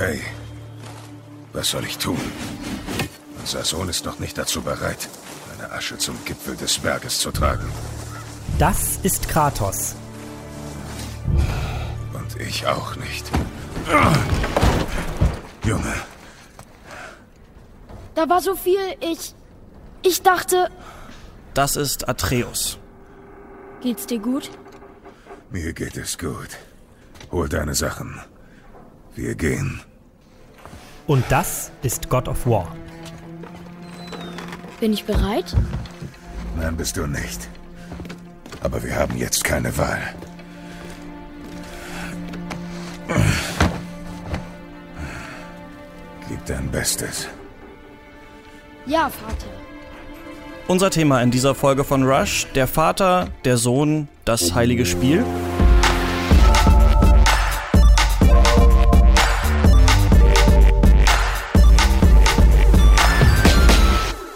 Faye, 0.00 0.22
was 1.52 1.72
soll 1.72 1.84
ich 1.84 1.98
tun? 1.98 2.18
Unser 3.38 3.64
Sohn 3.64 3.86
ist 3.90 4.06
noch 4.06 4.18
nicht 4.18 4.38
dazu 4.38 4.62
bereit, 4.62 5.10
eine 5.52 5.70
Asche 5.72 5.98
zum 5.98 6.16
Gipfel 6.24 6.56
des 6.56 6.78
Berges 6.78 7.18
zu 7.18 7.30
tragen. 7.30 7.70
Das 8.58 8.96
ist 9.02 9.28
Kratos. 9.28 9.94
Und 12.14 12.40
ich 12.40 12.66
auch 12.66 12.96
nicht. 12.96 13.30
Junge. 15.66 15.96
Da 18.14 18.26
war 18.26 18.40
so 18.40 18.56
viel, 18.56 18.96
ich. 19.00 19.34
Ich 20.00 20.22
dachte. 20.22 20.70
Das 21.52 21.76
ist 21.76 22.08
Atreus. 22.08 22.78
Geht's 23.82 24.06
dir 24.06 24.18
gut? 24.18 24.50
Mir 25.50 25.74
geht 25.74 25.98
es 25.98 26.16
gut. 26.16 26.56
Hol 27.30 27.50
deine 27.50 27.74
Sachen. 27.74 28.18
Wir 29.14 29.34
gehen. 29.34 29.82
Und 31.10 31.24
das 31.28 31.72
ist 31.82 32.08
God 32.08 32.28
of 32.28 32.46
War. 32.46 32.68
Bin 34.78 34.92
ich 34.92 35.02
bereit? 35.02 35.56
Nein, 36.56 36.76
bist 36.76 36.96
du 36.96 37.08
nicht. 37.08 37.48
Aber 38.62 38.80
wir 38.84 38.94
haben 38.94 39.16
jetzt 39.16 39.42
keine 39.42 39.76
Wahl. 39.76 39.98
Gib 46.28 46.46
dein 46.46 46.70
Bestes. 46.70 47.26
Ja, 48.86 49.10
Vater. 49.10 49.48
Unser 50.68 50.92
Thema 50.92 51.20
in 51.22 51.32
dieser 51.32 51.56
Folge 51.56 51.82
von 51.82 52.04
Rush, 52.04 52.46
der 52.54 52.68
Vater, 52.68 53.26
der 53.44 53.56
Sohn, 53.56 54.06
das 54.24 54.54
heilige 54.54 54.86
Spiel. 54.86 55.24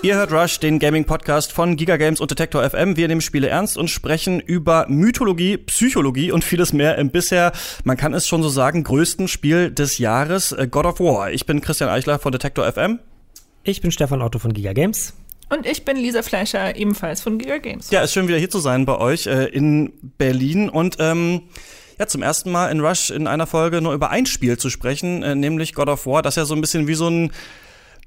Ihr 0.04 0.16
hört 0.16 0.32
Rush, 0.32 0.60
den 0.60 0.80
Gaming-Podcast 0.80 1.50
von 1.50 1.76
Giga 1.76 1.96
Games 1.96 2.20
und 2.20 2.30
Detector 2.30 2.62
FM. 2.68 2.98
Wir 2.98 3.08
nehmen 3.08 3.22
Spiele 3.22 3.48
ernst 3.48 3.78
und 3.78 3.88
sprechen 3.88 4.38
über 4.38 4.84
Mythologie, 4.86 5.56
Psychologie 5.56 6.30
und 6.30 6.44
vieles 6.44 6.74
mehr 6.74 6.98
im 6.98 7.08
bisher, 7.08 7.52
man 7.84 7.96
kann 7.96 8.12
es 8.12 8.28
schon 8.28 8.42
so 8.42 8.50
sagen, 8.50 8.84
größten 8.84 9.28
Spiel 9.28 9.70
des 9.70 9.96
Jahres, 9.96 10.52
äh, 10.52 10.68
God 10.70 10.84
of 10.84 11.00
War. 11.00 11.32
Ich 11.32 11.46
bin 11.46 11.62
Christian 11.62 11.88
Eichler 11.88 12.18
von 12.18 12.32
Detector 12.32 12.70
FM. 12.70 12.98
Ich 13.62 13.80
bin 13.80 13.90
Stefan 13.92 14.20
Otto 14.20 14.38
von 14.38 14.52
Giga 14.52 14.74
Games. 14.74 15.14
Und 15.48 15.64
ich 15.64 15.86
bin 15.86 15.96
Lisa 15.96 16.22
Fleischer, 16.22 16.76
ebenfalls 16.76 17.22
von 17.22 17.38
Giga 17.38 17.56
Games. 17.56 17.88
Ja, 17.88 18.02
ist 18.02 18.12
schön 18.12 18.28
wieder 18.28 18.36
hier 18.36 18.50
zu 18.50 18.58
sein 18.58 18.84
bei 18.84 18.98
euch 18.98 19.26
äh, 19.26 19.46
in 19.46 19.94
Berlin 20.18 20.68
und 20.68 20.98
ähm, 21.00 21.44
ja, 21.98 22.06
zum 22.06 22.20
ersten 22.20 22.52
Mal 22.52 22.70
in 22.70 22.80
Rush 22.80 23.08
in 23.08 23.26
einer 23.26 23.46
Folge 23.46 23.80
nur 23.80 23.94
über 23.94 24.10
ein 24.10 24.26
Spiel 24.26 24.58
zu 24.58 24.68
sprechen, 24.68 25.22
äh, 25.22 25.34
nämlich 25.34 25.72
God 25.72 25.88
of 25.88 26.04
War, 26.04 26.20
das 26.20 26.36
ja 26.36 26.44
so 26.44 26.54
ein 26.54 26.60
bisschen 26.60 26.88
wie 26.88 26.94
so 26.94 27.08
ein 27.08 27.32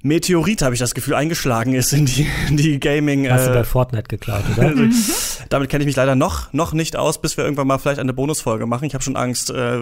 Meteorit, 0.03 0.61
habe 0.61 0.75
ich 0.75 0.79
das 0.79 0.93
Gefühl, 0.93 1.15
eingeschlagen 1.15 1.73
ist 1.73 1.91
in 1.91 2.05
die, 2.05 2.27
in 2.49 2.57
die 2.57 2.79
Gaming. 2.79 3.29
Hast 3.29 3.45
äh, 3.45 3.47
du 3.47 3.53
bei 3.53 3.63
Fortnite 3.63 4.07
geklaut, 4.07 4.43
oder? 4.55 4.67
Also, 4.67 4.83
damit 5.49 5.69
kenne 5.69 5.83
ich 5.83 5.87
mich 5.87 5.95
leider 5.95 6.15
noch, 6.15 6.53
noch 6.53 6.73
nicht 6.73 6.95
aus, 6.95 7.19
bis 7.19 7.35
wir 7.37 7.43
irgendwann 7.43 7.67
mal 7.67 7.77
vielleicht 7.77 7.99
eine 7.99 8.13
Bonusfolge 8.13 8.65
machen. 8.65 8.85
Ich 8.85 8.93
habe 8.93 9.03
schon 9.03 9.15
Angst, 9.15 9.49
äh, 9.49 9.79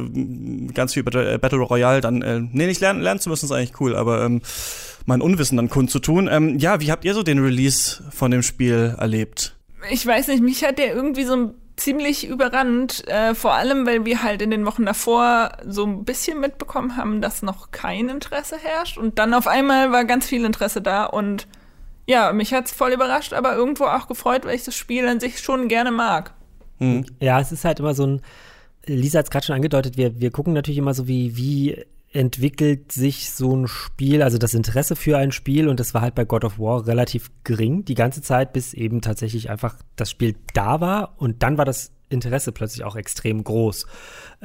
ganz 0.73 0.93
viel 0.93 1.03
Battle, 1.03 1.37
Battle 1.39 1.59
Royale 1.59 2.01
dann, 2.01 2.21
äh, 2.21 2.39
nee, 2.39 2.65
nicht 2.65 2.81
lernen, 2.81 3.01
lernen 3.01 3.19
zu 3.19 3.29
müssen, 3.29 3.45
ist 3.45 3.51
eigentlich 3.51 3.79
cool, 3.79 3.95
aber 3.95 4.23
ähm, 4.23 4.41
mein 5.05 5.21
Unwissen 5.21 5.57
dann 5.57 5.69
kundzutun. 5.69 6.29
Ähm, 6.31 6.57
ja, 6.59 6.79
wie 6.79 6.91
habt 6.91 7.05
ihr 7.05 7.13
so 7.13 7.23
den 7.23 7.39
Release 7.39 8.03
von 8.11 8.31
dem 8.31 8.41
Spiel 8.41 8.95
erlebt? 8.97 9.55
Ich 9.91 10.05
weiß 10.05 10.29
nicht, 10.29 10.41
mich 10.41 10.63
hat 10.63 10.79
der 10.79 10.95
irgendwie 10.95 11.25
so 11.25 11.35
ein 11.35 11.53
ziemlich 11.77 12.27
überrannt, 12.27 13.07
äh, 13.07 13.35
vor 13.35 13.53
allem 13.53 13.85
weil 13.85 14.05
wir 14.05 14.23
halt 14.23 14.41
in 14.41 14.51
den 14.51 14.65
Wochen 14.65 14.85
davor 14.85 15.51
so 15.67 15.85
ein 15.85 16.05
bisschen 16.05 16.39
mitbekommen 16.39 16.95
haben, 16.97 17.21
dass 17.21 17.41
noch 17.41 17.71
kein 17.71 18.09
Interesse 18.09 18.57
herrscht 18.57 18.97
und 18.97 19.19
dann 19.19 19.33
auf 19.33 19.47
einmal 19.47 19.91
war 19.91 20.05
ganz 20.05 20.25
viel 20.27 20.45
Interesse 20.45 20.81
da 20.81 21.05
und 21.05 21.47
ja, 22.07 22.31
mich 22.33 22.53
hat's 22.53 22.71
voll 22.71 22.93
überrascht, 22.93 23.33
aber 23.33 23.55
irgendwo 23.55 23.85
auch 23.85 24.07
gefreut, 24.07 24.45
weil 24.45 24.55
ich 24.55 24.63
das 24.63 24.75
Spiel 24.75 25.07
an 25.07 25.19
sich 25.19 25.39
schon 25.39 25.67
gerne 25.67 25.91
mag. 25.91 26.33
Mhm. 26.79 27.05
Ja, 27.19 27.39
es 27.39 27.51
ist 27.51 27.65
halt 27.65 27.79
immer 27.79 27.93
so 27.93 28.05
ein, 28.05 28.21
Lisa 28.85 29.19
hat 29.19 29.25
es 29.25 29.31
gerade 29.31 29.45
schon 29.45 29.55
angedeutet, 29.55 29.97
wir, 29.97 30.19
wir 30.19 30.31
gucken 30.31 30.53
natürlich 30.53 30.77
immer 30.77 30.93
so, 30.93 31.07
wie, 31.07 31.35
wie 31.35 31.83
entwickelt 32.15 32.91
sich 32.91 33.31
so 33.31 33.55
ein 33.55 33.67
Spiel, 33.67 34.21
also 34.23 34.37
das 34.37 34.53
Interesse 34.53 34.95
für 34.95 35.17
ein 35.17 35.31
Spiel 35.31 35.67
und 35.67 35.79
das 35.79 35.93
war 35.93 36.01
halt 36.01 36.15
bei 36.15 36.23
God 36.23 36.45
of 36.45 36.57
War 36.57 36.87
relativ 36.87 37.29
gering 37.43 37.83
die 37.83 37.93
ganze 37.93 38.21
Zeit, 38.21 38.53
bis 38.53 38.73
eben 38.73 39.01
tatsächlich 39.01 39.49
einfach 39.49 39.77
das 39.95 40.11
Spiel 40.11 40.35
da 40.53 40.79
war 40.79 41.15
und 41.17 41.43
dann 41.43 41.57
war 41.57 41.65
das 41.65 41.91
Interesse 42.09 42.51
plötzlich 42.51 42.85
auch 42.85 42.95
extrem 42.95 43.43
groß. 43.43 43.85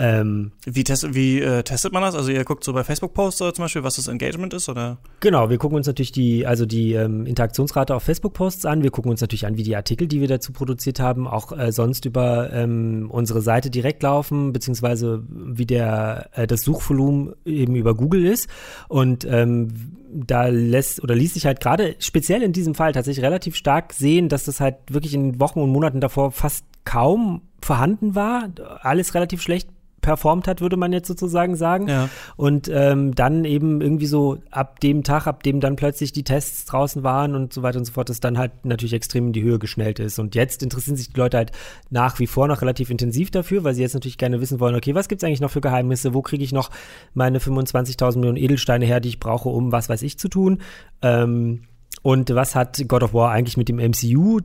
Ähm, 0.03 0.53
wie, 0.65 0.83
test, 0.83 1.13
wie 1.13 1.41
äh, 1.41 1.63
testet 1.63 1.93
man 1.93 2.03
das? 2.03 2.15
Also 2.15 2.31
ihr 2.31 2.43
guckt 2.45 2.65
so 2.65 2.73
bei 2.73 2.85
Facebook-Posts 2.85 3.37
zum 3.37 3.53
Beispiel, 3.59 3.85
was 3.85 3.97
das 3.97 4.09
Engagement 4.09 4.55
ist, 4.55 4.71
oder? 4.71 4.97
Genau, 5.21 5.51
wir 5.51 5.59
gucken 5.59 5.77
uns 5.77 5.87
natürlich 5.87 6.11
die, 6.11 6.47
also 6.47 6.65
die 6.65 6.95
ähm, 6.95 7.27
Interaktionsrate 7.27 7.95
auf 7.95 8.03
Facebook-Posts 8.05 8.65
an. 8.65 8.83
Wir 8.83 8.91
gucken 8.91 9.11
uns 9.11 9.21
natürlich 9.21 9.45
an, 9.45 9.59
wie 9.59 9.63
die 9.63 9.77
Artikel, 9.77 10.07
die 10.07 10.23
wir 10.23 10.29
dazu 10.29 10.55
produziert 10.55 11.01
haben, 11.01 11.29
auch 11.29 11.53
äh, 11.53 11.71
sonst 11.71 12.07
über 12.07 12.51
ähm, 12.51 13.11
unsere 13.11 13.43
Seite 13.43 13.69
direkt 13.69 14.03
laufen, 14.03 14.55
beziehungsweise 14.55 15.23
wie 15.29 15.67
der 15.67 16.31
äh, 16.33 16.47
das 16.47 16.63
Suchvolumen 16.63 17.35
eben 17.45 17.77
über 17.77 17.95
Google 17.95 18.25
ist. 18.25 18.49
Und 18.89 19.27
ähm, 19.27 19.69
da 20.11 20.47
lässt 20.47 21.03
oder 21.03 21.15
ließ 21.15 21.35
sich 21.35 21.45
halt 21.45 21.61
gerade 21.61 21.97
speziell 21.99 22.41
in 22.41 22.55
diesem 22.55 22.75
Fall 22.75 22.93
tatsächlich 22.93 23.23
relativ 23.23 23.55
stark 23.55 23.93
sehen, 23.93 24.31
dass 24.31 24.45
das 24.45 24.61
halt 24.61 24.77
wirklich 24.89 25.13
in 25.13 25.41
Wochen 25.41 25.61
und 25.61 25.69
Monaten 25.69 26.01
davor 26.01 26.33
fast 26.33 26.65
kaum 26.87 27.43
vorhanden 27.61 28.15
war, 28.15 28.49
alles 28.81 29.15
relativ 29.15 29.43
schlecht 29.43 29.69
performt 30.01 30.49
hat, 30.49 30.61
würde 30.61 30.77
man 30.77 30.93
jetzt 30.93 31.09
sozusagen 31.09 31.57
sagen. 31.57 31.89
Ja. 31.89 32.09
Und 32.37 32.71
ähm, 32.73 33.15
dann 33.15 33.45
eben 33.45 33.81
irgendwie 33.81 34.07
so 34.07 34.39
ab 34.51 34.81
dem 34.81 35.03
Tag, 35.03 35.27
ab 35.27 35.43
dem 35.43 35.61
dann 35.61 35.77
plötzlich 35.77 36.13
die 36.13 36.25
Tests 36.25 36.65
draußen 36.67 37.03
waren 37.03 37.35
und 37.35 37.53
so 37.53 37.63
weiter 37.63 37.79
und 37.79 37.85
so 37.85 37.93
fort, 37.93 38.09
das 38.09 38.21
dann 38.21 38.39
halt 38.39 38.65
natürlich 38.65 38.93
extrem 38.93 39.29
in 39.29 39.33
die 39.33 39.43
Höhe 39.43 39.59
geschnellt 39.59 39.99
ist. 39.99 40.19
Und 40.19 40.35
jetzt 40.35 40.63
interessieren 40.63 40.97
sich 40.97 41.13
die 41.13 41.19
Leute 41.19 41.37
halt 41.37 41.53
nach 41.91 42.19
wie 42.19 42.27
vor 42.27 42.49
noch 42.49 42.63
relativ 42.63 42.91
intensiv 42.91 43.31
dafür, 43.31 43.65
weil 43.65 43.75
sie 43.75 43.83
jetzt 43.83 43.95
natürlich 43.95 44.19
gerne 44.19 44.41
wissen 44.41 44.61
wollen, 44.61 44.75
okay, 44.75 44.95
was 44.95 45.09
gibt's 45.09 45.25
eigentlich 45.25 45.41
noch 45.41 45.51
für 45.51 45.61
Geheimnisse? 45.61 46.15
Wo 46.15 46.23
kriege 46.23 46.45
ich 46.45 46.53
noch 46.53 46.71
meine 47.15 47.39
25.000 47.39 48.17
Millionen 48.19 48.39
Edelsteine 48.39 48.87
her, 48.87 49.01
die 49.01 49.09
ich 49.09 49.21
brauche, 49.21 49.49
um 49.49 49.73
was 49.73 49.89
weiß 49.89 50.03
ich 50.03 50.19
zu 50.19 50.29
tun? 50.29 50.61
Ähm, 51.03 51.63
und 52.03 52.35
was 52.35 52.55
hat 52.55 52.83
God 52.89 53.03
of 53.03 53.15
War 53.15 53.31
eigentlich 53.31 53.57
mit 53.57 53.69
dem 53.69 53.77
MCU 53.77 54.41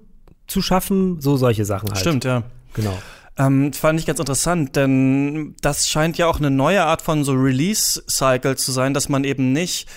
zu 0.48 0.62
schaffen, 0.62 1.22
so 1.22 1.38
solche 1.38 1.66
Sachen 1.66 1.90
halt. 1.90 2.00
Stimmt, 2.00 2.26
ja. 2.26 2.44
Genau. 2.74 2.98
Ähm, 3.38 3.73
fand 3.73 4.00
ich 4.00 4.06
ganz 4.06 4.19
interessant, 4.19 4.75
denn 4.78 5.56
das 5.62 5.90
scheint 5.90 6.18
ja 6.18 6.28
auch 6.28 6.38
eine 6.38 6.51
neue 6.51 6.85
Art 6.85 7.01
von 7.01 7.25
so 7.25 7.34
Release-Cycle 7.34 8.56
zu 8.56 8.72
sein, 8.72 8.94
dass 8.94 9.09
man 9.09 9.25
eben 9.25 9.51
nicht 9.51 9.90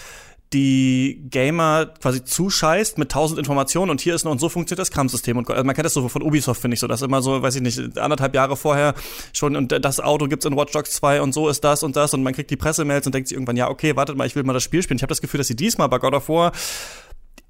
die 0.53 1.27
Gamer 1.31 1.87
quasi 2.01 2.25
zuscheißt 2.25 2.97
mit 2.97 3.13
tausend 3.13 3.39
Informationen 3.39 3.91
und 3.91 4.01
hier 4.01 4.15
ist 4.15 4.25
noch 4.25 4.33
und 4.33 4.39
so 4.39 4.49
funktioniert 4.49 4.79
das 4.79 4.91
Kampfsystem 4.91 5.37
und 5.37 5.49
also 5.51 5.63
man 5.63 5.75
kennt 5.75 5.85
das 5.85 5.93
so 5.93 6.09
von 6.09 6.23
Ubisoft 6.23 6.61
finde 6.61 6.75
ich 6.75 6.81
so, 6.81 6.87
dass 6.87 7.03
immer 7.03 7.21
so, 7.21 7.43
weiß 7.43 7.57
ich 7.57 7.61
nicht, 7.61 7.99
anderthalb 7.99 8.35
Jahre 8.35 8.57
vorher 8.57 8.95
schon 9.35 9.57
und 9.57 9.73
das 9.85 10.01
Auto 10.01 10.27
gibt's 10.27 10.47
in 10.47 10.57
Watch 10.57 10.73
Dogs 10.73 10.93
2 10.93 11.21
und 11.21 11.35
so 11.35 11.49
ist 11.51 11.65
das 11.65 11.83
und 11.83 11.97
das 11.97 12.15
und 12.15 12.23
man 12.23 12.33
kriegt 12.33 12.51
die 12.51 12.57
Pressemails 12.57 13.05
und 13.05 13.15
denkt 13.15 13.29
sich 13.29 13.37
irgendwann, 13.37 13.57
ja, 13.57 13.69
okay, 13.69 13.95
wartet 13.95 14.17
mal, 14.17 14.27
ich 14.27 14.37
will 14.37 14.43
mal 14.43 14.55
das 14.55 14.63
Spiel 14.63 14.83
spielen. 14.83 14.97
Ich 14.97 15.03
habe 15.03 15.11
das 15.11 15.21
Gefühl, 15.21 15.39
dass 15.39 15.49
sie 15.49 15.57
diesmal 15.57 15.89
bei 15.91 15.99
God 15.99 16.15
of 16.15 16.29
War 16.31 16.53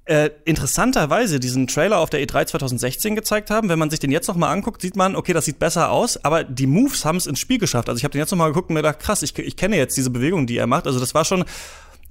äh, 0.09 0.31
interessanterweise 0.43 1.39
diesen 1.39 1.67
Trailer 1.67 1.99
auf 1.99 2.09
der 2.09 2.19
E3 2.19 2.47
2016 2.47 3.15
gezeigt 3.15 3.51
haben. 3.51 3.69
Wenn 3.69 3.77
man 3.77 3.91
sich 3.91 3.99
den 3.99 4.09
jetzt 4.09 4.27
noch 4.27 4.35
mal 4.35 4.51
anguckt, 4.51 4.81
sieht 4.81 4.95
man, 4.95 5.15
okay, 5.15 5.33
das 5.33 5.45
sieht 5.45 5.59
besser 5.59 5.91
aus, 5.91 6.23
aber 6.25 6.43
die 6.43 6.65
Moves 6.65 7.05
haben 7.05 7.17
es 7.17 7.27
ins 7.27 7.39
Spiel 7.39 7.59
geschafft. 7.59 7.89
Also 7.89 7.99
ich 7.99 8.03
habe 8.03 8.13
den 8.13 8.19
jetzt 8.19 8.31
noch 8.31 8.37
mal 8.39 8.47
geguckt 8.47 8.69
und 8.69 8.73
mir 8.73 8.81
gedacht, 8.81 8.99
krass, 8.99 9.21
ich, 9.21 9.37
ich 9.37 9.55
kenne 9.55 9.77
jetzt 9.77 9.95
diese 9.97 10.09
Bewegung, 10.09 10.47
die 10.47 10.57
er 10.57 10.65
macht. 10.65 10.87
Also 10.87 10.99
das 10.99 11.13
war 11.13 11.25
schon 11.25 11.45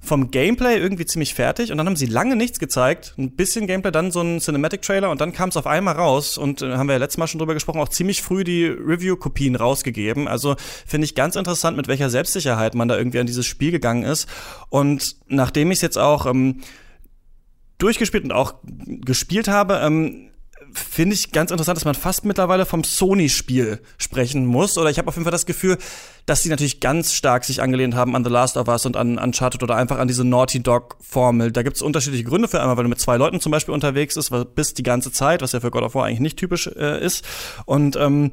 vom 0.01 0.31
Gameplay 0.31 0.77
irgendwie 0.77 1.05
ziemlich 1.05 1.33
fertig 1.33 1.71
und 1.73 1.77
dann 1.77 1.87
haben 1.87 1.97
sie 1.97 2.05
lange 2.05 2.37
nichts 2.37 2.57
gezeigt, 2.57 3.15
ein 3.17 3.31
bisschen 3.31 3.67
Gameplay, 3.67 3.91
dann 3.91 4.11
so 4.11 4.21
ein 4.21 4.39
Cinematic 4.39 4.81
Trailer 4.81 5.09
und 5.09 5.19
dann 5.19 5.33
kam 5.33 5.49
es 5.49 5.57
auf 5.57 5.67
einmal 5.67 5.95
raus 5.95 6.37
und 6.37 6.61
äh, 6.61 6.77
haben 6.77 6.87
wir 6.87 6.93
ja 6.93 6.99
letztes 6.99 7.17
Mal 7.17 7.27
schon 7.27 7.39
drüber 7.39 7.53
gesprochen, 7.53 7.81
auch 7.81 7.89
ziemlich 7.89 8.21
früh 8.21 8.45
die 8.45 8.65
Review-Kopien 8.65 9.57
rausgegeben. 9.57 10.29
Also 10.29 10.55
finde 10.87 11.03
ich 11.03 11.15
ganz 11.15 11.35
interessant, 11.35 11.75
mit 11.75 11.89
welcher 11.89 12.09
Selbstsicherheit 12.09 12.75
man 12.75 12.87
da 12.87 12.97
irgendwie 12.97 13.19
an 13.19 13.27
dieses 13.27 13.45
Spiel 13.45 13.71
gegangen 13.71 14.03
ist 14.03 14.29
und 14.69 15.17
nachdem 15.27 15.69
ich 15.71 15.81
jetzt 15.81 15.97
auch 15.97 16.25
ähm, 16.27 16.61
durchgespielt 17.79 18.23
und 18.23 18.31
auch 18.31 18.55
gespielt 18.63 19.47
habe, 19.47 19.79
ähm, 19.83 20.29
finde 20.73 21.15
ich 21.15 21.31
ganz 21.31 21.51
interessant, 21.51 21.77
dass 21.77 21.85
man 21.85 21.95
fast 21.95 22.25
mittlerweile 22.25 22.65
vom 22.65 22.83
Sony-Spiel 22.83 23.79
sprechen 23.97 24.45
muss. 24.45 24.77
Oder 24.77 24.89
ich 24.89 24.97
habe 24.97 25.07
auf 25.07 25.15
jeden 25.15 25.23
Fall 25.23 25.31
das 25.31 25.45
Gefühl, 25.45 25.77
dass 26.25 26.43
sie 26.43 26.49
natürlich 26.49 26.79
ganz 26.79 27.13
stark 27.13 27.43
sich 27.43 27.61
angelehnt 27.61 27.95
haben 27.95 28.15
an 28.15 28.23
The 28.23 28.29
Last 28.29 28.57
of 28.57 28.67
Us 28.67 28.85
und 28.85 28.95
an 28.95 29.17
Uncharted 29.17 29.63
oder 29.63 29.75
einfach 29.75 29.97
an 29.97 30.07
diese 30.07 30.23
Naughty 30.23 30.61
Dog-Formel. 30.61 31.51
Da 31.51 31.63
gibt 31.63 31.77
es 31.77 31.81
unterschiedliche 31.81 32.23
Gründe 32.23 32.47
für. 32.47 32.61
Einmal, 32.61 32.77
weil 32.77 32.83
du 32.83 32.89
mit 32.89 32.99
zwei 32.99 33.17
Leuten 33.17 33.39
zum 33.39 33.51
Beispiel 33.51 33.73
unterwegs 33.73 34.15
ist, 34.15 34.31
bist 34.53 34.77
die 34.77 34.83
ganze 34.83 35.11
Zeit, 35.11 35.41
was 35.41 35.53
ja 35.53 35.59
für 35.59 35.71
God 35.71 35.83
of 35.83 35.95
War 35.95 36.05
eigentlich 36.05 36.19
nicht 36.19 36.37
typisch 36.37 36.67
äh, 36.67 37.03
ist. 37.03 37.25
Und 37.65 37.95
ähm, 37.95 38.31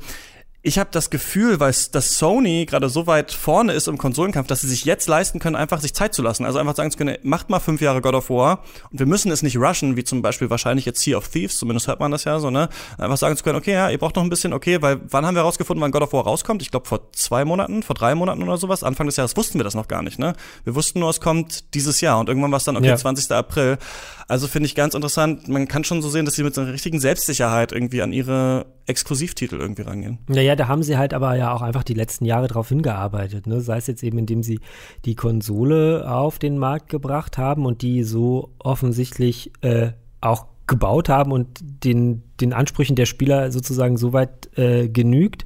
ich 0.67 0.81
habe 0.81 0.91
das 0.91 1.11
Gefühl, 1.11 1.61
weil 1.61 1.73
dass 1.93 2.19
Sony 2.19 2.67
gerade 2.67 2.89
so 2.89 3.07
weit 3.07 3.31
vorne 3.31 3.73
ist 3.73 3.87
im 3.87 3.99
Konsolenkampf, 3.99 4.49
dass 4.49 4.63
sie 4.63 4.67
sich 4.69 4.85
jetzt 4.85 5.07
leisten 5.07 5.39
können, 5.39 5.55
einfach 5.55 5.81
sich 5.81 5.95
Zeit 5.95 6.13
zu 6.13 6.23
lassen. 6.23 6.45
Also 6.45 6.59
einfach 6.59 6.75
sagen 6.75 6.91
zu 6.91 6.99
können, 6.99 7.17
macht 7.23 7.51
mal 7.51 7.61
fünf 7.61 7.81
Jahre 7.81 8.01
God 8.01 8.15
of 8.15 8.31
War 8.31 8.65
und 8.91 8.99
wir 8.99 9.07
müssen 9.07 9.31
es 9.31 9.45
nicht 9.45 9.59
rushen, 9.59 9.97
wie 9.97 10.03
zum 10.03 10.23
Beispiel 10.23 10.51
wahrscheinlich 10.51 10.85
jetzt 10.85 11.01
Sea 11.03 11.19
of 11.19 11.29
Thieves, 11.29 11.57
zumindest 11.57 11.87
hört 11.87 12.01
man 12.01 12.11
das 12.11 12.25
ja 12.25 12.41
so, 12.41 12.51
ne? 12.51 12.69
Einfach 12.99 13.17
sagen 13.17 13.37
zu 13.37 13.45
können, 13.45 13.57
okay, 13.57 13.75
ja, 13.75 13.91
ihr 13.91 13.99
braucht 13.99 14.17
noch 14.17 14.25
ein 14.25 14.29
bisschen, 14.29 14.53
okay, 14.53 14.83
weil 14.83 15.01
wann 15.09 15.25
haben 15.25 15.37
wir 15.37 15.43
herausgefunden, 15.43 15.81
wann 15.81 15.93
God 15.93 16.03
of 16.03 16.13
War 16.13 16.25
rauskommt? 16.25 16.63
Ich 16.63 16.73
glaube 16.73 16.89
vor 16.89 17.13
zwei 17.13 17.45
Monaten, 17.45 17.85
vor 17.85 17.95
drei 17.95 18.17
Monaten 18.17 18.43
oder 18.43 18.57
sowas. 18.57 18.83
Anfang 18.83 19.07
des 19.07 19.17
Jahres 19.19 19.37
wussten 19.37 19.61
wir 19.61 19.65
das 19.65 19.77
noch 19.77 19.87
gar 19.87 20.03
nicht, 20.03 20.19
ne? 20.19 20.35
Wir 20.65 20.75
wussten 20.75 20.99
nur, 20.99 21.11
es 21.11 21.21
kommt 21.21 21.75
dieses 21.75 22.01
Jahr 22.01 22.19
und 22.19 22.29
irgendwann 22.29 22.51
war 22.51 22.59
es 22.59 22.65
dann, 22.65 22.77
okay, 22.77 22.89
ja. 22.89 22.97
20. 22.97 23.31
April. 23.31 23.79
Also 24.27 24.49
finde 24.49 24.67
ich 24.67 24.75
ganz 24.75 24.95
interessant, 24.95 25.47
man 25.47 25.69
kann 25.69 25.85
schon 25.85 26.03
so 26.03 26.11
sehen, 26.11 26.25
dass 26.25 26.35
sie 26.35 26.43
mit 26.43 26.57
so 26.57 26.63
einer 26.63 26.73
richtigen 26.73 26.99
Selbstsicherheit 26.99 27.71
irgendwie 27.71 28.03
an 28.03 28.13
ihre 28.13 28.67
Exklusivtitel 28.87 29.57
irgendwie 29.57 29.83
rangehen. 29.83 30.19
Naja, 30.29 30.55
da 30.57 30.69
haben 30.69 30.83
sie 30.83 30.97
halt 30.97 31.13
aber 31.13 31.35
ja 31.37 31.53
auch 31.53 31.63
einfach 31.63 31.83
die 31.83 31.95
letzten 31.95 32.25
Jahre 32.25 32.47
drauf 32.47 32.69
hingearbeitet. 32.69 33.47
Ne? 33.47 33.61
Sei 33.61 33.79
es 33.79 33.87
jetzt 33.87 34.03
eben, 34.03 34.19
indem 34.19 34.43
sie 34.43 34.61
die 35.05 35.15
Konsole 35.15 36.09
auf 36.11 36.39
den 36.39 36.59
Markt 36.59 36.89
gebracht 36.89 37.37
haben 37.37 37.67
und 37.67 37.83
die 37.83 38.05
so 38.05 38.51
offensichtlich 38.59 39.53
äh, 39.63 39.91
auch 40.21 40.47
gebaut 40.67 41.09
haben 41.09 41.33
und 41.33 41.49
den, 41.85 42.23
den 42.41 42.53
Ansprüchen 42.53 42.97
der 42.97 43.07
Spieler 43.07 43.51
sozusagen 43.53 43.97
soweit 43.97 44.57
äh, 44.59 44.89
genügt 44.89 45.45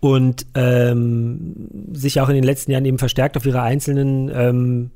und 0.00 0.46
ähm, 0.54 1.68
sich 1.92 2.20
auch 2.20 2.28
in 2.28 2.34
den 2.34 2.44
letzten 2.44 2.72
Jahren 2.72 2.84
eben 2.84 2.98
verstärkt 2.98 3.36
auf 3.36 3.46
ihre 3.46 3.62
einzelnen 3.62 4.30
ähm, 4.32 4.90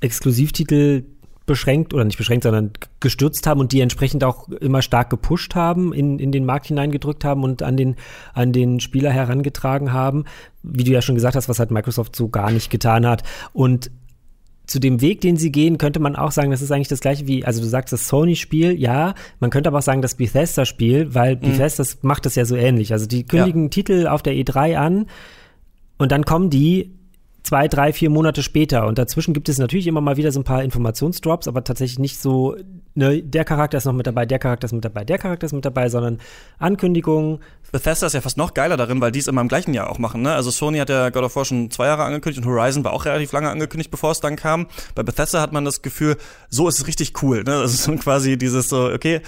Exklusivtitel 0.00 1.04
beschränkt 1.50 1.92
oder 1.92 2.04
nicht 2.04 2.16
beschränkt, 2.16 2.44
sondern 2.44 2.70
gestürzt 3.00 3.44
haben 3.48 3.58
und 3.58 3.72
die 3.72 3.80
entsprechend 3.80 4.22
auch 4.22 4.48
immer 4.48 4.82
stark 4.82 5.10
gepusht 5.10 5.56
haben, 5.56 5.92
in, 5.92 6.20
in 6.20 6.30
den 6.30 6.44
Markt 6.44 6.68
hineingedrückt 6.68 7.24
haben 7.24 7.42
und 7.42 7.64
an 7.64 7.76
den, 7.76 7.96
an 8.34 8.52
den 8.52 8.78
Spieler 8.78 9.10
herangetragen 9.10 9.92
haben. 9.92 10.26
Wie 10.62 10.84
du 10.84 10.92
ja 10.92 11.02
schon 11.02 11.16
gesagt 11.16 11.34
hast, 11.34 11.48
was 11.48 11.58
halt 11.58 11.72
Microsoft 11.72 12.14
so 12.14 12.28
gar 12.28 12.52
nicht 12.52 12.70
getan 12.70 13.04
hat. 13.04 13.24
Und 13.52 13.90
zu 14.68 14.78
dem 14.78 15.00
Weg, 15.00 15.22
den 15.22 15.36
sie 15.36 15.50
gehen, 15.50 15.76
könnte 15.76 15.98
man 15.98 16.14
auch 16.14 16.30
sagen, 16.30 16.52
das 16.52 16.62
ist 16.62 16.70
eigentlich 16.70 16.86
das 16.86 17.00
gleiche 17.00 17.26
wie, 17.26 17.44
also 17.44 17.60
du 17.60 17.66
sagst 17.66 17.92
das 17.92 18.06
Sony-Spiel, 18.06 18.80
ja, 18.80 19.14
man 19.40 19.50
könnte 19.50 19.70
aber 19.70 19.78
auch 19.78 19.82
sagen 19.82 20.02
das 20.02 20.14
Bethesda-Spiel, 20.14 21.12
weil 21.16 21.34
mhm. 21.34 21.40
Bethesda 21.40 21.82
macht 22.02 22.26
das 22.26 22.36
ja 22.36 22.44
so 22.44 22.54
ähnlich. 22.54 22.92
Also 22.92 23.06
die 23.06 23.26
kündigen 23.26 23.64
ja. 23.64 23.68
Titel 23.70 24.06
auf 24.06 24.22
der 24.22 24.34
E3 24.34 24.76
an 24.76 25.06
und 25.98 26.12
dann 26.12 26.24
kommen 26.24 26.48
die 26.48 26.92
zwei, 27.42 27.68
drei, 27.68 27.92
vier 27.92 28.10
Monate 28.10 28.42
später. 28.42 28.86
Und 28.86 28.98
dazwischen 28.98 29.34
gibt 29.34 29.48
es 29.48 29.58
natürlich 29.58 29.86
immer 29.86 30.00
mal 30.00 30.16
wieder 30.16 30.32
so 30.32 30.40
ein 30.40 30.44
paar 30.44 30.62
Informationsdrops, 30.62 31.48
aber 31.48 31.64
tatsächlich 31.64 31.98
nicht 31.98 32.20
so, 32.20 32.56
ne, 32.94 33.22
der 33.22 33.44
Charakter 33.44 33.78
ist 33.78 33.84
noch 33.84 33.92
mit 33.92 34.06
dabei, 34.06 34.26
der 34.26 34.38
Charakter 34.38 34.66
ist 34.66 34.72
mit 34.72 34.84
dabei, 34.84 35.04
der 35.04 35.18
Charakter 35.18 35.46
ist 35.46 35.52
mit 35.52 35.64
dabei, 35.64 35.88
sondern 35.88 36.18
Ankündigungen. 36.58 37.38
Bethesda 37.72 38.06
ist 38.06 38.14
ja 38.14 38.20
fast 38.20 38.36
noch 38.36 38.54
geiler 38.54 38.76
darin, 38.76 39.00
weil 39.00 39.12
die 39.12 39.20
es 39.20 39.28
immer 39.28 39.40
im 39.40 39.48
gleichen 39.48 39.74
Jahr 39.74 39.90
auch 39.90 39.98
machen. 39.98 40.22
Ne? 40.22 40.32
Also 40.32 40.50
Sony 40.50 40.78
hat 40.78 40.90
ja 40.90 41.10
God 41.10 41.24
of 41.24 41.36
War 41.36 41.44
schon 41.44 41.70
zwei 41.70 41.86
Jahre 41.86 42.04
angekündigt 42.04 42.44
und 42.44 42.52
Horizon 42.52 42.84
war 42.84 42.92
auch 42.92 43.04
relativ 43.04 43.32
lange 43.32 43.50
angekündigt, 43.50 43.90
bevor 43.90 44.10
es 44.10 44.20
dann 44.20 44.36
kam. 44.36 44.66
Bei 44.94 45.02
Bethesda 45.02 45.40
hat 45.40 45.52
man 45.52 45.64
das 45.64 45.82
Gefühl, 45.82 46.16
so 46.48 46.68
ist 46.68 46.78
es 46.78 46.86
richtig 46.86 47.22
cool. 47.22 47.38
Ne? 47.38 47.60
Das 47.62 47.72
ist 47.72 47.84
so 47.84 47.94
quasi 47.96 48.36
dieses 48.36 48.68
so, 48.68 48.90
okay, 48.90 49.20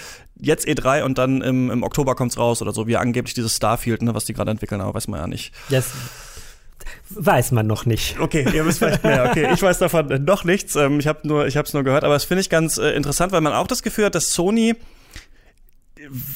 jetzt 0.42 0.66
E3 0.66 1.02
und 1.04 1.18
dann 1.18 1.40
im, 1.40 1.70
im 1.70 1.82
Oktober 1.82 2.14
kommt's 2.14 2.36
raus 2.36 2.60
oder 2.62 2.72
so, 2.72 2.86
wie 2.86 2.96
angeblich 2.96 3.34
dieses 3.34 3.56
Starfield, 3.56 4.02
ne, 4.02 4.14
was 4.14 4.24
die 4.24 4.32
gerade 4.32 4.50
entwickeln, 4.50 4.80
aber 4.80 4.94
weiß 4.94 5.08
man 5.08 5.20
ja 5.20 5.26
nicht. 5.26 5.54
Yes. 5.68 5.92
Weiß 7.10 7.52
man 7.52 7.66
noch 7.66 7.86
nicht. 7.86 8.18
Okay, 8.18 8.46
ihr 8.52 8.64
wisst 8.66 8.78
vielleicht 8.78 9.04
mehr. 9.04 9.26
Okay, 9.30 9.48
ich 9.52 9.62
weiß 9.62 9.78
davon 9.78 10.24
noch 10.24 10.44
nichts. 10.44 10.76
Ähm, 10.76 10.98
ich 10.98 11.06
habe 11.06 11.26
nur, 11.26 11.46
es 11.46 11.74
nur 11.74 11.84
gehört, 11.84 12.04
aber 12.04 12.14
das 12.14 12.24
finde 12.24 12.40
ich 12.40 12.50
ganz 12.50 12.78
äh, 12.78 12.90
interessant, 12.90 13.32
weil 13.32 13.40
man 13.40 13.52
auch 13.52 13.66
das 13.66 13.82
Gefühl 13.82 14.06
hat, 14.06 14.14
dass 14.14 14.30
Sony 14.32 14.76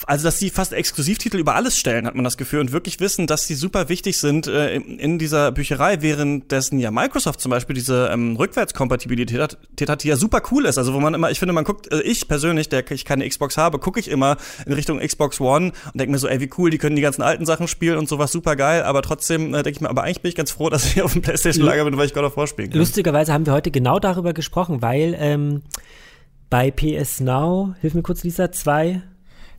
also 0.06 0.24
dass 0.24 0.38
sie 0.38 0.50
fast 0.50 0.72
Exklusivtitel 0.72 1.38
über 1.38 1.54
alles 1.54 1.78
stellen, 1.78 2.06
hat 2.06 2.14
man 2.14 2.24
das 2.24 2.36
Gefühl 2.36 2.60
und 2.60 2.72
wirklich 2.72 3.00
wissen, 3.00 3.26
dass 3.26 3.46
sie 3.46 3.54
super 3.54 3.88
wichtig 3.88 4.18
sind 4.18 4.46
äh, 4.46 4.76
in, 4.76 5.18
dieser 5.18 5.52
Bücherei, 5.52 6.02
währenddessen 6.02 6.78
ja 6.78 6.90
Microsoft 6.90 7.40
zum 7.40 7.50
Beispiel 7.50 7.74
diese 7.74 8.10
ähm, 8.12 8.36
Rückwärtskompatibilität 8.36 9.40
hat, 9.40 9.58
hat, 9.88 10.02
die 10.02 10.08
ja 10.08 10.16
super 10.16 10.42
cool 10.50 10.66
ist. 10.66 10.78
Also 10.78 10.94
wo 10.94 11.00
man 11.00 11.14
immer, 11.14 11.30
ich 11.30 11.38
finde, 11.38 11.52
man 11.52 11.64
guckt, 11.64 11.92
äh, 11.92 12.00
ich 12.02 12.28
persönlich, 12.28 12.68
der 12.68 12.88
ich 12.90 13.04
keine 13.04 13.28
Xbox 13.28 13.56
habe, 13.56 13.78
gucke 13.78 14.00
ich 14.00 14.08
immer 14.08 14.36
in 14.66 14.72
Richtung 14.72 14.98
Xbox 14.98 15.40
One 15.40 15.72
und 15.92 16.00
denke 16.00 16.12
mir 16.12 16.18
so, 16.18 16.28
ey, 16.28 16.40
wie 16.40 16.50
cool, 16.58 16.70
die 16.70 16.78
können 16.78 16.96
die 16.96 17.02
ganzen 17.02 17.22
alten 17.22 17.46
Sachen 17.46 17.68
spielen 17.68 17.98
und 17.98 18.08
sowas 18.08 18.32
super 18.32 18.56
geil, 18.56 18.82
aber 18.82 19.02
trotzdem 19.02 19.54
äh, 19.54 19.62
denke 19.62 19.70
ich 19.70 19.80
mir, 19.80 19.90
aber 19.90 20.04
eigentlich 20.04 20.22
bin 20.22 20.28
ich 20.28 20.36
ganz 20.36 20.50
froh, 20.50 20.70
dass 20.70 20.86
ich 20.86 21.02
auf 21.02 21.12
dem 21.12 21.22
Playstation-Lager 21.22 21.84
bin, 21.84 21.96
weil 21.96 22.06
ich 22.06 22.14
God 22.14 22.24
of 22.24 22.36
War 22.36 22.46
spielen 22.46 22.70
kann. 22.70 22.78
Lustigerweise 22.78 23.32
haben 23.32 23.46
wir 23.46 23.52
heute 23.52 23.70
genau 23.70 23.98
darüber 23.98 24.32
gesprochen, 24.32 24.82
weil 24.82 25.16
ähm, 25.18 25.62
bei 26.50 26.70
PS 26.70 27.20
Now, 27.20 27.74
hilf 27.80 27.94
mir 27.94 28.02
kurz, 28.02 28.22
Lisa, 28.22 28.52
zwei 28.52 29.02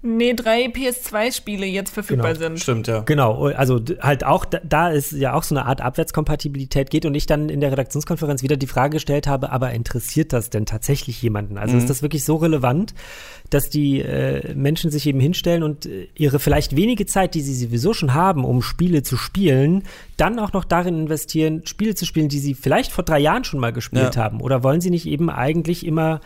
Nee, 0.09 0.33
drei 0.35 0.67
PS2-Spiele 0.67 1.65
jetzt 1.65 1.93
verfügbar 1.93 2.33
genau. 2.33 2.45
sind. 2.45 2.59
Stimmt, 2.61 2.87
ja. 2.87 3.01
Genau, 3.01 3.47
also 3.47 3.81
halt 3.99 4.23
auch, 4.23 4.45
da 4.45 4.89
ist 4.89 5.11
ja 5.11 5.33
auch 5.33 5.43
so 5.43 5.53
eine 5.53 5.65
Art 5.65 5.81
Abwärtskompatibilität 5.81 6.89
geht 6.89 7.05
und 7.05 7.13
ich 7.13 7.25
dann 7.25 7.49
in 7.49 7.59
der 7.59 7.73
Redaktionskonferenz 7.73 8.41
wieder 8.41 8.55
die 8.55 8.67
Frage 8.67 8.95
gestellt 8.95 9.27
habe, 9.27 9.51
aber 9.51 9.71
interessiert 9.71 10.31
das 10.31 10.49
denn 10.49 10.65
tatsächlich 10.65 11.21
jemanden? 11.21 11.57
Also 11.57 11.73
mhm. 11.73 11.79
ist 11.81 11.89
das 11.89 12.01
wirklich 12.01 12.23
so 12.23 12.37
relevant, 12.37 12.93
dass 13.49 13.69
die 13.69 13.99
äh, 13.99 14.55
Menschen 14.55 14.91
sich 14.91 15.05
eben 15.07 15.19
hinstellen 15.19 15.61
und 15.61 15.85
äh, 15.85 16.07
ihre 16.15 16.39
vielleicht 16.39 16.77
wenige 16.77 17.05
Zeit, 17.05 17.35
die 17.35 17.41
sie 17.41 17.55
sowieso 17.55 17.93
schon 17.93 18.13
haben, 18.13 18.45
um 18.45 18.61
Spiele 18.61 19.03
zu 19.03 19.17
spielen, 19.17 19.83
dann 20.15 20.39
auch 20.39 20.53
noch 20.53 20.63
darin 20.63 21.01
investieren, 21.01 21.65
Spiele 21.65 21.95
zu 21.95 22.05
spielen, 22.05 22.29
die 22.29 22.39
sie 22.39 22.53
vielleicht 22.53 22.93
vor 22.93 23.03
drei 23.03 23.19
Jahren 23.19 23.43
schon 23.43 23.59
mal 23.59 23.73
gespielt 23.73 24.15
ja. 24.15 24.23
haben? 24.23 24.39
Oder 24.39 24.63
wollen 24.63 24.79
sie 24.79 24.89
nicht 24.89 25.05
eben 25.05 25.29
eigentlich 25.29 25.85
immer 25.85 26.21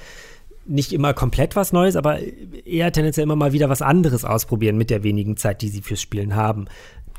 nicht 0.66 0.94
immer 0.94 1.14
komplett 1.14 1.56
was 1.56 1.74
Neues, 1.74 1.96
aber 1.96 2.20
eher 2.66 2.92
tendenziell 2.92 3.24
immer 3.24 3.36
mal 3.36 3.54
wieder 3.54 3.70
was 3.70 3.82
anderes 3.82 4.26
ausprobieren 4.26 4.78
mit 4.78 4.90
der 4.90 5.04
wenigen 5.04 5.38
Zeit, 5.38 5.62
die 5.62 5.70
sie 5.70 5.82
fürs 5.82 6.02
Spielen 6.02 6.36
haben. 6.36 6.66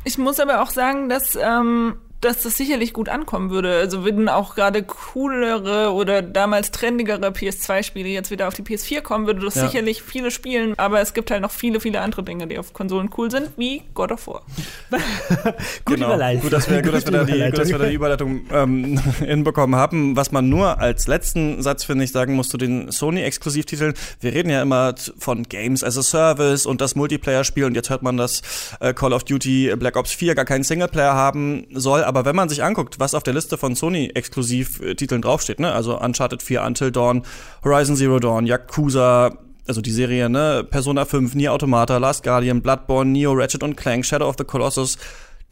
Ich 0.04 0.18
muss 0.18 0.40
aber 0.40 0.62
auch 0.62 0.70
sagen, 0.70 1.08
dass 1.08 1.36
ähm, 1.40 1.96
dass 2.22 2.42
das 2.42 2.56
sicherlich 2.56 2.92
gut 2.92 3.08
ankommen 3.08 3.50
würde. 3.50 3.76
Also 3.76 4.04
würden 4.04 4.28
auch 4.28 4.54
gerade 4.54 4.82
coolere 4.84 5.92
oder 5.92 6.22
damals 6.22 6.70
trendigere 6.70 7.28
PS2-Spiele 7.28 8.08
jetzt 8.08 8.30
wieder 8.30 8.48
auf 8.48 8.54
die 8.54 8.62
PS4 8.62 9.02
kommen, 9.02 9.26
würde 9.26 9.40
das 9.40 9.56
ja. 9.56 9.66
sicherlich 9.66 10.02
viele 10.02 10.30
spielen. 10.30 10.78
Aber 10.78 11.00
es 11.00 11.14
gibt 11.14 11.30
halt 11.30 11.42
noch 11.42 11.50
viele, 11.50 11.80
viele 11.80 12.00
andere 12.00 12.22
Dinge, 12.22 12.46
die 12.46 12.58
auf 12.58 12.72
Konsolen 12.72 13.10
cool 13.18 13.30
sind, 13.30 13.50
wie 13.56 13.82
God 13.94 14.12
of 14.12 14.26
War. 14.28 14.42
gut 15.84 15.96
genau. 15.96 16.16
Gut, 16.40 16.52
dass 16.52 16.70
wir, 16.70 16.80
gut, 16.82 16.94
dass 16.94 17.04
wir 17.04 17.12
da 17.12 17.24
die, 17.24 17.42
gut, 17.44 17.58
dass 17.58 17.68
wir 17.68 17.78
da 17.78 17.86
die 17.86 17.94
Überleitung 17.94 18.42
ähm, 18.52 19.00
hinbekommen 19.18 19.74
haben. 19.74 20.16
Was 20.16 20.30
man 20.30 20.48
nur 20.48 20.78
als 20.78 21.08
letzten 21.08 21.60
Satz, 21.60 21.82
finde 21.84 22.04
ich, 22.04 22.12
sagen 22.12 22.34
muss 22.34 22.48
zu 22.48 22.56
den 22.56 22.90
Sony-Exklusivtiteln. 22.90 23.94
Wir 24.20 24.32
reden 24.32 24.50
ja 24.50 24.62
immer 24.62 24.94
von 25.18 25.42
Games 25.42 25.82
as 25.82 25.98
a 25.98 26.02
Service 26.02 26.66
und 26.66 26.80
das 26.80 26.94
Multiplayer-Spiel 26.94 27.64
und 27.64 27.74
jetzt 27.74 27.90
hört 27.90 28.02
man, 28.02 28.16
dass 28.16 28.42
äh, 28.78 28.94
Call 28.94 29.12
of 29.12 29.24
Duty 29.24 29.74
Black 29.76 29.96
Ops 29.96 30.12
4 30.12 30.36
gar 30.36 30.44
keinen 30.44 30.62
Singleplayer 30.62 31.14
haben 31.14 31.66
soll 31.72 32.04
aber 32.12 32.26
wenn 32.26 32.36
man 32.36 32.50
sich 32.50 32.62
anguckt, 32.62 33.00
was 33.00 33.14
auf 33.14 33.22
der 33.22 33.32
Liste 33.32 33.56
von 33.56 33.74
Sony-Exklusiv-Titeln 33.74 35.22
draufsteht, 35.22 35.60
ne, 35.60 35.72
also 35.72 35.98
Uncharted 35.98 36.42
4, 36.42 36.62
Until 36.62 36.90
Dawn, 36.90 37.22
Horizon 37.64 37.96
Zero 37.96 38.18
Dawn, 38.18 38.44
Yakuza, 38.44 39.38
also 39.66 39.80
die 39.80 39.90
Serie, 39.90 40.28
ne, 40.28 40.62
Persona 40.68 41.06
5, 41.06 41.34
Nier 41.34 41.54
Automata, 41.54 41.96
Last 41.96 42.22
Guardian, 42.22 42.60
Bloodborne, 42.60 43.12
Neo, 43.12 43.32
Ratchet 43.32 43.62
und 43.62 43.76
Clank, 43.76 44.04
Shadow 44.04 44.28
of 44.28 44.36
the 44.36 44.44
Colossus, 44.44 44.98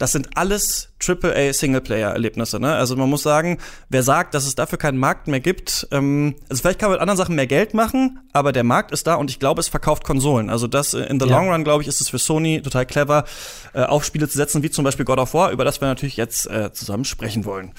das 0.01 0.13
sind 0.13 0.29
alles 0.35 0.89
AAA 0.99 1.53
Singleplayer-Erlebnisse. 1.53 2.59
Ne? 2.59 2.73
Also 2.73 2.95
man 2.95 3.07
muss 3.07 3.21
sagen, 3.21 3.59
wer 3.89 4.01
sagt, 4.01 4.33
dass 4.33 4.47
es 4.47 4.55
dafür 4.55 4.79
keinen 4.79 4.97
Markt 4.97 5.27
mehr 5.27 5.39
gibt, 5.39 5.87
ähm, 5.91 6.35
also 6.49 6.61
vielleicht 6.61 6.79
kann 6.79 6.89
man 6.89 6.95
mit 6.95 7.01
anderen 7.01 7.17
Sachen 7.17 7.35
mehr 7.35 7.45
Geld 7.45 7.75
machen, 7.75 8.19
aber 8.33 8.51
der 8.51 8.63
Markt 8.63 8.91
ist 8.91 9.05
da 9.05 9.13
und 9.13 9.29
ich 9.29 9.37
glaube, 9.37 9.59
es 9.59 9.67
verkauft 9.67 10.03
Konsolen. 10.03 10.49
Also 10.49 10.65
das 10.65 10.95
äh, 10.95 11.03
in 11.03 11.19
the 11.19 11.27
ja. 11.27 11.37
long 11.37 11.51
run, 11.51 11.63
glaube 11.63 11.83
ich, 11.83 11.87
ist 11.87 12.01
es 12.01 12.09
für 12.09 12.17
Sony 12.17 12.63
total 12.63 12.87
clever, 12.87 13.25
äh, 13.73 13.83
auf 13.83 14.03
Spiele 14.03 14.27
zu 14.27 14.37
setzen, 14.37 14.63
wie 14.63 14.71
zum 14.71 14.83
Beispiel 14.83 15.05
God 15.05 15.19
of 15.19 15.35
War, 15.35 15.51
über 15.51 15.65
das 15.65 15.81
wir 15.81 15.87
natürlich 15.87 16.17
jetzt 16.17 16.49
äh, 16.49 16.73
zusammen 16.73 17.05
sprechen 17.05 17.45
wollen. 17.45 17.71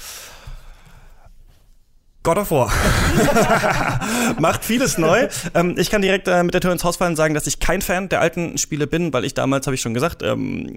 God 2.23 2.39
of 2.39 2.51
War. 2.51 2.73
Macht 4.39 4.65
vieles 4.65 4.97
neu. 4.97 5.29
Ähm, 5.55 5.75
ich 5.77 5.91
kann 5.91 6.03
direkt 6.03 6.29
äh, 6.29 6.43
mit 6.43 6.55
der 6.55 6.61
Tür 6.61 6.73
ins 6.73 6.85
Haus 6.85 6.97
fallen 6.97 7.13
und 7.13 7.17
sagen, 7.17 7.35
dass 7.35 7.47
ich 7.47 7.59
kein 7.59 7.83
Fan 7.83 8.09
der 8.09 8.21
alten 8.21 8.59
Spiele 8.59 8.87
bin, 8.87 9.13
weil 9.13 9.25
ich 9.25 9.35
damals, 9.35 9.67
habe 9.67 9.75
ich 9.75 9.81
schon 9.81 9.95
gesagt, 9.95 10.23
ähm, 10.23 10.77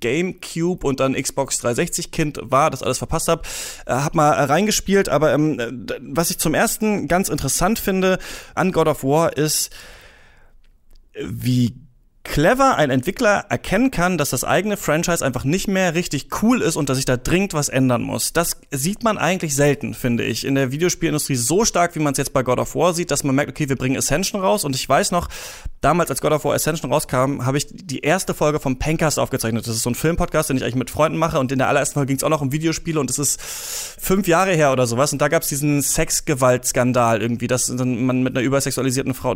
GameCube 0.00 0.86
und 0.86 1.00
dann 1.00 1.14
Xbox 1.14 1.58
360 1.58 2.10
Kind 2.10 2.38
war, 2.42 2.70
das 2.70 2.82
alles 2.82 2.98
verpasst 2.98 3.28
habe. 3.28 3.42
Äh, 3.86 3.92
hab 3.92 4.14
mal 4.14 4.32
äh, 4.32 4.44
reingespielt, 4.44 5.08
aber 5.08 5.32
ähm, 5.32 5.86
was 6.00 6.30
ich 6.30 6.38
zum 6.38 6.54
ersten 6.54 7.06
ganz 7.06 7.28
interessant 7.28 7.78
finde 7.78 8.18
an 8.54 8.72
God 8.72 8.88
of 8.88 9.04
War 9.04 9.36
ist, 9.36 9.70
wie 11.20 11.74
clever 12.28 12.76
ein 12.76 12.90
Entwickler 12.90 13.46
erkennen 13.48 13.90
kann, 13.90 14.18
dass 14.18 14.30
das 14.30 14.44
eigene 14.44 14.76
Franchise 14.76 15.24
einfach 15.24 15.44
nicht 15.44 15.66
mehr 15.66 15.94
richtig 15.94 16.28
cool 16.42 16.60
ist 16.60 16.76
und 16.76 16.90
dass 16.90 16.98
sich 16.98 17.06
da 17.06 17.16
dringend 17.16 17.54
was 17.54 17.70
ändern 17.70 18.02
muss. 18.02 18.34
Das 18.34 18.58
sieht 18.70 19.02
man 19.02 19.16
eigentlich 19.16 19.56
selten, 19.56 19.94
finde 19.94 20.24
ich, 20.24 20.44
in 20.44 20.54
der 20.54 20.70
Videospielindustrie 20.70 21.36
so 21.36 21.64
stark, 21.64 21.94
wie 21.94 22.00
man 22.00 22.12
es 22.12 22.18
jetzt 22.18 22.34
bei 22.34 22.42
God 22.42 22.58
of 22.58 22.74
War 22.74 22.92
sieht, 22.92 23.10
dass 23.10 23.24
man 23.24 23.34
merkt, 23.34 23.50
okay, 23.50 23.68
wir 23.70 23.76
bringen 23.76 23.96
Ascension 23.96 24.42
raus 24.42 24.64
und 24.64 24.76
ich 24.76 24.86
weiß 24.86 25.10
noch, 25.10 25.28
damals 25.80 26.10
als 26.10 26.20
God 26.20 26.32
of 26.32 26.44
War 26.44 26.54
Ascension 26.54 26.92
rauskam, 26.92 27.46
habe 27.46 27.56
ich 27.56 27.66
die 27.70 28.00
erste 28.00 28.34
Folge 28.34 28.60
vom 28.60 28.78
Pencast 28.78 29.18
aufgezeichnet. 29.18 29.66
Das 29.66 29.74
ist 29.74 29.82
so 29.82 29.90
ein 29.90 29.94
Filmpodcast, 29.94 30.50
den 30.50 30.58
ich 30.58 30.64
eigentlich 30.64 30.74
mit 30.74 30.90
Freunden 30.90 31.18
mache 31.18 31.38
und 31.38 31.50
in 31.50 31.58
der 31.58 31.68
allerersten 31.68 31.94
Folge 31.94 32.08
ging 32.08 32.18
es 32.18 32.24
auch 32.24 32.28
noch 32.28 32.42
um 32.42 32.52
Videospiele 32.52 33.00
und 33.00 33.08
es 33.08 33.18
ist 33.18 33.40
fünf 33.40 34.28
Jahre 34.28 34.52
her 34.52 34.70
oder 34.72 34.86
sowas 34.86 35.12
und 35.12 35.22
da 35.22 35.28
gab 35.28 35.42
es 35.42 35.48
diesen 35.48 35.80
Sexgewaltskandal 35.80 37.22
irgendwie, 37.22 37.46
dass 37.46 37.68
man 37.70 38.22
mit 38.22 38.36
einer 38.36 38.44
übersexualisierten 38.44 39.14
Frau 39.14 39.34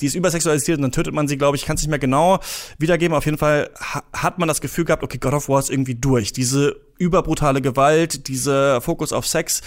die 0.00 0.06
ist 0.06 0.14
übersexualisiert 0.14 0.78
und 0.78 0.82
dann 0.82 0.92
tötet 0.92 1.14
man 1.14 1.28
sie, 1.28 1.38
glaube 1.38 1.56
ich, 1.56 1.64
kann 1.64 1.76
es 1.76 1.82
nicht 1.82 1.90
mehr 1.90 1.98
genau 1.98 2.38
wiedergeben. 2.78 3.16
Auf 3.16 3.24
jeden 3.24 3.38
Fall 3.38 3.70
ha 3.78 4.02
hat 4.12 4.38
man 4.38 4.48
das 4.48 4.60
Gefühl 4.60 4.84
gehabt, 4.84 5.02
okay, 5.02 5.18
God 5.18 5.34
of 5.34 5.48
War 5.48 5.58
ist 5.58 5.70
irgendwie 5.70 5.94
durch. 5.94 6.32
Diese 6.32 6.80
überbrutale 6.98 7.60
Gewalt, 7.60 8.28
dieser 8.28 8.80
Fokus 8.80 9.12
auf 9.12 9.26
Sex, 9.26 9.62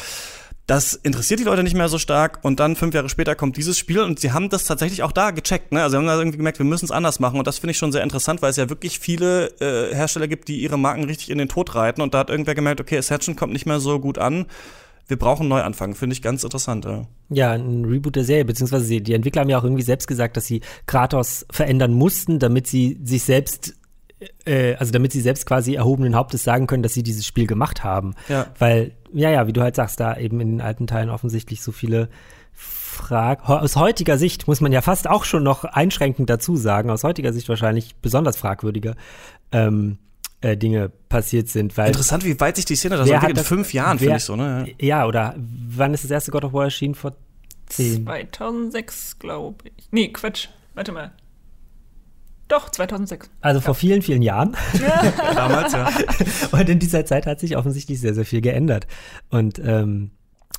das 0.69 0.93
interessiert 0.93 1.39
die 1.39 1.45
Leute 1.45 1.63
nicht 1.63 1.75
mehr 1.75 1.89
so 1.89 1.97
stark. 1.97 2.39
Und 2.43 2.59
dann 2.59 2.75
fünf 2.75 2.93
Jahre 2.93 3.09
später 3.09 3.33
kommt 3.33 3.57
dieses 3.57 3.77
Spiel 3.79 4.01
und 4.01 4.19
sie 4.19 4.31
haben 4.31 4.49
das 4.49 4.65
tatsächlich 4.65 5.01
auch 5.01 5.11
da 5.11 5.31
gecheckt. 5.31 5.71
Ne? 5.71 5.81
Also 5.81 5.93
sie 5.93 5.97
haben 5.97 6.05
da 6.05 6.17
irgendwie 6.17 6.37
gemerkt, 6.37 6.59
wir 6.59 6.65
müssen 6.65 6.85
es 6.85 6.91
anders 6.91 7.19
machen. 7.19 7.39
Und 7.39 7.47
das 7.47 7.57
finde 7.57 7.71
ich 7.71 7.77
schon 7.77 7.91
sehr 7.91 8.03
interessant, 8.03 8.43
weil 8.43 8.51
es 8.51 8.57
ja 8.57 8.69
wirklich 8.69 8.99
viele 8.99 9.47
äh, 9.59 9.95
Hersteller 9.95 10.27
gibt, 10.27 10.47
die 10.47 10.61
ihre 10.61 10.77
Marken 10.77 11.05
richtig 11.05 11.31
in 11.31 11.39
den 11.39 11.49
Tod 11.49 11.73
reiten. 11.73 12.01
Und 12.01 12.13
da 12.13 12.19
hat 12.19 12.29
irgendwer 12.29 12.53
gemerkt, 12.53 12.81
okay, 12.81 12.99
Ascension 12.99 13.35
kommt 13.35 13.53
nicht 13.53 13.65
mehr 13.65 13.79
so 13.79 13.99
gut 13.99 14.19
an 14.19 14.45
wir 15.09 15.17
brauchen 15.17 15.41
einen 15.41 15.49
Neuanfang. 15.49 15.95
Finde 15.95 16.13
ich 16.13 16.21
ganz 16.21 16.43
interessant. 16.43 16.85
Ja. 16.85 17.07
ja, 17.29 17.51
ein 17.51 17.83
Reboot 17.83 18.15
der 18.15 18.23
Serie, 18.23 18.45
beziehungsweise 18.45 19.01
die 19.01 19.13
Entwickler 19.13 19.41
haben 19.41 19.49
ja 19.49 19.59
auch 19.59 19.63
irgendwie 19.63 19.83
selbst 19.83 20.07
gesagt, 20.07 20.37
dass 20.37 20.45
sie 20.45 20.61
Kratos 20.85 21.45
verändern 21.51 21.93
mussten, 21.93 22.39
damit 22.39 22.67
sie 22.67 22.99
sich 23.03 23.23
selbst 23.23 23.75
äh, 24.45 24.75
also 24.75 24.91
damit 24.91 25.11
sie 25.11 25.21
selbst 25.21 25.45
quasi 25.45 25.75
erhobenen 25.75 26.15
Hauptes 26.15 26.43
sagen 26.43 26.67
können, 26.67 26.83
dass 26.83 26.93
sie 26.93 27.03
dieses 27.03 27.25
Spiel 27.25 27.47
gemacht 27.47 27.83
haben. 27.83 28.15
Ja. 28.27 28.47
Weil, 28.57 28.91
ja, 29.13 29.31
ja, 29.31 29.47
wie 29.47 29.53
du 29.53 29.61
halt 29.61 29.75
sagst, 29.75 29.99
da 29.99 30.17
eben 30.17 30.39
in 30.41 30.49
den 30.49 30.61
alten 30.61 30.87
Teilen 30.87 31.09
offensichtlich 31.09 31.61
so 31.61 31.71
viele 31.71 32.09
Fragen, 32.51 33.41
aus 33.43 33.77
heutiger 33.77 34.17
Sicht 34.17 34.47
muss 34.47 34.59
man 34.59 34.71
ja 34.73 34.81
fast 34.81 35.09
auch 35.09 35.23
schon 35.23 35.43
noch 35.43 35.63
einschränkend 35.63 36.29
dazu 36.29 36.57
sagen, 36.57 36.89
aus 36.89 37.03
heutiger 37.03 37.31
Sicht 37.31 37.47
wahrscheinlich 37.47 37.95
besonders 37.95 38.35
fragwürdige 38.35 38.95
ähm, 39.53 39.97
äh, 40.41 40.57
Dinge 40.57 40.89
passiert 41.09 41.49
sind. 41.49 41.77
Weil 41.77 41.87
Interessant, 41.87 42.23
wie 42.25 42.39
weit 42.39 42.55
sich 42.55 42.65
die 42.65 42.75
Szene 42.75 42.97
da 42.97 43.05
so 43.05 43.13
entwickelt. 43.13 43.39
In 43.39 43.43
fünf 43.43 43.73
Jahren, 43.73 43.99
finde 43.99 44.17
ich 44.17 44.23
so, 44.23 44.35
ne? 44.35 44.67
Ja. 44.79 44.87
ja, 44.87 45.05
oder 45.07 45.35
wann 45.37 45.93
ist 45.93 46.03
das 46.03 46.11
erste 46.11 46.31
God 46.31 46.45
of 46.45 46.53
War 46.53 46.65
erschienen? 46.65 46.95
Vor 46.95 47.15
zehn? 47.67 48.05
2006, 48.05 49.19
glaube 49.19 49.65
ich. 49.75 49.87
Nee, 49.91 50.09
Quatsch. 50.09 50.47
Warte 50.75 50.91
mal. 50.91 51.11
Doch, 52.47 52.69
2006. 52.69 53.29
Also 53.41 53.61
vor 53.61 53.75
vielen, 53.75 54.01
vielen 54.01 54.23
Jahren. 54.23 54.57
Damals, 55.35 55.71
ja. 55.73 55.87
Und 56.51 56.67
in 56.67 56.79
dieser 56.79 57.05
Zeit 57.05 57.27
hat 57.27 57.39
sich 57.39 57.55
offensichtlich 57.55 58.01
sehr, 58.01 58.15
sehr 58.15 58.25
viel 58.25 58.41
geändert. 58.41 58.87
Und 59.29 59.59
ähm, 59.59 60.11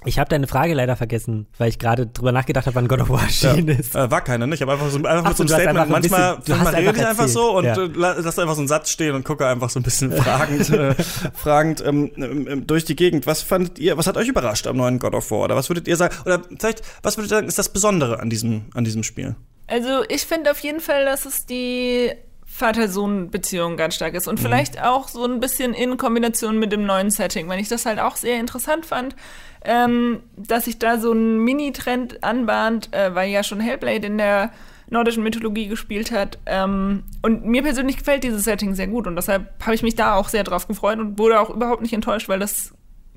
ich 0.04 0.19
habe 0.19 0.30
deine 0.30 0.47
Frage 0.47 0.73
leider 0.73 0.97
vergessen, 0.97 1.47
weil 1.59 1.69
ich 1.69 1.78
gerade 1.78 2.07
drüber 2.07 2.33
nachgedacht 2.33 2.66
habe, 2.66 2.75
wann 2.75 2.88
God 2.88 3.00
of 3.02 3.11
War 3.11 3.23
erschienen 3.23 3.69
ja, 3.69 3.75
ist. 3.75 3.95
Äh, 3.95 4.11
war 4.11 4.23
keine, 4.23 4.47
ne? 4.47 4.54
Ich 4.54 4.62
habe 4.62 4.73
einfach 4.73 4.88
so, 4.88 4.97
einfach 4.99 5.25
Ach, 5.25 5.28
mit 5.28 5.37
so 5.37 5.42
einem 5.42 5.49
Statement. 5.49 5.90
Manchmal, 5.90 6.37
bisschen, 6.37 6.59
manchmal 6.59 6.75
rede 6.75 6.99
ich 6.99 7.07
einfach 7.07 7.28
so 7.28 7.59
und 7.59 7.64
ja. 7.64 7.75
Äh, 7.75 7.88
lasse 7.95 8.40
einfach 8.40 8.54
so 8.54 8.61
einen 8.61 8.69
Satz 8.69 8.90
stehen 8.90 9.14
und 9.14 9.25
gucke 9.25 9.47
einfach 9.47 9.69
so 9.69 9.78
ein 9.78 9.83
bisschen 9.83 10.12
fragend, 10.12 10.71
äh, 10.71 10.95
fragend 11.35 11.85
ähm, 11.85 12.11
ähm, 12.16 12.66
durch 12.66 12.85
die 12.85 12.97
Gegend. 12.97 13.26
Was 13.26 13.42
fandet 13.42 13.78
ihr, 13.78 13.99
was 13.99 14.07
hat 14.07 14.16
euch 14.16 14.28
überrascht 14.28 14.66
am 14.66 14.76
neuen 14.76 14.99
God 14.99 15.14
of 15.14 15.30
War? 15.30 15.40
Oder 15.40 15.57
was 15.57 15.69
würdet 15.69 15.87
ihr 15.87 15.97
sagen? 15.97 16.14
Oder 16.25 16.40
vielleicht, 16.59 16.83
was 17.02 17.19
würdet 17.19 17.30
ihr 17.30 17.37
sagen, 17.37 17.49
ist 17.49 17.59
das 17.59 17.69
Besondere 17.69 18.21
an 18.21 18.30
diesem, 18.30 18.66
an 18.75 18.85
diesem 18.85 19.02
Spiel? 19.02 19.37
Also 19.66 20.02
ich 20.09 20.23
finde 20.23 20.50
auf 20.50 20.61
jeden 20.61 20.80
Fall, 20.80 21.04
dass 21.04 21.26
es 21.26 21.47
die 21.47 22.11
Vater-Sohn-Beziehung 22.47 23.76
ganz 23.76 23.95
stark 23.95 24.14
ist. 24.14 24.28
Und 24.28 24.38
mhm. 24.38 24.45
vielleicht 24.45 24.83
auch 24.83 25.09
so 25.09 25.25
ein 25.25 25.40
bisschen 25.40 25.73
in 25.73 25.97
Kombination 25.97 26.59
mit 26.59 26.73
dem 26.73 26.85
neuen 26.85 27.11
Setting, 27.11 27.49
wenn 27.49 27.59
ich 27.59 27.69
das 27.69 27.87
halt 27.87 28.00
auch 28.00 28.16
sehr 28.16 28.40
interessant 28.40 28.87
fand, 28.87 29.14
ähm, 29.64 30.21
dass 30.37 30.64
sich 30.64 30.79
da 30.79 30.99
so 30.99 31.12
ein 31.12 31.38
Mini-Trend 31.38 32.25
anbahnt, 32.25 32.93
äh, 32.93 33.14
weil 33.14 33.31
ja 33.31 33.43
schon 33.43 33.61
Hellblade 33.61 34.07
in 34.07 34.19
der 34.19 34.52
nordischen 34.88 35.23
Mythologie 35.23 35.69
gespielt 35.69 36.11
hat. 36.11 36.38
Ähm, 36.47 37.05
und 37.23 37.45
mir 37.45 37.62
persönlich 37.62 37.97
gefällt 37.99 38.25
dieses 38.25 38.45
Setting 38.45 38.75
sehr 38.75 38.88
gut 38.88 39.07
und 39.07 39.17
deshalb 39.17 39.49
habe 39.64 39.75
ich 39.75 39.83
mich 39.83 39.95
da 39.95 40.14
auch 40.14 40.29
sehr 40.29 40.45
drauf 40.45 40.67
gefreut 40.67 40.99
und 40.99 41.19
wurde 41.19 41.40
auch 41.40 41.50
überhaupt 41.50 41.83
nicht 41.83 41.93
enttäuscht, 41.93 42.29
weil 42.29 42.38
das 42.38 42.75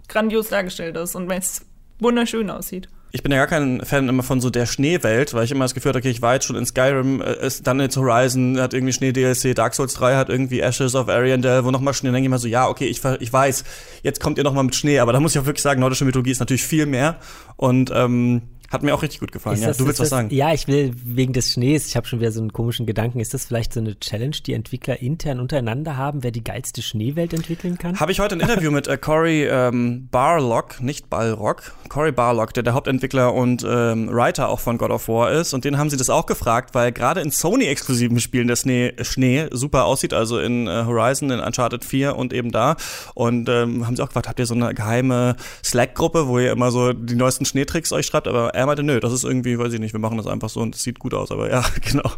grandios 0.07 0.50
dargestellt 0.50 0.95
ist 0.97 1.15
und 1.15 1.29
weil 1.29 1.39
es 1.39 1.65
wunderschön 2.00 2.50
aussieht 2.50 2.89
ich 3.15 3.22
bin 3.22 3.32
ja 3.32 3.38
gar 3.38 3.48
kein 3.48 3.86
Fan 3.86 4.10
immer 4.10 4.24
von 4.24 4.41
so 4.41 4.50
der 4.50 4.65
Schneewelt, 4.65 5.36
weil 5.36 5.43
ich 5.46 5.51
immer 5.51 5.65
das 5.65 5.75
Gefühl 5.75 5.89
hatte, 5.89 6.00
okay, 6.00 6.10
ich 6.10 6.24
war 6.24 6.34
jetzt 6.34 6.46
schon 6.46 6.55
in 6.55 6.65
Skyrim, 6.65 7.22
äh, 7.22 7.46
ist 7.46 7.67
dann 7.67 7.79
jetzt 7.79 7.96
Horizon, 7.96 8.60
hat 8.60 8.74
irgendwie 8.74 8.91
Schnee-DLC, 8.91 9.53
Dark 9.53 9.75
Souls 9.75 9.93
3 9.93 10.15
hat 10.15 10.29
irgendwie 10.29 10.62
Ashes 10.62 10.96
of 10.96 11.10
Ariandel, 11.10 11.63
wo 11.63 11.70
nochmal 11.70 11.93
Schnee, 11.93 12.08
dann 12.08 12.15
denke 12.15 12.25
ich 12.25 12.29
immer 12.29 12.39
so, 12.39 12.48
ja, 12.48 12.67
okay, 12.67 12.88
ich, 12.88 13.01
ich 13.20 13.32
weiß, 13.32 13.65
jetzt 14.01 14.20
kommt 14.20 14.39
ihr 14.39 14.43
nochmal 14.43 14.63
mit 14.63 14.75
Schnee, 14.75 14.98
aber 14.98 15.13
da 15.13 15.20
muss 15.20 15.36
ich 15.36 15.39
auch 15.39 15.46
wirklich 15.46 15.62
sagen, 15.62 15.79
nordische 15.79 16.05
Mythologie 16.05 16.32
ist 16.32 16.39
natürlich 16.39 16.65
viel 16.65 16.88
mehr 16.88 17.20
und 17.55 17.91
ähm, 17.93 18.41
hat 18.74 18.84
mir 18.84 18.94
auch 18.94 19.01
richtig 19.01 19.20
gut 19.20 19.32
gefallen. 19.32 19.62
ja, 19.62 19.72
du 19.72 19.86
willst 19.86 20.00
was 20.00 20.10
sagen? 20.10 20.30
Ja, 20.32 20.53
ich 20.53 20.68
will 20.68 20.92
wegen 21.03 21.34
des 21.34 21.53
Schnees, 21.53 21.88
ich 21.88 21.96
habe 21.96 22.08
schon 22.08 22.20
wieder 22.20 22.32
so 22.32 22.42
einen 22.42 22.51
komischen 22.51 22.86
Gedanken, 22.86 23.20
ist 23.20 23.34
das 23.34 23.46
vielleicht 23.46 23.74
so 23.74 23.80
eine 23.80 24.00
Challenge, 24.00 24.36
die 24.46 24.53
Entwickler 24.53 25.01
intern 25.01 25.39
untereinander 25.39 25.98
haben, 25.98 26.24
wer 26.24 26.32
die 26.32 26.44
geilste 26.44 26.82
Schneewelt 26.82 27.34
entwickeln 27.34 27.77
kann? 27.77 28.00
Habe 28.00 28.12
ich 28.12 28.20
heute 28.20 28.36
ein 28.36 28.42
Interview 28.42 28.72
mit 28.72 28.88
äh, 28.88 28.98
Cory 28.98 29.46
ähm, 29.46 30.08
Barlock, 30.12 30.82
nicht 30.82 31.10
Ballrock, 31.10 31.74
Cory 31.89 32.12
Barlock, 32.12 32.53
der 32.53 32.63
der 32.63 32.74
Hauptentwickler 32.74 33.34
und 33.34 33.65
ähm, 33.68 34.10
Writer 34.12 34.50
auch 34.50 34.60
von 34.60 34.77
God 34.77 34.89
of 34.89 35.08
War 35.08 35.32
ist. 35.32 35.53
Und 35.53 35.65
den 35.65 35.77
haben 35.77 35.89
sie 35.89 35.98
das 35.98 36.10
auch 36.10 36.25
gefragt, 36.25 36.74
weil 36.74 36.92
gerade 36.92 37.22
in 37.22 37.30
Sony-exklusiven 37.30 38.20
Spielen 38.20 38.48
der 38.48 38.56
Schnee, 38.56 38.94
Schnee 39.01 39.48
super 39.51 39.86
aussieht, 39.86 40.13
also 40.13 40.39
in 40.39 40.68
äh, 40.68 40.86
Horizon, 40.86 41.30
in 41.30 41.39
Uncharted 41.39 41.86
4 41.86 42.15
und 42.15 42.34
eben 42.34 42.51
da. 42.51 42.75
Und 43.13 43.50
ähm, 43.50 43.86
haben 43.86 43.96
sie 43.96 44.01
auch 44.01 44.08
gefragt, 44.08 44.27
habt 44.27 44.39
ihr 44.39 44.46
so 44.46 44.56
eine 44.56 44.74
geheime 44.74 45.36
Slack-Gruppe, 45.63 46.27
wo 46.27 46.39
ihr 46.39 46.51
immer 46.51 46.72
so 46.72 46.94
die 46.94 47.15
neuesten 47.15 47.46
Schneetricks 47.46 47.92
euch 47.92 48.06
schreibt? 48.06 48.27
Aber 48.27 48.56
er 48.63 48.67
meinte, 48.67 48.84
nö, 48.84 49.00
das 49.00 49.13
ist 49.13 49.24
irgendwie, 49.24 49.60
weiß 49.60 49.74
ich 49.74 49.79
nicht, 49.79 49.93
wir 49.93 50.00
machen 50.00 50.17
das 50.17 50.27
einfach 50.27 50.50
so 50.50 50.62
und 50.62 50.75
es 50.75 50.84
sieht 50.84 51.00
gut 51.00 51.13
aus, 51.13 51.32
aber 51.32 51.50
ja, 51.50 51.63
genau. 51.82 52.10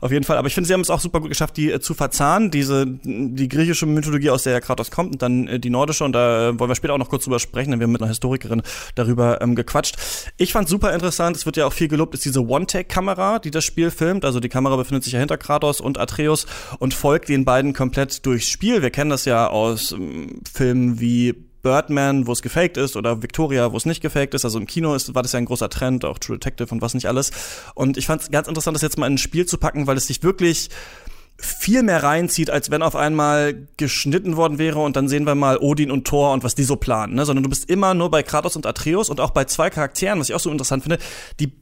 Auf 0.00 0.10
jeden 0.10 0.24
Fall. 0.24 0.38
Aber 0.38 0.48
ich 0.48 0.54
finde, 0.54 0.66
sie 0.66 0.74
haben 0.74 0.80
es 0.80 0.90
auch 0.90 1.00
super 1.00 1.20
gut 1.20 1.28
geschafft, 1.28 1.56
die 1.56 1.70
äh, 1.70 1.80
zu 1.80 1.94
verzahnen, 1.94 2.50
diese, 2.50 2.86
die 2.86 3.48
griechische 3.48 3.86
Mythologie, 3.86 4.30
aus 4.30 4.44
der 4.44 4.52
ja 4.52 4.60
Kratos 4.60 4.90
kommt 4.90 5.12
und 5.12 5.22
dann 5.22 5.46
äh, 5.46 5.60
die 5.60 5.70
nordische 5.70 6.04
und 6.04 6.12
da 6.12 6.48
äh, 6.48 6.58
wollen 6.58 6.70
wir 6.70 6.74
später 6.74 6.94
auch 6.94 6.98
noch 6.98 7.08
kurz 7.08 7.24
drüber 7.24 7.38
sprechen, 7.38 7.70
denn 7.70 7.80
wir 7.80 7.84
haben 7.84 7.92
mit 7.92 8.02
einer 8.02 8.08
Historikerin 8.08 8.62
darüber 8.94 9.40
ähm, 9.40 9.54
gequatscht. 9.54 9.96
Ich 10.38 10.52
fand 10.52 10.68
super 10.68 10.92
interessant, 10.94 11.36
es 11.36 11.46
wird 11.46 11.56
ja 11.56 11.66
auch 11.66 11.72
viel 11.72 11.88
gelobt, 11.88 12.14
ist 12.14 12.24
diese 12.24 12.46
One-Take-Kamera, 12.46 13.38
die 13.38 13.50
das 13.50 13.64
Spiel 13.64 13.90
filmt. 13.90 14.24
Also 14.24 14.40
die 14.40 14.48
Kamera 14.48 14.76
befindet 14.76 15.04
sich 15.04 15.12
ja 15.12 15.18
hinter 15.18 15.36
Kratos 15.36 15.80
und 15.80 15.98
Atreus 15.98 16.46
und 16.78 16.94
folgt 16.94 17.28
den 17.28 17.44
beiden 17.44 17.72
komplett 17.72 18.24
durchs 18.26 18.48
Spiel. 18.48 18.82
Wir 18.82 18.90
kennen 18.90 19.10
das 19.10 19.24
ja 19.24 19.48
aus 19.48 19.92
ähm, 19.92 20.40
Filmen 20.50 21.00
wie 21.00 21.51
Birdman, 21.62 22.26
wo 22.26 22.32
es 22.32 22.42
gefaked 22.42 22.76
ist, 22.76 22.96
oder 22.96 23.22
Victoria, 23.22 23.72
wo 23.72 23.76
es 23.76 23.86
nicht 23.86 24.00
gefaked 24.00 24.34
ist. 24.34 24.44
Also 24.44 24.58
im 24.58 24.66
Kino 24.66 24.94
ist, 24.94 25.14
war 25.14 25.22
das 25.22 25.32
ja 25.32 25.38
ein 25.38 25.44
großer 25.44 25.68
Trend, 25.68 26.04
auch 26.04 26.18
True 26.18 26.38
Detective 26.38 26.74
und 26.74 26.82
was 26.82 26.94
nicht 26.94 27.06
alles. 27.06 27.30
Und 27.74 27.96
ich 27.96 28.06
fand 28.06 28.22
es 28.22 28.30
ganz 28.30 28.48
interessant, 28.48 28.74
das 28.74 28.82
jetzt 28.82 28.98
mal 28.98 29.06
in 29.06 29.14
ein 29.14 29.18
Spiel 29.18 29.46
zu 29.46 29.58
packen, 29.58 29.86
weil 29.86 29.96
es 29.96 30.06
sich 30.06 30.22
wirklich 30.22 30.70
viel 31.38 31.82
mehr 31.82 32.02
reinzieht, 32.02 32.50
als 32.50 32.70
wenn 32.70 32.82
auf 32.82 32.94
einmal 32.94 33.66
geschnitten 33.76 34.36
worden 34.36 34.58
wäre 34.58 34.78
und 34.78 34.96
dann 34.96 35.08
sehen 35.08 35.26
wir 35.26 35.34
mal 35.34 35.58
Odin 35.58 35.90
und 35.90 36.06
Thor 36.06 36.32
und 36.32 36.44
was 36.44 36.54
die 36.54 36.62
so 36.62 36.76
planen, 36.76 37.14
ne? 37.14 37.24
sondern 37.24 37.42
du 37.42 37.48
bist 37.48 37.68
immer 37.68 37.94
nur 37.94 38.10
bei 38.10 38.22
Kratos 38.22 38.54
und 38.54 38.64
Atreus 38.64 39.10
und 39.10 39.20
auch 39.20 39.30
bei 39.30 39.44
zwei 39.44 39.68
Charakteren, 39.68 40.20
was 40.20 40.28
ich 40.28 40.34
auch 40.34 40.40
so 40.40 40.50
interessant 40.50 40.84
finde, 40.84 40.98
die 41.40 41.52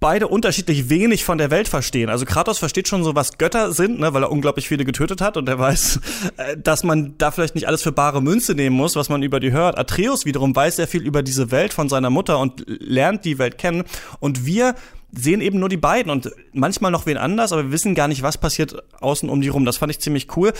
beide 0.00 0.28
unterschiedlich 0.28 0.88
wenig 0.88 1.24
von 1.24 1.38
der 1.38 1.50
Welt 1.50 1.68
verstehen. 1.68 2.08
Also 2.08 2.24
Kratos 2.24 2.58
versteht 2.58 2.88
schon 2.88 3.04
so, 3.04 3.14
was 3.14 3.36
Götter 3.36 3.72
sind, 3.72 4.00
ne, 4.00 4.12
weil 4.14 4.22
er 4.24 4.32
unglaublich 4.32 4.66
viele 4.66 4.84
getötet 4.84 5.20
hat 5.20 5.36
und 5.36 5.48
er 5.48 5.58
weiß, 5.58 6.00
äh, 6.38 6.56
dass 6.56 6.82
man 6.82 7.14
da 7.18 7.30
vielleicht 7.30 7.54
nicht 7.54 7.68
alles 7.68 7.82
für 7.82 7.92
bare 7.92 8.22
Münze 8.22 8.54
nehmen 8.54 8.74
muss, 8.74 8.96
was 8.96 9.10
man 9.10 9.22
über 9.22 9.38
die 9.38 9.52
hört. 9.52 9.78
Atreus 9.78 10.24
wiederum 10.24 10.56
weiß 10.56 10.76
sehr 10.76 10.88
viel 10.88 11.02
über 11.02 11.22
diese 11.22 11.50
Welt 11.50 11.74
von 11.74 11.90
seiner 11.90 12.10
Mutter 12.10 12.38
und 12.38 12.64
lernt 12.66 13.24
die 13.26 13.38
Welt 13.38 13.58
kennen. 13.58 13.84
Und 14.18 14.46
wir 14.46 14.74
sehen 15.12 15.40
eben 15.40 15.58
nur 15.58 15.68
die 15.68 15.76
beiden 15.76 16.10
und 16.10 16.30
manchmal 16.52 16.90
noch 16.90 17.04
wen 17.04 17.18
anders, 17.18 17.52
aber 17.52 17.64
wir 17.64 17.72
wissen 17.72 17.94
gar 17.94 18.08
nicht, 18.08 18.22
was 18.22 18.38
passiert 18.38 18.82
außen 19.00 19.28
um 19.28 19.40
die 19.40 19.48
rum. 19.48 19.64
Das 19.64 19.76
fand 19.76 19.90
ich 19.90 19.98
ziemlich 19.98 20.34
cool. 20.36 20.52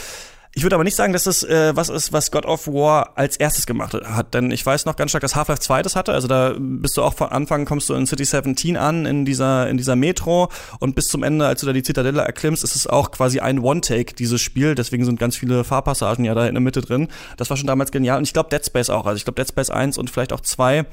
Ich 0.53 0.63
würde 0.63 0.75
aber 0.75 0.83
nicht 0.83 0.97
sagen, 0.97 1.13
dass 1.13 1.23
das 1.23 1.43
äh, 1.43 1.73
was 1.75 1.87
ist, 1.87 2.11
was 2.11 2.29
God 2.29 2.45
of 2.45 2.67
War 2.67 3.13
als 3.15 3.37
erstes 3.37 3.65
gemacht 3.65 3.93
hat, 3.93 4.33
denn 4.33 4.51
ich 4.51 4.65
weiß 4.65 4.85
noch 4.85 4.97
ganz 4.97 5.11
stark, 5.11 5.21
dass 5.21 5.33
Half-Life 5.33 5.61
2 5.61 5.81
das 5.81 5.95
hatte. 5.95 6.11
Also 6.11 6.27
da 6.27 6.53
bist 6.59 6.97
du 6.97 7.03
auch 7.03 7.13
von 7.13 7.29
Anfang 7.29 7.63
kommst 7.63 7.87
du 7.89 7.93
in 7.93 8.05
City 8.05 8.25
17 8.25 8.75
an 8.75 9.05
in 9.05 9.23
dieser 9.23 9.69
in 9.69 9.77
dieser 9.77 9.95
Metro 9.95 10.49
und 10.79 10.93
bis 10.93 11.07
zum 11.07 11.23
Ende, 11.23 11.47
als 11.47 11.61
du 11.61 11.67
da 11.67 11.73
die 11.73 11.83
Zitadelle 11.83 12.21
erklimmst, 12.21 12.65
ist 12.65 12.75
es 12.75 12.85
auch 12.85 13.11
quasi 13.11 13.39
ein 13.39 13.59
One-Take 13.59 14.13
dieses 14.13 14.41
Spiel. 14.41 14.75
Deswegen 14.75 15.05
sind 15.05 15.17
ganz 15.19 15.37
viele 15.37 15.63
Fahrpassagen 15.63 16.25
ja 16.25 16.35
da 16.35 16.45
in 16.45 16.53
der 16.53 16.61
Mitte 16.61 16.81
drin. 16.81 17.07
Das 17.37 17.49
war 17.49 17.55
schon 17.55 17.67
damals 17.67 17.91
genial 17.91 18.17
und 18.17 18.23
ich 18.23 18.33
glaube 18.33 18.49
Dead 18.49 18.65
Space 18.65 18.89
auch. 18.89 19.05
Also 19.05 19.15
ich 19.15 19.23
glaube 19.23 19.41
Dead 19.41 19.47
Space 19.47 19.69
1 19.69 19.97
und 19.97 20.09
vielleicht 20.09 20.33
auch 20.33 20.41
2 20.41 20.85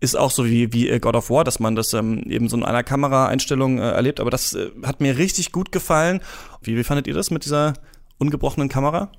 ist 0.00 0.16
auch 0.16 0.30
so 0.30 0.46
wie, 0.46 0.72
wie 0.72 0.88
äh, 0.88 0.98
God 0.98 1.16
of 1.16 1.28
War, 1.28 1.44
dass 1.44 1.60
man 1.60 1.76
das 1.76 1.92
ähm, 1.92 2.22
eben 2.28 2.48
so 2.48 2.56
in 2.56 2.64
einer 2.64 2.84
Kameraeinstellung 2.84 3.78
äh, 3.78 3.90
erlebt. 3.90 4.20
Aber 4.20 4.30
das 4.30 4.54
äh, 4.54 4.70
hat 4.84 5.00
mir 5.00 5.18
richtig 5.18 5.52
gut 5.52 5.72
gefallen. 5.72 6.20
Wie, 6.62 6.76
wie 6.76 6.84
fandet 6.84 7.06
ihr 7.06 7.14
das 7.14 7.30
mit 7.30 7.44
dieser 7.44 7.74
ungebrochenen 8.18 8.68
Kamera? 8.68 9.10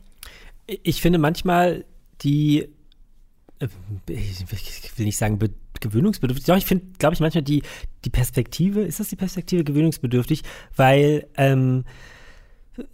Ich 0.67 1.01
finde 1.01 1.17
manchmal 1.17 1.85
die, 2.21 2.69
äh, 3.59 3.67
ich 4.07 4.97
will 4.97 5.05
nicht 5.05 5.17
sagen 5.17 5.39
gewöhnungsbedürftig, 5.79 6.45
doch 6.45 6.57
ich 6.57 6.65
finde, 6.65 6.85
glaube 6.99 7.13
ich, 7.13 7.19
manchmal 7.19 7.43
die, 7.43 7.63
die 8.05 8.09
Perspektive, 8.09 8.81
ist 8.81 8.99
das 8.99 9.09
die 9.09 9.15
Perspektive 9.15 9.63
gewöhnungsbedürftig, 9.63 10.43
weil 10.75 11.27
ähm, 11.37 11.85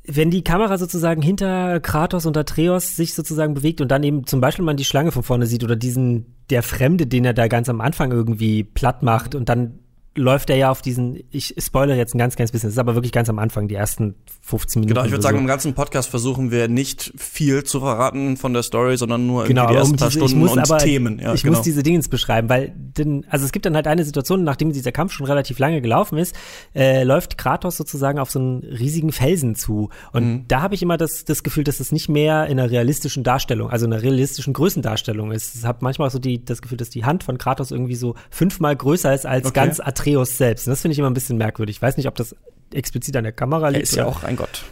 wenn 0.06 0.32
die 0.32 0.44
Kamera 0.44 0.78
sozusagen 0.78 1.22
hinter 1.22 1.80
Kratos 1.80 2.26
und 2.26 2.38
Atreus 2.38 2.96
sich 2.96 3.14
sozusagen 3.14 3.54
bewegt 3.54 3.82
und 3.82 3.90
dann 3.90 4.04
eben 4.04 4.26
zum 4.26 4.42
Beispiel 4.42 4.66
man 4.66 4.78
die 4.78 4.86
Schlange 4.86 5.12
von 5.12 5.24
vorne 5.24 5.46
sieht 5.46 5.64
oder 5.64 5.76
diesen, 5.76 6.36
der 6.50 6.64
Fremde, 6.64 7.08
den 7.08 7.26
er 7.26 7.34
da 7.34 7.48
ganz 7.48 7.70
am 7.70 7.82
Anfang 7.82 8.12
irgendwie 8.12 8.64
platt 8.64 9.04
macht 9.04 9.36
und 9.36 9.50
dann 9.50 9.80
läuft 10.16 10.50
er 10.50 10.56
ja 10.56 10.72
auf 10.72 10.82
diesen, 10.82 11.20
ich 11.30 11.56
spoilere 11.60 11.98
jetzt 11.98 12.16
ein 12.16 12.18
ganz 12.18 12.36
kleines 12.36 12.52
bisschen, 12.52 12.68
das 12.68 12.76
ist 12.76 12.80
aber 12.80 12.96
wirklich 12.96 13.12
ganz 13.12 13.30
am 13.30 13.38
Anfang, 13.38 13.68
die 13.68 13.76
ersten 13.76 14.16
15 14.42 14.80
Minuten. 14.80 14.94
Genau, 14.96 15.06
ich 15.06 15.12
würde 15.12 15.22
sagen, 15.22 15.38
im 15.38 15.48
ganzen 15.48 15.74
Podcast 15.74 16.10
versuchen 16.10 16.52
wir 16.52 16.68
nicht 16.68 17.14
viel 17.18 17.64
zu 17.64 17.80
verraten 17.82 18.38
von 18.38 18.54
der 18.54 18.64
Story, 18.64 18.98
sondern 18.98 19.28
nur 19.28 19.44
genau, 19.46 19.64
irgendwie 19.64 19.74
die 19.74 19.78
ersten 19.80 19.92
um 19.94 19.98
paar 19.98 20.08
diese, 20.10 20.20
Stunden 20.20 20.36
ich 20.36 20.42
muss 20.42 20.52
und 20.54 20.60
aber, 20.60 20.78
Themen. 20.78 21.20
Ja, 21.20 21.34
ich 21.34 21.44
genau. 21.44 21.58
muss 21.58 21.64
diese 21.64 21.84
Dinge 21.84 22.00
beschreiben, 22.10 22.50
weil 22.50 22.74
denn, 22.76 23.26
also 23.30 23.46
es 23.46 23.52
gibt 23.52 23.66
dann 23.66 23.76
halt 23.76 23.88
eine 23.88 24.04
Situation, 24.06 24.44
nachdem 24.44 24.72
dieser 24.72 24.92
Kampf 24.92 25.12
schon 25.12 25.26
relativ 25.26 25.60
lange 25.60 25.82
gelaufen 25.82 26.18
ist, 26.18 26.36
äh, 26.74 27.04
läuft 27.04 27.38
Kratos 27.38 27.78
sozusagen 27.78 28.20
auf 28.20 28.32
so 28.32 28.40
einen 28.40 28.64
riesigen 28.64 29.12
Felsen 29.12 29.56
zu. 29.56 29.90
Und 30.14 30.24
Mhm. 30.26 30.46
da 30.48 30.62
habe 30.62 30.76
ich 30.76 30.82
immer 30.82 30.98
das, 30.98 31.26
das 31.26 31.44
Gefühl, 31.44 31.64
dass 31.64 31.80
es 31.80 31.92
nicht 31.92 32.10
mehr 32.10 32.48
in 32.48 32.60
einer 32.60 32.70
realistischen 32.72 33.24
Darstellung, 33.24 33.70
also 33.70 33.86
in 33.86 33.94
einer 33.94 34.02
realistischen 34.02 34.54
Größendarstellung 34.54 35.32
ist. 35.32 35.56
Ich 35.56 35.66
habe 35.66 35.80
manchmal 35.82 36.08
auch 36.08 36.12
so 36.12 36.20
die, 36.20 36.44
das 36.44 36.62
Gefühl, 36.62 36.78
dass 36.78 36.90
die 36.90 37.04
Hand 37.06 37.24
von 37.24 37.38
Kratos 37.38 37.72
irgendwie 37.72 37.96
so 37.96 38.16
fünfmal 38.30 38.76
größer 38.76 39.14
ist 39.14 39.26
als 39.26 39.48
Okay. 39.48 39.54
ganz 39.56 39.80
Atreus 40.06 40.38
selbst. 40.38 40.68
Und 40.68 40.72
das 40.72 40.82
finde 40.82 40.94
ich 40.94 41.00
immer 41.00 41.10
ein 41.10 41.14
bisschen 41.14 41.38
merkwürdig. 41.38 41.78
Ich 41.78 41.82
weiß 41.82 41.98
nicht, 41.98 42.08
ob 42.08 42.16
das 42.16 42.36
explizit 42.74 43.16
an 43.16 43.24
der 43.24 43.34
Kamera 43.34 43.68
er 43.68 43.72
liegt. 43.72 43.84
ist 43.84 43.96
ja 43.96 44.06
auch 44.06 44.24
ein 44.24 44.36
Gott. 44.36 44.64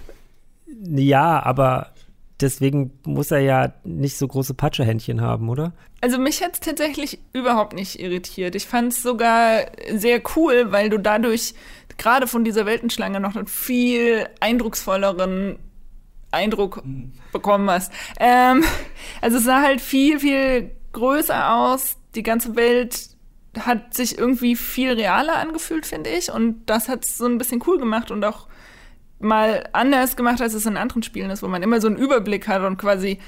ja, 0.68 1.42
aber 1.44 1.92
deswegen 2.42 2.92
muss 3.06 3.32
er 3.32 3.40
ja 3.40 3.74
nicht 3.84 4.18
so 4.18 4.28
große 4.28 4.54
Patschehändchen 4.54 5.22
haben, 5.22 5.50
oder? 5.50 5.74
Also 6.02 6.18
mich 6.18 6.44
hat 6.44 6.54
es 6.54 6.60
tatsächlich 6.60 7.20
überhaupt 7.32 7.74
nicht 7.74 8.00
irritiert. 8.00 8.56
Ich 8.56 8.66
fand 8.66 8.92
es 8.92 9.02
sogar 9.02 9.66
sehr 9.94 10.22
cool, 10.36 10.72
weil 10.72 10.90
du 10.90 10.98
dadurch 10.98 11.54
gerade 11.98 12.28
von 12.28 12.44
dieser 12.44 12.66
Weltenschlange 12.66 13.20
noch 13.20 13.36
einen 13.36 13.48
viel 13.48 14.28
eindrucksvolleren 14.40 15.58
Eindruck 16.32 16.84
bekommen 17.32 17.70
hast. 17.70 17.92
Ähm, 18.20 18.63
also 19.22 19.38
es 19.38 19.46
sah 19.46 19.62
halt 19.62 19.82
viel, 19.82 20.20
viel 20.20 20.72
größer 20.92 21.56
aus. 21.56 21.96
Die 22.16 22.24
ganze 22.24 22.56
Welt 22.56 23.12
hat 23.60 23.93
sich 23.93 24.17
irgendwie 24.17 24.55
viel 24.55 24.93
realer 24.93 25.38
angefühlt, 25.38 25.86
finde 25.86 26.10
ich. 26.10 26.31
Und 26.31 26.65
das 26.65 26.89
hat 26.89 27.05
es 27.05 27.17
so 27.17 27.25
ein 27.25 27.38
bisschen 27.38 27.63
cool 27.67 27.77
gemacht 27.77 28.12
und 28.12 28.24
auch 28.25 28.48
mal 29.19 29.67
anders 29.74 30.15
gemacht, 30.15 30.41
als 30.41 30.53
es 30.53 30.65
in 30.65 30.77
anderen 30.77 31.03
Spielen 31.03 31.29
ist, 31.29 31.43
wo 31.43 31.48
man 31.48 31.63
immer 31.63 31.79
so 31.79 31.88
einen 31.88 31.98
Überblick 31.98 32.48
hat 32.48 32.63
und 32.63 32.77
quasi 32.77 33.19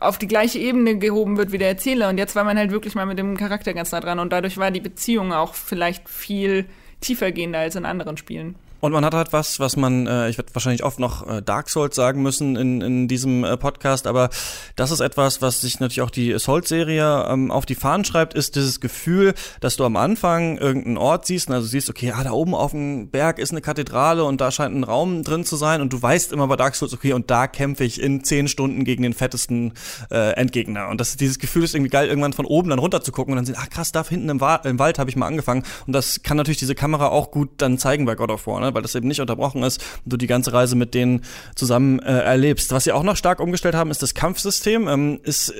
auf 0.00 0.18
die 0.18 0.26
gleiche 0.26 0.58
Ebene 0.58 0.98
gehoben 0.98 1.36
wird 1.36 1.52
wie 1.52 1.58
der 1.58 1.68
Erzähler. 1.68 2.08
Und 2.08 2.18
jetzt 2.18 2.34
war 2.34 2.44
man 2.44 2.58
halt 2.58 2.70
wirklich 2.70 2.94
mal 2.94 3.06
mit 3.06 3.18
dem 3.18 3.36
Charakter 3.36 3.74
ganz 3.74 3.92
nah 3.92 4.00
dran 4.00 4.18
und 4.18 4.32
dadurch 4.32 4.58
war 4.58 4.70
die 4.70 4.80
Beziehung 4.80 5.32
auch 5.32 5.54
vielleicht 5.54 6.08
viel 6.08 6.66
tiefergehender 7.00 7.60
als 7.60 7.76
in 7.76 7.84
anderen 7.84 8.16
Spielen. 8.16 8.56
Und 8.84 8.92
man 8.92 9.02
hat 9.02 9.14
halt 9.14 9.32
was, 9.32 9.60
was 9.60 9.78
man, 9.78 10.06
äh, 10.06 10.28
ich 10.28 10.36
werde 10.36 10.54
wahrscheinlich 10.54 10.84
oft 10.84 10.98
noch 10.98 11.26
äh, 11.26 11.40
Dark 11.40 11.70
Souls 11.70 11.96
sagen 11.96 12.20
müssen 12.20 12.54
in, 12.54 12.82
in 12.82 13.08
diesem 13.08 13.42
äh, 13.42 13.56
Podcast, 13.56 14.06
aber 14.06 14.28
das 14.76 14.90
ist 14.90 15.00
etwas, 15.00 15.40
was 15.40 15.62
sich 15.62 15.80
natürlich 15.80 16.02
auch 16.02 16.10
die 16.10 16.38
Souls-Serie 16.38 17.28
ähm, 17.30 17.50
auf 17.50 17.64
die 17.64 17.76
Fahnen 17.76 18.04
schreibt, 18.04 18.34
ist 18.34 18.56
dieses 18.56 18.80
Gefühl, 18.80 19.32
dass 19.60 19.76
du 19.76 19.86
am 19.86 19.96
Anfang 19.96 20.58
irgendeinen 20.58 20.98
Ort 20.98 21.24
siehst, 21.24 21.50
also 21.50 21.66
siehst, 21.66 21.88
okay, 21.88 22.12
ah, 22.14 22.24
da 22.24 22.32
oben 22.32 22.54
auf 22.54 22.72
dem 22.72 23.08
Berg 23.08 23.38
ist 23.38 23.52
eine 23.52 23.62
Kathedrale 23.62 24.22
und 24.22 24.42
da 24.42 24.50
scheint 24.50 24.74
ein 24.74 24.84
Raum 24.84 25.22
drin 25.24 25.46
zu 25.46 25.56
sein 25.56 25.80
und 25.80 25.90
du 25.94 26.02
weißt 26.02 26.30
immer 26.32 26.46
bei 26.46 26.56
Dark 26.56 26.74
Souls, 26.74 26.92
okay, 26.92 27.14
und 27.14 27.30
da 27.30 27.46
kämpfe 27.46 27.84
ich 27.84 27.98
in 27.98 28.22
zehn 28.22 28.48
Stunden 28.48 28.84
gegen 28.84 29.02
den 29.02 29.14
fettesten 29.14 29.72
äh, 30.10 30.32
Endgegner. 30.34 30.90
Und 30.90 31.00
das, 31.00 31.16
dieses 31.16 31.38
Gefühl 31.38 31.64
ist 31.64 31.74
irgendwie 31.74 31.90
geil, 31.90 32.06
irgendwann 32.06 32.34
von 32.34 32.44
oben 32.44 32.68
dann 32.68 32.80
runter 32.80 33.00
zu 33.00 33.12
gucken 33.12 33.32
und 33.32 33.36
dann 33.36 33.46
sehen, 33.46 33.56
ach 33.58 33.70
krass, 33.70 33.92
da 33.92 34.06
hinten 34.06 34.28
im, 34.28 34.42
Wa 34.42 34.56
im 34.56 34.78
Wald 34.78 34.98
habe 34.98 35.08
ich 35.08 35.16
mal 35.16 35.26
angefangen. 35.26 35.62
Und 35.86 35.94
das 35.94 36.22
kann 36.22 36.36
natürlich 36.36 36.58
diese 36.58 36.74
Kamera 36.74 37.08
auch 37.08 37.30
gut 37.30 37.48
dann 37.56 37.78
zeigen 37.78 38.04
bei 38.04 38.14
God 38.14 38.30
of 38.30 38.46
War, 38.46 38.60
ne? 38.60 38.73
Weil 38.74 38.82
das 38.82 38.94
eben 38.94 39.08
nicht 39.08 39.20
unterbrochen 39.20 39.62
ist 39.62 39.82
und 40.04 40.12
du 40.12 40.16
die 40.16 40.26
ganze 40.26 40.52
Reise 40.52 40.76
mit 40.76 40.94
denen 40.94 41.22
zusammen 41.54 41.98
äh, 42.00 42.20
erlebst. 42.20 42.72
Was 42.72 42.84
sie 42.84 42.92
auch 42.92 43.02
noch 43.02 43.16
stark 43.16 43.40
umgestellt 43.40 43.74
haben, 43.74 43.90
ist 43.90 44.02
das 44.02 44.14
Kampfsystem. 44.14 44.88
Ähm, 44.88 45.20
ist 45.22 45.50
äh, 45.50 45.54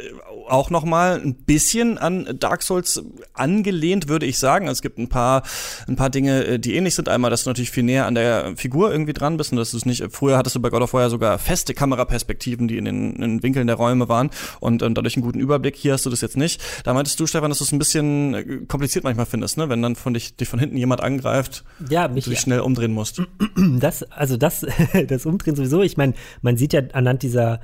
auch 0.49 0.71
noch 0.71 0.85
mal 0.85 1.21
ein 1.21 1.35
bisschen 1.35 1.99
an 1.99 2.37
Dark 2.39 2.63
Souls 2.63 3.03
angelehnt, 3.33 4.09
würde 4.09 4.27
ich 4.27 4.39
sagen. 4.39 4.69
Es 4.69 4.83
gibt 4.83 4.99
ein 4.99 5.09
paar, 5.09 5.43
ein 5.89 5.97
paar 5.97 6.11
Dinge, 6.11 6.45
äh, 6.45 6.59
die 6.59 6.75
ähnlich 6.75 6.95
sind. 6.95 7.09
Einmal, 7.09 7.31
dass 7.31 7.45
du 7.45 7.51
natürlich 7.51 7.71
viel 7.71 7.83
näher 7.83 8.07
an 8.07 8.15
der 8.15 8.57
Figur 8.57 8.93
irgendwie 8.93 9.13
dran 9.13 9.37
bist 9.37 9.53
und 9.53 9.59
dass 9.59 9.71
du 9.71 9.77
es 9.77 9.87
nicht, 9.87 10.05
früher 10.11 10.37
hattest 10.37 10.57
du 10.57 10.61
bei 10.61 10.71
God 10.71 10.83
of 10.83 10.93
War 10.93 11.03
ja 11.03 11.11
sogar 11.11 11.39
feste 11.39 11.75
Kameraperspektiven, 11.75 12.69
die 12.69 12.77
in 12.77 12.85
den, 12.85 13.15
in 13.15 13.21
den 13.21 13.43
Winkeln 13.43 13.67
der 13.67 13.77
Räume 13.77 14.09
waren 14.09 14.31
und 14.61 14.83
ähm, 14.83 14.95
dadurch 14.95 15.17
einen 15.17 15.25
guten 15.25 15.41
Überblick. 15.41 15.77
Hier 15.77 15.93
hast 15.93 16.07
du 16.07 16.11
das 16.11 16.21
jetzt 16.21 16.37
nicht. 16.37 16.61
Da 16.85 16.95
meintest 16.95 17.19
du, 17.21 17.27
Stefan, 17.27 17.51
dass 17.51 17.59
du 17.59 17.65
es 17.65 17.73
ein 17.73 17.79
bisschen 17.79 18.35
äh, 18.35 18.45
kompliziert 18.67 19.05
manchmal 19.05 19.27
findest, 19.27 19.57
ne? 19.57 19.69
wenn 19.69 19.83
dann 19.83 19.97
von 19.97 20.15
dich, 20.15 20.37
dich 20.37 20.49
von 20.49 20.59
hinten 20.59 20.77
jemand 20.77 21.03
angreift, 21.03 21.65
Ja, 21.89 22.09
du 22.09 22.15
mich, 22.15 22.25
dich 22.25 22.41
schnell 22.41 22.61
umdrehen 22.61 22.93
musst. 22.93 23.04
das, 23.79 24.03
also 24.05 24.37
das, 24.37 24.67
das 25.09 25.27
Umdrehen 25.27 25.57
sowieso. 25.57 25.83
Ich 25.83 25.97
meine, 25.97 26.15
man 26.43 26.57
sieht 26.57 26.73
ja 26.73 26.83
anhand 26.93 27.23
dieser, 27.23 27.61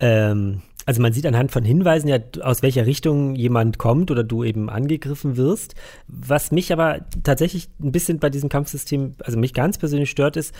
ähm, 0.00 0.62
also 0.86 1.00
man 1.00 1.12
sieht 1.12 1.26
anhand 1.26 1.50
von 1.50 1.64
Hinweisen 1.64 2.08
ja, 2.08 2.18
aus 2.42 2.62
welcher 2.62 2.86
Richtung 2.86 3.34
jemand 3.34 3.78
kommt 3.78 4.10
oder 4.10 4.22
du 4.22 4.44
eben 4.44 4.68
angegriffen 4.68 5.36
wirst. 5.36 5.74
Was 6.08 6.52
mich 6.52 6.72
aber 6.72 7.06
tatsächlich 7.22 7.68
ein 7.82 7.92
bisschen 7.92 8.18
bei 8.18 8.30
diesem 8.30 8.48
Kampfsystem, 8.48 9.14
also 9.20 9.38
mich 9.38 9.54
ganz 9.54 9.78
persönlich 9.78 10.10
stört, 10.10 10.36
ist 10.36 10.54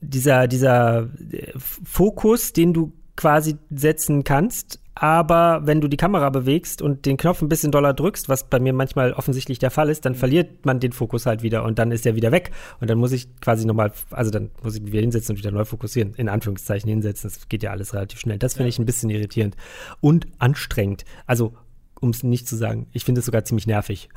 dieser, 0.00 0.48
dieser 0.48 1.08
äh, 1.30 1.52
Fokus, 1.56 2.52
den 2.52 2.74
du 2.74 2.92
quasi 3.16 3.56
setzen 3.70 4.24
kannst, 4.24 4.81
aber 4.94 5.62
wenn 5.64 5.80
du 5.80 5.88
die 5.88 5.96
Kamera 5.96 6.28
bewegst 6.28 6.82
und 6.82 7.06
den 7.06 7.16
Knopf 7.16 7.40
ein 7.40 7.48
bisschen 7.48 7.72
doller 7.72 7.94
drückst, 7.94 8.28
was 8.28 8.44
bei 8.44 8.60
mir 8.60 8.72
manchmal 8.72 9.12
offensichtlich 9.14 9.58
der 9.58 9.70
Fall 9.70 9.88
ist, 9.88 10.04
dann 10.04 10.14
verliert 10.14 10.66
man 10.66 10.80
den 10.80 10.92
Fokus 10.92 11.24
halt 11.24 11.42
wieder 11.42 11.64
und 11.64 11.78
dann 11.78 11.92
ist 11.92 12.04
er 12.04 12.14
wieder 12.14 12.30
weg. 12.30 12.50
Und 12.80 12.90
dann 12.90 12.98
muss 12.98 13.12
ich 13.12 13.34
quasi 13.40 13.64
nochmal, 13.66 13.92
also 14.10 14.30
dann 14.30 14.50
muss 14.62 14.76
ich 14.76 14.82
mich 14.82 14.92
wieder 14.92 15.00
hinsetzen 15.00 15.34
und 15.34 15.38
wieder 15.38 15.50
neu 15.50 15.64
fokussieren, 15.64 16.14
in 16.14 16.28
Anführungszeichen 16.28 16.90
hinsetzen. 16.90 17.30
Das 17.30 17.48
geht 17.48 17.62
ja 17.62 17.70
alles 17.70 17.94
relativ 17.94 18.20
schnell. 18.20 18.38
Das 18.38 18.54
finde 18.54 18.68
ich 18.68 18.78
ein 18.78 18.84
bisschen 18.84 19.08
irritierend 19.08 19.56
und 20.00 20.26
anstrengend. 20.38 21.04
Also, 21.26 21.54
um 22.00 22.10
es 22.10 22.22
nicht 22.22 22.46
zu 22.46 22.56
sagen, 22.56 22.86
ich 22.92 23.04
finde 23.04 23.20
es 23.20 23.24
sogar 23.24 23.44
ziemlich 23.44 23.66
nervig. 23.66 24.10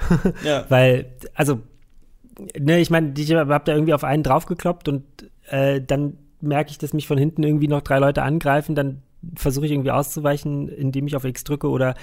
Ja. 0.43 0.65
Weil, 0.69 1.13
also, 1.35 1.61
ne, 2.59 2.79
ich 2.79 2.89
meine, 2.89 3.13
ich 3.17 3.33
habe 3.33 3.61
da 3.63 3.73
irgendwie 3.73 3.93
auf 3.93 4.03
einen 4.03 4.23
draufgekloppt 4.23 4.89
und 4.89 5.03
äh, 5.47 5.79
dann 5.81 6.17
merke 6.41 6.71
ich, 6.71 6.77
dass 6.77 6.93
mich 6.93 7.07
von 7.07 7.17
hinten 7.17 7.43
irgendwie 7.43 7.67
noch 7.67 7.81
drei 7.81 7.99
Leute 7.99 8.23
angreifen, 8.23 8.75
dann 8.75 9.01
versuche 9.35 9.65
ich 9.65 9.71
irgendwie 9.71 9.91
auszuweichen, 9.91 10.67
indem 10.67 11.07
ich 11.07 11.15
auf 11.15 11.23
X 11.25 11.43
drücke 11.43 11.69
oder 11.69 11.95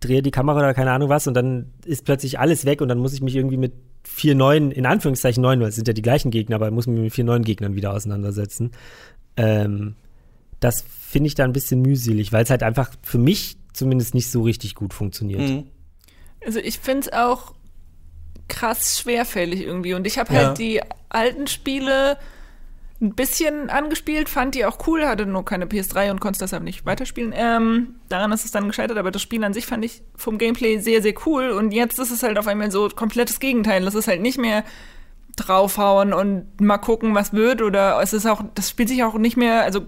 drehe 0.00 0.22
die 0.22 0.30
Kamera 0.30 0.58
oder 0.58 0.74
keine 0.74 0.90
Ahnung 0.92 1.08
was 1.08 1.26
und 1.26 1.34
dann 1.34 1.72
ist 1.84 2.04
plötzlich 2.04 2.38
alles 2.38 2.64
weg 2.64 2.80
und 2.80 2.88
dann 2.88 2.98
muss 2.98 3.12
ich 3.12 3.20
mich 3.22 3.36
irgendwie 3.36 3.56
mit 3.56 3.72
vier 4.02 4.34
neuen, 4.34 4.70
in 4.70 4.86
Anführungszeichen 4.86 5.42
neuen, 5.42 5.60
weil 5.60 5.68
es 5.68 5.76
sind 5.76 5.88
ja 5.88 5.94
die 5.94 6.02
gleichen 6.02 6.30
Gegner, 6.30 6.56
aber 6.56 6.70
muss 6.70 6.86
mich 6.86 6.98
mit 7.00 7.14
vier 7.14 7.24
neuen 7.24 7.42
Gegnern 7.44 7.74
wieder 7.74 7.92
auseinandersetzen. 7.92 8.72
Ähm, 9.36 9.94
das 10.60 10.82
finde 10.82 11.28
ich 11.28 11.34
da 11.34 11.44
ein 11.44 11.52
bisschen 11.52 11.80
mühselig, 11.82 12.32
weil 12.32 12.44
es 12.44 12.50
halt 12.50 12.62
einfach 12.62 12.90
für 13.02 13.18
mich 13.18 13.56
zumindest 13.72 14.14
nicht 14.14 14.30
so 14.30 14.42
richtig 14.42 14.74
gut 14.74 14.94
funktioniert. 14.94 15.40
Mhm. 15.40 15.64
Also 16.44 16.58
ich 16.60 16.78
finde 16.78 17.00
es 17.08 17.12
auch 17.12 17.54
krass 18.48 18.98
schwerfällig 18.98 19.62
irgendwie. 19.62 19.94
Und 19.94 20.06
ich 20.06 20.18
habe 20.18 20.32
Ja. 20.34 20.46
halt 20.48 20.58
die 20.58 20.80
alten 21.08 21.46
Spiele 21.46 22.16
ein 23.04 23.14
bisschen 23.14 23.70
angespielt, 23.70 24.28
fand 24.28 24.54
die 24.54 24.64
auch 24.64 24.78
cool, 24.86 25.06
hatte 25.06 25.26
nur 25.26 25.44
keine 25.44 25.66
PS3 25.66 26.10
und 26.10 26.20
konnte 26.20 26.40
deshalb 26.40 26.62
nicht 26.62 26.86
weiterspielen. 26.86 27.32
Ähm, 27.36 27.96
daran 28.08 28.32
ist 28.32 28.44
es 28.44 28.50
dann 28.50 28.66
gescheitert, 28.66 28.98
aber 28.98 29.10
das 29.10 29.22
Spiel 29.22 29.44
an 29.44 29.52
sich 29.52 29.66
fand 29.66 29.84
ich 29.84 30.02
vom 30.16 30.38
Gameplay 30.38 30.78
sehr, 30.78 31.02
sehr 31.02 31.14
cool. 31.26 31.50
Und 31.50 31.72
jetzt 31.72 31.98
ist 31.98 32.10
es 32.10 32.22
halt 32.22 32.38
auf 32.38 32.46
einmal 32.46 32.70
so 32.70 32.88
komplettes 32.88 33.38
Gegenteil. 33.38 33.84
Das 33.84 33.94
ist 33.94 34.08
halt 34.08 34.22
nicht 34.22 34.38
mehr 34.38 34.64
draufhauen 35.36 36.12
und 36.12 36.60
mal 36.60 36.78
gucken, 36.78 37.14
was 37.14 37.32
wird. 37.32 37.62
Oder 37.62 38.00
es 38.02 38.12
ist 38.12 38.26
auch, 38.26 38.42
das 38.54 38.70
spielt 38.70 38.88
sich 38.88 39.04
auch 39.04 39.14
nicht 39.14 39.36
mehr, 39.36 39.62
also 39.62 39.82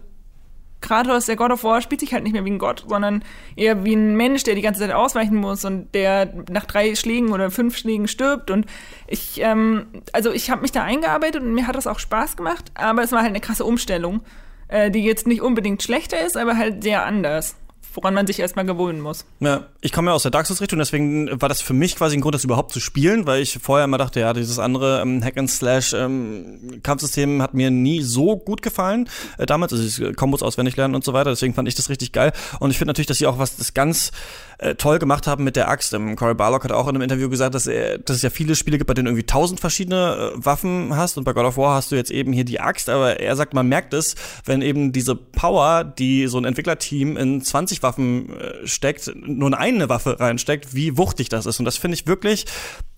Kratos, 0.87 1.27
der 1.27 1.37
God 1.37 1.51
of 1.51 1.65
War, 1.65 1.81
spielt 1.81 2.01
sich 2.01 2.13
halt 2.13 2.23
nicht 2.25 2.33
mehr 2.33 2.45
wie 2.45 2.51
ein 2.51 2.59
Gott, 2.59 2.85
sondern 2.89 3.25
eher 3.57 3.85
wie 3.85 3.95
ein 3.95 4.17
Mensch, 4.17 4.45
der 4.45 4.55
die 4.55 4.63
ganze 4.63 4.81
Zeit 4.81 4.93
ausweichen 4.93 5.37
muss 5.37 5.65
und 5.65 5.95
der 5.95 6.33
nach 6.51 6.65
drei 6.65 6.95
Schlägen 6.95 7.33
oder 7.33 7.51
fünf 7.51 7.77
Schlägen 7.77 8.09
stirbt. 8.09 8.51
Und 8.51 8.67
ich, 9.07 9.41
ähm, 9.41 9.87
also 10.13 10.33
ich 10.33 10.51
habe 10.51 10.63
mich 10.63 10.73
da 10.73 10.83
eingearbeitet 10.83 11.43
und 11.43 11.55
mir 11.55 11.67
hat 11.67 11.77
das 11.77 11.87
auch 11.87 11.99
Spaß 11.99 12.37
gemacht, 12.37 12.71
aber 12.75 13.03
es 13.03 13.13
war 13.13 13.21
halt 13.21 13.31
eine 13.31 13.41
krasse 13.41 13.65
Umstellung, 13.65 14.21
äh, 14.69 14.91
die 14.91 15.05
jetzt 15.05 15.27
nicht 15.27 15.43
unbedingt 15.43 15.83
schlechter 15.83 16.25
ist, 16.25 16.37
aber 16.37 16.57
halt 16.57 16.83
sehr 16.83 17.05
anders, 17.05 17.57
woran 17.97 18.15
man 18.15 18.27
sich 18.27 18.39
erstmal 18.39 18.65
gewöhnen 18.65 19.01
muss. 19.01 19.25
Ja, 19.41 19.67
ich 19.81 19.93
komme 19.93 20.11
ja 20.11 20.15
aus 20.15 20.23
der 20.23 20.31
Dark 20.31 20.47
Souls-Richtung, 20.47 20.79
deswegen 20.79 21.41
war 21.41 21.49
das 21.49 21.61
für 21.61 21.73
mich 21.73 21.97
quasi 21.97 22.17
ein 22.17 22.21
Grund, 22.21 22.35
das 22.35 22.45
überhaupt 22.45 22.73
zu 22.73 22.81
spielen, 22.81 23.27
weil 23.27 23.43
ich 23.43 23.59
vorher 23.61 23.85
immer 23.85 23.99
dachte, 23.99 24.21
ja, 24.21 24.33
dieses 24.33 24.59
andere 24.59 25.01
ähm, 25.01 25.25
Hack-and-Slash-Kampfsystem 25.25 27.43
hat 27.43 27.55
mir 27.55 27.71
nie 27.71 28.03
so 28.03 28.37
gut 28.37 28.63
gefallen 28.63 29.09
äh, 29.39 29.47
damals, 29.47 29.73
also 29.73 29.83
dieses 29.83 30.17
Kombos 30.17 30.43
auswendig 30.43 30.77
lernen 30.77 30.95
und 30.95 31.05
so 31.05 31.13
weiter, 31.13 31.31
deswegen 31.31 31.55
fand 31.55 31.69
ich 31.69 31.75
das 31.75 31.89
richtig 31.89 32.13
geil. 32.13 32.33
Und 32.61 32.71
ich 32.71 32.79
finde 32.79 32.91
natürlich, 32.91 33.09
dass 33.09 33.19
sie 33.19 33.27
auch 33.27 33.39
was 33.39 33.57
das 33.57 33.75
ganz 33.75 34.13
äh, 34.59 34.75
toll 34.75 34.99
gemacht 34.99 35.27
haben 35.27 35.45
mit 35.45 35.57
der 35.57 35.69
Axt. 35.69 35.95
Ähm, 35.95 36.17
Cory 36.17 36.35
Barlock 36.35 36.65
hat 36.65 36.73
auch 36.73 36.89
in 36.89 36.97
einem 36.97 37.03
Interview 37.03 37.31
gesagt, 37.31 37.55
dass, 37.55 37.67
er, 37.67 37.99
dass 37.99 38.17
es 38.17 38.23
ja 38.23 38.31
viele 38.31 38.55
Spiele 38.55 38.77
gibt, 38.77 38.89
bei 38.89 38.95
denen 38.95 39.07
irgendwie 39.07 39.27
tausend 39.27 39.59
verschiedene 39.59 40.33
äh, 40.35 40.45
Waffen 40.45 40.95
hast 40.97 41.17
und 41.17 41.25
bei 41.25 41.33
God 41.33 41.45
of 41.47 41.57
War 41.57 41.77
hast 41.77 41.93
du 41.93 41.97
jetzt 41.97 42.11
eben 42.11 42.33
hier 42.33 42.45
die 42.45 42.61
Axt, 42.61 42.91
aber 42.91 43.21
er 43.21 43.37
sagt, 43.37 43.55
man 43.55 43.69
merkt 43.69 43.95
es, 43.95 44.17
wenn 44.45 44.61
eben 44.61 44.93
diese 44.93 45.15
Power, 45.15 45.85
die 45.85 46.27
so 46.27 46.37
ein 46.39 46.45
Entwicklerteam 46.45 47.17
in 47.17 47.41
20 47.41 47.81
Axtwaffen 47.87 48.31
äh, 48.31 48.67
steckt, 48.67 49.13
nur 49.15 49.57
eine 49.57 49.89
Waffe 49.89 50.19
reinsteckt, 50.19 50.75
wie 50.75 50.99
wuchtig 50.99 51.29
das 51.29 51.47
ist. 51.47 51.59
Und 51.59 51.65
das 51.65 51.77
finde 51.77 51.95
ich 51.95 52.07
wirklich 52.07 52.47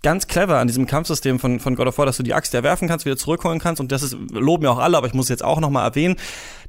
ganz 0.02 0.26
clever 0.28 0.58
an 0.58 0.66
diesem 0.66 0.86
Kampfsystem 0.86 1.38
von, 1.38 1.60
von 1.60 1.74
God 1.74 1.88
of 1.88 1.98
War, 1.98 2.06
dass 2.06 2.16
du 2.16 2.22
die 2.22 2.34
Axt 2.34 2.54
ja 2.54 2.62
werfen 2.62 2.88
kannst, 2.88 3.04
wieder 3.04 3.16
zurückholen 3.16 3.58
kannst. 3.58 3.80
Und 3.80 3.92
das 3.92 4.02
ist, 4.02 4.16
loben 4.30 4.64
ja 4.64 4.70
auch 4.70 4.78
alle, 4.78 4.96
aber 4.96 5.06
ich 5.06 5.14
muss 5.14 5.28
jetzt 5.28 5.44
auch 5.44 5.60
noch 5.60 5.70
mal 5.70 5.84
erwähnen, 5.84 6.16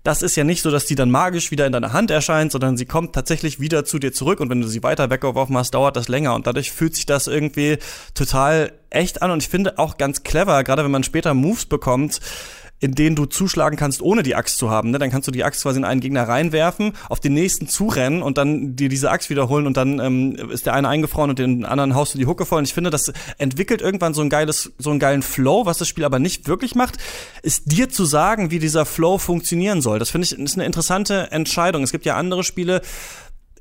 das 0.04 0.22
ist 0.22 0.36
ja 0.36 0.44
nicht 0.44 0.62
so, 0.62 0.72
dass 0.72 0.86
die 0.86 0.96
dann 0.96 1.12
magisch 1.12 1.52
wieder 1.52 1.66
in 1.66 1.74
deiner 1.74 1.92
Hand 1.92 2.10
erscheint, 2.10 2.52
sondern 2.52 2.78
sie 2.78 2.86
kommt 2.86 3.14
tatsächlich 3.14 3.60
wieder 3.60 3.84
zu 3.84 4.00
dir 4.00 4.14
zurück. 4.14 4.40
Und 4.40 4.50
wenn 4.50 4.62
du 4.62 4.68
sie 4.68 4.82
weiter 4.82 5.10
weggeworfen 5.10 5.58
hast, 5.58 5.74
dauert 5.74 5.98
das 5.98 6.08
länger. 6.08 6.36
Und 6.36 6.48
dadurch 6.48 6.72
fühlt 6.72 6.96
sich 6.96 7.06
das 7.06 7.28
irgendwie 7.28 7.78
total 8.14 8.72
echt 8.90 9.22
an. 9.22 9.32
Und 9.32 9.44
ich 9.44 9.50
finde 9.50 9.78
auch 9.78 9.98
ganz 9.98 10.24
clever, 10.24 10.64
gerade 10.64 10.84
wenn 10.84 10.92
man 10.92 11.04
später 11.04 11.34
Moves 11.34 11.66
bekommt, 11.66 12.22
in 12.80 12.96
denen 12.96 13.16
du 13.16 13.26
zuschlagen 13.26 13.78
kannst, 13.78 14.02
ohne 14.02 14.24
die 14.24 14.36
Axt 14.36 14.58
zu 14.58 14.70
haben. 14.70 14.92
Ne? 14.92 15.00
Dann 15.00 15.12
kannst 15.12 15.28
du 15.28 15.32
die 15.32 15.44
Axt 15.44 15.64
quasi 15.64 15.80
in 15.80 15.86
einen 15.86 16.02
Gegner 16.02 16.28
reinwerfen, 16.28 16.94
auf 17.10 17.20
den 17.20 17.34
nächsten 17.34 17.68
zurennen 17.68 18.22
und 18.22 18.38
dann 18.38 18.76
dir 18.76 18.90
diese 18.90 19.12
Axt 19.12 19.30
wiederholen 19.30 19.68
und 19.68 19.78
dann 19.78 20.00
ähm, 20.00 20.36
ist 20.52 20.66
der 20.66 20.74
eine 20.74 20.88
eingefroren 20.88 21.30
und 21.30 21.40
den 21.40 21.66
anderen 21.66 21.96
haust 21.96 22.14
du 22.14 22.18
die 22.18 22.26
Hucke 22.26 22.46
voll. 22.46 22.60
Und 22.60 22.66
ich 22.66 22.74
finde, 22.74 22.90
das 22.90 23.12
entwickelt 23.38 23.82
irgendwann 23.82 24.14
so 24.14 24.22
ein 24.22 24.30
geiles, 24.30 24.72
so 24.78 24.90
einen 24.90 25.00
geilen 25.00 25.22
Flow, 25.22 25.66
was 25.66 25.78
das 25.78 25.88
Spiel 25.88 26.06
aber 26.06 26.20
nicht 26.20 26.48
wirklich 26.48 26.76
macht, 26.76 26.98
ist 27.44 27.72
dir 27.72 27.90
zu 27.90 28.06
sagen, 28.06 28.52
wie 28.52 28.60
dieser 28.60 28.86
Flow 28.86 29.18
funktionieren 29.18 29.82
soll. 29.82 30.00
Das 30.00 30.10
finde 30.10 30.26
ich 30.26 30.40
ist 30.40 30.56
eine 30.56 30.66
interessante 30.66 31.32
Entscheidung. 31.32 31.84
Es 31.84 31.92
gibt 31.92 32.06
ja 32.06 32.16
andere 32.16 32.44
Spiele, 32.44 32.82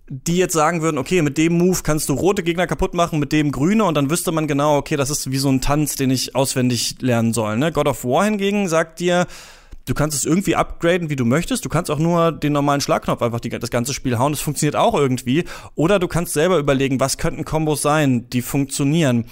die 0.08 0.36
jetzt 0.36 0.54
sagen 0.54 0.80
würden, 0.80 0.98
okay, 0.98 1.22
mit 1.22 1.36
dem 1.36 1.58
Move 1.58 1.80
kannst 1.82 2.08
du 2.08 2.14
rote 2.14 2.42
Gegner 2.42 2.66
kaputt 2.66 2.94
machen, 2.94 3.18
mit 3.18 3.32
dem 3.32 3.52
grüne 3.52 3.84
und 3.84 3.94
dann 3.94 4.10
wüsste 4.10 4.32
man 4.32 4.46
genau, 4.46 4.76
okay, 4.76 4.96
das 4.96 5.10
ist 5.10 5.30
wie 5.30 5.38
so 5.38 5.50
ein 5.50 5.60
Tanz, 5.60 5.96
den 5.96 6.10
ich 6.10 6.34
auswendig 6.34 6.96
lernen 7.00 7.32
soll. 7.34 7.58
Ne? 7.58 7.72
God 7.72 7.88
of 7.88 8.04
War 8.04 8.24
hingegen 8.24 8.68
sagt 8.68 9.00
dir, 9.00 9.26
du 9.84 9.94
kannst 9.94 10.16
es 10.16 10.24
irgendwie 10.24 10.56
upgraden, 10.56 11.10
wie 11.10 11.16
du 11.16 11.24
möchtest. 11.24 11.64
Du 11.64 11.68
kannst 11.68 11.90
auch 11.90 11.98
nur 11.98 12.32
den 12.32 12.52
normalen 12.52 12.80
Schlagknopf 12.80 13.20
einfach 13.20 13.40
die, 13.40 13.50
das 13.50 13.70
ganze 13.70 13.92
Spiel 13.92 14.18
hauen. 14.18 14.32
Das 14.32 14.40
funktioniert 14.40 14.76
auch 14.76 14.94
irgendwie. 14.94 15.44
Oder 15.74 15.98
du 15.98 16.08
kannst 16.08 16.32
selber 16.32 16.58
überlegen, 16.58 17.00
was 17.00 17.18
könnten 17.18 17.44
Kombos 17.44 17.82
sein, 17.82 18.30
die 18.30 18.42
funktionieren. 18.42 19.26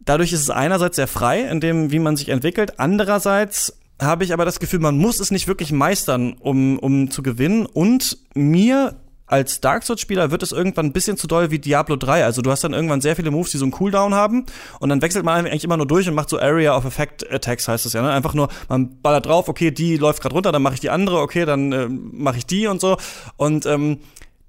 Dadurch 0.00 0.32
ist 0.32 0.40
es 0.40 0.50
einerseits 0.50 0.96
sehr 0.96 1.06
frei, 1.06 1.42
in 1.42 1.60
dem, 1.60 1.92
wie 1.92 1.98
man 1.98 2.16
sich 2.16 2.30
entwickelt. 2.30 2.78
Andererseits 2.80 3.78
habe 4.00 4.24
ich 4.24 4.32
aber 4.32 4.44
das 4.44 4.58
Gefühl, 4.58 4.80
man 4.80 4.98
muss 4.98 5.20
es 5.20 5.30
nicht 5.30 5.48
wirklich 5.48 5.70
meistern, 5.70 6.32
um, 6.40 6.78
um 6.78 7.10
zu 7.10 7.22
gewinnen. 7.22 7.66
Und 7.66 8.18
mir 8.34 8.96
als 9.26 9.60
Dark 9.60 9.82
Souls-Spieler 9.84 10.30
wird 10.30 10.42
es 10.42 10.52
irgendwann 10.52 10.86
ein 10.86 10.92
bisschen 10.92 11.16
zu 11.16 11.26
doll 11.26 11.50
wie 11.50 11.58
Diablo 11.58 11.96
3. 11.96 12.24
Also 12.24 12.42
du 12.42 12.50
hast 12.50 12.64
dann 12.64 12.72
irgendwann 12.72 13.00
sehr 13.00 13.16
viele 13.16 13.30
Moves, 13.30 13.50
die 13.50 13.58
so 13.58 13.64
einen 13.64 13.72
Cooldown 13.72 14.14
haben 14.14 14.46
und 14.80 14.88
dann 14.88 15.00
wechselt 15.00 15.24
man 15.24 15.46
eigentlich 15.46 15.64
immer 15.64 15.76
nur 15.76 15.86
durch 15.86 16.08
und 16.08 16.14
macht 16.14 16.28
so 16.28 16.38
Area 16.38 16.76
of 16.76 16.84
Effect 16.84 17.30
Attacks, 17.32 17.68
heißt 17.68 17.86
es 17.86 17.92
ja. 17.92 18.02
Ne? 18.02 18.10
Einfach 18.10 18.34
nur, 18.34 18.48
man 18.68 19.00
ballert 19.00 19.26
drauf, 19.26 19.48
okay, 19.48 19.70
die 19.70 19.96
läuft 19.96 20.22
gerade 20.22 20.34
runter, 20.34 20.52
dann 20.52 20.62
mache 20.62 20.74
ich 20.74 20.80
die 20.80 20.90
andere, 20.90 21.20
okay, 21.20 21.44
dann 21.44 21.72
äh, 21.72 21.88
mache 21.88 22.38
ich 22.38 22.46
die 22.46 22.66
und 22.66 22.80
so. 22.80 22.96
Und 23.36 23.64
ähm, 23.66 24.00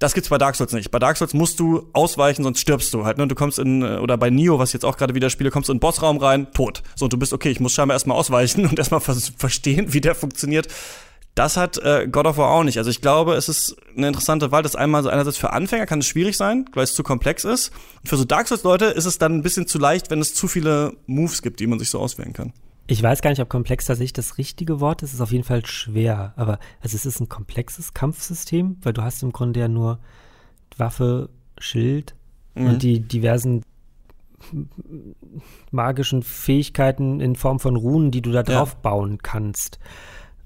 das 0.04 0.14
gibt's 0.14 0.30
bei 0.30 0.38
Dark 0.38 0.56
Souls 0.56 0.74
nicht. 0.74 0.92
Bei 0.92 1.00
Dark 1.00 1.16
Souls 1.16 1.34
musst 1.34 1.62
du 1.62 1.88
ausweichen, 1.94 2.44
sonst 2.44 2.60
stirbst 2.60 2.94
du 2.94 3.06
halt. 3.06 3.18
Ne? 3.18 3.26
Du 3.28 3.36
kommst 3.36 3.58
in, 3.58 3.84
äh, 3.84 4.00
oder 4.00 4.18
bei 4.18 4.30
Nio, 4.30 4.60
was 4.60 4.70
ich 4.70 4.74
jetzt 4.74 4.86
auch 4.86 4.98
gerade 4.98 5.16
wieder 5.16 5.30
spiele, 5.30 5.50
kommst 5.50 5.70
du 5.70 5.72
in 5.72 5.78
den 5.78 5.82
Bossraum 5.82 6.18
rein, 6.18 6.52
tot. 6.52 6.84
So, 6.96 7.06
und 7.06 7.14
du 7.14 7.18
bist, 7.18 7.32
okay, 7.32 7.50
ich 7.50 7.62
muss 7.62 7.74
scheinbar 7.74 7.96
erstmal 7.96 8.18
ausweichen 8.18 8.66
und 8.70 8.78
erstmal 8.78 9.00
verstehen, 9.00 9.94
wie 9.94 10.02
der 10.02 10.14
funktioniert. 10.14 10.68
Das 11.36 11.58
hat 11.58 11.78
äh, 11.80 12.08
God 12.12 12.28
of 12.28 12.38
War 12.38 12.52
auch 12.52 12.64
nicht. 12.64 12.78
Also 12.78 12.92
ich 12.92 13.02
glaube, 13.02 13.34
es 13.34 13.50
ist 13.50 13.76
eine 13.98 14.08
interessante 14.08 14.52
Wahl. 14.52 14.62
Das 14.62 14.76
einmal 14.76 15.02
so 15.02 15.10
einerseits 15.10 15.38
für 15.38 15.52
Anfänger 15.52 15.88
kann 15.88 16.00
es 16.00 16.06
schwierig 16.06 16.38
sein, 16.38 16.66
weil 16.74 16.84
es 16.84 16.94
zu 16.94 17.02
komplex 17.02 17.44
ist. 17.44 17.72
Und 18.02 18.10
für 18.10 18.18
so 18.18 18.26
Dark 18.26 18.48
Souls 18.48 18.64
Leute 18.64 18.86
ist 18.86 19.06
es 19.06 19.18
dann 19.18 19.34
ein 19.34 19.42
bisschen 19.42 19.66
zu 19.66 19.80
leicht, 19.80 20.12
wenn 20.12 20.20
es 20.20 20.36
zu 20.36 20.48
viele 20.48 20.94
Moves 21.08 21.42
gibt, 21.42 21.60
die 21.60 21.68
man 21.68 21.80
sich 21.80 21.90
so 21.90 22.00
auswählen 22.00 22.34
kann. 22.34 22.54
Ich 22.86 23.02
weiß 23.02 23.22
gar 23.22 23.32
nicht, 23.32 23.42
ob 23.42 23.50
komplex 23.50 23.86
tatsächlich 23.86 24.14
das 24.14 24.38
richtige 24.38 24.80
Wort 24.80 25.02
ist. 25.02 25.10
Es 25.10 25.16
ist 25.16 25.22
auf 25.22 25.32
jeden 25.32 25.46
Fall 25.46 25.66
schwer. 25.66 26.34
Aber 26.36 26.60
also 26.82 26.96
es 26.96 27.06
ist 27.06 27.20
ein 27.20 27.30
komplexes 27.30 27.94
Kampfsystem, 27.94 28.78
weil 28.84 28.94
du 28.94 29.02
hast 29.02 29.24
im 29.24 29.32
Grunde 29.32 29.62
ja 29.62 29.68
nur 29.68 30.00
Waffe, 30.78 31.30
Schild 31.58 32.16
mhm. 32.54 32.68
und 32.68 32.84
die 32.84 33.00
diversen 33.00 33.64
magischen 35.72 36.22
Fähigkeiten 36.22 37.22
in 37.22 37.36
Form 37.36 37.60
von 37.60 37.76
Runen, 37.76 38.12
die 38.12 38.22
du 38.22 38.32
da 38.32 38.44
drauf 38.44 38.74
ja. 38.74 38.80
bauen 38.82 39.20
kannst. 39.24 39.80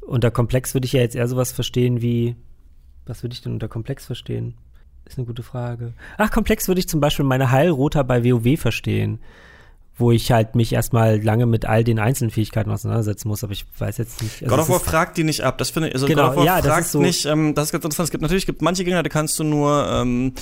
Unter 0.08 0.32
Komplex 0.32 0.74
würde 0.74 0.86
ich 0.86 0.94
ja 0.94 1.02
jetzt 1.02 1.16
eher 1.16 1.28
sowas 1.28 1.52
verstehen 1.52 2.02
wie, 2.02 2.36
was 3.06 3.24
würde 3.24 3.34
ich 3.34 3.42
denn 3.42 3.54
unter 3.54 3.68
Komplex 3.68 4.06
verstehen? 4.06 4.56
Ist 5.06 5.18
eine 5.18 5.28
gute 5.28 5.44
Frage. 5.44 5.94
Ach, 6.18 6.32
Komplex 6.32 6.68
würde 6.68 6.80
ich 6.80 6.90
zum 6.90 7.00
Beispiel 7.00 7.26
meine 7.26 7.52
Heilroter 7.52 8.04
bei 8.04 8.26
WoW 8.26 8.60
verstehen 8.60 9.20
wo 9.98 10.12
ich 10.12 10.32
halt 10.32 10.56
mich 10.56 10.74
erstmal 10.74 11.22
lange 11.22 11.48
mit 11.48 11.66
all 11.66 11.84
den 11.84 11.98
einzelnen 11.98 12.30
Fähigkeiten 12.30 12.70
auseinandersetzen 12.70 13.28
muss, 13.28 13.44
aber 13.44 13.54
ich 13.54 13.66
weiß 13.78 13.98
jetzt 13.98 14.22
nicht. 14.22 14.44
Also 14.44 14.56
God 14.56 14.60
of 14.60 14.70
War 14.70 14.80
fragt 14.80 15.18
die 15.18 15.24
nicht 15.24 15.42
ab, 15.42 15.58
das 15.58 15.72
finde 15.72 15.90
ich, 15.90 15.96
also 15.96 16.06
genau, 16.06 16.30
God 16.30 16.32
of 16.32 16.38
War 16.38 16.46
ja, 16.46 16.62
fragt 16.62 16.88
so 16.88 17.02
nicht, 17.02 17.26
ähm, 17.26 17.56
das 17.56 17.66
ist 17.66 17.72
ganz 17.72 17.84
interessant, 17.84 18.08
es 18.08 18.12
gibt 18.12 18.22
natürlich, 18.22 18.44
es 18.44 18.48
gibt 18.48 18.62
manche 18.62 18.84
Gegner, 18.84 19.02
die 19.02 19.10
kannst 19.10 19.40
du 19.40 19.44
nur 19.44 19.88
ähm, 19.90 20.34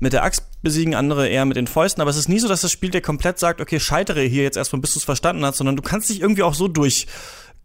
mit 0.00 0.12
der 0.12 0.24
Axt 0.24 0.42
besiegen, 0.62 0.94
andere 0.94 1.28
eher 1.28 1.44
mit 1.44 1.56
den 1.56 1.68
Fäusten, 1.68 2.00
aber 2.00 2.10
es 2.10 2.16
ist 2.16 2.28
nie 2.28 2.40
so, 2.40 2.48
dass 2.48 2.62
das 2.62 2.72
Spiel 2.72 2.90
dir 2.90 3.02
komplett 3.02 3.38
sagt, 3.38 3.60
okay, 3.60 3.78
scheitere 3.78 4.22
hier 4.22 4.42
jetzt 4.42 4.56
erstmal, 4.56 4.80
bis 4.80 4.94
du 4.94 4.98
es 4.98 5.04
verstanden 5.04 5.44
hast, 5.44 5.58
sondern 5.58 5.76
du 5.76 5.82
kannst 5.82 6.10
dich 6.10 6.20
irgendwie 6.20 6.42
auch 6.42 6.54
so 6.54 6.66
durch 6.66 7.06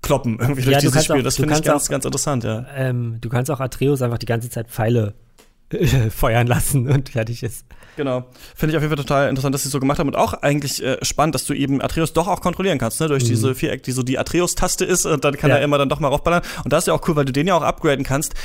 kloppen 0.01 0.39
irgendwie 0.39 0.61
durch 0.61 0.77
dieses 0.77 1.03
Spiel. 1.03 1.19
Auch, 1.19 1.23
das 1.23 1.35
finde 1.35 1.53
ich 1.55 1.63
ganz, 1.63 1.85
auch, 1.85 1.89
ganz 1.89 2.05
interessant, 2.05 2.43
ja. 2.43 2.65
Ähm, 2.75 3.17
du 3.21 3.29
kannst 3.29 3.51
auch 3.51 3.59
Atreus 3.59 4.01
einfach 4.01 4.17
die 4.17 4.25
ganze 4.25 4.49
Zeit 4.49 4.69
Pfeile 4.69 5.13
äh, 5.71 6.09
feuern 6.09 6.47
lassen 6.47 6.89
und 6.89 7.09
fertig 7.09 7.43
ist. 7.43 7.65
Genau. 7.95 8.25
Finde 8.55 8.71
ich 8.71 8.77
auf 8.77 8.83
jeden 8.83 8.95
Fall 8.95 9.03
total 9.03 9.29
interessant, 9.29 9.53
dass 9.53 9.63
sie 9.63 9.69
so 9.69 9.79
gemacht 9.79 9.99
haben 9.99 10.07
und 10.07 10.15
auch 10.15 10.33
eigentlich 10.33 10.81
äh, 10.81 10.97
spannend, 11.03 11.35
dass 11.35 11.45
du 11.45 11.53
eben 11.53 11.81
Atreus 11.81 12.13
doch 12.13 12.27
auch 12.27 12.39
kontrollieren 12.39 12.77
kannst, 12.77 13.01
ne? 13.01 13.07
Durch 13.07 13.23
mhm. 13.23 13.29
diese 13.29 13.55
Viereck, 13.55 13.83
die 13.83 13.91
so 13.91 14.03
die 14.03 14.17
Atreus-Taste 14.17 14.85
ist 14.85 15.05
und 15.05 15.25
dann 15.25 15.35
kann 15.35 15.49
ja. 15.49 15.57
er 15.57 15.63
immer 15.63 15.77
dann 15.77 15.89
doch 15.89 15.99
mal 15.99 16.07
raufballern. 16.07 16.41
Und 16.63 16.71
das 16.71 16.83
ist 16.83 16.87
ja 16.87 16.93
auch 16.93 17.05
cool, 17.07 17.17
weil 17.17 17.25
du 17.25 17.33
den 17.33 17.47
ja 17.47 17.55
auch 17.55 17.61
upgraden 17.61 18.05
kannst 18.05 18.35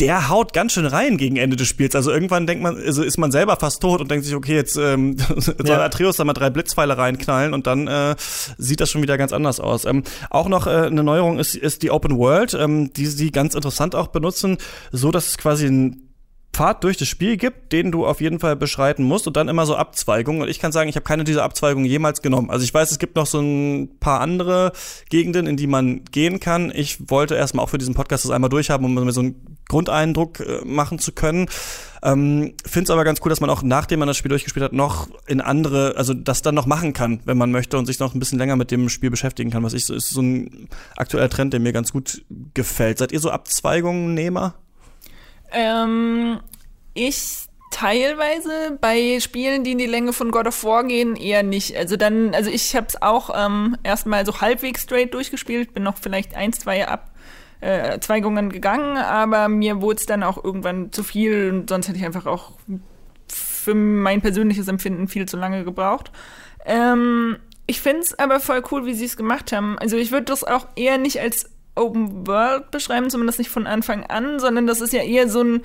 der 0.00 0.28
haut 0.28 0.52
ganz 0.52 0.72
schön 0.72 0.86
rein 0.86 1.16
gegen 1.16 1.36
Ende 1.36 1.56
des 1.56 1.68
Spiels. 1.68 1.94
Also 1.94 2.10
irgendwann 2.10 2.46
denkt 2.46 2.62
man, 2.62 2.76
also 2.76 3.02
ist 3.02 3.18
man 3.18 3.30
selber 3.30 3.56
fast 3.56 3.82
tot 3.82 4.00
und 4.00 4.10
denkt 4.10 4.24
sich, 4.24 4.34
okay, 4.34 4.54
jetzt 4.54 4.76
ähm, 4.76 5.16
soll 5.36 5.54
ja. 5.64 5.84
Atreus 5.84 6.16
da 6.16 6.24
mal 6.24 6.32
drei 6.32 6.50
Blitzpfeile 6.50 6.96
reinknallen 6.96 7.52
und 7.52 7.66
dann 7.66 7.86
äh, 7.86 8.16
sieht 8.18 8.80
das 8.80 8.90
schon 8.90 9.02
wieder 9.02 9.18
ganz 9.18 9.32
anders 9.32 9.60
aus. 9.60 9.84
Ähm, 9.84 10.02
auch 10.30 10.48
noch 10.48 10.66
äh, 10.66 10.70
eine 10.70 11.02
Neuerung 11.02 11.38
ist, 11.38 11.54
ist 11.54 11.82
die 11.82 11.90
Open 11.90 12.18
World, 12.18 12.54
ähm, 12.54 12.92
die 12.92 13.06
sie 13.06 13.30
ganz 13.30 13.54
interessant 13.54 13.94
auch 13.94 14.08
benutzen, 14.08 14.56
so 14.90 15.10
dass 15.10 15.28
es 15.28 15.38
quasi 15.38 15.66
ein 15.66 16.09
Pfad 16.52 16.82
durch 16.82 16.96
das 16.96 17.08
Spiel 17.08 17.36
gibt, 17.36 17.72
den 17.72 17.92
du 17.92 18.04
auf 18.04 18.20
jeden 18.20 18.40
Fall 18.40 18.56
beschreiten 18.56 19.04
musst 19.04 19.26
und 19.26 19.36
dann 19.36 19.48
immer 19.48 19.66
so 19.66 19.76
Abzweigungen. 19.76 20.42
Und 20.42 20.48
ich 20.48 20.58
kann 20.58 20.72
sagen, 20.72 20.88
ich 20.88 20.96
habe 20.96 21.04
keine 21.04 21.24
dieser 21.24 21.44
Abzweigungen 21.44 21.88
jemals 21.88 22.22
genommen. 22.22 22.50
Also 22.50 22.64
ich 22.64 22.74
weiß, 22.74 22.90
es 22.90 22.98
gibt 22.98 23.16
noch 23.16 23.26
so 23.26 23.40
ein 23.40 23.98
paar 24.00 24.20
andere 24.20 24.72
Gegenden, 25.08 25.46
in 25.46 25.56
die 25.56 25.68
man 25.68 26.04
gehen 26.10 26.40
kann. 26.40 26.72
Ich 26.74 27.08
wollte 27.08 27.36
erstmal 27.36 27.64
auch 27.64 27.70
für 27.70 27.78
diesen 27.78 27.94
Podcast 27.94 28.24
das 28.24 28.32
einmal 28.32 28.50
durchhaben, 28.50 28.84
um 28.84 28.94
mir 28.94 29.12
so 29.12 29.20
einen 29.20 29.56
Grundeindruck 29.68 30.40
äh, 30.40 30.64
machen 30.64 30.98
zu 30.98 31.12
können. 31.12 31.46
Ähm, 32.02 32.54
Finde 32.66 32.84
es 32.84 32.90
aber 32.90 33.04
ganz 33.04 33.20
cool, 33.22 33.28
dass 33.28 33.40
man 33.40 33.50
auch 33.50 33.62
nachdem 33.62 34.00
man 34.00 34.08
das 34.08 34.16
Spiel 34.16 34.30
durchgespielt 34.30 34.64
hat, 34.64 34.72
noch 34.72 35.08
in 35.26 35.40
andere, 35.40 35.94
also 35.96 36.14
das 36.14 36.42
dann 36.42 36.54
noch 36.54 36.66
machen 36.66 36.92
kann, 36.92 37.20
wenn 37.24 37.38
man 37.38 37.52
möchte 37.52 37.78
und 37.78 37.86
sich 37.86 38.00
noch 38.00 38.14
ein 38.14 38.18
bisschen 38.18 38.38
länger 38.38 38.56
mit 38.56 38.70
dem 38.70 38.88
Spiel 38.88 39.10
beschäftigen 39.10 39.50
kann. 39.50 39.62
Was 39.62 39.74
ich 39.74 39.86
so 39.86 39.94
ist 39.94 40.10
so 40.10 40.20
ein 40.20 40.68
aktueller 40.96 41.28
Trend, 41.28 41.52
der 41.52 41.60
mir 41.60 41.72
ganz 41.72 41.92
gut 41.92 42.24
gefällt. 42.54 42.98
Seid 42.98 43.12
ihr 43.12 43.20
so 43.20 43.30
Abzweigungen-Nehmer? 43.30 44.54
Ähm, 45.52 46.40
ich 46.94 47.46
teilweise 47.70 48.78
bei 48.80 49.18
Spielen, 49.20 49.64
die 49.64 49.72
in 49.72 49.78
die 49.78 49.86
Länge 49.86 50.12
von 50.12 50.30
God 50.30 50.46
of 50.48 50.64
War 50.64 50.84
gehen, 50.84 51.16
eher 51.16 51.42
nicht. 51.42 51.76
Also 51.76 51.96
dann, 51.96 52.34
also 52.34 52.50
ich 52.50 52.74
habe 52.76 52.86
es 52.88 53.00
auch 53.00 53.30
ähm, 53.34 53.76
erstmal 53.82 54.26
so 54.26 54.40
halbwegs 54.40 54.82
straight 54.82 55.14
durchgespielt, 55.14 55.72
bin 55.72 55.84
noch 55.84 55.96
vielleicht 55.96 56.34
ein, 56.34 56.52
zwei 56.52 56.86
Abzweigungen 57.60 58.50
äh, 58.50 58.52
gegangen, 58.52 58.96
aber 58.96 59.48
mir 59.48 59.80
wurde 59.80 60.00
es 60.00 60.06
dann 60.06 60.22
auch 60.22 60.42
irgendwann 60.42 60.92
zu 60.92 61.04
viel 61.04 61.50
und 61.50 61.70
sonst 61.70 61.88
hätte 61.88 61.98
ich 61.98 62.04
einfach 62.04 62.26
auch 62.26 62.52
für 63.28 63.74
mein 63.74 64.20
persönliches 64.20 64.68
Empfinden 64.68 65.06
viel 65.06 65.26
zu 65.26 65.36
lange 65.36 65.64
gebraucht. 65.64 66.10
Ähm, 66.66 67.36
ich 67.66 67.80
finde 67.80 68.00
es 68.00 68.18
aber 68.18 68.40
voll 68.40 68.64
cool, 68.72 68.84
wie 68.84 68.94
sie 68.94 69.04
es 69.04 69.16
gemacht 69.16 69.52
haben. 69.52 69.78
Also 69.78 69.96
ich 69.96 70.10
würde 70.10 70.24
das 70.24 70.42
auch 70.42 70.66
eher 70.74 70.98
nicht 70.98 71.20
als 71.20 71.48
Open 71.80 72.26
World 72.26 72.70
beschreiben, 72.70 73.10
zumindest 73.10 73.38
nicht 73.38 73.50
von 73.50 73.66
Anfang 73.66 74.04
an, 74.04 74.38
sondern 74.38 74.66
das 74.66 74.80
ist 74.80 74.92
ja 74.92 75.02
eher 75.02 75.28
so 75.28 75.42
ein 75.42 75.62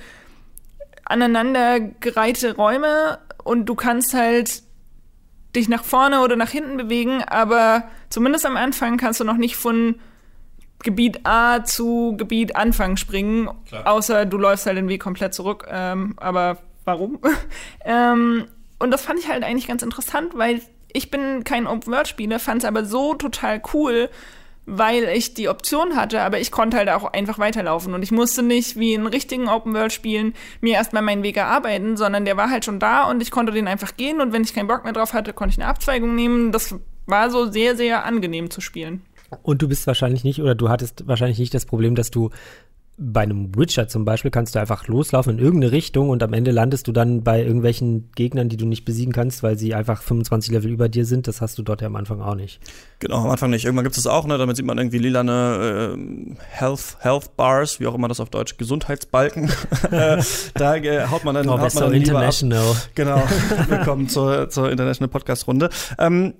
aneinandergereihte 1.04 2.56
Räume 2.56 3.18
und 3.44 3.66
du 3.66 3.74
kannst 3.74 4.14
halt 4.14 4.62
dich 5.54 5.68
nach 5.68 5.84
vorne 5.84 6.22
oder 6.22 6.36
nach 6.36 6.50
hinten 6.50 6.76
bewegen, 6.76 7.22
aber 7.22 7.84
zumindest 8.10 8.44
am 8.44 8.56
Anfang 8.56 8.96
kannst 8.96 9.20
du 9.20 9.24
noch 9.24 9.36
nicht 9.36 9.56
von 9.56 9.96
Gebiet 10.82 11.20
A 11.24 11.64
zu 11.64 12.14
Gebiet 12.16 12.56
Anfang 12.56 12.96
springen, 12.96 13.48
Klar. 13.68 13.86
außer 13.86 14.26
du 14.26 14.36
läufst 14.36 14.66
halt 14.66 14.76
den 14.76 14.88
Weg 14.88 15.02
komplett 15.02 15.34
zurück. 15.34 15.66
Ähm, 15.70 16.14
aber 16.18 16.58
warum? 16.84 17.18
ähm, 17.84 18.46
und 18.78 18.90
das 18.90 19.02
fand 19.02 19.18
ich 19.18 19.28
halt 19.28 19.42
eigentlich 19.42 19.66
ganz 19.66 19.82
interessant, 19.82 20.36
weil 20.36 20.60
ich 20.92 21.10
bin 21.10 21.44
kein 21.44 21.66
Open-World-Spieler, 21.66 22.38
fand 22.38 22.62
es 22.62 22.68
aber 22.68 22.84
so 22.84 23.14
total 23.14 23.60
cool, 23.72 24.10
weil 24.66 25.04
ich 25.04 25.34
die 25.34 25.48
Option 25.48 25.96
hatte, 25.96 26.20
aber 26.20 26.40
ich 26.40 26.50
konnte 26.50 26.76
halt 26.76 26.88
auch 26.88 27.12
einfach 27.12 27.38
weiterlaufen 27.38 27.94
und 27.94 28.02
ich 28.02 28.10
musste 28.10 28.42
nicht 28.42 28.76
wie 28.76 28.94
in 28.94 29.06
richtigen 29.06 29.48
Open-World-Spielen 29.48 30.34
mir 30.60 30.74
erstmal 30.74 31.02
meinen 31.02 31.22
Weg 31.22 31.36
erarbeiten, 31.36 31.96
sondern 31.96 32.24
der 32.24 32.36
war 32.36 32.50
halt 32.50 32.64
schon 32.64 32.80
da 32.80 33.08
und 33.08 33.22
ich 33.22 33.30
konnte 33.30 33.52
den 33.52 33.68
einfach 33.68 33.96
gehen 33.96 34.20
und 34.20 34.32
wenn 34.32 34.42
ich 34.42 34.52
keinen 34.52 34.66
Bock 34.66 34.84
mehr 34.84 34.92
drauf 34.92 35.12
hatte, 35.12 35.32
konnte 35.32 35.52
ich 35.52 35.58
eine 35.58 35.68
Abzweigung 35.68 36.14
nehmen. 36.14 36.50
Das 36.50 36.74
war 37.06 37.30
so 37.30 37.50
sehr, 37.50 37.76
sehr 37.76 38.04
angenehm 38.04 38.50
zu 38.50 38.60
spielen. 38.60 39.02
Und 39.42 39.62
du 39.62 39.68
bist 39.68 39.86
wahrscheinlich 39.86 40.24
nicht, 40.24 40.40
oder 40.40 40.54
du 40.54 40.68
hattest 40.68 41.06
wahrscheinlich 41.06 41.38
nicht 41.38 41.54
das 41.54 41.66
Problem, 41.66 41.94
dass 41.94 42.10
du 42.10 42.30
bei 42.98 43.22
einem 43.22 43.54
Witcher 43.54 43.88
zum 43.88 44.06
Beispiel 44.06 44.30
kannst 44.30 44.54
du 44.54 44.58
einfach 44.58 44.88
loslaufen 44.88 45.34
in 45.34 45.44
irgendeine 45.44 45.72
Richtung 45.72 46.08
und 46.08 46.22
am 46.22 46.32
Ende 46.32 46.50
landest 46.50 46.88
du 46.88 46.92
dann 46.92 47.22
bei 47.22 47.42
irgendwelchen 47.42 48.10
Gegnern, 48.14 48.48
die 48.48 48.56
du 48.56 48.64
nicht 48.64 48.86
besiegen 48.86 49.12
kannst, 49.12 49.42
weil 49.42 49.58
sie 49.58 49.74
einfach 49.74 50.00
25 50.00 50.50
Level 50.50 50.70
über 50.70 50.88
dir 50.88 51.04
sind. 51.04 51.28
Das 51.28 51.42
hast 51.42 51.58
du 51.58 51.62
dort 51.62 51.82
ja 51.82 51.88
am 51.88 51.96
Anfang 51.96 52.22
auch 52.22 52.34
nicht. 52.34 52.58
Genau, 52.98 53.24
am 53.24 53.30
Anfang 53.30 53.50
nicht. 53.50 53.66
Irgendwann 53.66 53.84
gibt 53.84 53.98
es 53.98 54.02
das 54.02 54.10
auch, 54.10 54.26
ne? 54.26 54.38
Damit 54.38 54.56
sieht 54.56 54.64
man 54.64 54.78
irgendwie 54.78 54.98
lilane 54.98 55.94
äh, 55.94 56.34
Health, 56.48 56.96
Health 57.00 57.36
Bars, 57.36 57.80
wie 57.80 57.86
auch 57.86 57.94
immer 57.94 58.08
das 58.08 58.18
auf 58.18 58.30
Deutsch, 58.30 58.56
Gesundheitsbalken. 58.56 59.50
äh, 59.90 60.22
da 60.54 60.76
äh, 60.76 61.06
haut 61.08 61.24
man 61.24 61.34
dann, 61.34 61.48
oh, 61.50 61.60
haut 61.60 61.74
man 61.74 61.84
dann 61.84 61.92
International. 61.92 62.70
Ab. 62.70 62.88
Genau. 62.94 63.22
Willkommen 63.68 64.08
zur, 64.08 64.48
zur 64.48 64.70
International 64.70 65.08
Podcast-Runde. 65.08 65.68
Ähm, 65.98 66.32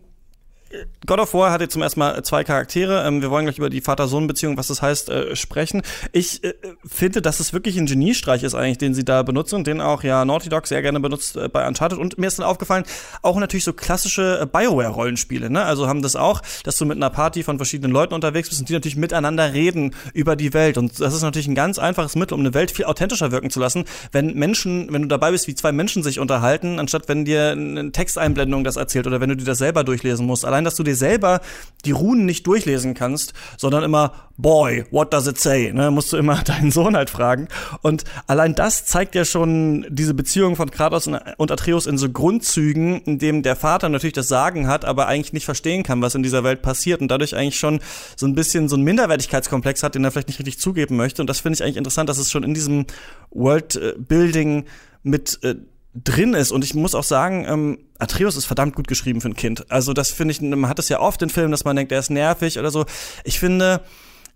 God 1.07 1.21
of 1.21 1.35
War 1.35 1.53
hatte 1.53 1.69
zum 1.69 1.83
ersten 1.83 2.01
Mal 2.01 2.23
zwei 2.25 2.43
Charaktere. 2.43 3.07
Ähm, 3.07 3.23
wir 3.23 3.31
wollen 3.31 3.45
gleich 3.45 3.59
über 3.59 3.71
die 3.71 3.81
Vater-Sohn-Beziehung, 3.81 4.57
was 4.57 4.67
das 4.67 4.83
heißt, 4.83 5.09
äh, 5.11 5.37
sprechen. 5.37 5.83
Ich 6.13 6.43
äh, 6.43 6.55
finde, 6.85 7.23
dass 7.23 7.39
es 7.39 7.53
wirklich 7.53 7.77
ein 7.79 7.87
Geniestreich 7.87 8.43
ist 8.43 8.55
eigentlich, 8.55 8.79
den 8.79 8.95
sie 8.95 9.05
da 9.05 9.23
benutzen 9.23 9.57
und 9.57 9.67
den 9.67 9.81
auch 9.81 10.03
ja 10.03 10.25
Naughty 10.25 10.49
Dog 10.49 10.67
sehr 10.67 10.83
gerne 10.83 10.99
benutzt 10.99 11.37
äh, 11.37 11.49
bei 11.49 11.67
Uncharted. 11.67 11.99
Und 11.99 12.19
mir 12.19 12.27
ist 12.27 12.39
dann 12.39 12.47
aufgefallen, 12.47 12.85
auch 13.23 13.39
natürlich 13.39 13.65
so 13.65 13.73
klassische 13.73 14.41
äh, 14.43 14.47
Bioware-Rollenspiele. 14.47 15.51
Ne? 15.51 15.63
Also 15.63 15.87
haben 15.87 16.03
das 16.03 16.17
auch, 16.17 16.43
dass 16.65 16.77
du 16.77 16.85
mit 16.85 16.97
einer 16.97 17.11
Party 17.11 17.45
von 17.45 17.59
verschiedenen 17.59 17.93
Leuten 17.93 18.15
unterwegs 18.15 18.49
bist 18.49 18.61
und 18.61 18.69
die 18.69 18.73
natürlich 18.73 18.97
miteinander 18.97 19.53
reden 19.53 19.95
über 20.15 20.35
die 20.35 20.53
Welt. 20.53 20.79
Und 20.79 21.01
das 21.01 21.15
ist 21.15 21.23
natürlich 21.23 21.47
ein 21.47 21.55
ganz 21.55 21.79
einfaches 21.79 22.17
Mittel, 22.17 22.35
um 22.35 22.41
eine 22.41 22.55
Welt 22.55 22.73
viel 22.73 22.87
authentischer 22.87 23.31
wirken 23.31 23.51
zu 23.51 23.61
lassen, 23.61 23.85
wenn 24.11 24.35
Menschen, 24.35 24.93
wenn 24.93 25.03
du 25.03 25.09
dabei 25.09 25.31
bist, 25.31 25.47
wie 25.47 25.55
zwei 25.55 25.71
Menschen 25.71 26.03
sich 26.03 26.19
unterhalten, 26.19 26.81
anstatt 26.81 27.09
wenn 27.09 27.25
dir 27.25 27.51
eine 27.51 27.93
Texteinblendung 27.93 28.65
das 28.65 28.77
erzählt 28.77 29.07
oder 29.07 29.21
wenn 29.21 29.29
du 29.29 29.37
dir 29.37 29.45
das 29.45 29.59
selber 29.59 29.85
durchlesen 29.85 30.27
musst. 30.27 30.45
Allein, 30.57 30.65
dass 30.65 30.77
du 30.77 30.85
dir 30.85 30.97
selber 30.97 31.43
die 31.85 31.91
Runen 31.91 32.25
nicht 32.25 32.47
durchlesen 32.47 32.95
kannst, 32.95 33.35
sondern 33.59 33.85
immer, 33.85 34.31
boy, 34.39 34.87
what 34.91 35.13
does 35.13 35.27
it 35.27 35.39
say? 35.39 35.71
Ne, 35.71 35.91
musst 35.91 36.15
du 36.15 36.17
immer 36.17 36.37
deinen 36.45 36.71
Sohn 36.71 36.97
halt 36.97 37.11
fragen. 37.11 37.49
Und 37.83 38.05
allein 38.27 38.55
das 38.55 38.87
zeigt 38.87 39.15
ja 39.15 39.27
schon 39.27 39.85
diese 39.91 40.15
Beziehung 40.15 40.57
von 40.57 40.71
Kratos 40.71 41.07
und 41.07 41.53
Atreus 41.53 41.87
in 41.87 41.99
so 41.99 42.09
Grundzügen, 42.09 43.03
in 43.03 43.19
dem 43.19 43.43
der 43.43 43.55
Vater 43.55 43.91
natürlich 43.91 44.15
das 44.15 44.29
Sagen 44.29 44.67
hat, 44.67 44.87
aber 44.87 45.09
eigentlich 45.09 45.35
nicht 45.35 45.45
verstehen 45.45 45.83
kann, 45.83 46.01
was 46.01 46.15
in 46.15 46.23
dieser 46.23 46.43
Welt 46.43 46.63
passiert 46.63 47.03
und 47.03 47.09
dadurch 47.09 47.37
eigentlich 47.37 47.59
schon 47.59 47.81
so 48.17 48.27
ein 48.27 48.35
bisschen 48.35 48.71
so 48.71 48.77
einen 48.77 48.85
Minderwertigkeitskomplex 48.85 49.83
hat, 49.83 49.95
den 49.95 50.05
er 50.05 50.11
vielleicht 50.11 50.29
nicht 50.29 50.39
richtig 50.39 50.59
zugeben 50.59 50.97
möchte. 50.97 51.21
Und 51.21 51.29
das 51.29 51.41
finde 51.41 51.57
ich 51.57 51.63
eigentlich 51.63 51.77
interessant, 51.77 52.09
dass 52.09 52.17
es 52.17 52.31
schon 52.31 52.45
in 52.45 52.55
diesem 52.55 52.87
World-Building 53.31 54.65
mit 55.03 55.39
äh, 55.43 55.57
drin 56.05 56.35
ist. 56.35 56.53
Und 56.53 56.65
ich 56.65 56.75
muss 56.75 56.95
auch 56.95 57.05
sagen, 57.05 57.47
ähm, 57.49 57.79
Atreus 57.99 58.37
ist 58.37 58.45
verdammt 58.45 58.75
gut 58.75 58.89
geschrieben 58.89 59.21
für 59.21 59.29
ein 59.29 59.37
Kind. 59.37 59.71
Also 59.71 59.93
das 59.93 60.11
finde 60.11 60.33
ich, 60.33 60.41
man 60.41 60.69
hat 60.69 60.79
es 60.79 60.89
ja 60.89 61.01
oft 61.01 61.23
in 61.23 61.31
Filmen, 61.31 61.51
dass 61.51 61.65
man 61.65 61.77
denkt, 61.77 61.93
er 61.93 62.01
ist 62.01 62.11
nervig 62.11 62.59
oder 62.59 62.71
so. 62.71 62.85
Ich 63.25 63.39
finde, 63.39 63.83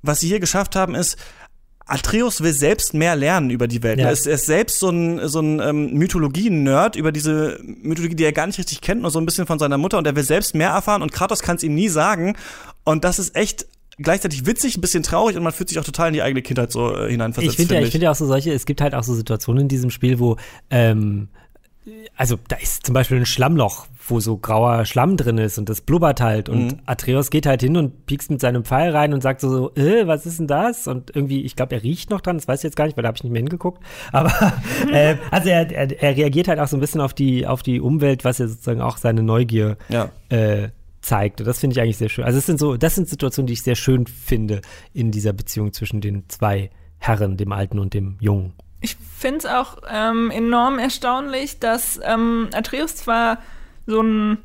was 0.02 0.20
sie 0.20 0.28
hier 0.28 0.40
geschafft 0.40 0.76
haben, 0.76 0.94
ist, 0.94 1.16
Atreus 1.86 2.40
will 2.40 2.52
selbst 2.52 2.94
mehr 2.94 3.16
lernen 3.16 3.50
über 3.50 3.66
die 3.66 3.82
Welt. 3.82 3.98
Ja. 3.98 4.06
Er, 4.06 4.12
ist, 4.12 4.26
er 4.26 4.34
ist 4.34 4.46
selbst 4.46 4.78
so 4.78 4.90
ein, 4.90 5.28
so 5.28 5.40
ein 5.40 5.60
ähm, 5.60 5.94
Mythologie-Nerd 5.94 6.94
über 6.94 7.10
diese 7.10 7.58
Mythologie, 7.62 8.14
die 8.14 8.24
er 8.24 8.32
gar 8.32 8.46
nicht 8.46 8.58
richtig 8.58 8.80
kennt, 8.80 9.02
nur 9.02 9.10
so 9.10 9.18
ein 9.18 9.26
bisschen 9.26 9.46
von 9.46 9.58
seiner 9.58 9.76
Mutter 9.76 9.98
und 9.98 10.06
er 10.06 10.14
will 10.14 10.22
selbst 10.22 10.54
mehr 10.54 10.70
erfahren 10.70 11.02
und 11.02 11.10
Kratos 11.10 11.42
kann 11.42 11.56
es 11.56 11.64
ihm 11.64 11.74
nie 11.74 11.88
sagen. 11.88 12.36
Und 12.84 13.02
das 13.02 13.18
ist 13.18 13.34
echt 13.34 13.66
gleichzeitig 13.98 14.46
witzig, 14.46 14.76
ein 14.76 14.80
bisschen 14.80 15.02
traurig 15.02 15.36
und 15.36 15.42
man 15.42 15.52
fühlt 15.52 15.68
sich 15.68 15.78
auch 15.80 15.84
total 15.84 16.08
in 16.08 16.14
die 16.14 16.22
eigene 16.22 16.42
Kindheit 16.42 16.70
so 16.70 16.96
äh, 16.96 17.10
hineinversetzt. 17.10 17.54
Ich 17.54 17.56
finde 17.56 17.74
ja, 17.74 17.80
ich 17.82 17.90
finde 17.90 18.04
ja 18.04 18.12
auch 18.12 18.16
so 18.16 18.26
solche, 18.26 18.52
es 18.52 18.66
gibt 18.66 18.80
halt 18.80 18.94
auch 18.94 19.02
so 19.02 19.14
Situationen 19.14 19.62
in 19.62 19.68
diesem 19.68 19.90
Spiel, 19.90 20.20
wo 20.20 20.36
ähm, 20.70 21.28
also 22.14 22.38
da 22.48 22.56
ist 22.56 22.84
zum 22.84 22.92
Beispiel 22.92 23.16
ein 23.16 23.26
Schlammloch, 23.26 23.86
wo 24.06 24.20
so 24.20 24.36
grauer 24.36 24.84
Schlamm 24.84 25.16
drin 25.16 25.38
ist 25.38 25.56
und 25.56 25.68
das 25.68 25.80
blubbert 25.80 26.20
halt. 26.20 26.48
Und 26.48 26.64
mhm. 26.64 26.80
Atreus 26.84 27.30
geht 27.30 27.46
halt 27.46 27.62
hin 27.62 27.76
und 27.76 28.06
piekst 28.06 28.30
mit 28.30 28.40
seinem 28.40 28.64
Pfeil 28.64 28.94
rein 28.94 29.14
und 29.14 29.22
sagt 29.22 29.40
so, 29.40 29.48
so 29.48 29.74
äh, 29.76 30.06
was 30.06 30.26
ist 30.26 30.38
denn 30.38 30.46
das? 30.46 30.86
Und 30.86 31.14
irgendwie, 31.14 31.42
ich 31.42 31.56
glaube, 31.56 31.74
er 31.76 31.82
riecht 31.82 32.10
noch 32.10 32.20
dran, 32.20 32.36
das 32.36 32.46
weiß 32.46 32.60
ich 32.60 32.64
jetzt 32.64 32.76
gar 32.76 32.84
nicht, 32.84 32.96
weil 32.96 33.02
da 33.02 33.08
habe 33.08 33.16
ich 33.16 33.24
nicht 33.24 33.32
mehr 33.32 33.40
hingeguckt. 33.40 33.82
Aber 34.12 34.32
äh, 34.92 35.16
also 35.30 35.48
er, 35.48 35.70
er, 35.70 36.02
er, 36.02 36.16
reagiert 36.16 36.48
halt 36.48 36.58
auch 36.58 36.68
so 36.68 36.76
ein 36.76 36.80
bisschen 36.80 37.00
auf 37.00 37.14
die, 37.14 37.46
auf 37.46 37.62
die 37.62 37.80
Umwelt, 37.80 38.24
was 38.24 38.38
ja 38.38 38.46
sozusagen 38.46 38.82
auch 38.82 38.98
seine 38.98 39.22
Neugier 39.22 39.78
ja. 39.88 40.10
äh, 40.28 40.68
zeigt. 41.00 41.40
Und 41.40 41.46
das 41.46 41.60
finde 41.60 41.74
ich 41.74 41.80
eigentlich 41.80 41.96
sehr 41.96 42.10
schön. 42.10 42.24
Also 42.24 42.38
es 42.38 42.46
sind 42.46 42.58
so, 42.58 42.76
das 42.76 42.94
sind 42.94 43.08
Situationen, 43.08 43.46
die 43.46 43.54
ich 43.54 43.62
sehr 43.62 43.76
schön 43.76 44.06
finde 44.06 44.60
in 44.92 45.10
dieser 45.10 45.32
Beziehung 45.32 45.72
zwischen 45.72 46.02
den 46.02 46.24
zwei 46.28 46.70
Herren, 46.98 47.38
dem 47.38 47.52
Alten 47.52 47.78
und 47.78 47.94
dem 47.94 48.16
Jungen. 48.20 48.52
Ich 48.80 48.96
finde 49.18 49.38
es 49.38 49.46
auch 49.46 49.78
ähm, 49.90 50.30
enorm 50.30 50.78
erstaunlich, 50.78 51.58
dass 51.58 52.00
ähm, 52.02 52.48
Atreus 52.54 52.96
zwar 52.96 53.38
so 53.86 54.02
ein 54.02 54.38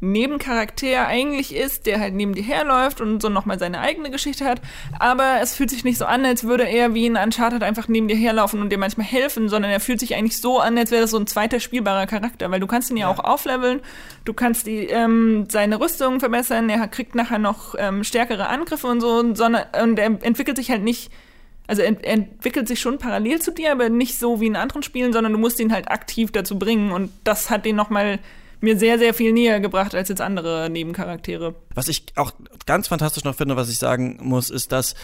Nebencharakter 0.00 1.06
eigentlich 1.06 1.54
ist, 1.54 1.84
der 1.84 2.00
halt 2.00 2.14
neben 2.14 2.34
dir 2.34 2.42
herläuft 2.42 3.00
und 3.00 3.20
so 3.20 3.28
nochmal 3.28 3.58
seine 3.58 3.80
eigene 3.80 4.10
Geschichte 4.10 4.46
hat, 4.46 4.62
aber 4.98 5.40
es 5.42 5.54
fühlt 5.54 5.68
sich 5.68 5.84
nicht 5.84 5.98
so 5.98 6.06
an, 6.06 6.24
als 6.24 6.44
würde 6.44 6.64
er 6.64 6.94
wie 6.94 7.06
in 7.06 7.16
Uncharted 7.16 7.62
einfach 7.62 7.86
neben 7.86 8.08
dir 8.08 8.16
herlaufen 8.16 8.62
und 8.62 8.70
dir 8.70 8.78
manchmal 8.78 9.06
helfen, 9.06 9.50
sondern 9.50 9.70
er 9.70 9.80
fühlt 9.80 10.00
sich 10.00 10.14
eigentlich 10.14 10.38
so 10.38 10.58
an, 10.58 10.78
als 10.78 10.90
wäre 10.90 11.02
das 11.02 11.10
so 11.10 11.18
ein 11.18 11.26
zweiter 11.26 11.60
spielbarer 11.60 12.06
Charakter, 12.06 12.50
weil 12.50 12.60
du 12.60 12.66
kannst 12.66 12.90
ihn 12.90 12.96
ja, 12.96 13.10
ja. 13.10 13.14
auch 13.14 13.22
aufleveln, 13.22 13.80
du 14.24 14.32
kannst 14.32 14.66
die, 14.66 14.86
ähm, 14.86 15.46
seine 15.50 15.78
Rüstung 15.78 16.18
verbessern, 16.18 16.70
er 16.70 16.88
kriegt 16.88 17.14
nachher 17.14 17.38
noch 17.38 17.74
ähm, 17.76 18.02
stärkere 18.02 18.48
Angriffe 18.48 18.86
und 18.86 19.02
so, 19.02 19.34
sondern 19.34 19.64
und 19.82 19.98
er 19.98 20.06
entwickelt 20.22 20.56
sich 20.56 20.70
halt 20.70 20.82
nicht 20.82 21.12
also 21.70 21.82
er 21.82 22.04
entwickelt 22.04 22.66
sich 22.66 22.80
schon 22.80 22.98
parallel 22.98 23.40
zu 23.40 23.52
dir, 23.52 23.70
aber 23.70 23.88
nicht 23.90 24.18
so 24.18 24.40
wie 24.40 24.48
in 24.48 24.56
anderen 24.56 24.82
Spielen, 24.82 25.12
sondern 25.12 25.32
du 25.32 25.38
musst 25.38 25.60
ihn 25.60 25.72
halt 25.72 25.88
aktiv 25.88 26.32
dazu 26.32 26.58
bringen 26.58 26.90
und 26.90 27.12
das 27.22 27.48
hat 27.48 27.64
den 27.64 27.76
nochmal 27.76 28.18
mir 28.60 28.76
sehr, 28.76 28.98
sehr 28.98 29.14
viel 29.14 29.32
näher 29.32 29.60
gebracht 29.60 29.94
als 29.94 30.08
jetzt 30.08 30.20
andere 30.20 30.68
Nebencharaktere. 30.68 31.54
Was 31.72 31.86
ich 31.86 32.06
auch 32.16 32.32
ganz 32.66 32.88
fantastisch 32.88 33.22
noch 33.22 33.36
finde, 33.36 33.54
was 33.54 33.70
ich 33.70 33.78
sagen 33.78 34.18
muss, 34.20 34.50
ist, 34.50 34.72
dass 34.72 34.96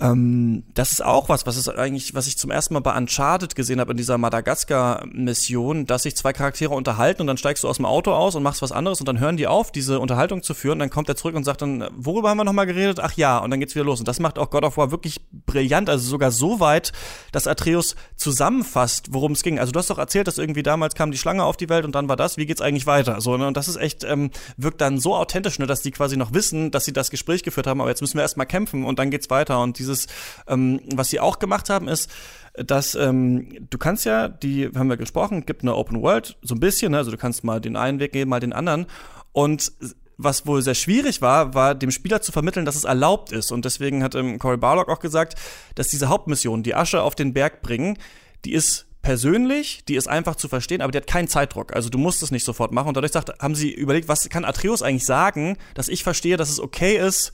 ähm, 0.00 0.62
das 0.74 0.92
ist 0.92 1.04
auch 1.04 1.28
was, 1.28 1.44
was 1.44 1.56
ist 1.56 1.68
eigentlich, 1.68 2.14
was 2.14 2.28
ich 2.28 2.38
zum 2.38 2.52
ersten 2.52 2.74
Mal 2.74 2.80
bei 2.80 2.96
Uncharted 2.96 3.56
gesehen 3.56 3.80
habe 3.80 3.90
in 3.90 3.96
dieser 3.96 4.16
Madagaskar-Mission, 4.16 5.86
dass 5.86 6.04
sich 6.04 6.16
zwei 6.16 6.32
Charaktere 6.32 6.72
unterhalten 6.72 7.22
und 7.22 7.26
dann 7.26 7.36
steigst 7.36 7.64
du 7.64 7.68
aus 7.68 7.76
dem 7.76 7.84
Auto 7.84 8.12
aus 8.12 8.36
und 8.36 8.44
machst 8.44 8.62
was 8.62 8.70
anderes 8.70 9.00
und 9.00 9.08
dann 9.08 9.18
hören 9.18 9.36
die 9.36 9.48
auf, 9.48 9.72
diese 9.72 9.98
Unterhaltung 9.98 10.44
zu 10.44 10.54
führen. 10.54 10.78
Dann 10.78 10.90
kommt 10.90 11.08
er 11.08 11.16
zurück 11.16 11.34
und 11.34 11.42
sagt 11.42 11.62
dann, 11.62 11.88
worüber 11.96 12.30
haben 12.30 12.36
wir 12.36 12.44
nochmal 12.44 12.66
geredet? 12.66 13.00
Ach 13.00 13.12
ja, 13.14 13.38
und 13.38 13.50
dann 13.50 13.58
geht's 13.58 13.74
wieder 13.74 13.84
los. 13.84 13.98
Und 13.98 14.06
das 14.06 14.20
macht 14.20 14.38
auch 14.38 14.50
God 14.50 14.64
of 14.64 14.76
War 14.76 14.92
wirklich 14.92 15.20
brillant, 15.46 15.90
also 15.90 16.08
sogar 16.08 16.30
so 16.30 16.60
weit, 16.60 16.92
dass 17.32 17.48
Atreus 17.48 17.96
zusammenfasst, 18.14 19.12
worum 19.12 19.32
es 19.32 19.42
ging. 19.42 19.58
Also 19.58 19.72
du 19.72 19.80
hast 19.80 19.90
doch 19.90 19.98
erzählt, 19.98 20.28
dass 20.28 20.38
irgendwie 20.38 20.62
damals 20.62 20.94
kam 20.94 21.10
die 21.10 21.18
Schlange 21.18 21.42
auf 21.42 21.56
die 21.56 21.68
Welt 21.68 21.84
und 21.84 21.96
dann 21.96 22.08
war 22.08 22.16
das, 22.16 22.36
wie 22.36 22.46
geht's 22.46 22.60
eigentlich 22.60 22.86
weiter? 22.86 23.20
So, 23.20 23.36
ne? 23.36 23.48
Und 23.48 23.56
das 23.56 23.66
ist 23.66 23.76
echt, 23.76 24.04
ähm, 24.04 24.30
wirkt 24.56 24.80
dann 24.80 25.00
so 25.00 25.16
authentisch, 25.16 25.58
ne, 25.58 25.66
dass 25.66 25.82
die 25.82 25.90
quasi 25.90 26.16
noch 26.16 26.32
wissen, 26.34 26.70
dass 26.70 26.84
sie 26.84 26.92
das 26.92 27.10
Gespräch 27.10 27.42
geführt 27.42 27.66
haben, 27.66 27.80
aber 27.80 27.90
jetzt 27.90 28.00
müssen 28.00 28.14
wir 28.14 28.22
erstmal 28.22 28.46
kämpfen 28.46 28.84
und 28.84 29.00
dann 29.00 29.10
geht's 29.10 29.28
weiter. 29.28 29.60
Und 29.60 29.76
dieses, 29.88 30.06
ähm, 30.46 30.80
was 30.94 31.08
sie 31.08 31.20
auch 31.20 31.38
gemacht 31.38 31.70
haben, 31.70 31.88
ist, 31.88 32.10
dass 32.54 32.94
ähm, 32.94 33.66
du 33.70 33.78
kannst 33.78 34.04
ja, 34.04 34.28
die 34.28 34.70
haben 34.74 34.88
wir 34.88 34.96
gesprochen, 34.96 35.46
gibt 35.46 35.62
eine 35.62 35.74
Open 35.74 36.02
World, 36.02 36.36
so 36.42 36.54
ein 36.54 36.60
bisschen, 36.60 36.92
ne? 36.92 36.98
also 36.98 37.10
du 37.10 37.16
kannst 37.16 37.44
mal 37.44 37.60
den 37.60 37.76
einen 37.76 38.00
Weg 38.00 38.12
gehen, 38.12 38.28
mal 38.28 38.40
den 38.40 38.52
anderen. 38.52 38.86
Und 39.32 39.72
was 40.16 40.46
wohl 40.46 40.62
sehr 40.62 40.74
schwierig 40.74 41.22
war, 41.22 41.54
war 41.54 41.74
dem 41.74 41.92
Spieler 41.92 42.20
zu 42.20 42.32
vermitteln, 42.32 42.66
dass 42.66 42.74
es 42.74 42.84
erlaubt 42.84 43.30
ist. 43.30 43.52
Und 43.52 43.64
deswegen 43.64 44.02
hat 44.02 44.16
ähm, 44.16 44.38
Cory 44.38 44.56
Barlock 44.56 44.88
auch 44.88 44.98
gesagt, 44.98 45.38
dass 45.76 45.88
diese 45.88 46.08
Hauptmission, 46.08 46.64
die 46.64 46.74
Asche 46.74 47.02
auf 47.02 47.14
den 47.14 47.32
Berg 47.32 47.62
bringen, 47.62 47.96
die 48.44 48.52
ist 48.52 48.86
persönlich, 49.00 49.84
die 49.86 49.94
ist 49.94 50.08
einfach 50.08 50.34
zu 50.34 50.48
verstehen, 50.48 50.82
aber 50.82 50.90
die 50.90 50.98
hat 50.98 51.06
keinen 51.06 51.28
Zeitdruck. 51.28 51.74
Also 51.74 51.88
du 51.88 51.98
musst 51.98 52.22
es 52.22 52.32
nicht 52.32 52.44
sofort 52.44 52.72
machen. 52.72 52.88
Und 52.88 52.96
dadurch 52.96 53.12
sagt, 53.12 53.30
haben 53.40 53.54
sie 53.54 53.72
überlegt, 53.72 54.08
was 54.08 54.28
kann 54.28 54.44
Atreus 54.44 54.82
eigentlich 54.82 55.06
sagen, 55.06 55.56
dass 55.74 55.88
ich 55.88 56.02
verstehe, 56.02 56.36
dass 56.36 56.50
es 56.50 56.60
okay 56.60 56.96
ist, 56.96 57.32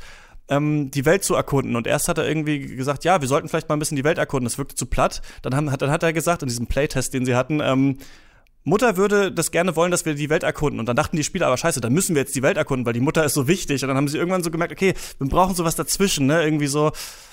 ähm, 0.48 0.90
die 0.90 1.04
Welt 1.04 1.24
zu 1.24 1.34
erkunden. 1.34 1.76
Und 1.76 1.86
erst 1.86 2.08
hat 2.08 2.18
er 2.18 2.28
irgendwie 2.28 2.60
gesagt, 2.60 3.04
ja, 3.04 3.20
wir 3.20 3.28
sollten 3.28 3.48
vielleicht 3.48 3.68
mal 3.68 3.76
ein 3.76 3.78
bisschen 3.78 3.96
die 3.96 4.04
Welt 4.04 4.18
erkunden. 4.18 4.44
Das 4.44 4.58
wirkte 4.58 4.74
zu 4.74 4.86
platt. 4.86 5.22
Dann, 5.42 5.54
haben, 5.54 5.66
dann 5.66 5.90
hat 5.90 6.02
er 6.02 6.12
gesagt, 6.12 6.42
in 6.42 6.48
diesem 6.48 6.66
Playtest, 6.66 7.14
den 7.14 7.24
sie 7.24 7.34
hatten, 7.34 7.60
ähm, 7.60 7.98
Mutter 8.64 8.96
würde 8.96 9.30
das 9.30 9.50
gerne 9.50 9.76
wollen, 9.76 9.90
dass 9.90 10.06
wir 10.06 10.14
die 10.14 10.30
Welt 10.30 10.42
erkunden. 10.42 10.80
Und 10.80 10.86
dann 10.86 10.96
dachten 10.96 11.16
die 11.16 11.24
Spieler 11.24 11.46
aber 11.46 11.58
scheiße, 11.58 11.80
dann 11.80 11.92
müssen 11.92 12.14
wir 12.14 12.22
jetzt 12.22 12.34
die 12.34 12.42
Welt 12.42 12.56
erkunden, 12.56 12.86
weil 12.86 12.94
die 12.94 13.00
Mutter 13.00 13.24
ist 13.24 13.34
so 13.34 13.46
wichtig. 13.46 13.82
Und 13.82 13.88
dann 13.88 13.96
haben 13.96 14.08
sie 14.08 14.16
irgendwann 14.16 14.42
so 14.42 14.50
gemerkt, 14.50 14.72
okay, 14.72 14.94
wir 15.18 15.28
brauchen 15.28 15.54
sowas 15.54 15.76
dazwischen, 15.76 16.26
ne? 16.26 16.42
Irgendwie 16.42 16.66
so. 16.66 16.90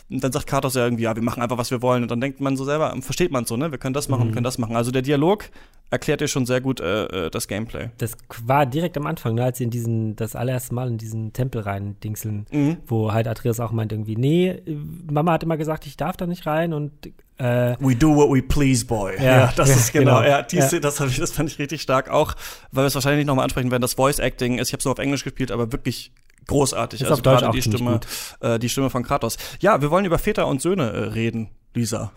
Und 0.09 0.21
dann 0.21 0.33
sagt 0.33 0.47
Kratos 0.47 0.75
ja 0.75 0.83
irgendwie, 0.83 1.03
ja, 1.03 1.15
wir 1.15 1.23
machen 1.23 1.41
einfach, 1.41 1.57
was 1.57 1.71
wir 1.71 1.81
wollen. 1.81 2.03
Und 2.03 2.11
dann 2.11 2.19
denkt 2.19 2.41
man 2.41 2.57
so 2.57 2.65
selber, 2.65 2.93
versteht 3.01 3.31
man 3.31 3.45
so, 3.45 3.55
ne? 3.55 3.71
Wir 3.71 3.77
können 3.77 3.93
das 3.93 4.09
machen, 4.09 4.23
mhm. 4.23 4.27
wir 4.27 4.33
können 4.33 4.43
das 4.43 4.57
machen. 4.57 4.75
Also 4.75 4.91
der 4.91 5.03
Dialog 5.03 5.49
erklärt 5.89 6.21
dir 6.21 6.27
schon 6.27 6.45
sehr 6.45 6.59
gut 6.59 6.79
äh, 6.79 7.05
äh, 7.05 7.29
das 7.29 7.47
Gameplay. 7.47 7.89
Das 7.97 8.17
war 8.43 8.65
direkt 8.65 8.97
am 8.97 9.05
Anfang, 9.05 9.35
ne, 9.35 9.43
als 9.43 9.57
sie 9.57 9.65
in 9.65 9.69
diesen, 9.69 10.15
das 10.15 10.35
allererste 10.35 10.73
Mal 10.73 10.87
in 10.87 10.97
diesen 10.97 11.33
Tempel 11.33 11.61
rein 11.61 11.97
dingseln, 12.03 12.45
mhm. 12.51 12.77
wo 12.87 13.11
halt 13.11 13.27
Atreus 13.27 13.59
auch 13.59 13.71
meint 13.71 13.91
irgendwie, 13.91 14.15
nee, 14.15 14.61
Mama 15.09 15.33
hat 15.33 15.43
immer 15.43 15.57
gesagt, 15.57 15.85
ich 15.85 15.97
darf 15.97 16.17
da 16.17 16.27
nicht 16.27 16.45
rein 16.45 16.73
und 16.73 16.91
äh, 17.41 17.75
we 17.79 17.95
do 17.95 18.15
what 18.15 18.29
we 18.29 18.41
please, 18.41 18.85
boy. 18.85 19.15
Ja, 19.17 19.23
ja 19.23 19.53
das 19.55 19.69
ja, 19.69 19.75
ist 19.75 19.93
genau. 19.93 20.19
genau. 20.19 20.29
Ja, 20.29 20.41
die 20.43 20.57
ja. 20.57 20.79
das, 20.79 20.99
ich, 20.99 21.17
das 21.17 21.31
fand 21.31 21.49
ich 21.49 21.57
richtig 21.57 21.81
stark. 21.81 22.09
Auch, 22.09 22.35
weil 22.71 22.83
wir 22.83 22.87
es 22.87 22.95
wahrscheinlich 22.95 23.25
nochmal 23.25 23.43
ansprechen 23.43 23.71
werden, 23.71 23.81
das 23.81 23.95
Voice 23.95 24.19
Acting 24.19 24.59
ist, 24.59 24.69
ich 24.69 24.73
habe 24.73 24.79
es 24.79 24.85
nur 24.85 24.91
auf 24.93 24.99
Englisch 24.99 25.23
gespielt, 25.23 25.51
aber 25.51 25.71
wirklich 25.71 26.11
großartig. 26.47 27.01
Ist 27.01 27.09
also 27.09 27.23
gerade 27.23 27.49
die 27.51 27.61
Stimme, 27.61 27.99
äh, 28.41 28.59
die 28.59 28.69
Stimme 28.69 28.89
von 28.89 29.03
Kratos. 29.03 29.37
Ja, 29.59 29.81
wir 29.81 29.89
wollen 29.89 30.05
über 30.05 30.19
Väter 30.19 30.47
und 30.47 30.61
Söhne 30.61 30.91
äh, 30.91 30.97
reden, 31.09 31.49
Lisa. 31.73 32.11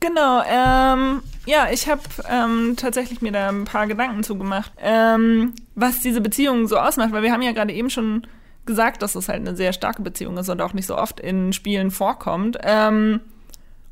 Genau, 0.00 0.42
ähm, 0.42 1.22
ja, 1.46 1.68
ich 1.72 1.88
habe 1.88 2.02
ähm, 2.30 2.74
tatsächlich 2.76 3.22
mir 3.22 3.32
da 3.32 3.48
ein 3.48 3.64
paar 3.64 3.86
Gedanken 3.86 4.22
zugemacht, 4.22 4.70
ähm, 4.80 5.54
was 5.74 6.00
diese 6.00 6.20
Beziehung 6.20 6.68
so 6.68 6.78
ausmacht, 6.78 7.12
weil 7.12 7.22
wir 7.22 7.32
haben 7.32 7.42
ja 7.42 7.52
gerade 7.52 7.72
eben 7.72 7.88
schon 7.88 8.26
gesagt, 8.66 9.02
dass 9.02 9.14
es 9.14 9.28
halt 9.28 9.40
eine 9.40 9.56
sehr 9.56 9.72
starke 9.72 10.02
Beziehung 10.02 10.36
ist 10.36 10.48
und 10.48 10.60
auch 10.60 10.74
nicht 10.74 10.86
so 10.86 10.96
oft 10.96 11.18
in 11.20 11.52
Spielen 11.52 11.90
vorkommt. 11.90 12.58
Ähm, 12.62 13.20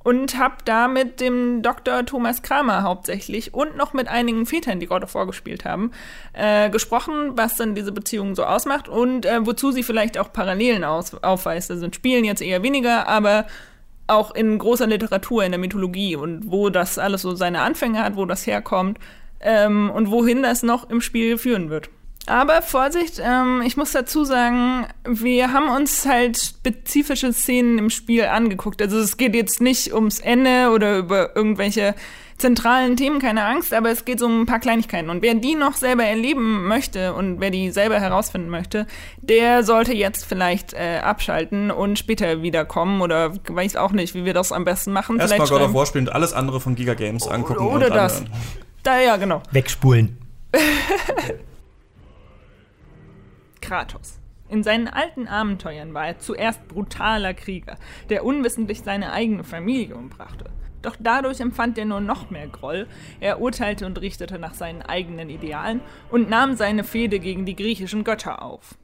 und 0.04 0.38
habe 0.38 0.56
da 0.64 0.86
mit 0.86 1.20
dem 1.20 1.62
Dr. 1.62 2.06
Thomas 2.06 2.42
Kramer 2.42 2.82
hauptsächlich 2.82 3.52
und 3.52 3.76
noch 3.76 3.94
mit 3.94 4.06
einigen 4.06 4.46
Vätern, 4.46 4.78
die 4.78 4.86
gerade 4.86 5.06
vorgespielt 5.06 5.64
haben, 5.64 5.90
äh, 6.34 6.70
gesprochen, 6.70 7.32
was 7.36 7.56
dann 7.56 7.74
diese 7.74 7.90
Beziehung 7.90 8.36
so 8.36 8.44
ausmacht 8.44 8.88
und 8.88 9.26
äh, 9.26 9.44
wozu 9.44 9.72
sie 9.72 9.82
vielleicht 9.82 10.18
auch 10.18 10.32
Parallelen 10.32 10.84
aus, 10.84 11.14
aufweist. 11.22 11.70
Also 11.70 11.86
in 11.86 11.92
Spielen 11.92 12.24
jetzt 12.24 12.42
eher 12.42 12.62
weniger, 12.62 13.08
aber 13.08 13.46
auch 14.06 14.34
in 14.34 14.58
großer 14.58 14.86
Literatur, 14.86 15.42
in 15.42 15.52
der 15.52 15.58
Mythologie 15.58 16.16
und 16.16 16.50
wo 16.50 16.68
das 16.68 16.98
alles 16.98 17.22
so 17.22 17.34
seine 17.34 17.62
Anfänge 17.62 18.04
hat, 18.04 18.16
wo 18.16 18.26
das 18.26 18.46
herkommt 18.46 18.98
ähm, 19.40 19.90
und 19.90 20.10
wohin 20.10 20.42
das 20.42 20.62
noch 20.62 20.90
im 20.90 21.00
Spiel 21.00 21.38
führen 21.38 21.70
wird. 21.70 21.88
Aber 22.26 22.62
Vorsicht, 22.62 23.20
ähm, 23.22 23.62
ich 23.66 23.76
muss 23.76 23.92
dazu 23.92 24.24
sagen, 24.24 24.86
wir 25.06 25.52
haben 25.52 25.68
uns 25.68 26.06
halt 26.06 26.38
spezifische 26.38 27.32
Szenen 27.32 27.78
im 27.78 27.90
Spiel 27.90 28.24
angeguckt. 28.24 28.80
Also 28.80 28.98
es 28.98 29.16
geht 29.16 29.34
jetzt 29.34 29.60
nicht 29.60 29.92
ums 29.92 30.20
Ende 30.20 30.70
oder 30.70 30.98
über 30.98 31.36
irgendwelche 31.36 31.94
zentralen 32.38 32.96
Themen, 32.96 33.20
keine 33.20 33.44
Angst, 33.44 33.72
aber 33.72 33.90
es 33.90 34.04
geht 34.04 34.18
so 34.18 34.26
um 34.26 34.42
ein 34.42 34.46
paar 34.46 34.58
Kleinigkeiten. 34.58 35.10
Und 35.10 35.22
wer 35.22 35.34
die 35.34 35.54
noch 35.54 35.74
selber 35.74 36.04
erleben 36.04 36.66
möchte 36.66 37.14
und 37.14 37.40
wer 37.40 37.50
die 37.50 37.70
selber 37.70 38.00
herausfinden 38.00 38.48
möchte, 38.48 38.86
der 39.18 39.62
sollte 39.62 39.92
jetzt 39.94 40.24
vielleicht 40.24 40.72
äh, 40.72 40.98
abschalten 40.98 41.70
und 41.70 41.98
später 41.98 42.42
wiederkommen 42.42 43.02
oder 43.02 43.32
weiß 43.48 43.76
auch 43.76 43.92
nicht, 43.92 44.14
wie 44.14 44.24
wir 44.24 44.34
das 44.34 44.50
am 44.50 44.64
besten 44.64 44.92
machen. 44.92 45.20
Erstmal 45.20 45.46
God 45.46 45.60
of 45.60 45.74
War 45.74 45.86
spielen 45.86 46.08
und 46.08 46.12
alles 46.12 46.32
andere 46.32 46.60
von 46.60 46.74
Giga 46.74 46.94
Games 46.94 47.28
angucken. 47.28 47.66
Oder 47.66 47.86
und 47.86 47.94
das. 47.94 48.24
Da, 48.82 49.00
ja, 49.00 49.16
genau. 49.16 49.42
Wegspulen. 49.52 50.18
Kratos. 53.64 54.20
In 54.50 54.62
seinen 54.62 54.88
alten 54.88 55.26
Abenteuern 55.26 55.94
war 55.94 56.06
er 56.06 56.18
zuerst 56.18 56.68
brutaler 56.68 57.32
Krieger, 57.32 57.78
der 58.10 58.26
unwissentlich 58.26 58.82
seine 58.82 59.10
eigene 59.10 59.42
Familie 59.42 59.96
umbrachte. 59.96 60.50
Doch 60.82 60.96
dadurch 61.00 61.40
empfand 61.40 61.78
er 61.78 61.86
nur 61.86 62.02
noch 62.02 62.28
mehr 62.28 62.46
Groll, 62.46 62.86
er 63.20 63.40
urteilte 63.40 63.86
und 63.86 63.98
richtete 64.02 64.38
nach 64.38 64.52
seinen 64.52 64.82
eigenen 64.82 65.30
Idealen 65.30 65.80
und 66.10 66.28
nahm 66.28 66.56
seine 66.56 66.84
Fehde 66.84 67.20
gegen 67.20 67.46
die 67.46 67.56
griechischen 67.56 68.04
Götter 68.04 68.42
auf. 68.42 68.76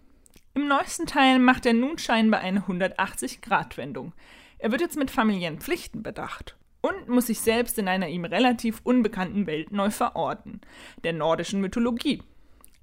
Im 0.54 0.66
neuesten 0.66 1.04
Teil 1.04 1.38
macht 1.38 1.66
er 1.66 1.74
nun 1.74 1.98
scheinbar 1.98 2.40
eine 2.40 2.60
180-Grad-Wendung. 2.60 4.14
Er 4.58 4.72
wird 4.72 4.80
jetzt 4.80 4.96
mit 4.96 5.10
familiären 5.10 5.60
Pflichten 5.60 6.02
bedacht 6.02 6.56
und 6.80 7.10
muss 7.10 7.26
sich 7.26 7.40
selbst 7.40 7.78
in 7.78 7.86
einer 7.86 8.08
ihm 8.08 8.24
relativ 8.24 8.80
unbekannten 8.82 9.46
Welt 9.46 9.72
neu 9.72 9.90
verorten, 9.90 10.62
der 11.04 11.12
nordischen 11.12 11.60
Mythologie. 11.60 12.22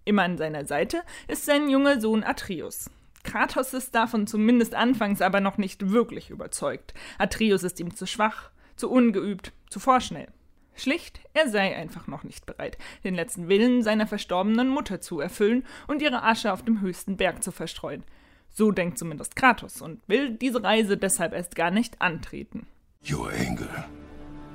Immer 0.07 0.23
an 0.23 0.37
seiner 0.37 0.63
Seite 0.65 1.03
ist 1.27 1.45
sein 1.45 1.69
junger 1.69 1.99
Sohn 1.99 2.23
Atreus. 2.23 2.89
Kratos 3.23 3.73
ist 3.73 3.93
davon 3.93 4.25
zumindest 4.25 4.73
anfangs 4.73 5.21
aber 5.21 5.41
noch 5.41 5.57
nicht 5.57 5.91
wirklich 5.91 6.29
überzeugt. 6.29 6.93
Atreus 7.17 7.63
ist 7.63 7.77
ihm 7.81 7.93
zu 7.93 8.07
schwach, 8.07 8.51
zu 8.77 8.89
ungeübt, 8.89 9.51
zu 9.69 9.81
vorschnell. 9.81 10.29
Schlicht, 10.77 11.19
er 11.33 11.49
sei 11.49 11.75
einfach 11.75 12.07
noch 12.07 12.23
nicht 12.23 12.45
bereit, 12.45 12.77
den 13.03 13.15
letzten 13.15 13.49
Willen 13.49 13.83
seiner 13.83 14.07
verstorbenen 14.07 14.69
Mutter 14.69 15.01
zu 15.01 15.19
erfüllen 15.19 15.65
und 15.87 16.01
ihre 16.01 16.23
Asche 16.23 16.53
auf 16.53 16.63
dem 16.63 16.79
höchsten 16.79 17.17
Berg 17.17 17.43
zu 17.43 17.51
verstreuen. 17.51 18.05
So 18.49 18.71
denkt 18.71 18.97
zumindest 18.97 19.35
Kratos 19.35 19.81
und 19.81 19.99
will 20.07 20.29
diese 20.29 20.63
Reise 20.63 20.95
deshalb 20.95 21.33
erst 21.33 21.57
gar 21.57 21.69
nicht 21.69 22.01
antreten. 22.01 22.65
Your 23.11 23.29
anger, 23.29 23.89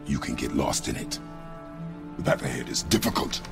you 0.06 0.18
can 0.18 0.34
get 0.34 0.54
lost 0.54 0.88
in 0.88 0.96
it. 0.96 1.20
The 2.16 2.22
path 2.22 2.42
ahead 2.42 2.70
is 2.70 2.88
difficult. 2.88 3.42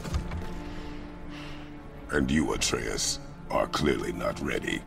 And 2.13 2.29
you, 2.29 2.53
Atreus, 2.53 3.21
are 3.51 3.69
clearly 3.69 4.13
not 4.13 4.43
ready. 4.45 4.83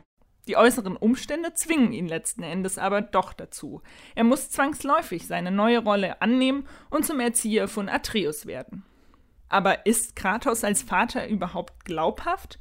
Die 0.47 0.57
äußeren 0.57 0.97
Umstände 0.97 1.53
zwingen 1.53 1.93
ihn 1.93 2.07
letzten 2.07 2.43
Endes 2.43 2.77
aber 2.77 3.01
doch 3.01 3.31
dazu. 3.31 3.81
Er 4.13 4.25
muss 4.25 4.49
zwangsläufig 4.49 5.25
seine 5.25 5.51
neue 5.51 5.79
Rolle 5.79 6.21
annehmen 6.21 6.67
und 6.89 7.05
zum 7.05 7.21
Erzieher 7.21 7.69
von 7.69 7.87
Atreus 7.87 8.45
werden. 8.45 8.83
Aber 9.47 9.85
ist 9.85 10.17
Kratos 10.17 10.65
als 10.65 10.81
Vater 10.81 11.29
überhaupt 11.29 11.85
glaubhaft? 11.85 12.59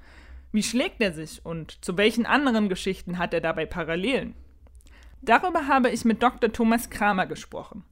Wie 0.53 0.63
schlägt 0.63 1.01
er 1.01 1.13
sich 1.13 1.45
und 1.45 1.85
zu 1.85 1.97
welchen 1.97 2.25
anderen 2.25 2.69
Geschichten 2.69 3.19
hat 3.19 3.35
er 3.35 3.41
dabei 3.41 3.67
Parallelen? 3.67 4.37
Darüber 5.23 5.67
habe 5.67 5.91
ich 5.91 6.05
mit 6.05 6.23
Dr. 6.23 6.53
Thomas 6.53 6.89
Kramer 6.89 7.27
gesprochen. 7.27 7.85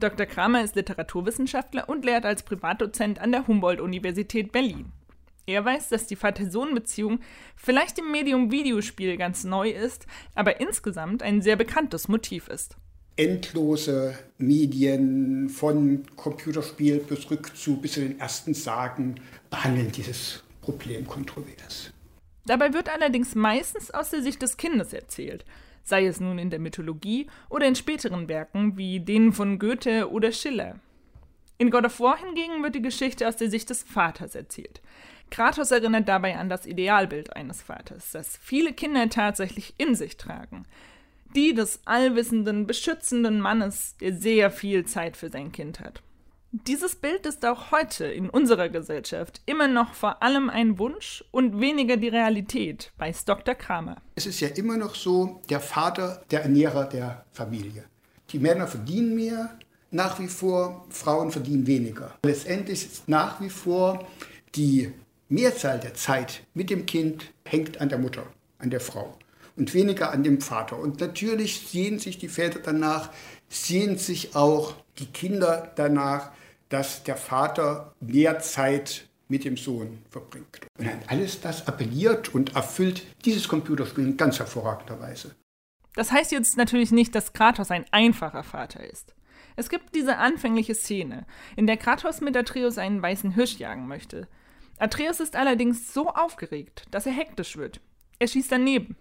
Dr. 0.00 0.26
Kramer 0.26 0.62
ist 0.62 0.74
Literaturwissenschaftler 0.74 1.88
und 1.88 2.04
lehrt 2.04 2.26
als 2.26 2.42
Privatdozent 2.42 3.20
an 3.20 3.30
der 3.30 3.46
Humboldt-Universität 3.46 4.50
Berlin. 4.50 4.92
Er 5.48 5.64
weiß, 5.64 5.90
dass 5.90 6.08
die 6.08 6.16
Vater-Sohn-Beziehung 6.16 7.20
vielleicht 7.54 8.00
im 8.00 8.10
Medium 8.10 8.50
Videospiel 8.50 9.16
ganz 9.16 9.44
neu 9.44 9.70
ist, 9.70 10.06
aber 10.34 10.60
insgesamt 10.60 11.22
ein 11.22 11.40
sehr 11.40 11.54
bekanntes 11.54 12.08
Motiv 12.08 12.48
ist. 12.48 12.76
Endlose 13.14 14.18
Medien 14.38 15.48
von 15.48 16.04
Computerspiel 16.16 16.98
bis 16.98 17.30
Rückzug 17.30 17.80
bis 17.80 17.92
zu 17.92 18.00
den 18.00 18.18
ersten 18.18 18.54
Sagen 18.54 19.20
behandeln 19.48 19.92
dieses 19.92 20.42
Problem 20.62 21.06
kontrovers. 21.06 21.92
Dabei 22.46 22.74
wird 22.74 22.88
allerdings 22.88 23.36
meistens 23.36 23.92
aus 23.92 24.10
der 24.10 24.22
Sicht 24.22 24.42
des 24.42 24.56
Kindes 24.56 24.92
erzählt, 24.92 25.44
sei 25.84 26.06
es 26.06 26.18
nun 26.18 26.38
in 26.38 26.50
der 26.50 26.58
Mythologie 26.58 27.28
oder 27.48 27.68
in 27.68 27.76
späteren 27.76 28.28
Werken 28.28 28.76
wie 28.76 28.98
denen 28.98 29.32
von 29.32 29.60
Goethe 29.60 30.10
oder 30.10 30.32
Schiller. 30.32 30.80
In 31.58 31.70
God 31.70 31.86
of 31.86 32.00
War 32.00 32.18
hingegen 32.18 32.62
wird 32.62 32.74
die 32.74 32.82
Geschichte 32.82 33.26
aus 33.26 33.36
der 33.36 33.48
Sicht 33.48 33.70
des 33.70 33.82
Vaters 33.82 34.34
erzählt. 34.34 34.82
Kratos 35.30 35.70
erinnert 35.70 36.08
dabei 36.08 36.36
an 36.36 36.48
das 36.48 36.66
Idealbild 36.66 37.34
eines 37.34 37.62
Vaters, 37.62 38.12
das 38.12 38.38
viele 38.40 38.72
Kinder 38.72 39.08
tatsächlich 39.08 39.74
in 39.78 39.94
sich 39.94 40.16
tragen. 40.16 40.66
Die 41.34 41.54
des 41.54 41.80
allwissenden, 41.84 42.66
beschützenden 42.66 43.40
Mannes, 43.40 43.96
der 44.00 44.14
sehr 44.14 44.50
viel 44.50 44.86
Zeit 44.86 45.16
für 45.16 45.28
sein 45.28 45.52
Kind 45.52 45.80
hat. 45.80 46.02
Dieses 46.52 46.96
Bild 46.96 47.26
ist 47.26 47.44
auch 47.44 47.70
heute 47.70 48.06
in 48.06 48.30
unserer 48.30 48.70
Gesellschaft 48.70 49.42
immer 49.44 49.68
noch 49.68 49.92
vor 49.92 50.22
allem 50.22 50.48
ein 50.48 50.78
Wunsch 50.78 51.22
und 51.30 51.60
weniger 51.60 51.98
die 51.98 52.08
Realität, 52.08 52.92
weiß 52.96 53.26
Dr. 53.26 53.54
Kramer. 53.54 53.96
Es 54.14 54.24
ist 54.26 54.40
ja 54.40 54.48
immer 54.48 54.78
noch 54.78 54.94
so, 54.94 55.42
der 55.50 55.60
Vater, 55.60 56.22
der 56.30 56.42
Ernährer 56.42 56.86
der 56.86 57.26
Familie. 57.32 57.84
Die 58.30 58.38
Männer 58.38 58.66
verdienen 58.66 59.14
mehr, 59.14 59.58
nach 59.90 60.18
wie 60.18 60.28
vor, 60.28 60.86
Frauen 60.88 61.30
verdienen 61.30 61.66
weniger. 61.66 62.14
Letztendlich 62.24 62.86
ist 62.86 63.08
nach 63.08 63.40
wie 63.40 63.50
vor 63.50 64.06
die 64.54 64.92
Mehrzahl 65.28 65.80
der 65.80 65.94
Zeit 65.94 66.42
mit 66.54 66.70
dem 66.70 66.86
Kind 66.86 67.32
hängt 67.44 67.80
an 67.80 67.88
der 67.88 67.98
Mutter, 67.98 68.26
an 68.58 68.70
der 68.70 68.80
Frau 68.80 69.16
und 69.56 69.74
weniger 69.74 70.12
an 70.12 70.22
dem 70.22 70.40
Vater. 70.40 70.78
Und 70.78 71.00
natürlich 71.00 71.68
sehen 71.68 71.98
sich 71.98 72.18
die 72.18 72.28
Väter 72.28 72.60
danach, 72.60 73.10
sehen 73.48 73.98
sich 73.98 74.36
auch 74.36 74.74
die 74.98 75.06
Kinder 75.06 75.72
danach, 75.76 76.30
dass 76.68 77.02
der 77.04 77.16
Vater 77.16 77.94
mehr 78.00 78.40
Zeit 78.40 79.08
mit 79.28 79.44
dem 79.44 79.56
Sohn 79.56 79.98
verbringt. 80.10 80.60
Und 80.78 80.88
alles 81.08 81.40
das 81.40 81.66
appelliert 81.66 82.34
und 82.34 82.54
erfüllt 82.54 83.02
dieses 83.24 83.48
Computerspiel 83.48 84.04
in 84.04 84.16
ganz 84.16 84.38
hervorragender 84.38 85.00
Weise. 85.00 85.34
Das 85.94 86.12
heißt 86.12 86.30
jetzt 86.30 86.56
natürlich 86.56 86.92
nicht, 86.92 87.14
dass 87.14 87.32
Kratos 87.32 87.70
ein 87.70 87.86
einfacher 87.90 88.42
Vater 88.42 88.84
ist. 88.84 89.14
Es 89.56 89.70
gibt 89.70 89.94
diese 89.94 90.18
anfängliche 90.18 90.74
Szene, 90.74 91.26
in 91.56 91.66
der 91.66 91.78
Kratos 91.78 92.20
mit 92.20 92.36
Atreus 92.36 92.76
einen 92.76 93.00
weißen 93.00 93.32
Hirsch 93.32 93.58
jagen 93.58 93.88
möchte. 93.88 94.28
Atreus 94.78 95.20
ist 95.20 95.36
allerdings 95.36 95.94
so 95.94 96.10
aufgeregt, 96.10 96.84
dass 96.90 97.06
er 97.06 97.12
hektisch 97.12 97.56
wird. 97.56 97.80
Er 98.18 98.28
schießt 98.28 98.52
daneben. 98.52 98.96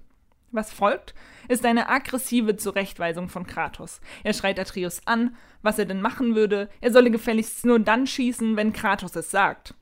Was 0.51 0.71
folgt, 0.71 1.13
ist 1.49 1.65
eine 1.65 1.89
aggressive 1.89 2.55
Zurechtweisung 2.55 3.27
von 3.27 3.45
Kratos. 3.45 3.99
Er 4.23 4.33
schreit 4.33 4.57
Atreus 4.57 5.01
an, 5.05 5.35
was 5.63 5.77
er 5.77 5.85
denn 5.85 6.01
machen 6.01 6.33
würde. 6.33 6.69
Er 6.79 6.93
solle 6.93 7.11
gefälligst 7.11 7.65
nur 7.65 7.79
dann 7.79 8.07
schießen, 8.07 8.55
wenn 8.55 8.71
Kratos 8.71 9.17
es 9.17 9.31
sagt. 9.31 9.73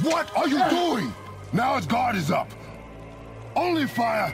What 0.00 0.26
are 0.36 0.46
you 0.46 0.58
doing? 0.68 1.10
Now 1.52 1.76
his 1.76 1.88
guard 1.88 2.16
is 2.16 2.30
up. 2.30 2.48
Only 3.54 3.86
fire. 3.86 4.30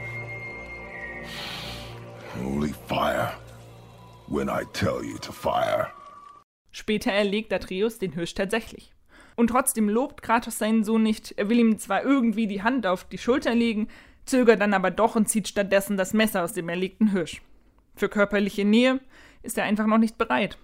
Only 2.45 2.75
fire. 2.89 3.33
When 4.27 4.49
I 4.49 4.65
tell 4.73 5.05
you 5.05 5.19
to 5.19 5.31
fire. 5.31 5.93
Später 6.73 7.13
erlegt 7.13 7.53
Atreus 7.53 7.99
den 7.99 8.13
Hirsch 8.13 8.35
tatsächlich. 8.35 8.96
Und 9.37 9.49
trotzdem 9.49 9.89
lobt 9.89 10.23
Kratos 10.23 10.59
seinen 10.59 10.83
Sohn 10.83 11.03
nicht. 11.03 11.35
Er 11.37 11.49
will 11.49 11.59
ihm 11.59 11.79
zwar 11.79 12.03
irgendwie 12.03 12.47
die 12.47 12.63
Hand 12.63 12.87
auf 12.87 13.05
die 13.05 13.19
Schulter 13.19 13.55
legen, 13.55 13.89
zögert 14.25 14.61
dann 14.61 14.75
aber 14.75 14.91
doch 14.91 15.15
und 15.15 15.29
zieht 15.29 15.47
stattdessen 15.47 15.97
das 15.97 16.15
Messer 16.15 16.43
aus 16.43 16.55
dem 16.55 16.69
erlegten 16.69 17.13
Hirsch. 17.13 17.43
Für 17.95 18.09
körperliche 18.09 18.65
Nähe 18.65 19.01
ist 19.43 19.59
er 19.59 19.65
einfach 19.65 19.87
noch 19.87 19.99
nicht 19.99 20.19
bereit. 20.19 20.59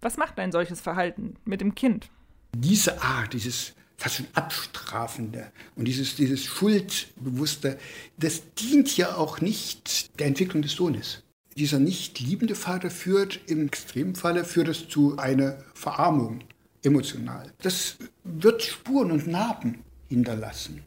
Was 0.00 0.16
macht 0.16 0.38
ein 0.38 0.52
solches 0.52 0.80
Verhalten 0.80 1.36
mit 1.44 1.60
dem 1.60 1.74
Kind? 1.74 2.10
Diese 2.54 3.02
Art, 3.02 3.32
dieses 3.32 3.74
fast 3.96 4.16
schon 4.16 4.26
abstrafende 4.34 5.50
und 5.74 5.86
dieses, 5.86 6.16
dieses 6.16 6.44
Schuldbewusste, 6.44 7.78
das 8.18 8.42
dient 8.54 8.96
ja 8.96 9.16
auch 9.16 9.40
nicht 9.40 10.18
der 10.18 10.26
Entwicklung 10.26 10.62
des 10.62 10.72
Sohnes. 10.72 11.22
Dieser 11.56 11.78
nicht 11.78 12.20
liebende 12.20 12.54
Vater 12.54 12.90
führt 12.90 13.40
im 13.46 13.66
Extremfalle 13.66 14.44
führt 14.44 14.68
es 14.68 14.88
zu 14.88 15.16
einer 15.18 15.58
Verarmung 15.72 16.40
emotional. 16.86 17.52
Das 17.60 17.98
wird 18.24 18.62
Spuren 18.62 19.10
und 19.10 19.26
Narben 19.26 19.84
hinterlassen. 20.08 20.82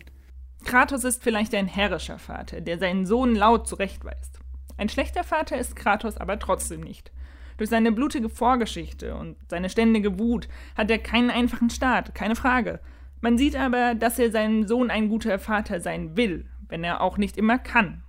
Kratos 0.65 1.03
ist 1.03 1.23
vielleicht 1.23 1.53
ein 1.53 1.67
herrischer 1.67 2.19
Vater, 2.19 2.61
der 2.61 2.79
seinen 2.79 3.05
Sohn 3.05 3.35
laut 3.35 3.67
zurechtweist. 3.67 4.39
Ein 4.77 4.89
schlechter 4.89 5.23
Vater 5.23 5.57
ist 5.57 5.75
Kratos 5.75 6.17
aber 6.17 6.39
trotzdem 6.39 6.81
nicht. 6.81 7.11
Durch 7.57 7.69
seine 7.69 7.91
blutige 7.91 8.29
Vorgeschichte 8.29 9.15
und 9.15 9.35
seine 9.49 9.69
ständige 9.69 10.17
Wut 10.17 10.47
hat 10.77 10.89
er 10.89 10.99
keinen 10.99 11.29
einfachen 11.29 11.69
Start, 11.69 12.15
keine 12.15 12.35
Frage. 12.35 12.79
Man 13.21 13.37
sieht 13.37 13.57
aber, 13.57 13.95
dass 13.95 14.17
er 14.17 14.31
seinem 14.31 14.65
Sohn 14.65 14.89
ein 14.89 15.09
guter 15.09 15.39
Vater 15.39 15.81
sein 15.81 16.15
will, 16.15 16.45
wenn 16.69 16.85
er 16.85 17.01
auch 17.01 17.17
nicht 17.17 17.37
immer 17.37 17.59
kann. 17.59 18.03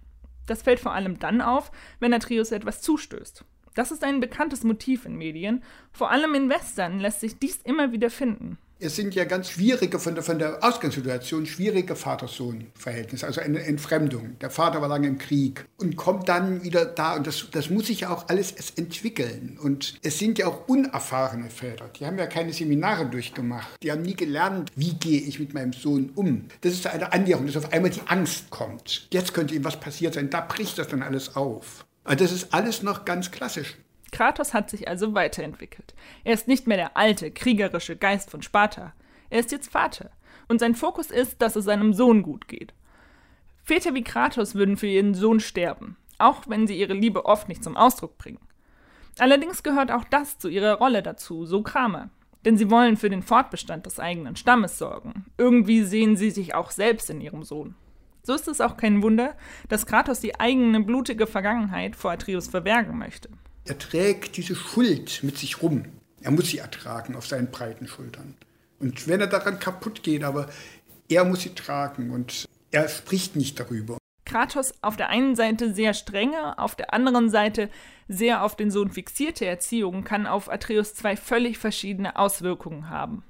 Das 0.46 0.62
fällt 0.62 0.78
vor 0.78 0.92
allem 0.92 1.18
dann 1.18 1.40
auf, 1.40 1.72
wenn 1.98 2.14
Atreus 2.14 2.52
etwas 2.52 2.80
zustößt. 2.82 3.44
Das 3.80 3.90
ist 3.90 4.04
ein 4.04 4.20
bekanntes 4.20 4.62
Motiv 4.62 5.06
in 5.06 5.16
Medien. 5.16 5.62
Vor 5.90 6.10
allem 6.10 6.34
in 6.34 6.50
Western 6.50 7.00
lässt 7.00 7.20
sich 7.20 7.38
dies 7.38 7.60
immer 7.64 7.92
wieder 7.92 8.10
finden. 8.10 8.58
Es 8.78 8.94
sind 8.94 9.14
ja 9.14 9.24
ganz 9.24 9.48
schwierige, 9.48 9.98
von 9.98 10.14
der, 10.14 10.22
von 10.22 10.38
der 10.38 10.62
Ausgangssituation, 10.62 11.46
schwierige 11.46 11.96
Vater-Sohn-Verhältnisse, 11.96 13.26
also 13.26 13.40
eine 13.40 13.62
Entfremdung. 13.64 14.38
Der 14.40 14.50
Vater 14.50 14.82
war 14.82 14.88
lange 14.88 15.08
im 15.08 15.16
Krieg 15.16 15.64
und 15.78 15.96
kommt 15.96 16.28
dann 16.28 16.62
wieder 16.62 16.84
da 16.84 17.16
und 17.16 17.26
das, 17.26 17.48
das 17.52 17.70
muss 17.70 17.86
sich 17.86 18.00
ja 18.00 18.10
auch 18.10 18.28
alles 18.28 18.52
entwickeln. 18.76 19.58
Und 19.62 19.98
es 20.02 20.18
sind 20.18 20.38
ja 20.38 20.46
auch 20.46 20.68
unerfahrene 20.68 21.48
Väter, 21.48 21.88
die 21.98 22.04
haben 22.04 22.18
ja 22.18 22.26
keine 22.26 22.52
Seminare 22.52 23.06
durchgemacht, 23.06 23.82
die 23.82 23.90
haben 23.90 24.02
nie 24.02 24.14
gelernt, 24.14 24.70
wie 24.76 24.92
gehe 24.92 25.22
ich 25.22 25.40
mit 25.40 25.54
meinem 25.54 25.72
Sohn 25.72 26.10
um. 26.14 26.48
Das 26.60 26.74
ist 26.74 26.86
eine 26.86 27.14
Annäherung, 27.14 27.46
dass 27.46 27.56
auf 27.56 27.72
einmal 27.72 27.90
die 27.90 28.06
Angst 28.08 28.50
kommt. 28.50 29.08
Jetzt 29.10 29.32
könnte 29.32 29.54
ihm 29.54 29.64
was 29.64 29.80
passiert 29.80 30.12
sein, 30.12 30.28
da 30.28 30.42
bricht 30.42 30.76
das 30.76 30.88
dann 30.88 31.02
alles 31.02 31.34
auf. 31.34 31.86
Also 32.04 32.24
das 32.24 32.32
ist 32.32 32.54
alles 32.54 32.82
noch 32.82 33.04
ganz 33.04 33.30
klassisch. 33.30 33.76
Kratos 34.10 34.54
hat 34.54 34.70
sich 34.70 34.88
also 34.88 35.14
weiterentwickelt. 35.14 35.94
Er 36.24 36.34
ist 36.34 36.48
nicht 36.48 36.66
mehr 36.66 36.76
der 36.76 36.96
alte, 36.96 37.30
kriegerische 37.30 37.96
Geist 37.96 38.30
von 38.30 38.42
Sparta. 38.42 38.92
Er 39.28 39.40
ist 39.40 39.52
jetzt 39.52 39.70
Vater. 39.70 40.10
Und 40.48 40.58
sein 40.58 40.74
Fokus 40.74 41.10
ist, 41.10 41.40
dass 41.42 41.56
es 41.56 41.64
seinem 41.64 41.92
Sohn 41.92 42.22
gut 42.22 42.48
geht. 42.48 42.74
Väter 43.62 43.94
wie 43.94 44.02
Kratos 44.02 44.54
würden 44.54 44.76
für 44.76 44.88
ihren 44.88 45.14
Sohn 45.14 45.38
sterben, 45.38 45.96
auch 46.18 46.42
wenn 46.48 46.66
sie 46.66 46.78
ihre 46.78 46.94
Liebe 46.94 47.24
oft 47.24 47.48
nicht 47.48 47.62
zum 47.62 47.76
Ausdruck 47.76 48.18
bringen. 48.18 48.40
Allerdings 49.18 49.62
gehört 49.62 49.92
auch 49.92 50.04
das 50.04 50.38
zu 50.38 50.48
ihrer 50.48 50.74
Rolle 50.74 51.02
dazu, 51.02 51.46
so 51.46 51.62
Kramer. 51.62 52.10
Denn 52.44 52.56
sie 52.56 52.70
wollen 52.70 52.96
für 52.96 53.10
den 53.10 53.22
Fortbestand 53.22 53.86
des 53.86 54.00
eigenen 54.00 54.34
Stammes 54.34 54.78
sorgen. 54.78 55.26
Irgendwie 55.36 55.82
sehen 55.82 56.16
sie 56.16 56.30
sich 56.30 56.54
auch 56.54 56.70
selbst 56.70 57.10
in 57.10 57.20
ihrem 57.20 57.42
Sohn. 57.42 57.74
So 58.22 58.34
ist 58.34 58.48
es 58.48 58.60
auch 58.60 58.76
kein 58.76 59.02
Wunder, 59.02 59.36
dass 59.68 59.86
Kratos 59.86 60.20
die 60.20 60.38
eigene 60.38 60.80
blutige 60.80 61.26
Vergangenheit 61.26 61.96
vor 61.96 62.12
Atreus 62.12 62.48
verbergen 62.48 62.98
möchte. 62.98 63.28
Er 63.64 63.78
trägt 63.78 64.36
diese 64.36 64.56
Schuld 64.56 65.20
mit 65.22 65.38
sich 65.38 65.62
rum. 65.62 65.84
Er 66.20 66.30
muss 66.30 66.50
sie 66.50 66.58
ertragen 66.58 67.16
auf 67.16 67.26
seinen 67.26 67.50
breiten 67.50 67.86
Schultern. 67.86 68.34
Und 68.78 69.08
wenn 69.08 69.20
er 69.20 69.26
daran 69.26 69.58
kaputt 69.58 70.02
geht, 70.02 70.24
aber 70.24 70.48
er 71.08 71.24
muss 71.24 71.42
sie 71.42 71.54
tragen 71.54 72.10
und 72.10 72.46
er 72.70 72.88
spricht 72.88 73.36
nicht 73.36 73.58
darüber. 73.58 73.98
Kratos 74.24 74.74
auf 74.80 74.96
der 74.96 75.08
einen 75.08 75.34
Seite 75.34 75.74
sehr 75.74 75.92
strenge, 75.92 76.56
auf 76.58 76.76
der 76.76 76.94
anderen 76.94 77.30
Seite 77.30 77.68
sehr 78.06 78.44
auf 78.44 78.54
den 78.56 78.70
Sohn 78.70 78.90
fixierte 78.90 79.44
Erziehung 79.44 80.04
kann 80.04 80.26
auf 80.26 80.50
Atreus 80.50 80.94
zwei 80.94 81.16
völlig 81.16 81.58
verschiedene 81.58 82.16
Auswirkungen 82.16 82.88
haben. 82.90 83.24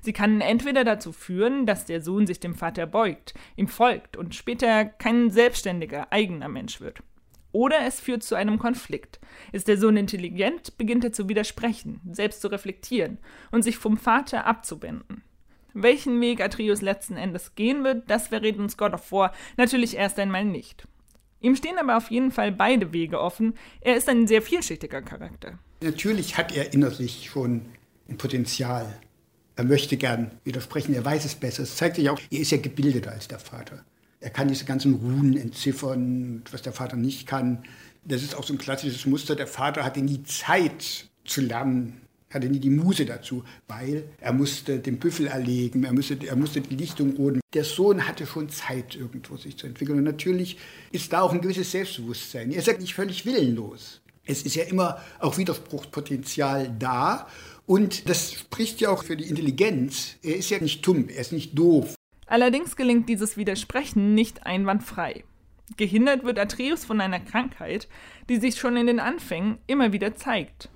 Sie 0.00 0.12
kann 0.12 0.40
entweder 0.40 0.84
dazu 0.84 1.12
führen, 1.12 1.66
dass 1.66 1.84
der 1.84 2.00
Sohn 2.00 2.26
sich 2.26 2.40
dem 2.40 2.54
Vater 2.54 2.86
beugt, 2.86 3.34
ihm 3.56 3.68
folgt 3.68 4.16
und 4.16 4.34
später 4.34 4.84
kein 4.84 5.30
selbstständiger, 5.30 6.12
eigener 6.12 6.48
Mensch 6.48 6.80
wird. 6.80 7.02
Oder 7.52 7.80
es 7.86 8.00
führt 8.00 8.22
zu 8.22 8.34
einem 8.34 8.58
Konflikt. 8.58 9.20
Ist 9.52 9.68
der 9.68 9.76
Sohn 9.76 9.96
intelligent, 9.96 10.78
beginnt 10.78 11.04
er 11.04 11.12
zu 11.12 11.28
widersprechen, 11.28 12.00
selbst 12.10 12.40
zu 12.40 12.48
reflektieren 12.48 13.18
und 13.50 13.62
sich 13.62 13.76
vom 13.76 13.98
Vater 13.98 14.46
abzuwenden. 14.46 15.22
Welchen 15.74 16.20
Weg 16.20 16.40
Atreus 16.40 16.82
letzten 16.82 17.16
Endes 17.16 17.54
gehen 17.54 17.84
wird, 17.84 18.10
das 18.10 18.28
verrät 18.28 18.58
uns 18.58 18.76
God 18.76 18.94
of 18.94 19.12
War 19.12 19.32
natürlich 19.56 19.96
erst 19.96 20.18
einmal 20.18 20.44
nicht. 20.44 20.86
Ihm 21.40 21.56
stehen 21.56 21.78
aber 21.78 21.96
auf 21.96 22.10
jeden 22.10 22.30
Fall 22.30 22.52
beide 22.52 22.92
Wege 22.92 23.20
offen. 23.20 23.54
Er 23.80 23.96
ist 23.96 24.08
ein 24.08 24.26
sehr 24.26 24.42
vielschichtiger 24.42 25.02
Charakter. 25.02 25.58
Natürlich 25.82 26.36
hat 26.36 26.54
er 26.54 26.72
innerlich 26.72 27.28
schon 27.30 27.66
ein 28.08 28.16
Potenzial. 28.16 29.00
Er 29.62 29.68
möchte 29.68 29.96
gern 29.96 30.32
widersprechen, 30.42 30.92
er 30.92 31.04
weiß 31.04 31.24
es 31.24 31.36
besser. 31.36 31.62
Es 31.62 31.76
zeigt 31.76 31.94
sich 31.94 32.10
auch, 32.10 32.18
er 32.32 32.40
ist 32.40 32.50
ja 32.50 32.58
gebildeter 32.58 33.12
als 33.12 33.28
der 33.28 33.38
Vater. 33.38 33.84
Er 34.18 34.30
kann 34.30 34.48
diese 34.48 34.64
ganzen 34.64 34.94
Runen 34.94 35.36
entziffern, 35.36 36.42
was 36.50 36.62
der 36.62 36.72
Vater 36.72 36.96
nicht 36.96 37.28
kann. 37.28 37.62
Das 38.04 38.24
ist 38.24 38.34
auch 38.34 38.42
so 38.42 38.54
ein 38.54 38.58
klassisches 38.58 39.06
Muster. 39.06 39.36
Der 39.36 39.46
Vater 39.46 39.84
hatte 39.84 40.00
nie 40.00 40.24
Zeit 40.24 41.06
zu 41.24 41.42
lernen, 41.42 42.00
hatte 42.34 42.48
nie 42.48 42.58
die 42.58 42.70
Muse 42.70 43.06
dazu, 43.06 43.44
weil 43.68 44.02
er 44.18 44.32
musste 44.32 44.80
den 44.80 44.98
Büffel 44.98 45.28
erlegen, 45.28 45.84
er 45.84 45.92
musste, 45.92 46.18
er 46.26 46.34
musste 46.34 46.60
die 46.60 46.74
Lichtung 46.74 47.14
roden. 47.14 47.40
Der 47.54 47.62
Sohn 47.62 48.08
hatte 48.08 48.26
schon 48.26 48.48
Zeit, 48.48 48.96
irgendwo 48.96 49.36
sich 49.36 49.56
zu 49.56 49.68
entwickeln. 49.68 49.98
Und 49.98 50.04
natürlich 50.04 50.58
ist 50.90 51.12
da 51.12 51.20
auch 51.20 51.32
ein 51.32 51.40
gewisses 51.40 51.70
Selbstbewusstsein. 51.70 52.50
Er 52.50 52.58
ist 52.58 52.66
ja 52.66 52.76
nicht 52.76 52.94
völlig 52.94 53.24
willenlos. 53.24 54.00
Es 54.24 54.42
ist 54.42 54.56
ja 54.56 54.64
immer 54.64 55.00
auch 55.18 55.36
Widerspruchspotenzial 55.38 56.74
da. 56.78 57.28
Und 57.66 58.08
das 58.08 58.32
spricht 58.32 58.80
ja 58.80 58.90
auch 58.90 59.04
für 59.04 59.16
die 59.16 59.28
Intelligenz. 59.28 60.16
Er 60.22 60.36
ist 60.36 60.50
ja 60.50 60.58
nicht 60.58 60.86
dumm, 60.86 61.08
er 61.08 61.20
ist 61.20 61.32
nicht 61.32 61.58
doof. 61.58 61.94
Allerdings 62.26 62.76
gelingt 62.76 63.08
dieses 63.08 63.36
Widersprechen 63.36 64.14
nicht 64.14 64.46
einwandfrei. 64.46 65.24
Gehindert 65.76 66.24
wird 66.24 66.38
Atreus 66.38 66.84
von 66.84 67.00
einer 67.00 67.20
Krankheit, 67.20 67.88
die 68.28 68.36
sich 68.36 68.56
schon 68.58 68.76
in 68.76 68.86
den 68.86 69.00
Anfängen 69.00 69.58
immer 69.66 69.92
wieder 69.92 70.14
zeigt. 70.14 70.68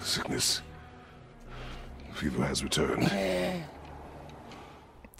Sickness. 0.00 0.62
Fever 2.14 2.46
has 2.46 2.62
returned. 2.62 3.10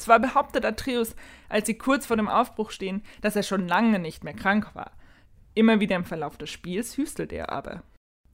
Zwar 0.05 0.21
behauptet 0.21 0.67
Atreus, 0.67 1.17
als 1.49 1.67
sie 1.67 1.79
kurz 1.79 2.05
vor 2.05 2.19
dem 2.19 2.29
Aufbruch 2.29 2.71
stehen, 2.73 3.03
dass 3.23 3.37
er 3.37 3.43
schon 3.43 3.67
lange 3.67 3.99
nicht 3.99 4.23
mehr 4.23 4.35
krank 4.35 4.75
war. 4.75 4.91
Immer 5.55 5.81
wieder 5.81 5.97
im 5.97 6.05
Verlauf 6.05 6.37
des 6.37 6.51
Spiels 6.51 6.99
hüstelt 6.99 7.33
er 7.33 7.51
aber. 7.51 7.83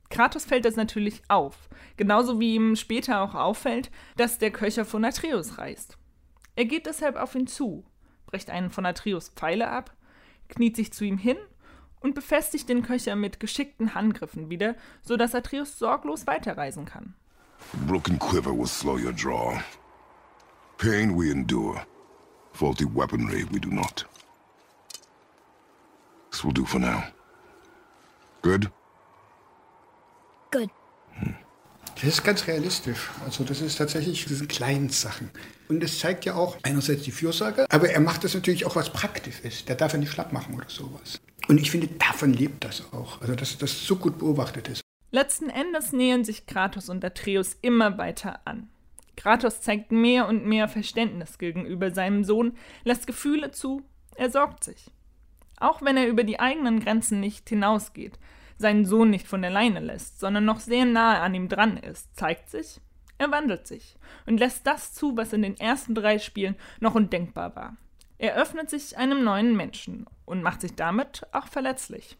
Kratos 0.08 0.44
fällt 0.44 0.64
das 0.64 0.74
natürlich 0.74 1.22
auf, 1.28 1.68
genauso 1.96 2.40
wie 2.40 2.56
ihm 2.56 2.74
später 2.74 3.22
auch 3.22 3.36
auffällt, 3.36 3.92
dass 4.16 4.38
der 4.38 4.50
Köcher 4.50 4.84
von 4.84 5.04
Atreus 5.04 5.58
reist. 5.58 5.96
Er 6.56 6.64
geht 6.64 6.86
deshalb 6.86 7.14
auf 7.14 7.36
ihn 7.36 7.46
zu, 7.46 7.84
bricht 8.26 8.50
einen 8.50 8.70
von 8.70 8.84
Atreus 8.84 9.28
Pfeile 9.28 9.70
ab, 9.70 9.94
kniet 10.48 10.74
sich 10.74 10.92
zu 10.92 11.04
ihm 11.04 11.18
hin 11.18 11.36
und 12.00 12.16
befestigt 12.16 12.68
den 12.68 12.82
Köcher 12.82 13.14
mit 13.14 13.38
geschickten 13.38 13.94
Handgriffen 13.94 14.50
wieder, 14.50 14.74
sodass 15.02 15.36
Atreus 15.36 15.78
sorglos 15.78 16.26
weiterreisen 16.26 16.84
kann. 16.84 17.14
Broken 17.86 18.18
quiver 18.18 18.50
will 18.50 18.66
slow 18.66 18.98
your 18.98 19.12
draw. 19.12 19.56
Pain 20.80 21.14
we 21.14 21.30
endure. 21.30 21.84
Faulty 22.54 22.86
weaponry 22.86 23.44
we 23.52 23.60
do 23.60 23.68
not. 23.68 24.06
This 26.30 26.42
will 26.42 26.54
do 26.54 26.64
for 26.64 26.78
now. 26.80 27.02
Good? 28.40 28.70
Good. 30.50 30.70
Das 31.96 32.04
ist 32.04 32.24
ganz 32.24 32.46
realistisch. 32.46 33.10
Also 33.26 33.44
das 33.44 33.60
ist 33.60 33.76
tatsächlich 33.76 34.24
diese 34.24 34.46
kleinen 34.46 34.88
Sachen. 34.88 35.30
Und 35.68 35.84
es 35.84 35.98
zeigt 35.98 36.24
ja 36.24 36.34
auch 36.34 36.56
einerseits 36.62 37.02
die 37.02 37.10
Fürsorge, 37.10 37.66
aber 37.68 37.90
er 37.90 38.00
macht 38.00 38.24
das 38.24 38.32
natürlich 38.32 38.64
auch, 38.64 38.74
was 38.74 38.90
praktisch 38.90 39.40
ist. 39.40 39.68
Der 39.68 39.76
darf 39.76 39.92
ja 39.92 39.98
nicht 39.98 40.12
schlapp 40.12 40.32
machen 40.32 40.54
oder 40.54 40.70
sowas. 40.70 41.20
Und 41.46 41.60
ich 41.60 41.70
finde, 41.70 41.88
davon 41.88 42.32
lebt 42.32 42.64
das 42.64 42.90
auch. 42.94 43.20
Also 43.20 43.34
dass 43.34 43.58
das 43.58 43.86
so 43.86 43.96
gut 43.96 44.18
beobachtet 44.18 44.68
ist. 44.68 44.80
Letzten 45.10 45.50
Endes 45.50 45.92
nähern 45.92 46.24
sich 46.24 46.46
Kratos 46.46 46.88
und 46.88 47.04
Atreus 47.04 47.58
immer 47.60 47.98
weiter 47.98 48.40
an. 48.46 48.70
Kratos 49.20 49.60
zeigt 49.60 49.92
mehr 49.92 50.26
und 50.28 50.46
mehr 50.46 50.66
Verständnis 50.66 51.36
gegenüber 51.36 51.90
seinem 51.90 52.24
Sohn, 52.24 52.56
lässt 52.84 53.06
Gefühle 53.06 53.50
zu, 53.50 53.82
er 54.16 54.30
sorgt 54.30 54.64
sich. 54.64 54.90
Auch 55.58 55.82
wenn 55.82 55.98
er 55.98 56.08
über 56.08 56.24
die 56.24 56.40
eigenen 56.40 56.80
Grenzen 56.80 57.20
nicht 57.20 57.46
hinausgeht, 57.50 58.18
seinen 58.56 58.86
Sohn 58.86 59.10
nicht 59.10 59.28
von 59.28 59.42
der 59.42 59.50
Leine 59.50 59.80
lässt, 59.80 60.20
sondern 60.20 60.46
noch 60.46 60.58
sehr 60.58 60.86
nahe 60.86 61.20
an 61.20 61.34
ihm 61.34 61.50
dran 61.50 61.76
ist, 61.76 62.16
zeigt 62.16 62.48
sich, 62.48 62.80
er 63.18 63.30
wandelt 63.30 63.66
sich 63.66 63.98
und 64.24 64.40
lässt 64.40 64.66
das 64.66 64.94
zu, 64.94 65.18
was 65.18 65.34
in 65.34 65.42
den 65.42 65.60
ersten 65.60 65.94
drei 65.94 66.18
Spielen 66.18 66.56
noch 66.80 66.94
undenkbar 66.94 67.54
war. 67.54 67.76
Er 68.16 68.36
öffnet 68.36 68.70
sich 68.70 68.96
einem 68.96 69.22
neuen 69.22 69.54
Menschen 69.54 70.06
und 70.24 70.42
macht 70.42 70.62
sich 70.62 70.76
damit 70.76 71.26
auch 71.32 71.46
verletzlich. 71.46 72.16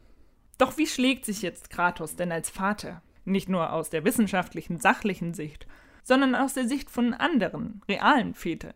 Doch 0.59 0.77
wie 0.77 0.87
schlägt 0.87 1.25
sich 1.25 1.41
jetzt 1.41 1.71
Kratos 1.71 2.15
denn 2.17 2.31
als 2.31 2.51
Vater? 2.51 3.01
Nicht 3.25 3.49
nur 3.49 3.73
aus 3.73 3.89
der 3.89 4.05
wissenschaftlichen, 4.05 4.79
sachlichen 4.79 5.33
Sicht, 5.33 5.67
sondern 6.11 6.35
aus 6.35 6.55
der 6.55 6.67
Sicht 6.67 6.91
von 6.91 7.15
anderen, 7.15 7.83
realen 7.89 8.35
Vätern. 8.35 8.75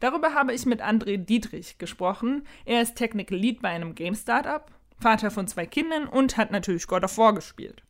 Darüber 0.00 0.34
habe 0.34 0.52
ich 0.52 0.66
mit 0.66 0.82
André 0.82 1.16
Dietrich 1.16 1.78
gesprochen. 1.78 2.42
Er 2.64 2.82
ist 2.82 2.96
Technical 2.96 3.38
Lead 3.38 3.62
bei 3.62 3.68
einem 3.68 3.94
Game 3.94 4.16
Startup, 4.16 4.66
Vater 4.98 5.30
von 5.30 5.46
zwei 5.46 5.66
Kindern 5.66 6.08
und 6.08 6.36
hat 6.36 6.50
natürlich 6.50 6.88
God 6.88 7.04
of 7.04 7.16
War 7.16 7.32
gespielt. 7.32 7.84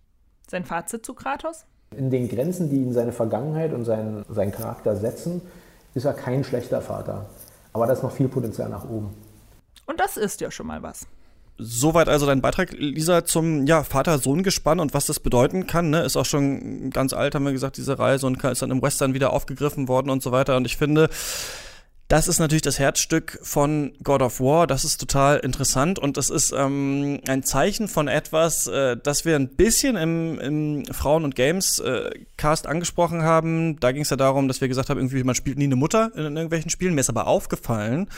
Sein 0.50 0.66
Fazit 0.66 1.06
zu 1.06 1.14
Kratos? 1.14 1.64
In 1.96 2.10
den 2.10 2.28
Grenzen, 2.28 2.68
die 2.68 2.76
ihn 2.76 2.92
seine 2.92 3.12
Vergangenheit 3.12 3.72
und 3.72 3.86
seinen, 3.86 4.26
seinen 4.28 4.52
Charakter 4.52 4.96
setzen, 4.96 5.40
ist 5.94 6.04
er 6.04 6.12
kein 6.12 6.44
schlechter 6.44 6.82
Vater. 6.82 7.24
Aber 7.72 7.86
da 7.86 7.94
ist 7.94 8.02
noch 8.02 8.12
viel 8.12 8.28
Potenzial 8.28 8.68
nach 8.68 8.84
oben. 8.84 9.14
Und 9.86 9.98
das 9.98 10.18
ist 10.18 10.42
ja 10.42 10.50
schon 10.50 10.66
mal 10.66 10.82
was. 10.82 11.06
Soweit 11.58 12.08
also 12.08 12.24
dein 12.24 12.40
Beitrag, 12.40 12.72
Lisa, 12.72 13.24
zum 13.24 13.66
ja, 13.66 13.82
Vater-Sohn-Gespann 13.82 14.78
und 14.78 14.94
was 14.94 15.06
das 15.06 15.18
bedeuten 15.18 15.66
kann. 15.66 15.90
Ne? 15.90 16.02
Ist 16.02 16.16
auch 16.16 16.24
schon 16.24 16.90
ganz 16.90 17.12
alt, 17.12 17.34
haben 17.34 17.44
wir 17.44 17.52
gesagt, 17.52 17.76
diese 17.76 17.98
Reise 17.98 18.26
und 18.26 18.42
ist 18.44 18.62
dann 18.62 18.70
im 18.70 18.80
Western 18.80 19.12
wieder 19.12 19.32
aufgegriffen 19.32 19.88
worden 19.88 20.10
und 20.10 20.22
so 20.22 20.30
weiter. 20.30 20.56
Und 20.56 20.66
ich 20.66 20.76
finde, 20.76 21.08
das 22.08 22.26
ist 22.26 22.38
natürlich 22.38 22.62
das 22.62 22.78
Herzstück 22.78 23.38
von 23.42 23.92
God 24.02 24.22
of 24.22 24.40
War. 24.40 24.66
Das 24.66 24.84
ist 24.84 24.96
total 24.96 25.38
interessant 25.40 25.98
und 25.98 26.16
das 26.16 26.30
ist 26.30 26.52
ähm, 26.52 27.20
ein 27.28 27.42
Zeichen 27.42 27.86
von 27.86 28.08
etwas, 28.08 28.66
äh, 28.66 28.96
das 28.96 29.26
wir 29.26 29.36
ein 29.36 29.48
bisschen 29.48 29.96
im, 29.96 30.40
im 30.40 30.84
Frauen- 30.86 31.24
und 31.24 31.34
Games-Cast 31.34 32.64
äh, 32.64 32.68
angesprochen 32.68 33.24
haben. 33.24 33.78
Da 33.80 33.92
ging 33.92 34.02
es 34.02 34.10
ja 34.10 34.16
darum, 34.16 34.48
dass 34.48 34.62
wir 34.62 34.68
gesagt 34.68 34.88
haben, 34.88 34.98
irgendwie 34.98 35.22
man 35.22 35.34
spielt 35.34 35.58
nie 35.58 35.64
eine 35.64 35.76
Mutter 35.76 36.10
in, 36.14 36.24
in 36.24 36.36
irgendwelchen 36.36 36.70
Spielen. 36.70 36.94
Mir 36.94 37.02
ist 37.02 37.10
aber 37.10 37.26
aufgefallen, 37.26 38.08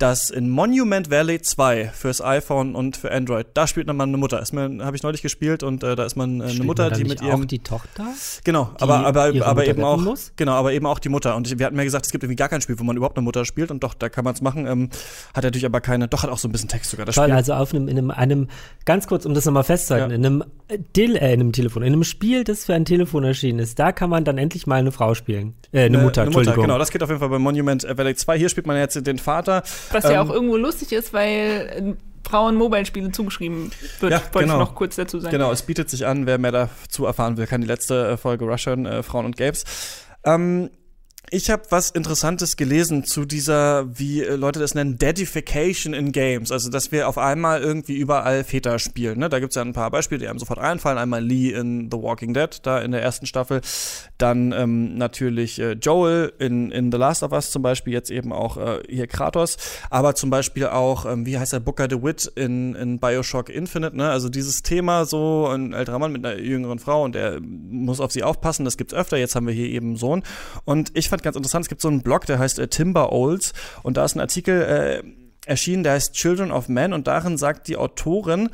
dass 0.00 0.30
in 0.30 0.48
Monument 0.48 1.10
Valley 1.10 1.42
2 1.42 1.90
fürs 1.94 2.22
iPhone 2.22 2.74
und 2.74 2.96
für 2.96 3.12
Android, 3.12 3.46
da 3.54 3.66
spielt 3.66 3.86
man 3.86 4.00
eine 4.00 4.16
Mutter. 4.16 4.40
Ist 4.40 4.52
mir 4.52 4.84
habe 4.84 4.96
ich 4.96 5.02
neulich 5.02 5.22
gespielt 5.22 5.62
und 5.62 5.84
äh, 5.84 5.94
da 5.94 6.04
ist 6.04 6.16
man 6.16 6.40
äh, 6.40 6.44
eine 6.44 6.64
Mutter, 6.64 6.90
die 6.90 7.04
mit 7.04 7.20
ihrem 7.20 7.42
auch 7.42 7.44
die 7.44 7.58
Tochter? 7.58 8.06
Genau, 8.44 8.72
die 8.78 8.82
aber 8.82 9.06
aber 9.06 9.24
aber 9.24 9.54
Mutter 9.54 9.66
eben 9.66 9.84
auch 9.84 10.00
muss? 10.00 10.32
genau, 10.36 10.52
aber 10.52 10.72
eben 10.72 10.86
auch 10.86 10.98
die 10.98 11.10
Mutter 11.10 11.36
und 11.36 11.58
wir 11.58 11.66
hatten 11.66 11.76
mir 11.76 11.84
gesagt, 11.84 12.06
es 12.06 12.12
gibt 12.12 12.24
irgendwie 12.24 12.36
gar 12.36 12.48
kein 12.48 12.62
Spiel, 12.62 12.78
wo 12.78 12.84
man 12.84 12.96
überhaupt 12.96 13.16
eine 13.16 13.24
Mutter 13.24 13.44
spielt 13.44 13.70
und 13.70 13.84
doch, 13.84 13.94
da 13.94 14.08
kann 14.08 14.24
man 14.24 14.34
es 14.34 14.40
machen. 14.40 14.66
Ähm, 14.66 14.88
hat 15.34 15.44
natürlich 15.44 15.66
aber 15.66 15.80
keine, 15.80 16.08
doch 16.08 16.22
hat 16.22 16.30
auch 16.30 16.38
so 16.38 16.48
ein 16.48 16.52
bisschen 16.52 16.68
Text 16.68 16.90
sogar. 16.90 17.04
Das 17.04 17.14
Toll, 17.14 17.24
Spiel 17.24 17.34
also 17.34 17.52
auf 17.54 17.74
einem, 17.74 17.88
in 17.88 17.98
einem, 17.98 18.10
einem, 18.10 18.48
ganz 18.86 19.06
kurz, 19.06 19.26
um 19.26 19.34
das 19.34 19.44
nochmal 19.44 19.64
festzuhalten, 19.64 20.10
Ja. 20.10 20.16
in 20.16 20.26
einem, 20.26 20.44
äh, 20.68 20.78
Del 20.96 21.16
äh, 21.16 21.34
in 21.34 21.40
einem 21.40 21.52
Telefon, 21.52 21.82
in 21.82 21.92
einem 21.92 22.04
Spiel, 22.04 22.44
das 22.44 22.64
für 22.64 22.74
ein 22.74 22.84
Telefon 22.86 23.24
erschienen 23.24 23.58
ist, 23.58 23.78
da 23.78 23.92
kann 23.92 24.08
man 24.08 24.24
dann 24.24 24.38
endlich 24.38 24.66
mal 24.66 24.76
eine 24.76 24.92
Frau 24.92 25.14
spielen. 25.14 25.54
Äh, 25.72 25.84
eine, 25.84 25.98
Mutter, 25.98 26.22
Entschuldigung. 26.22 26.62
genau, 26.62 26.78
das 26.78 26.90
geht 26.90 27.02
auf 27.02 27.10
jeden 27.10 27.20
Fall 27.20 27.28
bei 27.28 27.38
Monument 27.38 27.86
Valley 27.86 28.14
2. 28.14 28.38
Hier 28.38 28.48
spielt 28.48 28.66
man 28.66 28.76
jetzt 28.78 29.06
den 29.06 29.18
Vater. 29.18 29.62
Was 29.92 30.04
ja 30.04 30.20
Ähm, 30.20 30.28
auch 30.28 30.32
irgendwo 30.32 30.56
lustig 30.56 30.92
ist, 30.92 31.12
weil 31.12 31.96
äh, 31.96 32.28
Frauen 32.28 32.56
Mobile-Spiele 32.56 33.10
zugeschrieben 33.12 33.70
wird, 34.00 34.12
Ja, 34.12 34.20
wollte 34.32 34.46
genau. 34.48 34.60
ich 34.62 34.68
noch 34.68 34.74
kurz 34.74 34.96
dazu 34.96 35.18
sagen. 35.18 35.32
Genau, 35.32 35.50
es 35.50 35.62
bietet 35.62 35.90
sich 35.90 36.06
an, 36.06 36.26
wer 36.26 36.38
mehr 36.38 36.52
dazu 36.52 37.06
erfahren 37.06 37.36
will, 37.36 37.46
kann 37.46 37.60
die 37.60 37.66
letzte 37.66 38.10
äh, 38.10 38.16
Folge 38.16 38.44
Russian, 38.44 38.86
äh, 38.86 39.02
Frauen 39.02 39.24
und 39.26 39.36
Games. 39.36 39.64
Ähm, 40.24 40.70
ich 41.28 41.50
habe 41.50 41.62
was 41.70 41.90
Interessantes 41.90 42.56
gelesen 42.56 43.04
zu 43.04 43.24
dieser, 43.24 43.86
wie 43.98 44.22
äh, 44.22 44.36
Leute 44.36 44.58
das 44.58 44.74
nennen, 44.74 44.96
Dedification 44.96 45.92
in 45.92 46.12
Games. 46.12 46.50
Also, 46.50 46.70
dass 46.70 46.92
wir 46.92 47.08
auf 47.08 47.18
einmal 47.18 47.60
irgendwie 47.60 47.96
überall 47.96 48.42
Väter 48.42 48.78
spielen. 48.78 49.18
Ne? 49.18 49.28
Da 49.28 49.38
gibt's 49.38 49.56
ja 49.56 49.62
ein 49.62 49.72
paar 49.72 49.90
Beispiele, 49.90 50.20
die 50.20 50.28
einem 50.28 50.38
sofort 50.38 50.58
einfallen. 50.58 50.98
Einmal 50.98 51.22
Lee 51.22 51.50
in 51.50 51.90
The 51.90 51.98
Walking 51.98 52.34
Dead, 52.34 52.48
da 52.62 52.80
in 52.80 52.92
der 52.92 53.02
ersten 53.02 53.26
Staffel. 53.26 53.60
Dann 54.18 54.52
ähm, 54.52 54.96
natürlich 54.96 55.60
äh, 55.60 55.72
Joel 55.72 56.32
in, 56.38 56.70
in 56.70 56.90
The 56.90 56.98
Last 56.98 57.22
of 57.22 57.32
Us 57.32 57.50
zum 57.50 57.62
Beispiel, 57.62 57.92
jetzt 57.92 58.10
eben 58.10 58.32
auch 58.32 58.56
äh, 58.56 58.82
hier 58.88 59.06
Kratos. 59.06 59.56
Aber 59.90 60.14
zum 60.14 60.30
Beispiel 60.30 60.66
auch, 60.66 61.06
ähm, 61.06 61.26
wie 61.26 61.38
heißt 61.38 61.52
der, 61.52 61.60
Booker 61.60 61.86
DeWitt 61.86 62.32
in, 62.34 62.74
in 62.74 62.98
Bioshock 62.98 63.50
Infinite. 63.50 63.96
Ne? 63.96 64.10
Also 64.10 64.30
dieses 64.30 64.62
Thema, 64.62 65.04
so 65.04 65.46
ein 65.46 65.74
älterer 65.74 65.98
Mann 65.98 66.12
mit 66.12 66.24
einer 66.24 66.40
jüngeren 66.40 66.78
Frau 66.78 67.04
und 67.04 67.14
der 67.14 67.40
muss 67.40 68.00
auf 68.00 68.10
sie 68.10 68.22
aufpassen, 68.22 68.64
das 68.64 68.76
gibt's 68.76 68.94
öfter. 68.94 69.16
Jetzt 69.16 69.36
haben 69.36 69.46
wir 69.46 69.54
hier 69.54 69.68
eben 69.68 69.88
einen 69.88 69.96
Sohn. 69.96 70.22
Und 70.64 70.90
ich 70.94 71.09
fand 71.10 71.22
ganz 71.22 71.36
interessant, 71.36 71.64
es 71.64 71.68
gibt 71.68 71.82
so 71.82 71.88
einen 71.88 72.02
Blog, 72.02 72.26
der 72.26 72.38
heißt 72.38 72.58
äh, 72.58 72.68
Timber 72.68 73.12
Olds 73.12 73.52
und 73.82 73.96
da 73.96 74.04
ist 74.04 74.14
ein 74.16 74.20
Artikel 74.20 74.62
äh, 74.62 75.02
erschienen, 75.46 75.82
der 75.82 75.92
heißt 75.92 76.14
Children 76.14 76.52
of 76.52 76.68
Men 76.68 76.92
und 76.92 77.06
darin 77.06 77.36
sagt 77.36 77.68
die 77.68 77.76
Autorin 77.76 78.50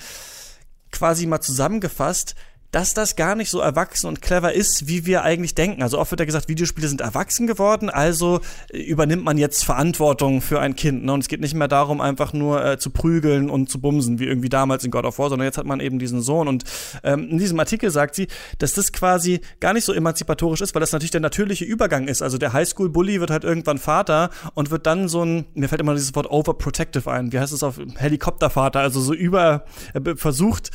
quasi 0.91 1.27
mal 1.27 1.41
zusammengefasst, 1.41 2.35
dass 2.71 2.95
das 2.95 3.17
gar 3.17 3.35
nicht 3.35 3.51
so 3.51 3.61
erwachsen 3.61 4.07
und 4.07 4.23
clever 4.23 4.53
ist, 4.53 4.89
wie 4.89 5.07
wir 5.07 5.23
eigentlich 5.23 5.55
denken. 5.55 5.83
Also 5.83 5.99
oft 5.99 6.11
wird 6.11 6.21
ja 6.21 6.27
gesagt, 6.27 6.49
Videospiele 6.49 6.89
sind 6.89 7.01
erwachsen 7.01 7.47
geworden, 7.47 7.91
also 7.91 8.41
äh, 8.71 8.79
übernimmt 8.79 9.25
man 9.25 9.39
jetzt 9.39 9.65
Verantwortung 9.65 10.41
für 10.41 10.61
ein 10.61 10.77
Kind. 10.77 11.05
Ne? 11.05 11.13
Und 11.13 11.21
es 11.21 11.29
geht 11.29 11.41
nicht 11.41 11.55
mehr 11.55 11.69
darum, 11.69 12.01
einfach 12.01 12.33
nur 12.33 12.65
äh, 12.65 12.79
zu 12.79 12.91
prügeln 12.91 13.51
und 13.51 13.71
zu 13.71 13.81
bumsen, 13.81 14.19
wie 14.19 14.25
irgendwie 14.25 14.49
damals 14.49 14.85
in 14.85 14.91
God 14.91 15.05
of 15.05 15.19
War, 15.19 15.29
sondern 15.29 15.47
jetzt 15.47 15.59
hat 15.59 15.67
man 15.67 15.81
eben 15.81 15.99
diesen 15.99 16.23
Sohn. 16.23 16.49
Und 16.49 16.65
ähm, 17.03 17.29
in 17.29 17.39
diesem 17.39 17.59
Artikel 17.59 17.91
sagt 17.91 18.15
sie, 18.15 18.29
dass 18.59 18.75
das 18.75 18.93
quasi 18.93 19.41
gar 19.61 19.73
nicht 19.73 19.85
so 19.85 19.93
emanzipatorisch 19.93 20.61
ist, 20.61 20.75
weil 20.75 20.81
das 20.81 20.93
natürlich 20.93 21.11
der 21.11 21.21
natürliche 21.21 21.65
Übergang 21.65 22.09
ist. 22.09 22.23
Also 22.23 22.39
der 22.39 22.53
Highschool-Bully 22.53 23.21
wird 23.21 23.31
halt 23.31 23.45
irgendwann 23.45 23.79
Vater 23.79 24.31
und 24.55 24.71
wird 24.71 24.87
dann 24.87 25.09
so 25.09 25.25
ein, 25.25 25.47
mir 25.55 25.69
fällt 25.69 25.81
immer 25.81 25.95
dieses 25.95 26.15
Wort 26.15 26.31
overprotective 26.31 27.11
ein, 27.11 27.33
wie 27.33 27.39
heißt 27.39 27.53
es 27.53 27.63
auf 27.63 27.79
Helikoptervater, 27.97 28.81
also 28.81 29.01
so 29.01 29.15
über, 29.15 29.65
äh, 29.95 30.15
versucht, 30.17 30.71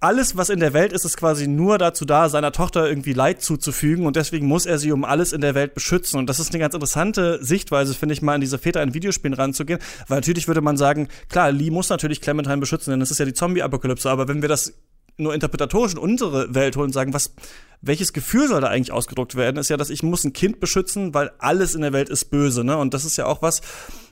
alles, 0.00 0.36
was 0.36 0.48
in 0.48 0.60
der 0.60 0.72
Welt 0.72 0.92
ist, 0.92 1.04
ist 1.04 1.16
quasi 1.16 1.48
nur 1.48 1.78
dazu 1.78 2.04
da, 2.04 2.28
seiner 2.28 2.52
Tochter 2.52 2.88
irgendwie 2.88 3.12
Leid 3.12 3.42
zuzufügen 3.42 4.06
und 4.06 4.16
deswegen 4.16 4.46
muss 4.46 4.64
er 4.64 4.78
sie 4.78 4.92
um 4.92 5.04
alles 5.04 5.32
in 5.32 5.40
der 5.40 5.54
Welt 5.54 5.74
beschützen. 5.74 6.18
Und 6.18 6.28
das 6.28 6.38
ist 6.38 6.50
eine 6.50 6.60
ganz 6.60 6.74
interessante 6.74 7.42
Sichtweise, 7.44 7.94
finde 7.94 8.12
ich 8.12 8.22
mal, 8.22 8.34
an 8.34 8.40
diese 8.40 8.58
Väter 8.58 8.82
in 8.82 8.94
Videospielen 8.94 9.34
ranzugehen, 9.34 9.80
weil 10.06 10.18
natürlich 10.18 10.46
würde 10.46 10.60
man 10.60 10.76
sagen, 10.76 11.08
klar, 11.28 11.50
Lee 11.50 11.70
muss 11.70 11.88
natürlich 11.88 12.20
Clementine 12.20 12.58
beschützen, 12.58 12.92
denn 12.92 13.00
es 13.00 13.10
ist 13.10 13.18
ja 13.18 13.24
die 13.24 13.34
Zombie-Apokalypse, 13.34 14.08
aber 14.08 14.28
wenn 14.28 14.42
wir 14.42 14.48
das 14.48 14.74
nur 15.16 15.34
interpretatorisch 15.34 15.92
in 15.92 15.98
unsere 15.98 16.54
Welt 16.54 16.76
holen 16.76 16.86
und 16.86 16.92
sagen, 16.92 17.12
was, 17.12 17.34
welches 17.80 18.12
Gefühl 18.12 18.46
soll 18.46 18.60
da 18.60 18.68
eigentlich 18.68 18.92
ausgedruckt 18.92 19.34
werden, 19.34 19.56
ist 19.56 19.68
ja, 19.68 19.76
dass 19.76 19.90
ich 19.90 20.04
muss 20.04 20.24
ein 20.24 20.32
Kind 20.32 20.60
beschützen, 20.60 21.12
weil 21.12 21.32
alles 21.38 21.74
in 21.74 21.82
der 21.82 21.92
Welt 21.92 22.08
ist 22.08 22.26
böse, 22.26 22.62
ne? 22.62 22.76
Und 22.76 22.94
das 22.94 23.04
ist 23.04 23.16
ja 23.16 23.26
auch 23.26 23.42
was, 23.42 23.60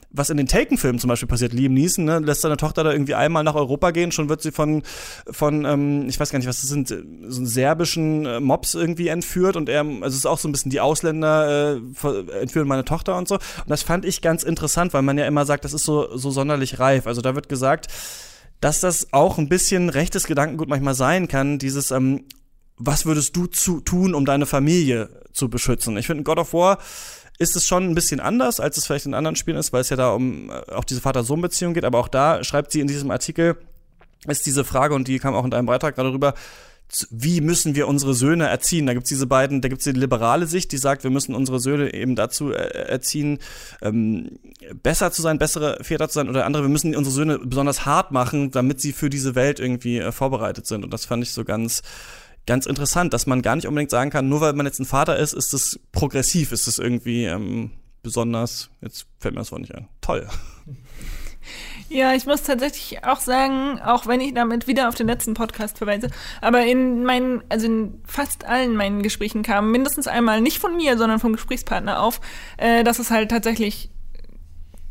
was 0.09 0.29
in 0.29 0.37
den 0.37 0.47
Taken-Filmen 0.47 0.99
zum 0.99 1.09
Beispiel 1.09 1.27
passiert. 1.27 1.53
Liam 1.53 1.73
Neeson 1.73 2.05
ne, 2.05 2.19
lässt 2.19 2.41
seine 2.41 2.57
Tochter 2.57 2.83
da 2.83 2.91
irgendwie 2.91 3.13
einmal 3.13 3.43
nach 3.43 3.55
Europa 3.55 3.91
gehen, 3.91 4.11
schon 4.11 4.29
wird 4.29 4.41
sie 4.41 4.51
von, 4.51 4.83
von 5.29 5.65
ähm, 5.65 6.07
ich 6.07 6.19
weiß 6.19 6.31
gar 6.31 6.39
nicht, 6.39 6.47
was 6.47 6.61
das 6.61 6.69
sind, 6.69 6.91
äh, 6.91 7.03
so 7.27 7.37
einen 7.37 7.47
serbischen 7.47 8.25
äh, 8.25 8.39
Mobs 8.39 8.73
irgendwie 8.73 9.09
entführt 9.09 9.55
und 9.55 9.69
er, 9.69 9.81
also 9.81 10.07
es 10.07 10.15
ist 10.15 10.25
auch 10.25 10.39
so 10.39 10.47
ein 10.47 10.51
bisschen 10.51 10.71
die 10.71 10.79
Ausländer 10.79 11.77
äh, 11.77 12.39
entführen 12.39 12.67
meine 12.67 12.85
Tochter 12.85 13.17
und 13.17 13.27
so. 13.27 13.35
Und 13.35 13.69
das 13.69 13.83
fand 13.83 14.05
ich 14.05 14.21
ganz 14.21 14.43
interessant, 14.43 14.93
weil 14.93 15.01
man 15.01 15.17
ja 15.17 15.25
immer 15.25 15.45
sagt, 15.45 15.65
das 15.65 15.73
ist 15.73 15.83
so, 15.83 16.15
so 16.17 16.31
sonderlich 16.31 16.79
reif. 16.79 17.07
Also 17.07 17.21
da 17.21 17.35
wird 17.35 17.49
gesagt, 17.49 17.87
dass 18.61 18.79
das 18.79 19.13
auch 19.13 19.37
ein 19.37 19.49
bisschen 19.49 19.89
rechtes 19.89 20.25
Gedankengut 20.25 20.69
manchmal 20.69 20.95
sein 20.95 21.27
kann, 21.27 21.59
dieses, 21.59 21.91
ähm, 21.91 22.25
was 22.77 23.05
würdest 23.05 23.35
du 23.35 23.47
zu, 23.47 23.81
tun, 23.81 24.13
um 24.13 24.25
deine 24.25 24.45
Familie 24.45 25.09
zu 25.33 25.49
beschützen? 25.49 25.97
Ich 25.97 26.07
finde, 26.07 26.21
in 26.21 26.23
God 26.23 26.37
of 26.37 26.53
War 26.53 26.77
ist 27.37 27.55
es 27.55 27.65
schon 27.65 27.83
ein 27.83 27.95
bisschen 27.95 28.19
anders, 28.19 28.59
als 28.59 28.77
es 28.77 28.85
vielleicht 28.85 29.05
in 29.05 29.13
anderen 29.13 29.35
Spielen 29.35 29.57
ist, 29.57 29.73
weil 29.73 29.81
es 29.81 29.89
ja 29.89 29.95
da 29.95 30.11
um 30.11 30.49
äh, 30.49 30.71
auch 30.71 30.83
diese 30.83 31.01
Vater-Sohn-Beziehung 31.01 31.73
geht. 31.73 31.85
Aber 31.85 31.99
auch 31.99 32.07
da 32.07 32.43
schreibt 32.43 32.71
sie 32.71 32.79
in 32.79 32.87
diesem 32.87 33.11
Artikel, 33.11 33.57
ist 34.27 34.45
diese 34.45 34.63
Frage, 34.63 34.95
und 34.95 35.07
die 35.07 35.19
kam 35.19 35.35
auch 35.35 35.45
in 35.45 35.51
deinem 35.51 35.67
Beitrag 35.67 35.95
gerade 35.95 36.11
rüber, 36.11 36.33
wie 37.11 37.41
müssen 37.41 37.75
wir 37.75 37.87
unsere 37.87 38.13
Söhne 38.13 38.47
erziehen? 38.47 38.85
Da 38.85 38.93
gibt's 38.93 39.09
diese 39.09 39.27
beiden, 39.27 39.61
da 39.61 39.67
gibt's 39.67 39.83
die 39.83 39.91
liberale 39.91 40.47
Sicht, 40.47 40.71
die 40.71 40.77
sagt, 40.77 41.03
wir 41.03 41.11
müssen 41.11 41.35
unsere 41.35 41.59
Söhne 41.59 41.93
eben 41.93 42.15
dazu 42.15 42.51
äh, 42.51 42.55
erziehen, 42.55 43.39
ähm, 43.81 44.39
besser 44.81 45.11
zu 45.11 45.21
sein, 45.21 45.37
bessere 45.37 45.83
Väter 45.83 46.07
zu 46.07 46.15
sein, 46.15 46.29
oder 46.29 46.45
andere, 46.45 46.63
wir 46.63 46.69
müssen 46.69 46.95
unsere 46.95 47.13
Söhne 47.13 47.39
besonders 47.39 47.85
hart 47.85 48.11
machen, 48.11 48.51
damit 48.51 48.79
sie 48.79 48.93
für 48.93 49.09
diese 49.09 49.35
Welt 49.35 49.59
irgendwie 49.59 49.99
äh, 49.99 50.11
vorbereitet 50.13 50.65
sind. 50.65 50.85
Und 50.85 50.93
das 50.93 51.05
fand 51.05 51.23
ich 51.23 51.33
so 51.33 51.43
ganz, 51.43 51.81
ganz 52.47 52.65
interessant, 52.65 53.13
dass 53.13 53.27
man 53.27 53.43
gar 53.43 53.55
nicht 53.55 53.67
unbedingt 53.67 53.91
sagen 53.91 54.09
kann, 54.09 54.27
nur 54.27 54.41
weil 54.41 54.53
man 54.53 54.65
jetzt 54.65 54.79
ein 54.79 54.85
Vater 54.85 55.17
ist, 55.17 55.33
ist 55.33 55.53
es 55.53 55.79
progressiv, 55.91 56.51
ist 56.51 56.67
es 56.67 56.79
irgendwie 56.79 57.25
ähm, 57.25 57.71
besonders, 58.01 58.69
jetzt 58.81 59.05
fällt 59.19 59.35
mir 59.35 59.41
das 59.41 59.51
Wort 59.51 59.61
nicht 59.61 59.75
ein. 59.75 59.87
Toll. 60.01 60.27
Ja, 61.89 62.13
ich 62.13 62.25
muss 62.25 62.43
tatsächlich 62.43 63.05
auch 63.05 63.21
sagen, 63.21 63.79
auch 63.79 64.07
wenn 64.07 64.19
ich 64.19 64.33
damit 64.33 64.67
wieder 64.67 64.89
auf 64.89 64.95
den 64.95 65.07
letzten 65.07 65.33
Podcast 65.35 65.77
verweise, 65.77 66.09
aber 66.41 66.65
in 66.65 67.05
meinen, 67.05 67.41
also 67.47 67.65
in 67.65 68.01
fast 68.05 68.43
allen 68.43 68.75
meinen 68.75 69.03
Gesprächen 69.03 69.43
kam 69.43 69.71
mindestens 69.71 70.07
einmal 70.07 70.41
nicht 70.41 70.59
von 70.59 70.75
mir, 70.75 70.97
sondern 70.97 71.19
vom 71.19 71.31
Gesprächspartner 71.31 72.01
auf, 72.01 72.19
äh, 72.57 72.83
dass 72.83 72.99
es 72.99 73.09
halt 73.09 73.31
tatsächlich 73.31 73.89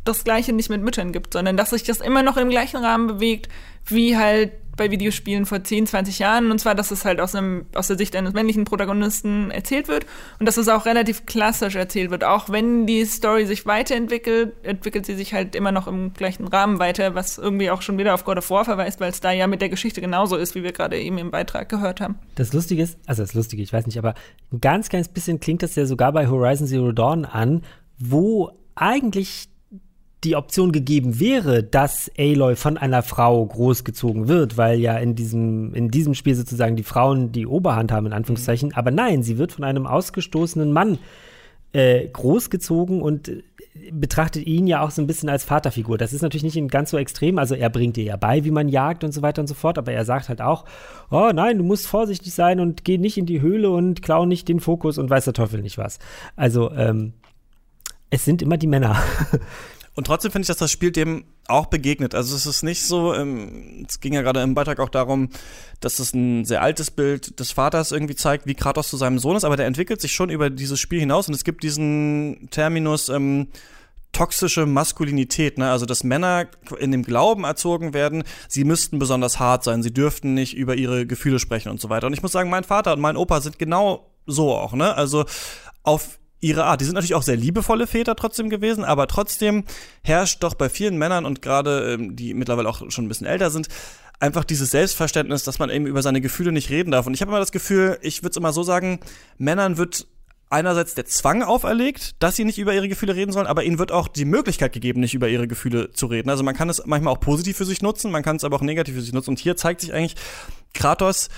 das 0.05 0.25
Gleiche 0.25 0.55
nicht 0.55 0.71
mit 0.71 0.83
Müttern 0.83 1.13
gibt, 1.13 1.35
sondern 1.35 1.57
dass 1.57 1.71
sich 1.71 1.83
das 1.83 2.01
immer 2.01 2.23
noch 2.23 2.39
im 2.39 2.49
gleichen 2.49 2.79
Rahmen 2.79 3.07
bewegt, 3.07 3.49
wie 3.85 4.17
halt 4.17 4.53
bei 4.77 4.91
Videospielen 4.91 5.47
vor 5.47 5.63
10, 5.63 5.87
20 5.87 6.19
Jahren. 6.19 6.51
Und 6.51 6.59
zwar, 6.59 6.75
dass 6.75 6.91
es 6.91 7.05
halt 7.05 7.21
aus, 7.21 7.35
einem, 7.35 7.67
aus 7.75 7.89
der 7.89 7.99
Sicht 7.99 8.15
eines 8.17 8.33
männlichen 8.33 8.65
Protagonisten 8.65 9.51
erzählt 9.51 9.89
wird 9.89 10.07
und 10.39 10.47
dass 10.47 10.57
es 10.57 10.69
auch 10.69 10.87
relativ 10.87 11.27
klassisch 11.27 11.75
erzählt 11.75 12.11
wird. 12.11 12.25
Auch 12.25 12.51
wenn 12.51 12.87
die 12.87 13.05
Story 13.05 13.47
sich 13.47 13.67
weiterentwickelt, 13.67 14.55
entwickelt 14.65 15.07
sie 15.07 15.15
sich 15.15 15.35
halt 15.35 15.55
immer 15.55 15.73
noch 15.73 15.87
im 15.87 16.13
gleichen 16.13 16.47
Rahmen 16.47 16.79
weiter, 16.79 17.15
was 17.15 17.39
irgendwie 17.39 17.71
auch 17.71 17.83
schon 17.83 17.99
wieder 17.99 18.15
auf 18.15 18.25
God 18.25 18.39
of 18.39 18.51
War 18.51 18.65
verweist, 18.65 19.01
weil 19.01 19.11
es 19.11 19.21
da 19.21 19.33
ja 19.33 19.47
mit 19.47 19.61
der 19.61 19.69
Geschichte 19.69 20.01
genauso 20.01 20.37
ist, 20.37 20.55
wie 20.55 20.63
wir 20.63 20.73
gerade 20.73 21.01
eben 21.01 21.19
im 21.19 21.31
Beitrag 21.31 21.69
gehört 21.69 22.01
haben. 22.01 22.19
Das 22.35 22.53
Lustige 22.53 22.83
ist, 22.83 22.99
also 23.07 23.23
das 23.23 23.35
Lustige, 23.35 23.63
ich 23.63 23.73
weiß 23.73 23.87
nicht, 23.87 23.99
aber 23.99 24.15
ein 24.53 24.61
ganz 24.61 24.89
kleines 24.89 25.09
bisschen 25.09 25.41
klingt 25.41 25.63
das 25.63 25.75
ja 25.75 25.87
sogar 25.87 26.13
bei 26.13 26.29
Horizon 26.29 26.67
Zero 26.67 26.93
Dawn 26.93 27.25
an, 27.25 27.63
wo 27.99 28.51
eigentlich 28.75 29.49
die 30.27 30.37
Option 30.37 30.73
gegeben 30.73 31.21
wäre, 31.21 31.63
dass 31.63 32.11
Aloy 32.19 32.57
von 32.57 32.77
einer 32.77 33.03
Frau 33.03 33.47
großgezogen 33.47 34.29
wird, 34.29 34.57
weil 34.57 34.81
ja 34.81 34.99
in 34.99 35.15
diesem, 35.15 35.73
in 35.75 35.91
diesem 35.91 36.15
Spiel 36.15 36.35
sozusagen 36.35 36.75
die 36.75 36.83
Frauen 36.83 37.31
die 37.31 37.47
Oberhand 37.47 37.93
haben, 37.93 38.07
in 38.07 38.13
Anführungszeichen. 38.13 38.75
Aber 38.75 38.91
nein, 38.91 39.23
sie 39.23 39.39
wird 39.39 39.53
von 39.53 39.65
einem 39.65 39.87
ausgestoßenen 39.87 40.73
Mann 40.73 40.99
äh, 41.73 42.09
großgezogen 42.09 43.01
und 43.01 43.29
äh, 43.29 43.43
betrachtet 43.93 44.47
ihn 44.47 44.67
ja 44.67 44.81
auch 44.83 44.91
so 44.91 45.01
ein 45.01 45.07
bisschen 45.07 45.29
als 45.29 45.45
Vaterfigur. 45.45 45.97
Das 45.97 46.13
ist 46.13 46.23
natürlich 46.23 46.55
nicht 46.55 46.71
ganz 46.71 46.91
so 46.91 46.99
extrem. 46.99 47.39
Also 47.39 47.55
er 47.55 47.71
bringt 47.71 47.97
ihr 47.97 48.05
ja 48.05 48.17
bei, 48.17 48.45
wie 48.45 48.51
man 48.51 48.69
jagt 48.69 49.05
und 49.05 49.13
so 49.13 49.23
weiter 49.23 49.43
und 49.43 49.47
so 49.47 49.55
fort. 49.55 49.79
Aber 49.79 49.93
er 49.93 50.05
sagt 50.05 50.29
halt 50.29 50.43
auch, 50.43 50.65
oh 51.11 51.31
nein, 51.33 51.59
du 51.59 51.65
musst 51.65 51.87
vorsichtig 51.87 52.35
sein 52.35 52.59
und 52.59 52.85
geh 52.85 52.99
nicht 52.99 53.17
in 53.17 53.27
die 53.27 53.41
Höhle 53.41 53.71
und 53.71 54.03
klau 54.03 54.27
nicht 54.27 54.49
den 54.49 54.59
Fokus 54.59 54.99
und 54.99 55.09
weiß 55.09 55.25
der 55.25 55.35
Teufel 55.35 55.63
nicht 55.63 55.79
was. 55.79 55.99
Also 56.35 56.73
ähm, 56.73 57.13
es 58.11 58.25
sind 58.25 58.43
immer 58.43 58.57
die 58.57 58.67
Männer. 58.67 58.97
Und 59.97 60.07
trotzdem 60.07 60.31
finde 60.31 60.43
ich, 60.43 60.49
dass 60.49 60.59
das 60.59 60.71
Spiel 60.71 60.93
dem 60.93 61.25
auch 61.49 61.67
begegnet. 61.67 62.15
Also 62.15 62.37
es 62.37 62.45
ist 62.45 62.63
nicht 62.63 62.83
so, 62.83 63.15
ähm, 63.15 63.87
es 63.89 63.99
ging 64.01 64.13
ja 64.13 64.21
gerade 64.23 64.43
im 64.43 64.55
Beitrag 64.55 64.79
auch 64.79 64.91
darum, 64.91 65.31
dass 65.81 65.99
es 65.99 66.13
ein 66.13 66.45
sehr 66.45 66.61
altes 66.61 66.91
Bild 66.91 67.41
des 67.41 67.53
Vaters 67.53 67.93
irgendwie 67.93 68.15
zeigt, 68.15 68.47
wie 68.47 68.55
Kratos 68.55 68.91
zu 68.91 68.99
seinem 68.99 69.19
Sohn 69.19 69.37
ist, 69.37 69.45
aber 69.45 69.57
der 69.57 69.67
entwickelt 69.67 70.01
sich 70.01 70.13
schon 70.13 70.29
über 70.29 70.51
dieses 70.51 70.79
Spiel 70.79 71.01
hinaus 71.01 71.29
und 71.29 71.35
es 71.35 71.45
gibt 71.45 71.63
diesen 71.63 72.49
Terminus 72.51 73.09
ähm, 73.09 73.49
toxische 74.13 74.67
Maskulinität, 74.67 75.59
ne? 75.59 75.71
Also 75.71 75.87
dass 75.87 76.05
Männer 76.05 76.47
in 76.79 76.91
dem 76.91 77.03
Glauben 77.03 77.45
erzogen 77.45 77.95
werden, 77.95 78.25
sie 78.49 78.65
müssten 78.65 78.99
besonders 78.99 79.39
hart 79.39 79.65
sein, 79.65 79.83
sie 79.83 79.93
dürften 79.93 80.35
nicht 80.35 80.57
über 80.57 80.75
ihre 80.75 81.07
Gefühle 81.07 81.39
sprechen 81.39 81.71
und 81.71 81.81
so 81.81 81.89
weiter. 81.89 82.07
Und 82.07 82.13
ich 82.13 82.23
muss 82.23 82.33
sagen, 82.33 82.51
mein 82.51 82.65
Vater 82.65 82.93
und 82.93 83.01
mein 83.01 83.17
Opa 83.17 83.41
sind 83.41 83.59
genau 83.59 84.11
so 84.27 84.53
auch, 84.53 84.73
ne? 84.75 84.95
Also 84.95 85.25
auf 85.83 86.19
ihre 86.47 86.65
Art. 86.65 86.81
Die 86.81 86.85
sind 86.85 86.95
natürlich 86.95 87.15
auch 87.15 87.23
sehr 87.23 87.37
liebevolle 87.37 87.87
Väter 87.87 88.17
trotzdem 88.17 88.49
gewesen, 88.49 88.85
aber 88.85 89.07
trotzdem 89.09 89.65
herrscht 90.03 90.43
doch 90.43 90.55
bei 90.55 90.69
vielen 90.69 90.97
Männern 90.97 91.25
und 91.27 91.43
gerade 91.43 91.95
ähm, 91.95 92.17
die 92.17 92.35
mittlerweile 92.35 92.69
auch 92.69 92.91
schon 92.91 93.05
ein 93.05 93.09
bisschen 93.09 93.27
älter 93.27 93.51
sind, 93.51 93.69
einfach 94.21 94.45
dieses 94.45 94.71
Selbstverständnis, 94.71 95.45
dass 95.45 95.59
man 95.59 95.71
eben 95.71 95.87
über 95.87 96.03
seine 96.03 96.21
Gefühle 96.21 96.53
nicht 96.53 96.71
reden 96.71 96.91
darf. 96.91 97.07
Und 97.07 97.15
ich 97.15 97.21
habe 97.21 97.31
immer 97.31 97.41
das 97.41 97.53
Gefühl, 97.53 97.99
ich 98.01 98.23
würde 98.23 98.31
es 98.31 98.37
immer 98.37 98.53
so 98.53 98.63
sagen, 98.63 99.01
Männern 99.39 99.77
wird 99.77 100.07
einerseits 100.49 100.95
der 100.95 101.07
Zwang 101.07 101.43
auferlegt, 101.43 102.23
dass 102.23 102.37
sie 102.37 102.45
nicht 102.45 102.59
über 102.59 102.73
ihre 102.73 102.89
Gefühle 102.89 103.17
reden 103.17 103.33
sollen, 103.33 103.49
aber 103.49 103.65
ihnen 103.65 103.81
wird 103.81 103.91
auch 103.91 104.07
die 104.07 104.25
Möglichkeit 104.25 104.73
gegeben, 104.73 105.01
nicht 105.01 105.15
über 105.15 105.29
ihre 105.29 105.49
Gefühle 105.49 105.91
zu 105.91 106.07
reden. 106.07 106.31
Also 106.31 106.45
man 106.45 106.55
kann 106.55 106.69
es 106.69 106.83
manchmal 106.87 107.13
auch 107.13 107.21
positiv 107.21 107.57
für 107.57 107.65
sich 107.65 107.83
nutzen, 107.83 108.13
man 108.13 108.23
kann 108.23 108.37
es 108.37 108.45
aber 108.45 108.57
auch 108.57 108.63
negativ 108.63 108.95
für 108.95 109.03
sich 109.03 109.13
nutzen. 109.13 109.31
Und 109.31 109.41
hier 109.41 109.57
zeigt 109.57 109.81
sich 109.81 109.93
eigentlich, 109.93 110.15
Kratos 110.73 111.29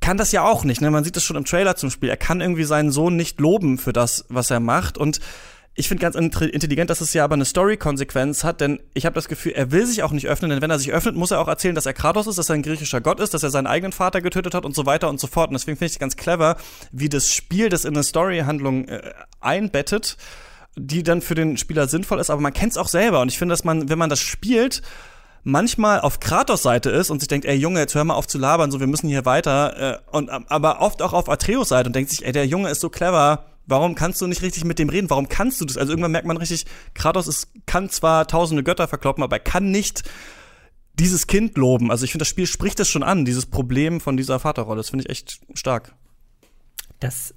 kann 0.00 0.16
das 0.16 0.32
ja 0.32 0.44
auch 0.44 0.64
nicht. 0.64 0.80
Ne? 0.80 0.90
Man 0.90 1.04
sieht 1.04 1.16
das 1.16 1.24
schon 1.24 1.36
im 1.36 1.44
Trailer 1.44 1.76
zum 1.76 1.90
Spiel. 1.90 2.08
Er 2.08 2.16
kann 2.16 2.40
irgendwie 2.40 2.64
seinen 2.64 2.90
Sohn 2.90 3.16
nicht 3.16 3.40
loben 3.40 3.78
für 3.78 3.92
das, 3.92 4.24
was 4.28 4.50
er 4.50 4.60
macht. 4.60 4.98
Und 4.98 5.20
ich 5.78 5.88
finde 5.88 6.00
ganz 6.00 6.16
intelligent, 6.16 6.88
dass 6.88 7.02
es 7.02 7.12
ja 7.12 7.22
aber 7.22 7.34
eine 7.34 7.44
Story-Konsequenz 7.44 8.44
hat, 8.44 8.62
denn 8.62 8.80
ich 8.94 9.04
habe 9.04 9.14
das 9.14 9.28
Gefühl, 9.28 9.52
er 9.52 9.72
will 9.72 9.84
sich 9.84 10.02
auch 10.02 10.10
nicht 10.10 10.26
öffnen, 10.26 10.50
denn 10.50 10.62
wenn 10.62 10.70
er 10.70 10.78
sich 10.78 10.90
öffnet, 10.90 11.16
muss 11.16 11.32
er 11.32 11.40
auch 11.40 11.48
erzählen, 11.48 11.74
dass 11.74 11.84
er 11.84 11.92
Kratos 11.92 12.26
ist, 12.26 12.38
dass 12.38 12.48
er 12.48 12.54
ein 12.54 12.62
griechischer 12.62 13.02
Gott 13.02 13.20
ist, 13.20 13.34
dass 13.34 13.42
er 13.42 13.50
seinen 13.50 13.66
eigenen 13.66 13.92
Vater 13.92 14.22
getötet 14.22 14.54
hat 14.54 14.64
und 14.64 14.74
so 14.74 14.86
weiter 14.86 15.10
und 15.10 15.20
so 15.20 15.26
fort. 15.26 15.48
Und 15.48 15.54
deswegen 15.54 15.76
finde 15.76 15.92
ich 15.92 15.98
ganz 15.98 16.16
clever, 16.16 16.56
wie 16.92 17.10
das 17.10 17.30
Spiel 17.30 17.68
das 17.68 17.84
in 17.84 17.94
eine 17.94 18.04
Story-Handlung 18.04 18.88
äh, 18.88 19.12
einbettet, 19.40 20.16
die 20.76 21.02
dann 21.02 21.20
für 21.20 21.34
den 21.34 21.58
Spieler 21.58 21.88
sinnvoll 21.88 22.20
ist, 22.20 22.30
aber 22.30 22.40
man 22.40 22.54
kennt 22.54 22.72
es 22.72 22.78
auch 22.78 22.88
selber. 22.88 23.20
Und 23.20 23.28
ich 23.28 23.38
finde, 23.38 23.52
dass 23.52 23.64
man, 23.64 23.90
wenn 23.90 23.98
man 23.98 24.08
das 24.08 24.20
spielt, 24.20 24.80
manchmal 25.46 26.00
auf 26.00 26.18
Kratos 26.18 26.64
Seite 26.64 26.90
ist 26.90 27.08
und 27.08 27.20
sich 27.20 27.28
denkt, 27.28 27.46
ey 27.46 27.54
Junge, 27.54 27.78
jetzt 27.78 27.94
hör 27.94 28.02
mal 28.02 28.14
auf 28.14 28.26
zu 28.26 28.36
labern, 28.36 28.72
so 28.72 28.80
wir 28.80 28.88
müssen 28.88 29.08
hier 29.08 29.24
weiter, 29.24 29.94
äh, 29.94 29.98
und 30.10 30.28
aber 30.28 30.80
oft 30.80 31.00
auch 31.02 31.12
auf 31.12 31.28
Atreus 31.28 31.68
Seite 31.68 31.88
und 31.88 31.94
denkt 31.94 32.10
sich, 32.10 32.26
ey, 32.26 32.32
der 32.32 32.46
Junge 32.46 32.68
ist 32.68 32.80
so 32.80 32.90
clever, 32.90 33.46
warum 33.64 33.94
kannst 33.94 34.20
du 34.20 34.26
nicht 34.26 34.42
richtig 34.42 34.64
mit 34.64 34.80
dem 34.80 34.88
reden? 34.88 35.08
Warum 35.08 35.28
kannst 35.28 35.60
du 35.60 35.64
das? 35.64 35.76
Also 35.76 35.92
irgendwann 35.92 36.10
merkt 36.10 36.26
man 36.26 36.36
richtig, 36.36 36.66
Kratos 36.94 37.28
ist, 37.28 37.48
kann 37.64 37.88
zwar 37.90 38.26
tausende 38.26 38.64
Götter 38.64 38.88
verkloppen, 38.88 39.22
aber 39.22 39.36
er 39.36 39.40
kann 39.40 39.70
nicht 39.70 40.02
dieses 40.94 41.28
Kind 41.28 41.56
loben. 41.56 41.92
Also 41.92 42.04
ich 42.04 42.10
finde, 42.10 42.22
das 42.22 42.28
Spiel 42.28 42.48
spricht 42.48 42.80
es 42.80 42.88
schon 42.88 43.04
an, 43.04 43.24
dieses 43.24 43.46
Problem 43.46 44.00
von 44.00 44.16
dieser 44.16 44.40
Vaterrolle. 44.40 44.78
Das 44.78 44.90
finde 44.90 45.04
ich 45.04 45.10
echt 45.10 45.40
stark. 45.54 45.94
Das 46.98 47.34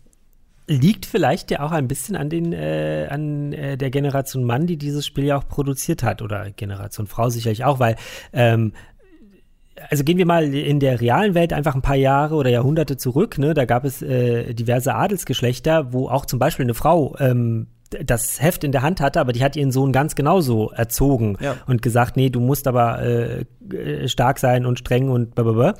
liegt 0.69 1.05
vielleicht 1.05 1.51
ja 1.51 1.61
auch 1.61 1.71
ein 1.71 1.87
bisschen 1.87 2.15
an 2.15 2.29
den 2.29 2.53
äh, 2.53 3.07
an 3.09 3.53
äh, 3.53 3.77
der 3.77 3.89
Generation 3.89 4.43
Mann, 4.43 4.67
die 4.67 4.77
dieses 4.77 5.05
Spiel 5.05 5.25
ja 5.25 5.37
auch 5.37 5.47
produziert 5.47 6.03
hat 6.03 6.21
oder 6.21 6.51
Generation 6.51 7.07
Frau 7.07 7.29
sicherlich 7.29 7.65
auch, 7.65 7.79
weil 7.79 7.95
ähm, 8.33 8.73
also 9.89 10.03
gehen 10.03 10.17
wir 10.17 10.25
mal 10.25 10.53
in 10.53 10.79
der 10.79 11.01
realen 11.01 11.33
Welt 11.33 11.53
einfach 11.53 11.73
ein 11.73 11.81
paar 11.81 11.95
Jahre 11.95 12.35
oder 12.35 12.49
Jahrhunderte 12.49 12.97
zurück. 12.97 13.37
Ne? 13.37 13.53
Da 13.53 13.65
gab 13.65 13.85
es 13.85 14.01
äh, 14.01 14.53
diverse 14.53 14.93
Adelsgeschlechter, 14.93 15.93
wo 15.93 16.09
auch 16.09 16.25
zum 16.25 16.37
Beispiel 16.37 16.65
eine 16.65 16.73
Frau 16.73 17.15
ähm, 17.19 17.67
das 17.89 18.41
Heft 18.41 18.63
in 18.63 18.71
der 18.71 18.83
Hand 18.83 19.01
hatte, 19.01 19.19
aber 19.19 19.31
die 19.31 19.43
hat 19.43 19.55
ihren 19.55 19.71
Sohn 19.71 19.91
ganz 19.91 20.15
genauso 20.15 20.69
erzogen 20.69 21.37
ja. 21.39 21.55
und 21.65 21.81
gesagt, 21.81 22.17
nee, 22.17 22.29
du 22.29 22.39
musst 22.39 22.67
aber 22.67 23.01
äh, 23.01 23.45
stark 24.07 24.37
sein 24.37 24.65
und 24.65 24.77
streng 24.77 25.09
und 25.09 25.33
blablabla. 25.33 25.73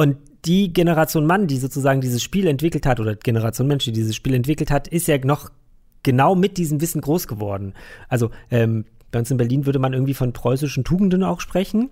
Und 0.00 0.16
die 0.46 0.72
Generation 0.72 1.26
Mann, 1.26 1.46
die 1.46 1.58
sozusagen 1.58 2.00
dieses 2.00 2.22
Spiel 2.22 2.46
entwickelt 2.46 2.86
hat, 2.86 3.00
oder 3.00 3.16
Generation 3.16 3.66
Mensch, 3.66 3.84
die 3.84 3.92
dieses 3.92 4.16
Spiel 4.16 4.32
entwickelt 4.32 4.70
hat, 4.70 4.88
ist 4.88 5.08
ja 5.08 5.18
noch 5.18 5.50
genau 6.02 6.34
mit 6.34 6.56
diesem 6.56 6.80
Wissen 6.80 7.02
groß 7.02 7.28
geworden. 7.28 7.74
Also 8.08 8.30
ähm, 8.50 8.86
bei 9.10 9.18
uns 9.18 9.30
in 9.30 9.36
Berlin 9.36 9.66
würde 9.66 9.78
man 9.78 9.92
irgendwie 9.92 10.14
von 10.14 10.32
preußischen 10.32 10.84
Tugenden 10.84 11.22
auch 11.22 11.42
sprechen 11.42 11.90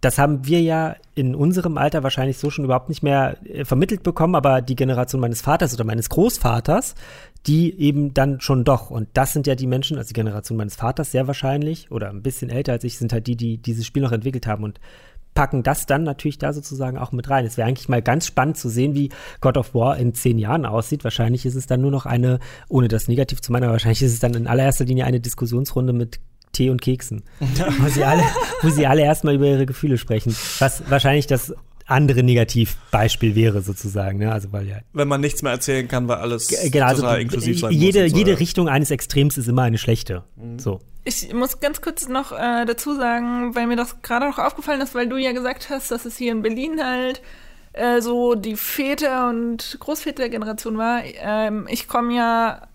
das 0.00 0.18
haben 0.18 0.46
wir 0.46 0.60
ja 0.60 0.96
in 1.14 1.34
unserem 1.34 1.78
Alter 1.78 2.02
wahrscheinlich 2.02 2.38
so 2.38 2.50
schon 2.50 2.64
überhaupt 2.64 2.88
nicht 2.88 3.02
mehr 3.02 3.38
äh, 3.44 3.64
vermittelt 3.64 4.02
bekommen, 4.02 4.34
aber 4.34 4.60
die 4.60 4.76
Generation 4.76 5.20
meines 5.20 5.40
Vaters 5.40 5.74
oder 5.74 5.84
meines 5.84 6.08
Großvaters, 6.10 6.94
die 7.46 7.78
eben 7.80 8.12
dann 8.12 8.40
schon 8.40 8.64
doch. 8.64 8.90
Und 8.90 9.08
das 9.14 9.32
sind 9.32 9.46
ja 9.46 9.54
die 9.54 9.66
Menschen, 9.66 9.96
also 9.96 10.08
die 10.08 10.14
Generation 10.14 10.58
meines 10.58 10.76
Vaters 10.76 11.12
sehr 11.12 11.26
wahrscheinlich 11.26 11.90
oder 11.90 12.10
ein 12.10 12.22
bisschen 12.22 12.50
älter 12.50 12.72
als 12.72 12.84
ich, 12.84 12.98
sind 12.98 13.12
halt 13.12 13.26
die, 13.26 13.36
die 13.36 13.58
dieses 13.58 13.86
Spiel 13.86 14.02
noch 14.02 14.12
entwickelt 14.12 14.46
haben 14.46 14.64
und 14.64 14.80
packen 15.36 15.62
das 15.62 15.86
dann 15.86 16.02
natürlich 16.02 16.38
da 16.38 16.52
sozusagen 16.52 16.98
auch 16.98 17.12
mit 17.12 17.30
rein. 17.30 17.44
Es 17.44 17.56
wäre 17.56 17.68
eigentlich 17.68 17.88
mal 17.88 18.02
ganz 18.02 18.26
spannend 18.26 18.56
zu 18.56 18.68
sehen, 18.68 18.94
wie 18.94 19.10
God 19.40 19.56
of 19.56 19.74
War 19.74 19.98
in 19.98 20.14
zehn 20.14 20.38
Jahren 20.38 20.66
aussieht. 20.66 21.04
Wahrscheinlich 21.04 21.46
ist 21.46 21.54
es 21.54 21.66
dann 21.66 21.82
nur 21.82 21.92
noch 21.92 22.06
eine, 22.06 22.40
ohne 22.68 22.88
das 22.88 23.06
negativ 23.06 23.40
zu 23.42 23.52
meinen, 23.52 23.64
aber 23.64 23.74
wahrscheinlich 23.74 24.02
ist 24.02 24.14
es 24.14 24.18
dann 24.18 24.34
in 24.34 24.48
allererster 24.48 24.86
Linie 24.86 25.04
eine 25.04 25.20
Diskussionsrunde 25.20 25.92
mit 25.92 26.18
Tee 26.52 26.70
und 26.70 26.80
Keksen. 26.80 27.22
wo, 27.78 27.88
sie 27.88 28.02
alle, 28.02 28.22
wo 28.62 28.70
sie 28.70 28.86
alle 28.86 29.02
erstmal 29.02 29.34
über 29.34 29.46
ihre 29.46 29.66
Gefühle 29.66 29.98
sprechen. 29.98 30.34
Was 30.58 30.90
wahrscheinlich 30.90 31.26
das 31.26 31.54
andere 31.84 32.22
Negativbeispiel 32.22 33.34
wäre 33.34 33.60
sozusagen. 33.60 34.18
Ne? 34.18 34.32
Also 34.32 34.52
weil 34.52 34.66
ja 34.66 34.78
wenn 34.94 35.06
man 35.06 35.20
nichts 35.20 35.42
mehr 35.42 35.52
erzählen 35.52 35.86
kann, 35.86 36.08
weil 36.08 36.16
alles 36.16 36.48
genau, 36.48 36.86
also, 36.86 37.06
inklusiv 37.08 37.60
sein 37.60 37.72
jede, 37.72 38.04
muss 38.04 38.10
so, 38.10 38.16
jede 38.16 38.30
ja. 38.32 38.36
Richtung 38.38 38.68
eines 38.68 38.90
Extrems 38.90 39.38
ist 39.38 39.48
immer 39.48 39.62
eine 39.62 39.78
schlechte. 39.78 40.24
Mhm. 40.34 40.58
So. 40.58 40.80
Ich 41.08 41.32
muss 41.32 41.60
ganz 41.60 41.80
kurz 41.80 42.08
noch 42.08 42.32
äh, 42.32 42.64
dazu 42.64 42.96
sagen, 42.96 43.54
weil 43.54 43.68
mir 43.68 43.76
das 43.76 44.02
gerade 44.02 44.26
noch 44.26 44.40
aufgefallen 44.40 44.80
ist, 44.80 44.92
weil 44.96 45.08
du 45.08 45.16
ja 45.16 45.30
gesagt 45.30 45.70
hast, 45.70 45.92
dass 45.92 46.04
es 46.04 46.16
hier 46.16 46.32
in 46.32 46.42
Berlin 46.42 46.84
halt 46.84 47.22
äh, 47.74 48.00
so 48.00 48.34
die 48.34 48.56
Väter- 48.56 49.28
und 49.28 49.76
Großvätergeneration 49.78 50.76
war. 50.76 51.02
Ähm, 51.04 51.68
ich 51.70 51.86
komme 51.86 52.12
ja, 52.12 52.66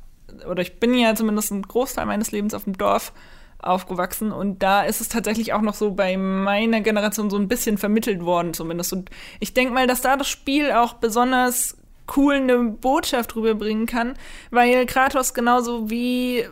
oder 0.49 0.61
ich 0.61 0.79
bin 0.79 0.93
ja 0.93 1.13
zumindest 1.13 1.51
einen 1.51 1.63
Großteil 1.63 2.05
meines 2.05 2.31
Lebens 2.31 2.53
auf 2.53 2.63
dem 2.63 2.77
Dorf 2.77 3.11
aufgewachsen 3.59 4.31
und 4.31 4.63
da 4.63 4.83
ist 4.83 5.01
es 5.01 5.09
tatsächlich 5.09 5.51
auch 5.51 5.61
noch 5.61 5.73
so 5.73 5.91
bei 5.91 6.15
meiner 6.15 6.79
Generation 6.79 7.29
so 7.29 7.37
ein 7.37 7.49
bisschen 7.49 7.77
vermittelt 7.77 8.23
worden 8.23 8.53
zumindest. 8.53 8.93
Und 8.93 9.09
ich 9.41 9.53
denke 9.53 9.73
mal, 9.73 9.87
dass 9.87 9.99
da 9.99 10.15
das 10.15 10.29
Spiel 10.29 10.71
auch 10.71 10.93
besonders 10.93 11.75
cool 12.15 12.35
eine 12.35 12.57
Botschaft 12.57 13.35
rüberbringen 13.35 13.85
kann, 13.85 14.13
weil 14.49 14.85
Kratos 14.85 15.33
genauso 15.33 15.89
wie 15.89 16.45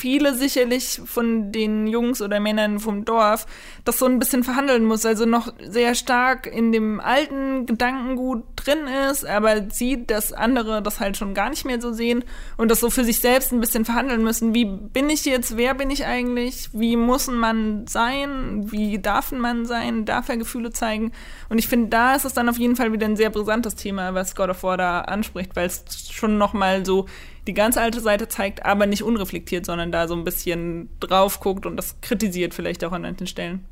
viele 0.00 0.34
sicherlich 0.34 1.00
von 1.04 1.52
den 1.52 1.86
Jungs 1.86 2.22
oder 2.22 2.40
Männern 2.40 2.80
vom 2.80 3.04
Dorf 3.04 3.46
das 3.84 3.98
so 3.98 4.06
ein 4.06 4.18
bisschen 4.18 4.44
verhandeln 4.44 4.84
muss, 4.84 5.04
also 5.04 5.26
noch 5.26 5.52
sehr 5.62 5.94
stark 5.94 6.46
in 6.46 6.72
dem 6.72 7.00
alten 7.00 7.66
Gedankengut 7.66 8.44
drin 8.56 8.86
ist, 9.10 9.26
aber 9.26 9.70
sieht, 9.70 10.10
dass 10.10 10.32
andere 10.32 10.82
das 10.82 11.00
halt 11.00 11.16
schon 11.16 11.34
gar 11.34 11.50
nicht 11.50 11.64
mehr 11.64 11.80
so 11.80 11.92
sehen 11.92 12.24
und 12.56 12.70
das 12.70 12.80
so 12.80 12.90
für 12.90 13.04
sich 13.04 13.20
selbst 13.20 13.52
ein 13.52 13.60
bisschen 13.60 13.84
verhandeln 13.84 14.22
müssen. 14.22 14.54
Wie 14.54 14.64
bin 14.64 15.10
ich 15.10 15.24
jetzt? 15.24 15.56
Wer 15.56 15.74
bin 15.74 15.90
ich 15.90 16.06
eigentlich? 16.06 16.70
Wie 16.72 16.96
muss 16.96 17.26
man 17.28 17.86
sein? 17.86 18.70
Wie 18.70 18.98
darf 18.98 19.32
man 19.32 19.66
sein? 19.66 20.04
Darf 20.04 20.28
er 20.28 20.36
Gefühle 20.36 20.70
zeigen? 20.70 21.12
Und 21.48 21.58
ich 21.58 21.68
finde, 21.68 21.88
da 21.88 22.14
ist 22.14 22.24
es 22.24 22.32
dann 22.32 22.48
auf 22.48 22.58
jeden 22.58 22.76
Fall 22.76 22.92
wieder 22.92 23.06
ein 23.06 23.16
sehr 23.16 23.30
brisantes 23.30 23.74
Thema, 23.74 24.14
was 24.14 24.34
God 24.34 24.50
of 24.50 24.62
War 24.62 24.76
da 24.76 25.00
anspricht, 25.02 25.56
weil 25.56 25.66
es 25.66 26.10
schon 26.10 26.38
noch 26.38 26.52
mal 26.52 26.84
so 26.86 27.06
die 27.46 27.54
ganz 27.54 27.76
alte 27.76 28.00
Seite 28.00 28.28
zeigt, 28.28 28.64
aber 28.64 28.86
nicht 28.86 29.02
unreflektiert, 29.02 29.66
sondern 29.66 29.92
da 29.92 30.08
so 30.08 30.14
ein 30.14 30.24
bisschen 30.24 30.88
drauf 31.00 31.40
guckt 31.40 31.66
und 31.66 31.76
das 31.76 32.00
kritisiert 32.00 32.54
vielleicht 32.54 32.84
auch 32.84 32.92
an 32.92 33.02
manchen 33.02 33.26
Stellen. 33.26 33.64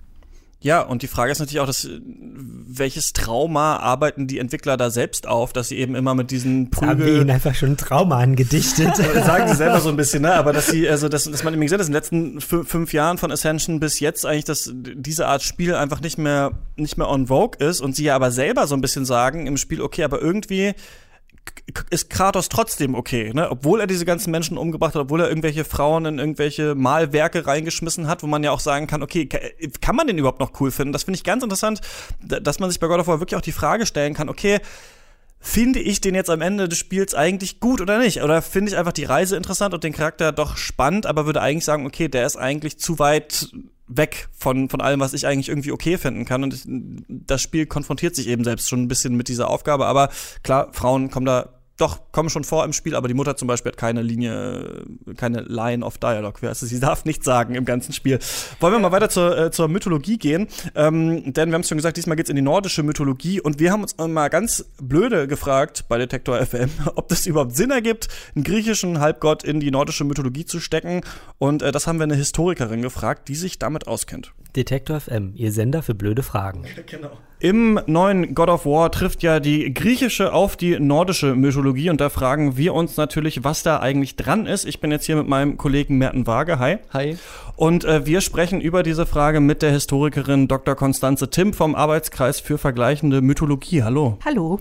Ja, 0.61 0.81
und 0.81 1.03
die 1.03 1.07
Frage 1.07 1.31
ist 1.31 1.39
natürlich 1.39 1.61
auch, 1.61 1.67
dass, 1.67 1.89
welches 2.03 3.13
Trauma 3.13 3.77
arbeiten 3.77 4.27
die 4.27 4.41
Entwickler 4.41 4.77
da 4.77 4.91
selbst 4.91 5.29
auf, 5.29 5.53
dass 5.53 5.69
sie 5.69 5.79
eben 5.79 5.95
immer 5.95 6.17
mit 6.17 6.33
diesen 6.33 6.71
Prügel... 6.71 6.89
Haben 6.89 7.05
wir 7.05 7.21
ihnen 7.21 7.31
einfach 7.31 7.55
schon 7.55 7.71
ein 7.71 7.77
Trauma 7.77 8.19
angedichtet. 8.19 8.97
sagen 8.97 9.49
sie 9.49 9.55
selber 9.55 9.81
so 9.81 9.89
ein 9.91 9.97
bisschen, 9.97 10.23
ne? 10.23 10.35
Aber 10.35 10.53
dass 10.53 10.67
sie, 10.67 10.89
also 10.89 11.09
dass, 11.09 11.31
dass 11.31 11.45
man 11.45 11.55
eben 11.55 11.63
gesagt 11.63 11.81
hat, 11.81 11.87
in 11.87 11.93
den 11.93 12.01
letzten 12.01 12.41
fünf 12.41 12.93
Jahren 12.93 13.19
von 13.19 13.31
Ascension 13.31 13.79
bis 13.79 14.01
jetzt 14.01 14.27
eigentlich, 14.27 14.47
dass 14.47 14.73
diese 14.75 15.29
Art 15.29 15.43
Spiel 15.43 15.77
einfach 15.77 16.01
nicht 16.01 16.19
mehr, 16.19 16.59
nicht 16.75 16.99
mehr 16.99 17.09
on 17.09 17.29
vogue 17.29 17.65
ist 17.65 17.81
und 17.81 17.95
sie 17.95 18.05
ja 18.05 18.17
aber 18.17 18.33
selber 18.33 18.67
so 18.67 18.75
ein 18.75 18.81
bisschen 18.81 19.05
sagen 19.05 19.47
im 19.47 19.59
Spiel, 19.59 19.81
okay, 19.81 20.03
aber 20.03 20.21
irgendwie 20.21 20.75
ist 21.91 22.11
Kratos 22.11 22.49
trotzdem 22.49 22.95
okay, 22.95 23.33
ne? 23.35 23.51
Obwohl 23.51 23.81
er 23.81 23.87
diese 23.87 24.05
ganzen 24.05 24.31
Menschen 24.31 24.57
umgebracht 24.57 24.95
hat, 24.95 25.03
obwohl 25.03 25.21
er 25.21 25.29
irgendwelche 25.29 25.65
Frauen 25.65 26.07
in 26.07 26.19
irgendwelche 26.19 26.75
Malwerke 26.75 27.47
reingeschmissen 27.47 28.07
hat, 28.07 28.23
wo 28.23 28.27
man 28.27 28.43
ja 28.43 28.53
auch 28.53 28.61
sagen 28.61 28.87
kann, 28.87 29.03
okay, 29.03 29.27
kann 29.27 29.97
man 29.97 30.07
den 30.07 30.19
überhaupt 30.19 30.41
noch 30.41 30.61
cool 30.61 30.71
finden? 30.71 30.93
Das 30.93 31.05
finde 31.05 31.17
ich 31.17 31.25
ganz 31.25 31.43
interessant, 31.43 31.81
dass 32.21 32.59
man 32.59 32.71
sich 32.71 32.81
bei 32.81 32.87
God 32.87 33.01
of 33.01 33.07
War 33.07 33.21
wirklich 33.21 33.37
auch 33.37 33.43
die 33.43 33.53
Frage 33.53 33.87
stellen 33.87 34.15
kann, 34.15 34.29
okay, 34.29 34.61
finde 35.41 35.81
ich 35.81 36.01
den 36.01 36.15
jetzt 36.15 36.31
am 36.31 36.41
Ende 36.41 36.69
des 36.69 36.79
Spiels 36.79 37.15
eigentlich 37.15 37.61
gut 37.61 37.81
oder 37.81 37.99
nicht? 37.99 38.23
Oder 38.23 38.43
finde 38.43 38.71
ich 38.71 38.77
einfach 38.77 38.93
die 38.93 39.05
Reise 39.05 39.37
interessant 39.37 39.75
und 39.75 39.85
den 39.85 39.93
Charakter 39.93 40.33
doch 40.33 40.57
spannend, 40.57 41.07
aber 41.07 41.27
würde 41.27 41.41
eigentlich 41.41 41.65
sagen, 41.65 41.87
okay, 41.87 42.09
der 42.09 42.27
ist 42.27 42.37
eigentlich 42.37 42.79
zu 42.79 42.99
weit 42.99 43.51
weg 43.87 44.29
von, 44.37 44.69
von 44.69 44.81
allem, 44.81 45.01
was 45.01 45.15
ich 45.15 45.27
eigentlich 45.27 45.49
irgendwie 45.49 45.73
okay 45.73 45.97
finden 45.97 46.25
kann. 46.25 46.43
Und 46.43 46.63
das 47.09 47.41
Spiel 47.41 47.67
konfrontiert 47.67 48.15
sich 48.15 48.29
eben 48.29 48.45
selbst 48.45 48.69
schon 48.69 48.83
ein 48.83 48.89
bisschen 48.89 49.15
mit 49.17 49.29
dieser 49.29 49.49
Aufgabe. 49.49 49.87
Aber 49.87 50.11
klar, 50.43 50.69
Frauen 50.73 51.11
kommen 51.11 51.27
da 51.27 51.58
doch, 51.79 52.11
kommen 52.11 52.29
schon 52.29 52.43
vor 52.43 52.65
im 52.65 52.73
Spiel, 52.73 52.97
aber 52.97 53.07
die 53.07 53.15
Mutter 53.15 53.37
zum 53.37 53.47
Beispiel 53.47 53.71
hat 53.71 53.79
keine 53.79 54.03
Linie, 54.03 54.85
keine 55.17 55.43
Line 55.43 55.85
of 55.85 55.97
Dialogue. 55.99 56.47
Also 56.47 56.67
sie 56.67 56.81
darf 56.81 57.05
nichts 57.05 57.25
sagen 57.25 57.55
im 57.55 57.65
ganzen 57.65 57.93
Spiel. 57.93 58.19
Wollen 58.59 58.75
wir 58.75 58.81
mal 58.81 58.91
weiter 58.91 59.09
zur, 59.09 59.39
äh, 59.39 59.51
zur 59.53 59.69
Mythologie 59.69 60.19
gehen? 60.19 60.49
Ähm, 60.75 61.33
denn 61.33 61.51
wir 61.51 61.55
haben 61.55 61.61
es 61.61 61.69
schon 61.69 61.79
gesagt, 61.79 61.97
diesmal 61.97 62.17
geht's 62.17 62.31
in 62.31 62.37
die 62.37 62.43
nordische 62.43 62.83
Mythologie 62.83 63.41
und 63.41 63.61
wir 63.61 63.71
haben 63.71 63.83
uns 63.83 63.97
mal 63.97 64.29
ganz 64.29 64.65
blöde 64.83 65.29
gefragt 65.29 65.85
bei 65.89 65.99
Detektor 65.99 66.45
FM, 66.45 66.69
ob 66.97 67.09
das 67.09 67.27
überhaupt 67.27 67.55
Sinn 67.55 67.71
ergibt, 67.71 68.09
einen 68.35 68.43
griechischen 68.43 68.99
Halbgott 68.99 69.45
in 69.45 69.61
die 69.61 69.71
nordische 69.71 70.03
Mythologie 70.03 70.45
zu 70.45 70.59
stecken. 70.59 71.03
Und 71.39 71.63
äh, 71.63 71.71
das 71.71 71.87
haben 71.87 72.01
wir 72.01 72.05
eine 72.05 72.17
Historikerin 72.17 72.83
gefragt, 72.83 73.29
die 73.29 73.37
sich 73.37 73.61
damit 73.61 73.87
auskennt. 73.87 74.33
Detektor 74.57 75.01
FM, 75.01 75.33
Ihr 75.35 75.53
Sender 75.53 75.83
für 75.83 75.95
blöde 75.95 76.23
Fragen. 76.23 76.65
genau. 76.87 77.11
Im 77.41 77.79
neuen 77.87 78.35
God 78.35 78.49
of 78.49 78.67
War 78.67 78.91
trifft 78.91 79.23
ja 79.23 79.39
die 79.39 79.73
griechische 79.73 80.33
auf 80.33 80.57
die 80.57 80.81
nordische 80.81 81.37
Mythologie 81.37 81.89
und 81.89 82.01
da 82.01 82.09
fragen 82.09 82.57
wir 82.57 82.75
uns 82.75 82.97
natürlich, 82.97 83.45
was 83.45 83.63
da 83.63 83.79
eigentlich 83.79 84.17
dran 84.17 84.47
ist. 84.47 84.65
Ich 84.65 84.81
bin 84.81 84.91
jetzt 84.91 85.07
hier 85.07 85.15
mit 85.15 85.29
meinem 85.29 85.57
Kollegen 85.57 85.99
Merten 85.99 86.27
Waage. 86.27 86.59
Hi. 86.59 86.79
Hi. 86.93 87.17
Und 87.55 87.85
äh, 87.85 88.07
wir 88.07 88.23
sprechen 88.23 88.61
über 88.61 88.83
diese 88.83 89.07
Frage 89.07 89.39
mit 89.39 89.63
der 89.63 89.71
Historikerin 89.71 90.49
Dr. 90.49 90.75
Konstanze 90.75 91.31
Tim 91.31 91.53
vom 91.53 91.77
Arbeitskreis 91.77 92.41
für 92.41 92.59
vergleichende 92.59 93.23
Mythologie. 93.23 93.85
Hallo. 93.85 94.19
Hallo. 94.25 94.59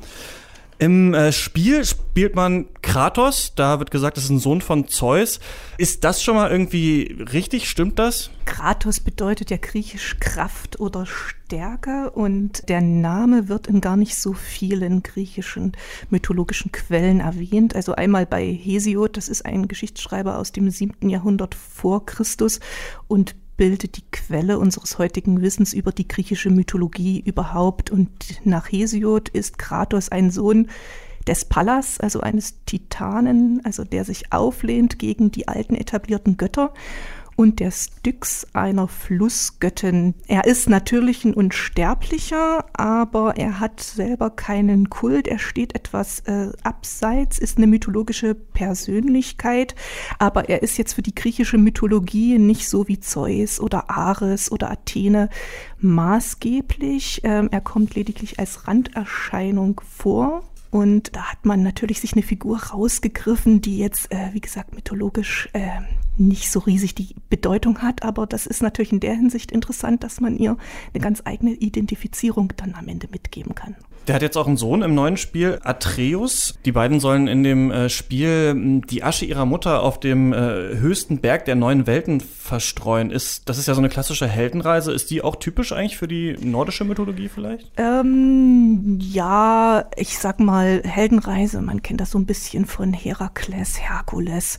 Im 0.79 1.15
äh, 1.15 1.31
Spiel 1.31 1.83
spielt 1.85 2.35
man 2.35 2.67
Kratos, 2.83 3.53
da 3.55 3.79
wird 3.79 3.89
gesagt, 3.89 4.17
das 4.17 4.25
ist 4.25 4.29
ein 4.29 4.39
Sohn 4.39 4.61
von 4.61 4.87
Zeus. 4.87 5.39
Ist 5.79 6.03
das 6.03 6.21
schon 6.21 6.35
mal 6.35 6.51
irgendwie 6.51 7.17
richtig? 7.33 7.67
Stimmt 7.67 7.97
das? 7.97 8.29
Kratos 8.45 8.99
bedeutet 8.99 9.49
ja 9.49 9.57
griechisch 9.57 10.17
Kraft 10.19 10.79
oder 10.79 11.07
Stärke 11.07 12.11
und 12.11 12.69
der 12.69 12.81
Name 12.81 13.49
wird 13.49 13.65
in 13.65 13.81
gar 13.81 13.97
nicht 13.97 14.15
so 14.15 14.33
vielen 14.33 15.01
griechischen 15.01 15.71
mythologischen 16.11 16.71
Quellen 16.71 17.21
erwähnt. 17.21 17.75
Also 17.75 17.95
einmal 17.95 18.27
bei 18.27 18.45
Hesiod, 18.45 19.17
das 19.17 19.29
ist 19.29 19.45
ein 19.45 19.67
Geschichtsschreiber 19.67 20.37
aus 20.37 20.51
dem 20.51 20.69
siebten 20.69 21.09
Jahrhundert 21.09 21.55
vor 21.55 22.05
Christus 22.05 22.59
und 23.07 23.35
bildet 23.57 23.97
die 23.97 24.03
Quelle 24.11 24.59
unseres 24.59 24.97
heutigen 24.99 25.41
Wissens 25.41 25.73
über 25.73 25.91
die 25.91 26.07
griechische 26.07 26.49
Mythologie 26.49 27.19
überhaupt. 27.19 27.91
Und 27.91 28.09
nach 28.45 28.71
Hesiod 28.71 29.29
ist 29.29 29.57
Kratos 29.57 30.09
ein 30.09 30.31
Sohn 30.31 30.67
des 31.27 31.45
Pallas, 31.45 31.99
also 31.99 32.21
eines 32.21 32.63
Titanen, 32.65 33.61
also 33.65 33.83
der 33.83 34.05
sich 34.05 34.31
auflehnt 34.31 34.97
gegen 34.99 35.31
die 35.31 35.47
alten 35.47 35.75
etablierten 35.75 36.37
Götter 36.37 36.73
und 37.37 37.59
der 37.59 37.71
Styx 37.71 38.47
einer 38.53 38.87
Flussgöttin. 38.87 40.15
Er 40.27 40.45
ist 40.45 40.67
natürlich 40.67 41.23
ein 41.23 41.35
Unsterblicher, 41.35 42.65
aber 42.73 43.37
er 43.37 43.59
hat 43.59 43.79
selber 43.79 44.31
keinen 44.31 44.89
Kult. 44.89 45.27
Er 45.27 45.37
steht 45.37 45.75
etwas 45.75 46.21
äh, 46.21 46.49
abseits, 46.63 47.37
ist 47.37 47.57
eine 47.57 47.67
mythologische 47.67 48.33
Persönlichkeit, 48.33 49.75
aber 50.17 50.49
er 50.49 50.63
ist 50.63 50.77
jetzt 50.77 50.93
für 50.93 51.03
die 51.03 51.15
griechische 51.15 51.59
Mythologie 51.59 52.39
nicht 52.39 52.67
so 52.67 52.87
wie 52.87 52.99
Zeus 52.99 53.59
oder 53.59 53.91
Ares 53.91 54.51
oder 54.51 54.71
Athene 54.71 55.29
maßgeblich. 55.79 57.21
Ähm, 57.23 57.49
er 57.51 57.61
kommt 57.61 57.93
lediglich 57.93 58.39
als 58.39 58.67
Randerscheinung 58.67 59.79
vor. 59.87 60.43
Und 60.69 61.15
da 61.15 61.31
hat 61.31 61.45
man 61.45 61.63
natürlich 61.63 62.01
sich 62.01 62.13
eine 62.13 62.23
Figur 62.23 62.61
rausgegriffen, 62.61 63.61
die 63.61 63.77
jetzt, 63.77 64.11
äh, 64.11 64.33
wie 64.33 64.41
gesagt, 64.41 64.75
mythologisch 64.75 65.49
äh, 65.53 65.81
nicht 66.17 66.51
so 66.51 66.59
riesig 66.59 66.95
die 66.95 67.15
Bedeutung 67.29 67.81
hat. 67.81 68.03
Aber 68.03 68.27
das 68.27 68.47
ist 68.47 68.61
natürlich 68.61 68.91
in 68.91 68.99
der 68.99 69.15
Hinsicht 69.15 69.51
interessant, 69.51 70.03
dass 70.03 70.19
man 70.19 70.37
ihr 70.37 70.57
eine 70.93 71.01
ganz 71.01 71.21
eigene 71.25 71.53
Identifizierung 71.53 72.53
dann 72.57 72.73
am 72.75 72.87
Ende 72.87 73.07
mitgeben 73.09 73.55
kann. 73.55 73.75
Der 74.07 74.15
hat 74.15 74.21
jetzt 74.21 74.37
auch 74.37 74.47
einen 74.47 74.55
Sohn 74.55 74.83
im 74.83 74.95
neuen 74.95 75.17
Spiel, 75.17 75.59
Atreus. 75.63 76.53
Die 76.63 76.71
beiden 76.71 77.01
sollen 77.01 77.27
in 77.27 77.43
dem 77.43 77.71
äh, 77.71 77.89
Spiel 77.89 78.81
die 78.89 79.03
Asche 79.03 79.25
ihrer 79.25 79.45
Mutter 79.45 79.83
auf 79.83 79.99
dem 79.99 80.31
äh, 80.31 80.37
höchsten 80.77 81.19
Berg 81.19 81.43
der 81.43 81.55
neuen 81.55 81.87
Welten 81.87 82.21
verstreuen. 82.21 83.11
Ist, 83.11 83.49
das 83.49 83.57
ist 83.57 83.67
ja 83.67 83.73
so 83.73 83.81
eine 83.81 83.89
klassische 83.89 84.25
Heldenreise. 84.25 84.93
Ist 84.93 85.11
die 85.11 85.21
auch 85.21 85.35
typisch 85.35 85.73
eigentlich 85.73 85.97
für 85.97 86.07
die 86.07 86.37
nordische 86.39 86.85
Mythologie 86.85 87.27
vielleicht? 87.27 87.69
Ähm, 87.75 88.97
ja, 89.01 89.85
ich 89.97 90.17
sag 90.17 90.39
mal 90.39 90.81
Heldenreise. 90.85 91.61
Man 91.61 91.81
kennt 91.83 91.99
das 91.99 92.11
so 92.11 92.17
ein 92.17 92.25
bisschen 92.25 92.65
von 92.65 92.93
Herakles, 92.93 93.77
Herkules. 93.77 94.57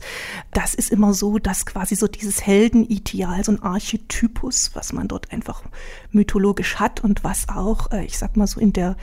Das 0.53 0.75
ist 0.75 0.91
immer 0.91 1.13
so, 1.15 1.39
dass 1.39 1.65
quasi 1.65 1.95
so 1.95 2.07
dieses 2.07 2.45
Heldenideal, 2.45 3.43
so 3.43 3.53
ein 3.53 3.63
Archetypus, 3.63 4.71
was 4.75 4.93
man 4.93 5.07
dort 5.07 5.31
einfach 5.31 5.63
mythologisch 6.11 6.75
hat 6.75 7.03
und 7.03 7.23
was 7.23 7.49
auch, 7.49 7.91
äh, 7.91 8.05
ich 8.05 8.19
sag 8.19 8.37
mal 8.37 8.45
so 8.45 8.59
in 8.59 8.73
der 8.73 8.95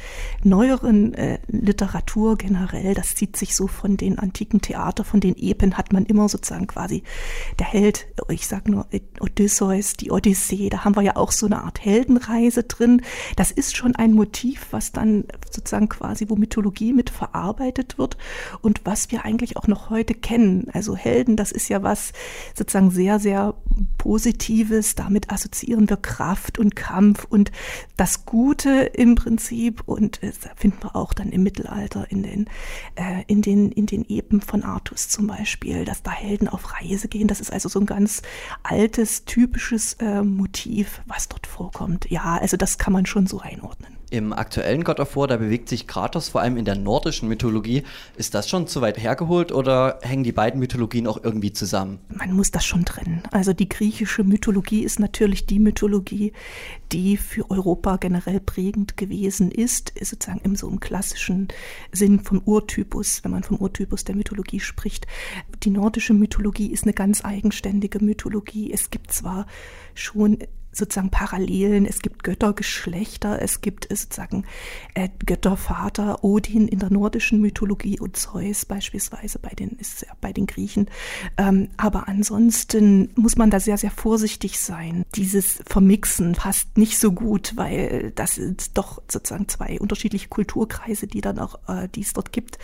neueren 0.43 1.15
äh, 1.15 1.39
Literatur 1.49 2.37
generell, 2.37 2.95
das 2.95 3.15
zieht 3.15 3.37
sich 3.37 3.55
so 3.55 3.67
von 3.67 3.97
den 3.97 4.19
antiken 4.19 4.61
Theater, 4.61 5.05
von 5.05 5.21
den 5.21 5.37
Epen 5.37 5.77
hat 5.77 5.93
man 5.93 6.07
immer 6.07 6.29
sozusagen 6.29 6.67
quasi 6.67 7.03
der 7.59 7.67
Held, 7.67 8.07
ich 8.29 8.47
sag 8.47 8.69
nur 8.69 8.87
Odysseus, 9.21 9.95
die 9.95 10.11
Odyssee, 10.11 10.69
da 10.69 10.85
haben 10.85 10.97
wir 10.97 11.03
ja 11.03 11.17
auch 11.17 11.33
so 11.33 11.47
eine 11.47 11.63
Art 11.63 11.85
Heldenreise 11.85 12.65
drin. 12.65 13.03
Das 13.37 13.51
ist 13.51 13.77
schon 13.77 13.97
ein 13.97 14.13
Motiv, 14.13 14.69
was 14.71 14.93
dann 14.93 15.25
sozusagen 15.51 15.89
quasi, 15.89 16.29
wo 16.29 16.37
Mythologie 16.37 16.93
mit 16.93 17.11
verarbeitet 17.11 17.99
wird 17.99 18.17
und 18.61 18.81
was 18.85 19.11
wir 19.11 19.25
eigentlich 19.25 19.57
auch 19.57 19.67
noch 19.67 19.91
heute 19.91 20.15
kennen. 20.15 20.69
Also 20.73 20.97
Helden, 20.97 21.37
das 21.37 21.53
ist 21.53 21.69
ja 21.69 21.83
was 21.83 22.13
sozusagen 22.55 22.91
sehr, 22.91 23.19
sehr 23.19 23.55
Positives. 23.99 24.95
Damit 24.95 25.31
assoziieren 25.31 25.89
wir 25.89 25.97
Kraft 25.97 26.59
und 26.59 26.77
Kampf 26.77 27.25
und 27.25 27.53
das 27.97 28.25
Gute 28.27 28.91
im 28.95 29.15
Prinzip 29.15 29.83
und 29.87 30.21
finden 30.33 30.83
wir 30.83 30.97
auch 30.97 31.13
dann 31.13 31.31
im 31.31 31.43
Mittelalter 31.43 32.11
in 32.11 32.23
den, 32.23 32.51
äh, 32.95 33.23
in 33.27 33.43
den, 33.43 33.71
in 33.73 33.87
den 33.87 34.05
Epen 34.09 34.41
von 34.41 34.63
Artus 34.63 35.09
zum 35.09 35.27
Beispiel, 35.27 35.85
dass 35.85 36.03
da 36.03 36.11
Helden 36.11 36.49
auf 36.49 36.75
Reise 36.75 37.09
gehen. 37.09 37.29
Das 37.29 37.41
ist 37.41 37.53
also 37.53 37.69
so 37.69 37.81
ein 37.81 37.87
ganz 37.87 38.23
altes, 38.63 39.25
typisches 39.25 39.95
äh, 39.95 40.23
Motiv, 40.23 41.03
was 41.07 41.29
dort 41.29 41.47
vorkommt. 41.47 42.11
Ja, 42.11 42.39
also 42.39 42.57
das 42.57 42.79
kann 42.79 42.93
man 42.93 43.07
schon 43.07 43.27
so 43.27 43.41
einordnen. 43.41 43.97
Im 44.09 44.33
aktuellen 44.33 44.85
God 44.85 45.01
of 45.01 45.17
War, 45.17 45.27
da 45.27 45.37
bewegt 45.37 45.69
sich 45.69 45.89
Kratos 45.89 46.29
vor 46.29 46.41
allem 46.41 46.57
in 46.57 46.65
der 46.65 46.77
nordischen 46.77 47.29
Mythologie. 47.29 47.83
Ist 48.17 48.35
das 48.35 48.49
schon 48.49 48.69
zu 48.69 48.81
weit 48.81 49.03
hergeholt 49.03 49.51
oder 49.51 49.99
hängen 50.03 50.23
die 50.23 50.31
beiden 50.31 50.61
Mythologien 50.61 51.09
auch 51.09 51.25
irgendwie 51.25 51.53
zusammen? 51.53 51.99
Man 52.09 52.33
muss 52.33 52.53
das 52.53 52.65
schon 52.65 52.85
trennen. 52.85 53.25
Also 53.33 53.53
die 53.53 53.69
griechische 53.69 54.23
Mythologie 54.23 54.85
ist 54.85 55.01
natürlich 55.01 55.47
die 55.47 55.59
Mythologie, 55.59 56.33
die 56.93 57.17
für 57.17 57.51
Europa 57.51 57.97
generell 57.97 58.39
prägend 58.39 58.97
gewesen 58.97 59.51
ist, 59.51 59.93
sozusagen 60.01 60.41
im 60.45 60.55
so 60.55 60.69
im 60.69 60.79
klassischen 60.79 61.49
Sinn 61.91 62.21
vom 62.21 62.41
Urtypus, 62.45 63.25
wenn 63.25 63.33
man 63.33 63.43
vom 63.43 63.57
Urtypus 63.57 64.05
der 64.05 64.15
Mythologie 64.15 64.61
spricht. 64.61 65.09
Die 65.65 65.71
nordische 65.71 66.15
Mythologie 66.15 66.71
ist 66.71 66.85
eine 66.85 66.93
ganz 66.93 67.25
eigenständige 67.25 67.99
Mythologie. 67.99 68.73
Es 68.73 68.91
gibt 68.91 69.13
zwar 69.13 69.47
schon 69.95 70.39
sozusagen 70.77 71.11
Parallelen. 71.11 71.87
Es 71.87 72.01
gibt 72.01 72.23
Göttergeschlechter, 72.23 73.41
es 73.41 73.61
gibt 73.61 73.91
äh, 73.91 73.97
sozusagen 73.97 74.45
äh, 74.95 75.09
Göttervater 75.25 76.23
Odin 76.23 76.69
in 76.69 76.79
der 76.79 76.91
nordischen 76.91 77.41
Mythologie 77.41 77.99
und 77.99 78.17
Zeus 78.17 78.65
beispielsweise 78.65 79.39
bei 79.39 79.51
den, 79.51 79.71
ist 79.79 80.07
bei 80.21 80.33
den 80.33 80.47
Griechen. 80.47 80.89
Ähm, 81.37 81.69
aber 81.77 82.09
ansonsten 82.09 83.11
muss 83.17 83.37
man 83.37 83.51
da 83.51 83.61
sehr, 83.61 83.79
sehr 83.79 83.91
vorsichtig 83.91 84.59
sein. 84.59 85.05
Dieses 85.15 85.63
Vermixen 85.67 86.33
passt 86.33 86.77
nicht 86.77 86.99
so 86.99 87.13
gut, 87.13 87.53
weil 87.57 88.13
das 88.15 88.35
sind 88.35 88.77
doch 88.77 89.03
sozusagen 89.11 89.49
zwei 89.49 89.79
unterschiedliche 89.81 90.29
Kulturkreise, 90.29 91.07
die 91.07 91.21
dann 91.21 91.39
auch, 91.39 91.59
äh, 91.69 91.89
die 91.89 92.03
es 92.03 92.13
dort 92.13 92.33
gibt. 92.33 92.59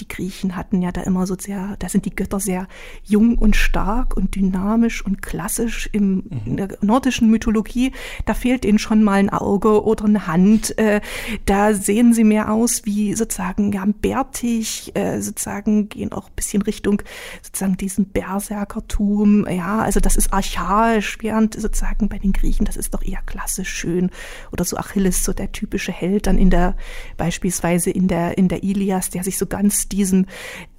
Die 0.00 0.08
Griechen 0.08 0.56
hatten 0.56 0.82
ja 0.82 0.92
da 0.92 1.02
immer 1.02 1.26
so 1.26 1.36
sehr, 1.38 1.76
da 1.78 1.88
sind 1.88 2.04
die 2.04 2.14
Götter 2.14 2.40
sehr 2.40 2.66
jung 3.04 3.38
und 3.38 3.56
stark 3.56 4.16
und 4.16 4.34
dynamisch 4.34 5.04
und 5.04 5.22
klassisch 5.22 5.88
im, 5.92 6.24
mhm. 6.28 6.40
in 6.44 6.56
der 6.56 6.78
nordischen 6.80 7.30
Mythologie 7.30 7.92
da 8.24 8.34
fehlt 8.34 8.64
ihnen 8.64 8.78
schon 8.78 9.02
mal 9.02 9.14
ein 9.14 9.30
Auge 9.30 9.84
oder 9.84 10.04
eine 10.04 10.26
Hand. 10.26 10.76
Äh, 10.78 11.00
da 11.46 11.74
sehen 11.74 12.14
sie 12.14 12.24
mehr 12.24 12.52
aus 12.52 12.84
wie 12.84 13.14
sozusagen 13.14 13.72
ja, 13.72 13.84
bärtig, 13.86 14.92
äh, 14.94 15.20
sozusagen 15.20 15.88
gehen 15.88 16.12
auch 16.12 16.28
ein 16.28 16.34
bisschen 16.36 16.62
Richtung 16.62 17.02
sozusagen 17.42 17.76
diesen 17.76 18.06
Berserkertum. 18.06 19.46
Ja, 19.48 19.80
also 19.80 20.00
das 20.00 20.16
ist 20.16 20.32
archaisch, 20.32 21.18
während 21.20 21.54
sozusagen 21.54 22.08
bei 22.08 22.18
den 22.18 22.32
Griechen, 22.32 22.64
das 22.64 22.76
ist 22.76 22.94
doch 22.94 23.02
eher 23.02 23.22
klassisch 23.26 23.72
schön. 23.72 24.10
Oder 24.52 24.64
so 24.64 24.76
Achilles, 24.76 25.24
so 25.24 25.32
der 25.32 25.52
typische 25.52 25.92
Held 25.92 26.26
dann 26.26 26.38
in 26.38 26.50
der, 26.50 26.76
beispielsweise 27.16 27.90
in 27.90 28.08
der, 28.08 28.38
in 28.38 28.48
der 28.48 28.62
Ilias, 28.62 29.10
der 29.10 29.24
sich 29.24 29.38
so 29.38 29.46
ganz 29.46 29.83
diesem 29.88 30.26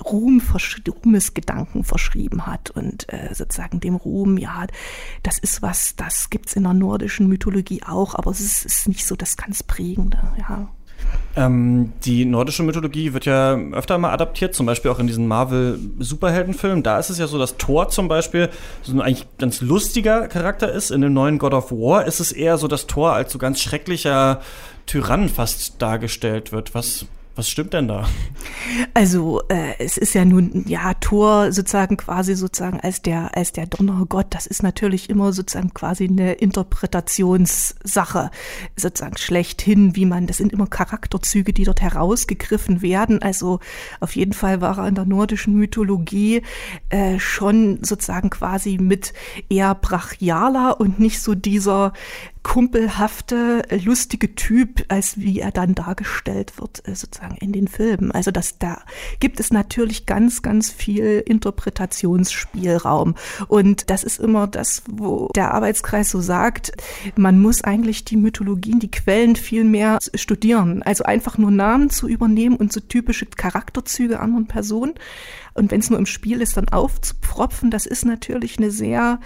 Ruhm, 0.04 0.42
Ruhmesgedanken 0.88 1.84
verschrieben 1.84 2.46
hat 2.46 2.72
und 2.72 3.12
äh, 3.12 3.34
sozusagen 3.34 3.80
dem 3.80 3.96
Ruhm, 3.96 4.38
ja, 4.38 4.68
das 5.24 5.38
ist 5.40 5.62
was, 5.62 5.96
das 5.96 6.30
gibt's 6.30 6.56
in 6.56 6.64
der 6.64 6.74
nordischen 6.74 7.28
Mythologie 7.28 7.82
auch, 7.86 8.16
aber 8.16 8.32
es 8.32 8.40
ist, 8.40 8.66
ist 8.66 8.88
nicht 8.88 9.06
so 9.06 9.16
das 9.16 9.38
ganz 9.38 9.64
Prägende, 9.64 10.18
ja. 10.38 10.70
Ähm, 11.38 11.92
die 12.06 12.24
nordische 12.24 12.64
Mythologie 12.64 13.14
wird 13.14 13.26
ja 13.26 13.56
öfter 13.74 13.98
mal 13.98 14.14
adaptiert, 14.14 14.56
zum 14.56 14.66
Beispiel 14.66 14.90
auch 14.90 15.00
in 15.00 15.08
diesen 15.08 15.28
Marvel-Superheldenfilmen. 15.28 16.82
Da 16.82 16.98
ist 16.98 17.10
es 17.10 17.18
ja 17.18 17.28
so, 17.28 17.38
dass 17.38 17.58
Thor 17.58 17.90
zum 17.90 18.08
Beispiel 18.08 18.50
so 18.82 18.94
ein 18.94 19.02
eigentlich 19.02 19.28
ganz 19.38 19.60
lustiger 19.60 20.30
Charakter 20.30 20.72
ist. 20.72 20.92
In 20.92 21.02
dem 21.02 21.14
neuen 21.14 21.38
God 21.38 21.54
of 21.54 21.72
War 21.72 22.06
ist 22.06 22.22
es 22.22 22.32
eher 22.32 22.58
so, 22.58 22.70
dass 22.70 22.88
Thor 22.88 23.12
als 23.12 23.34
so 23.34 23.38
ganz 23.38 23.60
schrecklicher 23.60 24.42
Tyrann 24.86 25.28
fast 25.28 25.82
dargestellt 25.82 26.54
wird. 26.54 26.74
Was 26.74 27.06
Was 27.36 27.50
stimmt 27.50 27.74
denn 27.74 27.90
da? 27.90 28.08
Also 28.94 29.42
äh, 29.50 29.74
es 29.80 29.98
ist 29.98 30.16
ja 30.16 30.24
nun, 30.24 30.64
ja, 30.68 30.94
Thor 30.94 31.52
sozusagen 31.52 31.98
quasi 31.98 32.34
sozusagen 32.34 32.80
als 32.80 33.02
der, 33.02 33.36
als 33.36 33.52
der 33.52 33.68
Donnergott, 33.68 34.28
das 34.30 34.46
ist 34.46 34.64
natürlich 34.64 35.10
immer 35.10 35.34
sozusagen 35.34 35.74
quasi 35.74 36.06
eine 36.08 36.34
Interpretationssache, 36.34 38.32
sozusagen 38.78 39.18
schlechthin, 39.18 39.98
wie 39.98 40.06
man, 40.06 40.28
das 40.28 40.38
sind 40.38 40.54
immer 40.54 40.68
Charakterzüge, 40.68 41.52
die 41.52 41.66
dort 41.66 41.82
herausgegriffen 41.82 42.82
werden. 42.82 43.22
Also 43.22 43.60
auf 44.00 44.16
jeden 44.16 44.34
Fall 44.34 44.62
war 44.62 44.78
er 44.78 44.88
in 44.88 44.96
der 44.96 45.06
nordischen 45.06 45.56
Mythologie 45.56 46.42
äh, 46.88 47.20
schon 47.20 47.84
sozusagen 47.84 48.30
quasi 48.30 48.78
mit 48.78 49.14
eher 49.50 49.76
brachialer 49.76 50.80
und 50.80 51.00
nicht 51.00 51.22
so 51.22 51.36
dieser 51.36 51.92
kumpelhafte, 52.46 53.64
lustige 53.84 54.36
Typ, 54.36 54.86
als 54.88 55.18
wie 55.18 55.40
er 55.40 55.50
dann 55.50 55.74
dargestellt 55.74 56.60
wird, 56.62 56.88
äh, 56.88 56.94
sozusagen 56.94 57.38
in 57.38 57.52
den 57.52 57.68
Filmen. 57.68 58.12
Also 58.12 58.30
das, 58.30 58.60
da 58.60 58.84
gibt 59.20 59.40
es 59.40 59.52
natürlich 59.52 60.06
ganz, 60.06 60.44
ganz 60.44 60.70
viel 60.70 61.24
Interpretationsspielraum. 61.26 63.16
Und 63.48 63.90
das 63.90 64.04
ist 64.04 64.20
immer 64.20 64.46
das, 64.46 64.84
wo 64.88 65.30
der 65.36 65.56
Arbeitskreis 65.56 66.12
so 66.12 66.22
sagt, 66.22 66.72
man 67.16 67.42
muss 67.42 67.64
eigentlich 67.64 68.06
die 68.06 68.16
Mythologien, 68.16 68.80
die 68.80 68.92
Quellen 68.92 69.36
viel 69.36 69.64
mehr 69.64 69.98
studieren. 70.14 70.84
Also 70.84 71.04
einfach 71.04 71.40
nur 71.40 71.50
Namen 71.50 71.90
zu 71.90 72.08
übernehmen 72.08 72.58
und 72.58 72.72
so 72.72 72.80
typische 72.80 73.26
Charakterzüge 73.26 74.20
anderen 74.20 74.46
Personen 74.46 74.94
und 75.56 75.72
wenn 75.72 75.80
es 75.80 75.90
nur 75.90 75.98
im 75.98 76.06
Spiel 76.06 76.42
ist, 76.42 76.58
dann 76.58 76.68
aufzupfropfen, 76.68 77.72
das 77.72 77.86
ist 77.86 78.06
natürlich 78.06 78.58
eine 78.58 78.72
sehr 78.72 79.22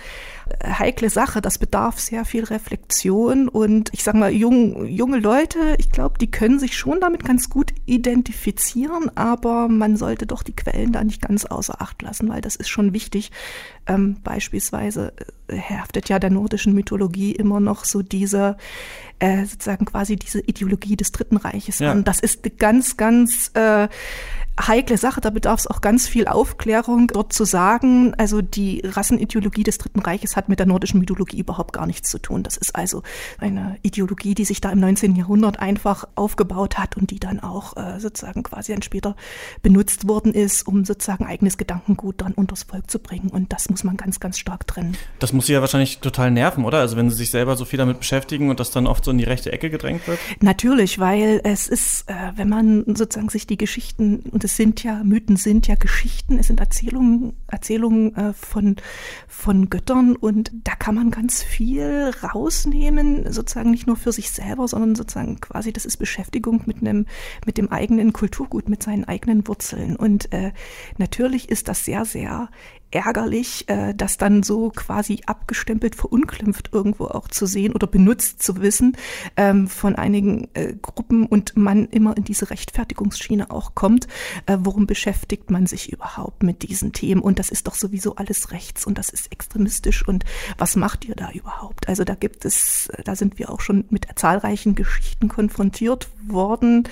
äh, 0.47 0.73
heikle 0.73 1.09
Sache. 1.09 1.41
Das 1.41 1.57
bedarf 1.57 1.99
sehr 1.99 2.23
viel 2.23 2.43
Reflexion 2.43 3.49
und 3.49 3.89
ich 3.93 4.03
sag 4.03 4.13
mal, 4.13 4.31
jung, 4.31 4.85
junge 4.85 5.17
Leute, 5.17 5.75
ich 5.79 5.91
glaube, 5.91 6.19
die 6.19 6.29
können 6.29 6.59
sich 6.59 6.77
schon 6.77 7.01
damit 7.01 7.25
ganz 7.25 7.49
gut 7.49 7.73
identifizieren, 7.87 9.09
aber 9.15 9.67
man 9.67 9.97
sollte 9.97 10.27
doch 10.27 10.43
die 10.43 10.55
Quellen 10.55 10.91
da 10.91 11.03
nicht 11.03 11.23
ganz 11.23 11.45
außer 11.45 11.81
Acht 11.81 12.01
lassen, 12.03 12.29
weil 12.29 12.41
das 12.41 12.55
ist 12.55 12.69
schon 12.69 12.93
wichtig. 12.93 13.31
Ähm, 13.89 14.17
beispielsweise 14.23 15.13
äh, 15.47 15.57
haftet 15.57 16.09
ja 16.09 16.19
der 16.19 16.29
nordischen 16.29 16.73
Mythologie 16.73 17.31
immer 17.31 17.59
noch 17.59 17.85
so 17.85 18.01
diese 18.01 18.55
äh, 19.19 19.45
sozusagen 19.45 19.85
quasi 19.85 20.15
diese 20.15 20.39
Ideologie 20.39 20.95
des 20.95 21.11
Dritten 21.11 21.37
Reiches 21.37 21.79
ja. 21.79 21.91
an. 21.91 22.03
Das 22.03 22.19
ist 22.19 22.45
eine 22.45 22.55
ganz, 22.55 22.95
ganz 22.95 23.51
äh, 23.53 23.89
heikle 24.67 24.97
Sache. 24.97 25.21
Da 25.21 25.29
bedarf 25.29 25.61
es 25.61 25.67
auch 25.67 25.81
ganz 25.81 26.07
viel 26.07 26.27
Aufklärung, 26.27 27.07
dort 27.07 27.33
zu 27.33 27.45
sagen, 27.45 28.13
also 28.15 28.41
die 28.41 28.81
Rassenideologie 28.85 29.63
des 29.63 29.77
Dritten 29.77 29.99
Reiches 29.99 30.35
hat 30.35 30.49
mit 30.49 30.59
der 30.59 30.65
nordischen 30.65 30.99
Mythologie 30.99 31.39
überhaupt 31.39 31.73
gar 31.73 31.85
nichts 31.85 32.09
zu 32.09 32.19
tun. 32.19 32.43
Das 32.43 32.57
ist 32.57 32.75
also 32.75 33.03
eine 33.39 33.77
Ideologie, 33.81 34.35
die 34.35 34.45
sich 34.45 34.61
da 34.61 34.71
im 34.71 34.79
19. 34.79 35.15
Jahrhundert 35.15 35.59
einfach 35.59 36.05
aufgebaut 36.15 36.77
hat 36.77 36.97
und 36.97 37.11
die 37.11 37.19
dann 37.19 37.39
auch 37.39 37.77
äh, 37.77 37.99
sozusagen 37.99 38.43
quasi 38.43 38.73
dann 38.73 38.81
später 38.81 39.15
benutzt 39.61 40.07
worden 40.07 40.33
ist, 40.33 40.67
um 40.67 40.85
sozusagen 40.85 41.25
eigenes 41.25 41.57
Gedankengut 41.57 42.21
dann 42.21 42.33
unters 42.33 42.63
Volk 42.63 42.89
zu 42.89 42.99
bringen. 42.99 43.29
Und 43.29 43.53
das 43.53 43.69
muss 43.69 43.78
man 43.83 43.97
ganz, 43.97 44.19
ganz 44.19 44.37
stark 44.37 44.67
trennen. 44.67 44.97
Das 45.19 45.33
muss 45.33 45.47
sie 45.47 45.53
ja 45.53 45.61
wahrscheinlich 45.61 45.99
total 45.99 46.31
nerven, 46.31 46.65
oder? 46.65 46.79
Also 46.79 46.97
wenn 46.97 47.09
sie 47.09 47.15
sich 47.15 47.31
selber 47.31 47.55
so 47.55 47.65
viel 47.65 47.77
damit 47.77 47.99
beschäftigen 47.99 48.49
und 48.49 48.59
das 48.59 48.71
dann 48.71 48.87
oft 48.87 49.03
so 49.03 49.11
in 49.11 49.17
die 49.17 49.23
rechte 49.23 49.51
Ecke 49.51 49.69
gedrängt 49.69 50.07
wird? 50.07 50.19
Natürlich, 50.41 50.99
weil 50.99 51.41
es 51.43 51.67
ist, 51.67 52.09
äh, 52.09 52.13
wenn 52.35 52.49
man 52.49 52.83
sozusagen 52.87 53.29
sich 53.29 53.47
die 53.47 53.57
Geschichten 53.57 54.19
und 54.31 54.43
es 54.43 54.55
sind 54.55 54.83
ja, 54.83 55.03
Mythen 55.03 55.35
sind 55.35 55.67
ja 55.67 55.75
Geschichten, 55.75 56.39
es 56.39 56.47
sind 56.47 56.59
Erzählungen, 56.59 57.33
Erzählungen 57.47 58.15
äh, 58.15 58.33
von, 58.33 58.75
von 59.27 59.69
Göttern 59.69 60.15
und 60.15 60.51
da 60.63 60.75
kann 60.75 60.95
man 60.95 61.11
ganz 61.11 61.43
viel 61.43 62.11
rausnehmen, 62.23 63.31
sozusagen 63.31 63.71
nicht 63.71 63.87
nur 63.87 63.97
für 63.97 64.11
sich 64.11 64.31
selber, 64.31 64.67
sondern 64.67 64.95
sozusagen 64.95 65.39
quasi, 65.39 65.73
das 65.73 65.85
ist 65.85 65.97
Beschäftigung 65.97 66.63
mit 66.65 66.77
einem, 66.81 67.05
mit 67.45 67.57
dem 67.57 67.71
eigenen 67.71 68.13
Kulturgut, 68.13 68.69
mit 68.69 68.83
seinen 68.83 69.05
eigenen 69.05 69.47
Wurzeln. 69.47 69.95
Und 69.95 70.31
äh, 70.31 70.51
natürlich 70.97 71.49
ist 71.49 71.67
das 71.67 71.85
sehr, 71.85 72.05
sehr 72.05 72.49
ärgerlich, 72.91 73.69
äh, 73.69 73.93
das 73.93 74.17
dann 74.17 74.43
so 74.43 74.69
quasi 74.69 75.21
abgestempelt, 75.25 75.95
verunglimpft 75.95 76.69
irgendwo 76.71 77.05
auch 77.05 77.27
zu 77.27 77.45
sehen 77.45 77.73
oder 77.73 77.87
benutzt 77.87 78.41
zu 78.41 78.61
wissen 78.61 78.97
ähm, 79.37 79.67
von 79.67 79.95
einigen 79.95 80.47
äh, 80.53 80.73
Gruppen 80.81 81.25
und 81.25 81.55
man 81.55 81.87
immer 81.89 82.17
in 82.17 82.23
diese 82.23 82.49
Rechtfertigungsschiene 82.49 83.51
auch 83.51 83.75
kommt. 83.75 84.07
Äh, 84.45 84.57
worum 84.61 84.87
beschäftigt 84.87 85.51
man 85.51 85.67
sich 85.67 85.91
überhaupt 85.91 86.43
mit 86.43 86.63
diesen 86.63 86.93
Themen? 86.93 87.21
Und 87.21 87.39
das 87.39 87.49
ist 87.49 87.67
doch 87.67 87.75
sowieso 87.75 88.15
alles 88.15 88.51
rechts 88.51 88.85
und 88.85 88.97
das 88.97 89.09
ist 89.09 89.31
extremistisch 89.31 90.07
und 90.07 90.25
was 90.57 90.75
macht 90.75 91.05
ihr 91.05 91.15
da 91.15 91.31
überhaupt? 91.31 91.87
Also 91.87 92.03
da 92.03 92.15
gibt 92.15 92.45
es, 92.45 92.89
da 93.03 93.15
sind 93.15 93.37
wir 93.37 93.51
auch 93.51 93.61
schon 93.61 93.85
mit 93.89 94.07
zahlreichen 94.15 94.75
Geschichten 94.75 95.27
konfrontiert 95.27 96.09
worden, 96.27 96.87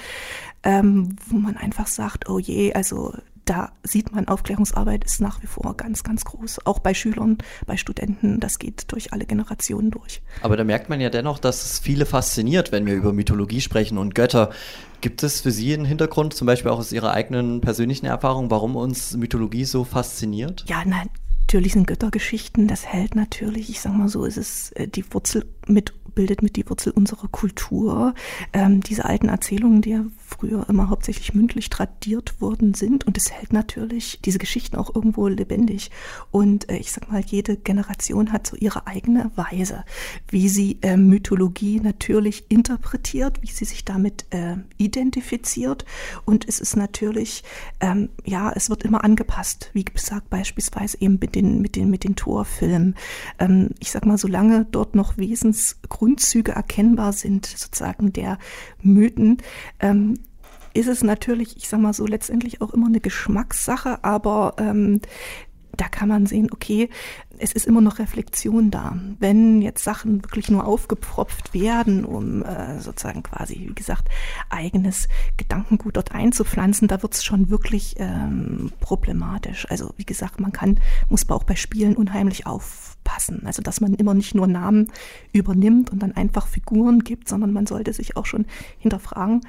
ähm, 0.63 1.15
wo 1.27 1.37
man 1.37 1.57
einfach 1.57 1.87
sagt, 1.87 2.29
oh 2.29 2.39
je, 2.39 2.73
also 2.73 3.13
da 3.49 3.71
sieht 3.83 4.13
man, 4.13 4.27
Aufklärungsarbeit 4.27 5.03
ist 5.03 5.21
nach 5.21 5.41
wie 5.41 5.47
vor 5.47 5.75
ganz, 5.77 6.03
ganz 6.03 6.25
groß. 6.25 6.65
Auch 6.65 6.79
bei 6.79 6.93
Schülern, 6.93 7.37
bei 7.65 7.77
Studenten, 7.77 8.39
das 8.39 8.59
geht 8.59 8.91
durch 8.91 9.13
alle 9.13 9.25
Generationen 9.25 9.89
durch. 9.91 10.21
Aber 10.41 10.57
da 10.57 10.63
merkt 10.63 10.89
man 10.89 10.99
ja 10.99 11.09
dennoch, 11.09 11.39
dass 11.39 11.63
es 11.63 11.79
viele 11.79 12.05
fasziniert, 12.05 12.71
wenn 12.71 12.85
wir 12.85 12.93
über 12.93 13.13
Mythologie 13.13 13.61
sprechen 13.61 13.97
und 13.97 14.15
Götter. 14.15 14.51
Gibt 15.01 15.23
es 15.23 15.41
für 15.41 15.51
Sie 15.51 15.73
einen 15.73 15.85
Hintergrund, 15.85 16.33
zum 16.33 16.45
Beispiel 16.45 16.71
auch 16.71 16.79
aus 16.79 16.91
Ihrer 16.91 17.11
eigenen 17.11 17.61
persönlichen 17.61 18.05
Erfahrung, 18.05 18.51
warum 18.51 18.75
uns 18.75 19.15
Mythologie 19.15 19.65
so 19.65 19.83
fasziniert? 19.83 20.65
Ja, 20.67 20.83
nein, 20.85 21.09
natürlich 21.41 21.73
sind 21.73 21.87
Göttergeschichten, 21.87 22.67
das 22.67 22.85
hält 22.85 23.15
natürlich, 23.15 23.69
ich 23.69 23.79
sag 23.79 23.93
mal 23.93 24.09
so, 24.09 24.25
ist 24.25 24.37
es 24.37 24.71
äh, 24.73 24.87
die 24.87 25.05
Wurzel 25.13 25.45
mit 25.67 25.93
bildet 26.17 26.41
mit 26.41 26.55
die 26.55 26.67
Wurzel 26.67 26.91
unserer 26.93 27.27
Kultur. 27.27 28.15
Ähm, 28.51 28.81
diese 28.81 29.05
alten 29.05 29.29
Erzählungen, 29.29 29.83
die 29.83 29.91
ja 29.91 30.03
früher 30.27 30.67
immer 30.67 30.89
hauptsächlich 30.89 31.33
mündlich 31.33 31.69
tradiert 31.69 32.41
worden 32.41 32.73
sind. 32.73 33.05
Und 33.05 33.17
es 33.17 33.31
hält 33.31 33.53
natürlich 33.53 34.19
diese 34.25 34.39
Geschichten 34.39 34.75
auch 34.75 34.93
irgendwo 34.93 35.27
lebendig. 35.27 35.91
Und 36.31 36.69
äh, 36.69 36.77
ich 36.77 36.91
sag 36.91 37.11
mal, 37.11 37.21
jede 37.21 37.57
Generation 37.57 38.31
hat 38.31 38.45
so 38.45 38.55
ihre 38.57 38.87
eigene 38.87 39.31
Weise, 39.35 39.85
wie 40.29 40.49
sie 40.49 40.79
äh, 40.81 40.97
Mythologie 40.97 41.79
natürlich 41.79 42.45
interpretiert, 42.49 43.41
wie 43.41 43.51
sie 43.51 43.65
sich 43.65 43.85
damit 43.85 44.25
äh, 44.31 44.57
identifiziert. 44.77 45.85
Und 46.25 46.47
es 46.47 46.59
ist 46.59 46.75
natürlich, 46.75 47.43
ähm, 47.79 48.09
ja, 48.25 48.51
es 48.53 48.69
wird 48.69 48.83
immer 48.83 49.03
angepasst. 49.03 49.69
Wie 49.73 49.85
gesagt, 49.85 50.29
beispielsweise 50.29 50.99
eben 50.99 51.19
mit 51.21 51.35
den, 51.35 51.61
mit 51.61 51.75
den, 51.75 51.89
mit 51.89 52.03
den 52.03 52.15
Torfilmen. 52.15 52.95
Ähm, 53.39 53.69
ich 53.79 53.91
sag 53.91 54.05
mal, 54.05 54.17
solange 54.17 54.65
dort 54.65 54.95
noch 54.95 55.17
Wesensgründe 55.17 55.87
Grundzüge 55.97 56.51
erkennbar 56.53 57.11
sind, 57.11 57.45
sozusagen 57.45 58.13
der 58.13 58.37
Mythen, 58.81 59.37
ähm, 59.79 60.16
ist 60.77 60.87
es 60.87 61.03
natürlich, 61.03 61.57
ich 61.57 61.67
sag 61.67 61.79
mal 61.79 61.93
so, 61.93 62.05
letztendlich 62.05 62.61
auch 62.61 62.73
immer 62.73 62.87
eine 62.87 62.99
Geschmackssache, 62.99 64.03
aber 64.03 64.55
ähm, 64.59 65.01
da 65.75 65.87
kann 65.87 66.09
man 66.09 66.25
sehen, 66.25 66.49
okay, 66.51 66.89
es 67.39 67.51
ist 67.51 67.67
immer 67.67 67.81
noch 67.81 67.99
Reflexion 67.99 68.71
da. 68.71 68.97
Wenn 69.19 69.61
jetzt 69.61 69.83
Sachen 69.83 70.23
wirklich 70.23 70.49
nur 70.49 70.65
aufgepropft 70.65 71.53
werden, 71.53 72.03
um 72.03 72.43
äh, 72.43 72.79
sozusagen 72.79 73.21
quasi, 73.21 73.67
wie 73.69 73.75
gesagt, 73.75 74.09
eigenes 74.49 75.07
Gedankengut 75.37 75.95
dort 75.95 76.13
einzupflanzen, 76.13 76.87
da 76.87 77.03
wird 77.03 77.13
es 77.13 77.23
schon 77.23 77.51
wirklich 77.51 77.95
ähm, 77.99 78.71
problematisch. 78.79 79.69
Also 79.69 79.93
wie 79.97 80.05
gesagt, 80.05 80.39
man 80.39 80.51
kann, 80.51 80.79
muss 81.09 81.29
auch 81.29 81.43
bei 81.43 81.55
Spielen 81.55 81.95
unheimlich 81.95 82.47
aufpassen. 82.47 83.43
Also 83.45 83.61
dass 83.61 83.79
man 83.79 83.93
immer 83.93 84.15
nicht 84.15 84.33
nur 84.33 84.47
Namen 84.47 84.91
übernimmt 85.31 85.91
und 85.91 85.99
dann 86.01 86.13
einfach 86.13 86.47
Figuren 86.47 86.99
gibt, 87.01 87.29
sondern 87.29 87.53
man 87.53 87.67
sollte 87.67 87.93
sich 87.93 88.17
auch 88.17 88.25
schon 88.25 88.45
hinterfragen, 88.79 89.41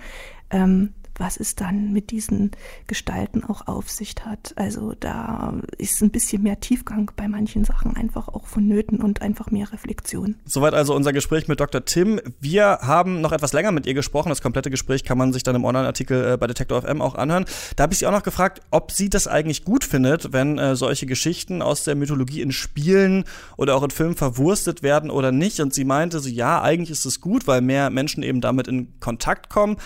ähm, 0.51 0.93
was 1.19 1.37
es 1.37 1.55
dann 1.55 1.93
mit 1.93 2.11
diesen 2.11 2.53
Gestalten 2.87 3.45
auch 3.45 3.67
auf 3.67 3.91
sich 3.91 4.15
hat. 4.25 4.53
Also 4.57 4.95
da 4.99 5.55
ist 5.77 6.01
ein 6.03 6.11
bisschen 6.11 6.43
mehr 6.43 6.61
Tiefgang 6.61 7.11
bei 7.17 7.29
manchen 7.29 7.65
Sachen 7.65 7.97
einfach 7.97 8.29
auch 8.29 8.47
vonnöten 8.47 9.01
und 9.01 9.23
einfach 9.23 9.51
mehr 9.51 9.71
Reflexion. 9.73 10.37
Soweit 10.45 10.75
also 10.75 10.95
unser 10.95 11.13
Gespräch 11.13 11.49
mit 11.49 11.61
Dr. 11.61 11.85
Tim. 11.85 12.21
Wir 12.41 12.79
haben 12.83 13.21
noch 13.21 13.33
etwas 13.33 13.53
länger 13.53 13.73
mit 13.73 13.87
ihr 13.87 13.95
gesprochen. 13.95 14.31
Das 14.31 14.43
komplette 14.43 14.71
Gespräch 14.71 15.05
kann 15.05 15.19
man 15.19 15.33
sich 15.33 15.43
dann 15.43 15.57
im 15.57 15.65
Online-Artikel 15.65 16.33
äh, 16.33 16.37
bei 16.37 16.47
Detektor 16.47 16.83
FM 16.83 17.03
auch 17.03 17.15
anhören. 17.15 17.45
Da 17.77 17.83
habe 17.85 17.93
ich 17.93 17.99
sie 17.99 18.07
auch 18.07 18.13
noch 18.13 18.23
gefragt, 18.23 18.61
ob 18.71 18.93
sie 18.93 19.11
das 19.11 19.27
eigentlich 19.27 19.65
gut 19.65 19.85
findet, 19.85 20.33
wenn 20.33 20.59
äh, 20.59 20.77
solche 20.77 21.07
Geschichten 21.07 21.63
aus 21.63 21.85
der 21.85 21.95
Mythologie 21.95 22.41
in 22.41 22.53
Spielen 22.53 23.25
oder 23.57 23.77
auch 23.77 23.83
in 23.83 23.91
Filmen 23.91 24.17
verwurstet 24.17 24.83
werden 24.83 25.11
oder 25.11 25.33
nicht. 25.33 25.61
Und 25.61 25.75
sie 25.75 25.85
meinte 25.85 26.21
so, 26.21 26.29
ja, 26.29 26.63
eigentlich 26.63 26.91
ist 26.91 27.05
es 27.05 27.21
gut, 27.21 27.47
weil 27.47 27.61
mehr 27.61 27.91
Menschen 27.91 28.23
eben 28.23 28.41
damit 28.41 28.69
in 28.69 28.99
Kontakt 29.01 29.49
kommen. 29.51 29.77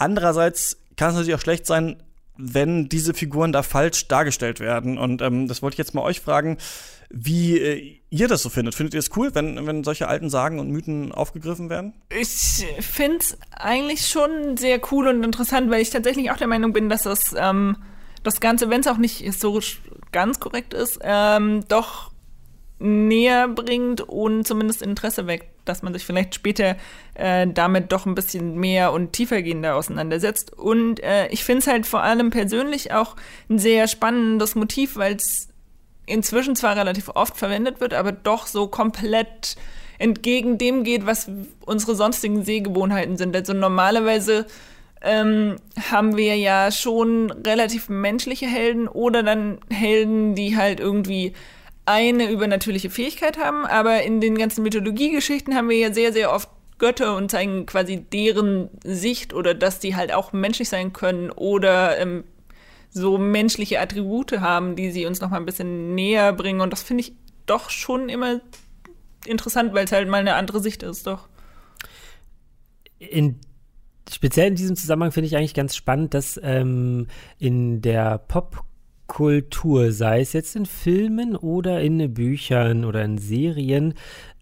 Andererseits 0.00 0.78
kann 0.96 1.10
es 1.10 1.14
natürlich 1.14 1.34
auch 1.34 1.42
schlecht 1.42 1.66
sein, 1.66 2.02
wenn 2.36 2.88
diese 2.88 3.12
Figuren 3.12 3.52
da 3.52 3.62
falsch 3.62 4.08
dargestellt 4.08 4.60
werden. 4.60 4.96
Und 4.96 5.20
ähm, 5.20 5.46
das 5.46 5.60
wollte 5.60 5.74
ich 5.74 5.78
jetzt 5.78 5.94
mal 5.94 6.02
euch 6.02 6.20
fragen, 6.20 6.56
wie 7.10 7.58
äh, 7.58 8.00
ihr 8.08 8.28
das 8.28 8.42
so 8.42 8.48
findet. 8.48 8.74
Findet 8.74 8.94
ihr 8.94 9.00
es 9.00 9.14
cool, 9.16 9.34
wenn, 9.34 9.66
wenn 9.66 9.84
solche 9.84 10.08
alten 10.08 10.30
Sagen 10.30 10.58
und 10.58 10.70
Mythen 10.70 11.12
aufgegriffen 11.12 11.68
werden? 11.68 11.92
Ich 12.08 12.64
finde 12.80 13.18
es 13.18 13.36
eigentlich 13.50 14.06
schon 14.06 14.56
sehr 14.56 14.80
cool 14.90 15.08
und 15.08 15.22
interessant, 15.22 15.70
weil 15.70 15.82
ich 15.82 15.90
tatsächlich 15.90 16.30
auch 16.30 16.38
der 16.38 16.46
Meinung 16.46 16.72
bin, 16.72 16.88
dass 16.88 17.02
das, 17.02 17.34
ähm, 17.36 17.76
das 18.22 18.40
Ganze, 18.40 18.70
wenn 18.70 18.80
es 18.80 18.86
auch 18.86 18.96
nicht 18.96 19.18
historisch 19.18 19.82
ganz 20.12 20.40
korrekt 20.40 20.72
ist, 20.72 20.98
ähm, 21.02 21.62
doch 21.68 22.09
näher 22.80 23.46
bringt 23.48 24.00
und 24.00 24.46
zumindest 24.46 24.82
Interesse 24.82 25.26
weckt, 25.26 25.46
dass 25.66 25.82
man 25.82 25.92
sich 25.92 26.04
vielleicht 26.04 26.34
später 26.34 26.76
äh, 27.14 27.46
damit 27.46 27.92
doch 27.92 28.06
ein 28.06 28.14
bisschen 28.14 28.56
mehr 28.58 28.92
und 28.92 29.12
tiefergehender 29.12 29.76
auseinandersetzt. 29.76 30.56
Und 30.58 31.00
äh, 31.02 31.28
ich 31.28 31.44
finde 31.44 31.60
es 31.60 31.66
halt 31.66 31.86
vor 31.86 32.02
allem 32.02 32.30
persönlich 32.30 32.92
auch 32.92 33.16
ein 33.48 33.58
sehr 33.58 33.86
spannendes 33.86 34.54
Motiv, 34.54 34.96
weil 34.96 35.14
es 35.16 35.48
inzwischen 36.06 36.56
zwar 36.56 36.76
relativ 36.76 37.10
oft 37.10 37.36
verwendet 37.36 37.80
wird, 37.80 37.94
aber 37.94 38.12
doch 38.12 38.46
so 38.46 38.66
komplett 38.66 39.56
entgegen 39.98 40.56
dem 40.56 40.82
geht, 40.82 41.04
was 41.04 41.30
unsere 41.66 41.94
sonstigen 41.94 42.42
Sehgewohnheiten 42.42 43.18
sind. 43.18 43.36
Also 43.36 43.52
normalerweise 43.52 44.46
ähm, 45.02 45.56
haben 45.90 46.16
wir 46.16 46.36
ja 46.36 46.72
schon 46.72 47.30
relativ 47.30 47.90
menschliche 47.90 48.46
Helden 48.46 48.88
oder 48.88 49.22
dann 49.22 49.58
Helden, 49.70 50.34
die 50.34 50.56
halt 50.56 50.80
irgendwie 50.80 51.34
eine 51.90 52.30
übernatürliche 52.30 52.90
Fähigkeit 52.90 53.38
haben, 53.38 53.66
aber 53.66 54.02
in 54.02 54.20
den 54.20 54.38
ganzen 54.38 54.62
Mythologiegeschichten 54.62 55.54
haben 55.54 55.68
wir 55.68 55.78
ja 55.78 55.92
sehr, 55.92 56.12
sehr 56.12 56.32
oft 56.32 56.48
Götter 56.78 57.16
und 57.16 57.30
zeigen 57.30 57.66
quasi 57.66 57.98
deren 57.98 58.70
Sicht 58.82 59.34
oder 59.34 59.54
dass 59.54 59.80
die 59.80 59.96
halt 59.96 60.12
auch 60.12 60.32
menschlich 60.32 60.68
sein 60.68 60.92
können 60.92 61.30
oder 61.30 61.98
ähm, 61.98 62.24
so 62.90 63.18
menschliche 63.18 63.80
Attribute 63.80 64.40
haben, 64.40 64.76
die 64.76 64.90
sie 64.90 65.06
uns 65.06 65.20
noch 65.20 65.30
mal 65.30 65.36
ein 65.36 65.46
bisschen 65.46 65.94
näher 65.94 66.32
bringen. 66.32 66.60
Und 66.60 66.72
das 66.72 66.82
finde 66.82 67.02
ich 67.02 67.12
doch 67.46 67.70
schon 67.70 68.08
immer 68.08 68.40
interessant, 69.26 69.74
weil 69.74 69.84
es 69.84 69.92
halt 69.92 70.08
mal 70.08 70.18
eine 70.18 70.34
andere 70.34 70.60
Sicht 70.60 70.82
ist, 70.82 71.06
doch. 71.06 71.28
In 72.98 73.38
speziell 74.10 74.48
in 74.48 74.56
diesem 74.56 74.76
Zusammenhang 74.76 75.12
finde 75.12 75.28
ich 75.28 75.36
eigentlich 75.36 75.54
ganz 75.54 75.76
spannend, 75.76 76.14
dass 76.14 76.40
ähm, 76.42 77.06
in 77.38 77.80
der 77.80 78.18
Pop 78.18 78.64
Kultur, 79.10 79.90
sei 79.90 80.20
es 80.20 80.32
jetzt 80.34 80.54
in 80.54 80.66
Filmen 80.66 81.34
oder 81.34 81.80
in 81.80 82.14
Büchern 82.14 82.84
oder 82.84 83.04
in 83.04 83.18
Serien, 83.18 83.94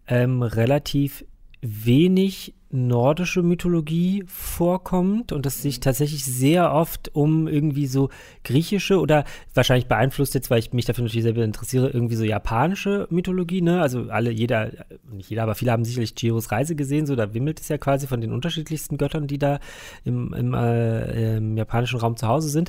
ähm, 0.07 0.43
relativ 0.43 1.25
wenig 1.63 2.55
nordische 2.71 3.43
Mythologie 3.43 4.25
vorkommt 4.27 5.33
und 5.33 5.47
es 5.47 5.63
sich 5.63 5.81
tatsächlich 5.81 6.27
sehr 6.27 6.71
oft 6.71 7.15
um 7.15 7.49
irgendwie 7.49 7.87
so 7.87 8.11
griechische 8.45 9.01
oder 9.01 9.25
wahrscheinlich 9.55 9.89
beeinflusst 9.89 10.35
jetzt, 10.35 10.51
weil 10.51 10.59
ich 10.59 10.75
mich 10.75 10.85
dafür 10.85 11.05
natürlich 11.05 11.23
selber 11.23 11.45
interessiere, 11.45 11.89
irgendwie 11.89 12.17
so 12.17 12.25
japanische 12.25 13.09
Mythologie, 13.09 13.63
ne? 13.63 13.81
Also 13.81 14.11
alle, 14.11 14.31
jeder, 14.31 14.71
nicht 15.11 15.31
jeder, 15.31 15.45
aber 15.45 15.55
viele 15.55 15.73
haben 15.73 15.87
sicherlich 15.87 16.15
Chihiros 16.15 16.53
Reise 16.53 16.77
gesehen, 16.77 17.07
so 17.07 17.17
da 17.17 17.33
wimmelt 17.33 17.59
es 17.59 17.71
ja 17.71 17.79
quasi 17.79 18.07
von 18.07 18.21
den 18.21 18.33
unterschiedlichsten 18.33 18.99
Göttern, 18.99 19.29
die 19.29 19.39
da 19.39 19.61
im, 20.05 20.35
im, 20.35 20.53
äh, 20.53 21.39
im 21.39 21.57
japanischen 21.57 21.99
Raum 21.99 22.19
zu 22.19 22.29
Hause 22.29 22.51
sind. 22.51 22.69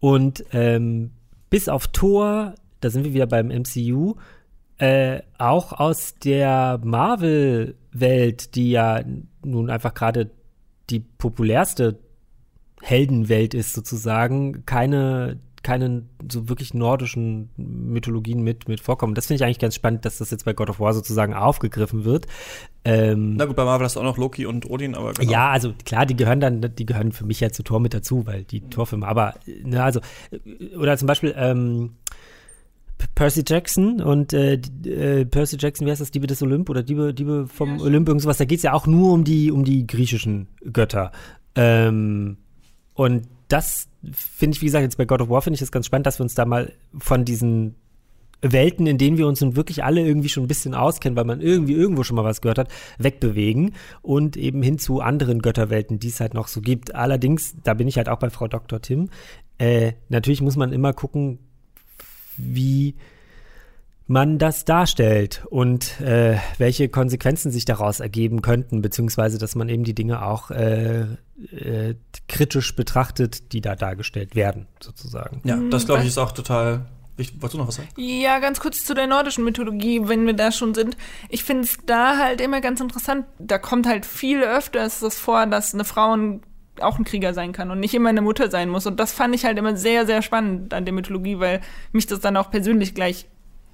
Und 0.00 0.44
ähm, 0.52 1.12
bis 1.50 1.68
auf 1.68 1.88
Thor, 1.88 2.54
da 2.80 2.90
sind 2.90 3.04
wir 3.04 3.14
wieder 3.14 3.26
beim 3.26 3.48
MCU, 3.48 4.14
äh, 4.78 5.22
auch 5.38 5.72
aus 5.72 6.14
der 6.14 6.80
Marvel-Welt, 6.82 8.54
die 8.54 8.70
ja 8.70 9.02
nun 9.44 9.70
einfach 9.70 9.94
gerade 9.94 10.30
die 10.90 11.00
populärste 11.00 11.98
Heldenwelt 12.80 13.54
ist 13.54 13.72
sozusagen, 13.72 14.64
keine 14.64 15.40
keine 15.62 16.04
so 16.30 16.48
wirklich 16.48 16.74
nordischen 16.74 17.50
Mythologien 17.56 18.42
mit, 18.42 18.68
mit 18.68 18.80
vorkommen. 18.80 19.14
Das 19.14 19.26
finde 19.26 19.36
ich 19.36 19.44
eigentlich 19.44 19.58
ganz 19.58 19.74
spannend, 19.74 20.04
dass 20.04 20.18
das 20.18 20.30
jetzt 20.30 20.44
bei 20.44 20.52
God 20.52 20.70
of 20.70 20.80
War 20.80 20.94
sozusagen 20.94 21.34
aufgegriffen 21.34 22.04
wird. 22.04 22.26
Ähm, 22.84 23.36
Na 23.36 23.44
gut, 23.44 23.56
bei 23.56 23.64
Marvel 23.64 23.84
hast 23.84 23.96
du 23.96 24.00
auch 24.00 24.04
noch 24.04 24.18
Loki 24.18 24.46
und 24.46 24.68
Odin, 24.70 24.94
aber 24.94 25.12
genau. 25.14 25.30
Ja, 25.30 25.50
also 25.50 25.74
klar, 25.84 26.06
die 26.06 26.16
gehören 26.16 26.40
dann, 26.40 26.60
die 26.60 26.86
gehören 26.86 27.12
für 27.12 27.26
mich 27.26 27.40
ja 27.40 27.50
zu 27.50 27.62
Tor 27.62 27.80
mit 27.80 27.94
dazu, 27.94 28.26
weil 28.26 28.44
die 28.44 28.60
Torfilme, 28.60 29.06
aber, 29.06 29.34
ne, 29.64 29.82
also, 29.82 30.00
oder 30.78 30.96
zum 30.96 31.06
Beispiel, 31.06 31.34
ähm, 31.36 31.90
Percy 33.14 33.44
Jackson 33.46 34.00
und 34.00 34.32
äh, 34.32 34.54
äh, 34.84 35.24
Percy 35.24 35.56
Jackson, 35.58 35.86
wie 35.86 35.90
heißt 35.90 36.00
das, 36.00 36.10
Diebe 36.10 36.26
des 36.26 36.42
Olymp 36.42 36.68
oder 36.68 36.82
Diebe, 36.82 37.14
Diebe 37.14 37.46
vom 37.46 37.76
ja, 37.78 37.84
Olymp, 37.84 38.08
irgendwas, 38.08 38.38
da 38.38 38.44
geht 38.44 38.58
es 38.58 38.64
ja 38.64 38.72
auch 38.72 38.86
nur 38.86 39.12
um 39.12 39.24
die, 39.24 39.50
um 39.52 39.64
die 39.64 39.86
griechischen 39.86 40.48
Götter. 40.72 41.12
Ähm, 41.54 42.38
und 42.94 43.28
das 43.48 43.88
finde 44.12 44.56
ich, 44.56 44.62
wie 44.62 44.66
gesagt, 44.66 44.82
jetzt 44.82 44.98
bei 44.98 45.04
God 45.04 45.22
of 45.22 45.28
War 45.28 45.42
finde 45.42 45.56
ich 45.56 45.62
es 45.62 45.72
ganz 45.72 45.86
spannend, 45.86 46.06
dass 46.06 46.18
wir 46.18 46.24
uns 46.24 46.34
da 46.34 46.44
mal 46.44 46.72
von 46.98 47.24
diesen 47.24 47.74
Welten, 48.40 48.86
in 48.86 48.98
denen 48.98 49.18
wir 49.18 49.26
uns 49.26 49.40
nun 49.40 49.56
wirklich 49.56 49.82
alle 49.82 50.00
irgendwie 50.00 50.28
schon 50.28 50.44
ein 50.44 50.48
bisschen 50.48 50.74
auskennen, 50.74 51.16
weil 51.16 51.24
man 51.24 51.40
irgendwie 51.40 51.72
irgendwo 51.72 52.04
schon 52.04 52.14
mal 52.14 52.24
was 52.24 52.40
gehört 52.40 52.58
hat, 52.58 52.68
wegbewegen 52.98 53.74
und 54.00 54.36
eben 54.36 54.62
hin 54.62 54.78
zu 54.78 55.00
anderen 55.00 55.42
Götterwelten, 55.42 55.98
die 55.98 56.08
es 56.08 56.20
halt 56.20 56.34
noch 56.34 56.46
so 56.46 56.60
gibt. 56.60 56.94
Allerdings, 56.94 57.56
da 57.64 57.74
bin 57.74 57.88
ich 57.88 57.96
halt 57.96 58.08
auch 58.08 58.18
bei 58.18 58.30
Frau 58.30 58.46
Dr. 58.46 58.80
Tim, 58.80 59.10
äh, 59.58 59.92
natürlich 60.08 60.40
muss 60.40 60.56
man 60.56 60.72
immer 60.72 60.92
gucken, 60.92 61.40
wie 62.36 62.94
man 64.08 64.38
das 64.38 64.64
darstellt 64.64 65.44
und 65.50 66.00
äh, 66.00 66.38
welche 66.56 66.88
Konsequenzen 66.88 67.52
sich 67.52 67.66
daraus 67.66 68.00
ergeben 68.00 68.40
könnten, 68.42 68.80
beziehungsweise 68.80 69.38
dass 69.38 69.54
man 69.54 69.68
eben 69.68 69.84
die 69.84 69.94
Dinge 69.94 70.22
auch 70.24 70.50
äh, 70.50 71.02
äh, 71.02 71.94
kritisch 72.26 72.74
betrachtet, 72.74 73.52
die 73.52 73.60
da 73.60 73.76
dargestellt 73.76 74.34
werden, 74.34 74.66
sozusagen. 74.80 75.42
Ja, 75.44 75.58
das 75.70 75.84
glaube 75.86 76.02
ich 76.02 76.08
ist 76.08 76.18
auch 76.18 76.32
total 76.32 76.86
Wolltest 77.18 77.54
du 77.54 77.58
noch 77.58 77.66
was 77.66 77.74
sagen? 77.74 77.88
Ja, 77.96 78.38
ganz 78.38 78.60
kurz 78.60 78.84
zu 78.84 78.94
der 78.94 79.08
nordischen 79.08 79.42
Mythologie, 79.42 80.02
wenn 80.04 80.24
wir 80.24 80.34
da 80.34 80.52
schon 80.52 80.72
sind. 80.72 80.96
Ich 81.28 81.42
finde 81.42 81.64
es 81.64 81.76
da 81.84 82.16
halt 82.16 82.40
immer 82.40 82.60
ganz 82.60 82.80
interessant. 82.80 83.26
Da 83.40 83.58
kommt 83.58 83.88
halt 83.88 84.06
viel 84.06 84.40
öfters 84.40 85.00
das 85.00 85.18
vor, 85.18 85.44
dass 85.46 85.74
eine 85.74 85.84
Frau 85.84 86.16
ein, 86.16 86.42
auch 86.80 86.96
ein 86.96 87.04
Krieger 87.04 87.34
sein 87.34 87.50
kann 87.52 87.72
und 87.72 87.80
nicht 87.80 87.92
immer 87.92 88.10
eine 88.10 88.22
Mutter 88.22 88.52
sein 88.52 88.68
muss. 88.68 88.86
Und 88.86 89.00
das 89.00 89.12
fand 89.12 89.34
ich 89.34 89.44
halt 89.44 89.58
immer 89.58 89.76
sehr, 89.76 90.06
sehr 90.06 90.22
spannend 90.22 90.72
an 90.72 90.84
der 90.84 90.94
Mythologie, 90.94 91.40
weil 91.40 91.60
mich 91.90 92.06
das 92.06 92.20
dann 92.20 92.36
auch 92.36 92.52
persönlich 92.52 92.94
gleich 92.94 93.26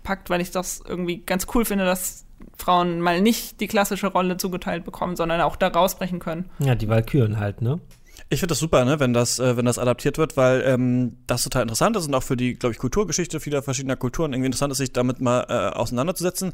packt, 0.04 0.30
weil 0.30 0.40
ich 0.40 0.52
das 0.52 0.80
irgendwie 0.86 1.18
ganz 1.18 1.46
cool 1.54 1.64
finde, 1.64 1.84
dass 1.84 2.26
Frauen 2.56 3.00
mal 3.00 3.20
nicht 3.20 3.60
die 3.60 3.66
klassische 3.66 4.06
Rolle 4.06 4.36
zugeteilt 4.36 4.84
bekommen, 4.84 5.16
sondern 5.16 5.40
auch 5.40 5.56
da 5.56 5.68
rausbrechen 5.68 6.20
können. 6.20 6.50
Ja, 6.60 6.76
die 6.76 6.88
Valkyren 6.88 7.40
halt, 7.40 7.60
ne? 7.62 7.80
Ich 8.28 8.40
finde 8.40 8.52
das 8.52 8.60
super, 8.60 8.84
ne, 8.84 9.00
wenn 9.00 9.12
das, 9.12 9.38
äh, 9.38 9.56
wenn 9.56 9.64
das 9.64 9.78
adaptiert 9.78 10.18
wird, 10.18 10.36
weil 10.36 10.62
ähm, 10.64 11.16
das 11.26 11.42
total 11.42 11.62
interessant 11.62 11.96
ist 11.96 12.06
und 12.06 12.14
auch 12.14 12.22
für 12.22 12.36
die, 12.36 12.54
glaube 12.54 12.72
ich, 12.72 12.78
Kulturgeschichte 12.78 13.40
vieler 13.40 13.62
verschiedener 13.62 13.96
Kulturen 13.96 14.32
irgendwie 14.32 14.46
interessant 14.46 14.70
ist, 14.70 14.78
sich 14.78 14.92
damit 14.92 15.20
mal 15.20 15.46
äh, 15.48 15.76
auseinanderzusetzen. 15.76 16.52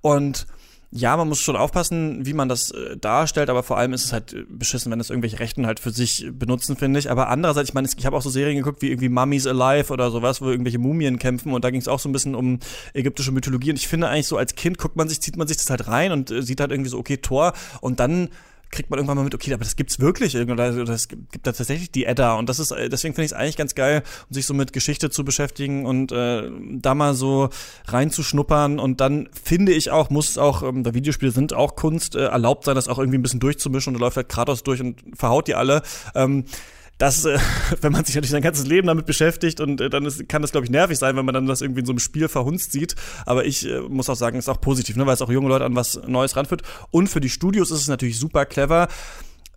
Und 0.00 0.46
ja, 0.94 1.16
man 1.16 1.26
muss 1.26 1.40
schon 1.40 1.56
aufpassen, 1.56 2.26
wie 2.26 2.34
man 2.34 2.50
das 2.50 2.70
äh, 2.70 2.98
darstellt, 2.98 3.48
aber 3.48 3.62
vor 3.62 3.78
allem 3.78 3.94
ist 3.94 4.04
es 4.04 4.12
halt 4.12 4.34
äh, 4.34 4.44
beschissen, 4.46 4.92
wenn 4.92 4.98
das 4.98 5.08
irgendwelche 5.08 5.40
Rechten 5.40 5.66
halt 5.66 5.80
für 5.80 5.90
sich 5.90 6.28
benutzen, 6.30 6.76
finde 6.76 7.00
ich. 7.00 7.10
Aber 7.10 7.28
andererseits, 7.28 7.70
ich 7.70 7.74
meine, 7.74 7.88
ich 7.96 8.04
habe 8.04 8.14
auch 8.14 8.20
so 8.20 8.28
Serien 8.28 8.58
geguckt 8.58 8.82
wie 8.82 8.88
irgendwie 8.88 9.08
Mummies 9.08 9.46
Alive 9.46 9.90
oder 9.90 10.10
sowas, 10.10 10.42
wo 10.42 10.50
irgendwelche 10.50 10.78
Mumien 10.78 11.18
kämpfen 11.18 11.54
und 11.54 11.64
da 11.64 11.70
ging 11.70 11.80
es 11.80 11.88
auch 11.88 11.98
so 11.98 12.10
ein 12.10 12.12
bisschen 12.12 12.34
um 12.34 12.58
ägyptische 12.92 13.32
Mythologie. 13.32 13.70
Und 13.70 13.76
ich 13.76 13.88
finde 13.88 14.08
eigentlich 14.08 14.26
so 14.26 14.36
als 14.36 14.54
Kind 14.54 14.76
guckt 14.76 14.96
man 14.96 15.08
sich, 15.08 15.22
zieht 15.22 15.38
man 15.38 15.48
sich 15.48 15.56
das 15.56 15.70
halt 15.70 15.88
rein 15.88 16.12
und 16.12 16.30
äh, 16.30 16.42
sieht 16.42 16.60
halt 16.60 16.70
irgendwie 16.70 16.90
so, 16.90 16.98
okay, 16.98 17.16
Tor 17.16 17.54
und 17.80 17.98
dann 17.98 18.28
kriegt 18.72 18.90
man 18.90 18.98
irgendwann 18.98 19.18
mal 19.18 19.24
mit, 19.24 19.34
okay, 19.34 19.52
aber 19.52 19.62
das 19.62 19.76
gibt's 19.76 20.00
wirklich 20.00 20.36
oder 20.36 20.84
das 20.84 21.08
gibt 21.08 21.46
da 21.46 21.52
tatsächlich 21.52 21.92
die 21.92 22.06
Edda. 22.06 22.34
Und 22.34 22.48
das 22.48 22.58
ist 22.58 22.72
deswegen 22.72 23.14
finde 23.14 23.26
ich 23.26 23.32
es 23.32 23.32
eigentlich 23.32 23.56
ganz 23.56 23.74
geil, 23.74 24.02
um 24.28 24.34
sich 24.34 24.46
so 24.46 24.54
mit 24.54 24.72
Geschichte 24.72 25.10
zu 25.10 25.24
beschäftigen 25.24 25.86
und 25.86 26.10
äh, 26.10 26.50
da 26.80 26.94
mal 26.94 27.14
so 27.14 27.50
reinzuschnuppern. 27.86 28.80
Und 28.80 29.00
dann 29.00 29.28
finde 29.32 29.72
ich 29.72 29.90
auch 29.90 30.10
muss 30.10 30.30
es 30.30 30.38
auch 30.38 30.62
ähm, 30.62 30.82
da 30.82 30.94
Videospiele 30.94 31.30
sind 31.30 31.52
auch 31.52 31.76
Kunst 31.76 32.16
äh, 32.16 32.24
erlaubt 32.24 32.64
sein, 32.64 32.74
das 32.74 32.88
auch 32.88 32.98
irgendwie 32.98 33.18
ein 33.18 33.22
bisschen 33.22 33.40
durchzumischen. 33.40 33.94
Und 33.94 34.00
da 34.00 34.06
läuft 34.06 34.16
halt 34.16 34.28
Kratos 34.28 34.62
durch 34.62 34.80
und 34.80 34.96
verhaut 35.14 35.46
die 35.48 35.54
alle. 35.54 35.82
Ähm, 36.14 36.44
das, 37.02 37.24
äh, 37.24 37.36
wenn 37.80 37.90
man 37.90 38.04
sich 38.04 38.14
natürlich 38.14 38.30
sein 38.30 38.42
ganzes 38.42 38.64
Leben 38.64 38.86
damit 38.86 39.06
beschäftigt 39.06 39.60
und 39.60 39.80
äh, 39.80 39.90
dann 39.90 40.06
ist, 40.06 40.28
kann 40.28 40.40
das, 40.40 40.52
glaube 40.52 40.64
ich, 40.64 40.70
nervig 40.70 40.98
sein, 40.98 41.16
wenn 41.16 41.24
man 41.24 41.34
dann 41.34 41.46
das 41.46 41.60
irgendwie 41.60 41.80
in 41.80 41.86
so 41.86 41.92
einem 41.92 41.98
Spiel 41.98 42.28
verhunzt 42.28 42.70
sieht. 42.70 42.94
Aber 43.26 43.44
ich 43.44 43.68
äh, 43.68 43.80
muss 43.80 44.08
auch 44.08 44.14
sagen, 44.14 44.38
ist 44.38 44.48
auch 44.48 44.60
positiv, 44.60 44.94
ne, 44.96 45.04
weil 45.04 45.14
es 45.14 45.20
auch 45.20 45.30
junge 45.30 45.48
Leute 45.48 45.64
an 45.64 45.74
was 45.74 46.00
Neues 46.06 46.36
ranführt. 46.36 46.62
Und 46.92 47.08
für 47.08 47.20
die 47.20 47.28
Studios 47.28 47.72
ist 47.72 47.80
es 47.80 47.88
natürlich 47.88 48.18
super 48.18 48.46
clever 48.46 48.88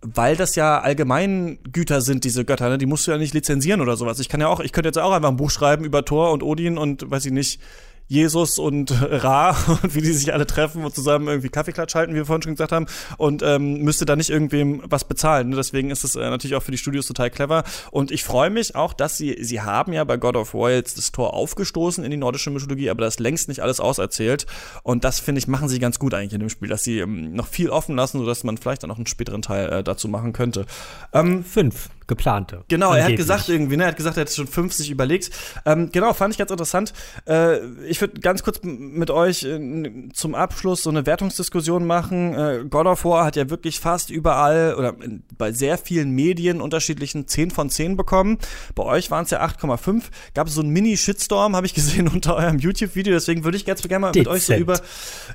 weil 0.02 0.36
das 0.36 0.54
ja 0.54 0.78
Allgemeingüter 0.78 2.00
sind, 2.00 2.22
diese 2.22 2.44
Götter, 2.44 2.68
ne? 2.68 2.78
Die 2.78 2.86
musst 2.86 3.06
du 3.06 3.10
ja 3.10 3.18
nicht 3.18 3.34
lizenzieren 3.34 3.80
oder 3.80 3.96
sowas. 3.96 4.20
Ich 4.20 4.28
kann 4.28 4.40
ja 4.40 4.46
auch, 4.46 4.60
ich 4.60 4.72
könnte 4.72 4.88
jetzt 4.88 4.98
auch 4.98 5.10
einfach 5.10 5.30
ein 5.30 5.38
Buch 5.38 5.50
schreiben 5.50 5.84
über 5.84 6.04
Thor 6.04 6.32
und 6.32 6.44
Odin 6.44 6.78
und 6.78 7.10
weiß 7.10 7.24
ich 7.24 7.32
nicht, 7.32 7.60
Jesus 8.08 8.58
und 8.58 8.92
Ra 9.00 9.56
und 9.82 9.94
wie 9.94 10.00
die 10.00 10.12
sich 10.12 10.32
alle 10.32 10.46
treffen 10.46 10.84
und 10.84 10.94
zusammen 10.94 11.28
irgendwie 11.28 11.48
Kaffeeklatsch 11.48 11.94
halten, 11.94 12.12
wie 12.12 12.18
wir 12.18 12.26
vorhin 12.26 12.42
schon 12.42 12.54
gesagt 12.54 12.72
haben, 12.72 12.86
und 13.18 13.42
ähm, 13.42 13.82
müsste 13.82 14.06
da 14.06 14.16
nicht 14.16 14.30
irgendwem 14.30 14.82
was 14.84 15.04
bezahlen. 15.04 15.50
Ne? 15.50 15.56
Deswegen 15.56 15.90
ist 15.90 16.04
es 16.04 16.16
äh, 16.16 16.30
natürlich 16.30 16.56
auch 16.56 16.62
für 16.62 16.70
die 16.70 16.78
Studios 16.78 17.06
total 17.06 17.30
clever. 17.30 17.64
Und 17.90 18.10
ich 18.10 18.24
freue 18.24 18.50
mich 18.50 18.74
auch, 18.74 18.92
dass 18.92 19.16
sie, 19.16 19.36
sie 19.40 19.60
haben 19.60 19.92
ja 19.92 20.04
bei 20.04 20.16
God 20.16 20.36
of 20.36 20.54
War 20.54 20.70
jetzt 20.70 20.98
das 20.98 21.12
Tor 21.12 21.34
aufgestoßen 21.34 22.04
in 22.04 22.10
die 22.10 22.16
nordische 22.16 22.50
Mythologie, 22.50 22.90
aber 22.90 23.02
das 23.02 23.18
längst 23.18 23.48
nicht 23.48 23.60
alles 23.60 23.80
auserzählt. 23.80 24.46
Und 24.82 25.04
das, 25.04 25.18
finde 25.18 25.40
ich, 25.40 25.48
machen 25.48 25.68
sie 25.68 25.78
ganz 25.78 25.98
gut 25.98 26.14
eigentlich 26.14 26.34
in 26.34 26.40
dem 26.40 26.50
Spiel, 26.50 26.68
dass 26.68 26.84
sie 26.84 27.00
ähm, 27.00 27.34
noch 27.34 27.48
viel 27.48 27.70
offen 27.70 27.96
lassen, 27.96 28.18
sodass 28.18 28.44
man 28.44 28.56
vielleicht 28.56 28.82
dann 28.82 28.88
noch 28.88 28.96
einen 28.96 29.06
späteren 29.06 29.42
Teil 29.42 29.72
äh, 29.72 29.82
dazu 29.82 30.08
machen 30.08 30.32
könnte. 30.32 30.66
Ähm, 31.12 31.44
Fünf 31.44 31.90
geplante. 32.06 32.64
Genau, 32.68 32.88
er 32.88 32.98
hat 32.98 33.00
Angeblich. 33.06 33.18
gesagt 33.18 33.48
irgendwie, 33.48 33.76
ne, 33.76 33.84
er 33.84 33.88
hat 33.88 33.96
gesagt, 33.96 34.16
er 34.16 34.22
hätte 34.22 34.34
schon 34.34 34.46
50 34.46 34.90
überlegt. 34.90 35.30
Ähm, 35.64 35.90
genau, 35.90 36.12
fand 36.12 36.34
ich 36.34 36.38
ganz 36.38 36.50
interessant. 36.50 36.92
Äh, 37.28 37.58
ich 37.88 38.00
würde 38.00 38.20
ganz 38.20 38.42
kurz 38.42 38.60
mit 38.62 39.10
euch 39.10 39.42
äh, 39.42 40.08
zum 40.12 40.34
Abschluss 40.34 40.82
so 40.82 40.90
eine 40.90 41.06
Wertungsdiskussion 41.06 41.86
machen. 41.86 42.34
Äh, 42.34 42.64
God 42.68 42.86
of 42.86 43.04
War 43.04 43.24
hat 43.24 43.36
ja 43.36 43.50
wirklich 43.50 43.80
fast 43.80 44.10
überall 44.10 44.74
oder 44.74 44.94
in, 45.02 45.24
bei 45.36 45.52
sehr 45.52 45.78
vielen 45.78 46.10
Medien 46.10 46.60
unterschiedlichen 46.60 47.26
10 47.26 47.50
von 47.50 47.70
10 47.70 47.96
bekommen. 47.96 48.38
Bei 48.74 48.84
euch 48.84 49.10
waren 49.10 49.24
es 49.24 49.30
ja 49.30 49.44
8,5. 49.44 50.04
Gab 50.34 50.46
es 50.46 50.54
so 50.54 50.60
einen 50.60 50.70
Mini-Shitstorm, 50.70 51.56
habe 51.56 51.66
ich 51.66 51.74
gesehen 51.74 52.08
unter 52.12 52.36
eurem 52.36 52.58
YouTube-Video. 52.58 53.14
Deswegen 53.14 53.44
würde 53.44 53.56
ich 53.56 53.64
ganz 53.64 53.82
gerne 53.82 53.98
mal 53.98 54.12
mit 54.14 54.28
euch 54.28 54.44
so 54.44 54.52
Dezent. 54.52 54.60
über, 54.60 54.80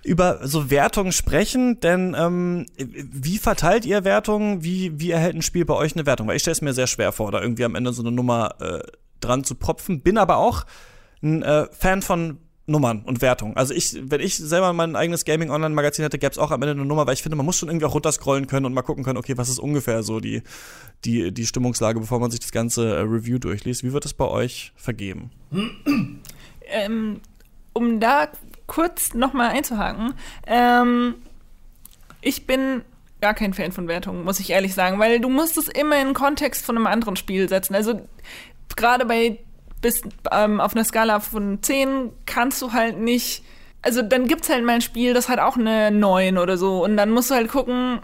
über 0.03 0.47
so 0.47 0.69
Wertungen 0.69 1.11
sprechen. 1.11 1.79
Denn 1.81 2.15
ähm, 2.17 2.65
wie 2.77 3.37
verteilt 3.37 3.85
ihr 3.85 4.05
Wertungen? 4.05 4.63
Wie, 4.63 4.99
wie 4.99 5.11
erhält 5.11 5.35
ein 5.35 5.41
Spiel 5.41 5.65
bei 5.65 5.73
euch 5.73 5.95
eine 5.95 6.05
Wertung? 6.05 6.27
Weil 6.27 6.37
ich 6.37 6.41
stelle 6.41 6.60
mir 6.61 6.73
sehr 6.73 6.87
schwer 6.87 7.11
vor, 7.11 7.31
da 7.31 7.41
irgendwie 7.41 7.65
am 7.65 7.75
Ende 7.75 7.93
so 7.93 8.01
eine 8.01 8.11
Nummer 8.11 8.55
äh, 8.59 8.79
dran 9.19 9.43
zu 9.43 9.55
propfen. 9.55 10.01
Bin 10.01 10.17
aber 10.17 10.37
auch 10.37 10.65
ein 11.21 11.43
äh, 11.43 11.67
Fan 11.71 12.01
von 12.01 12.39
Nummern 12.67 13.01
und 13.03 13.21
Wertungen. 13.21 13.57
Also 13.57 13.73
ich, 13.73 13.97
wenn 14.01 14.21
ich 14.21 14.37
selber 14.37 14.71
mein 14.73 14.95
eigenes 14.95 15.25
Gaming-Online-Magazin 15.25 16.03
hätte, 16.03 16.17
gäbe 16.17 16.31
es 16.31 16.37
auch 16.37 16.51
am 16.51 16.61
Ende 16.61 16.71
eine 16.71 16.85
Nummer, 16.85 17.05
weil 17.05 17.13
ich 17.13 17.23
finde, 17.23 17.35
man 17.35 17.45
muss 17.45 17.57
schon 17.57 17.69
irgendwie 17.69 17.85
auch 17.85 17.93
runterscrollen 17.93 18.47
können 18.47 18.65
und 18.65 18.73
mal 18.73 18.81
gucken 18.81 19.03
können, 19.03 19.17
okay, 19.17 19.37
was 19.37 19.49
ist 19.49 19.59
ungefähr 19.59 20.03
so 20.03 20.19
die, 20.19 20.41
die, 21.03 21.31
die 21.31 21.45
Stimmungslage, 21.45 21.99
bevor 21.99 22.19
man 22.19 22.31
sich 22.31 22.39
das 22.39 22.51
ganze 22.51 22.95
äh, 22.95 23.01
Review 23.01 23.39
durchliest. 23.39 23.83
Wie 23.83 23.93
wird 23.93 24.05
es 24.05 24.13
bei 24.13 24.25
euch 24.25 24.71
vergeben? 24.75 25.31
ähm, 26.67 27.21
um 27.73 27.99
da 27.99 28.29
kurz 28.67 29.13
nochmal 29.13 29.49
einzuhaken, 29.49 30.13
ähm, 30.47 31.15
ich 32.21 32.45
bin 32.45 32.83
gar 33.21 33.33
kein 33.33 33.53
Fan 33.53 33.71
von 33.71 33.87
Wertungen, 33.87 34.23
muss 34.23 34.39
ich 34.39 34.49
ehrlich 34.49 34.73
sagen, 34.73 34.99
weil 34.99 35.19
du 35.19 35.29
musst 35.29 35.57
es 35.57 35.67
immer 35.67 35.99
in 35.99 36.07
den 36.07 36.13
Kontext 36.13 36.65
von 36.65 36.75
einem 36.75 36.87
anderen 36.87 37.15
Spiel 37.15 37.47
setzen. 37.47 37.75
Also 37.75 38.01
gerade 38.75 39.05
bei 39.05 39.39
bis 39.81 40.01
ähm, 40.31 40.59
auf 40.59 40.75
einer 40.75 40.85
Skala 40.85 41.19
von 41.19 41.61
10 41.61 42.11
kannst 42.25 42.61
du 42.61 42.71
halt 42.71 42.99
nicht. 42.99 43.43
Also 43.81 44.01
dann 44.01 44.27
gibt's 44.27 44.49
halt 44.49 44.63
mal 44.63 44.73
ein 44.73 44.81
Spiel, 44.81 45.13
das 45.13 45.27
hat 45.27 45.39
auch 45.39 45.57
eine 45.57 45.91
9 45.91 46.37
oder 46.37 46.57
so. 46.57 46.83
Und 46.83 46.97
dann 46.97 47.09
musst 47.09 47.31
du 47.31 47.35
halt 47.35 47.49
gucken, 47.49 47.99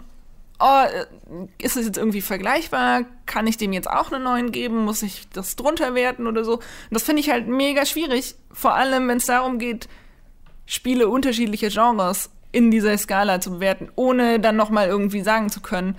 oh, 0.58 0.82
äh, 0.82 1.64
ist 1.64 1.76
es 1.76 1.86
jetzt 1.86 1.98
irgendwie 1.98 2.20
vergleichbar? 2.20 3.02
Kann 3.26 3.46
ich 3.46 3.56
dem 3.56 3.72
jetzt 3.72 3.88
auch 3.88 4.10
eine 4.10 4.22
9 4.22 4.50
geben? 4.50 4.84
Muss 4.84 5.02
ich 5.02 5.28
das 5.30 5.54
drunter 5.54 5.94
werten 5.94 6.26
oder 6.26 6.44
so? 6.44 6.54
Und 6.54 6.64
das 6.90 7.04
finde 7.04 7.20
ich 7.20 7.30
halt 7.30 7.46
mega 7.46 7.86
schwierig. 7.86 8.34
Vor 8.52 8.74
allem, 8.74 9.08
wenn 9.08 9.18
es 9.18 9.26
darum 9.26 9.58
geht, 9.58 9.88
Spiele 10.66 11.08
unterschiedlicher 11.08 11.68
Genres 11.68 12.30
in 12.52 12.70
dieser 12.70 12.96
Skala 12.96 13.40
zu 13.40 13.52
bewerten, 13.52 13.88
ohne 13.94 14.40
dann 14.40 14.56
nochmal 14.56 14.88
irgendwie 14.88 15.22
sagen 15.22 15.50
zu 15.50 15.60
können, 15.60 15.96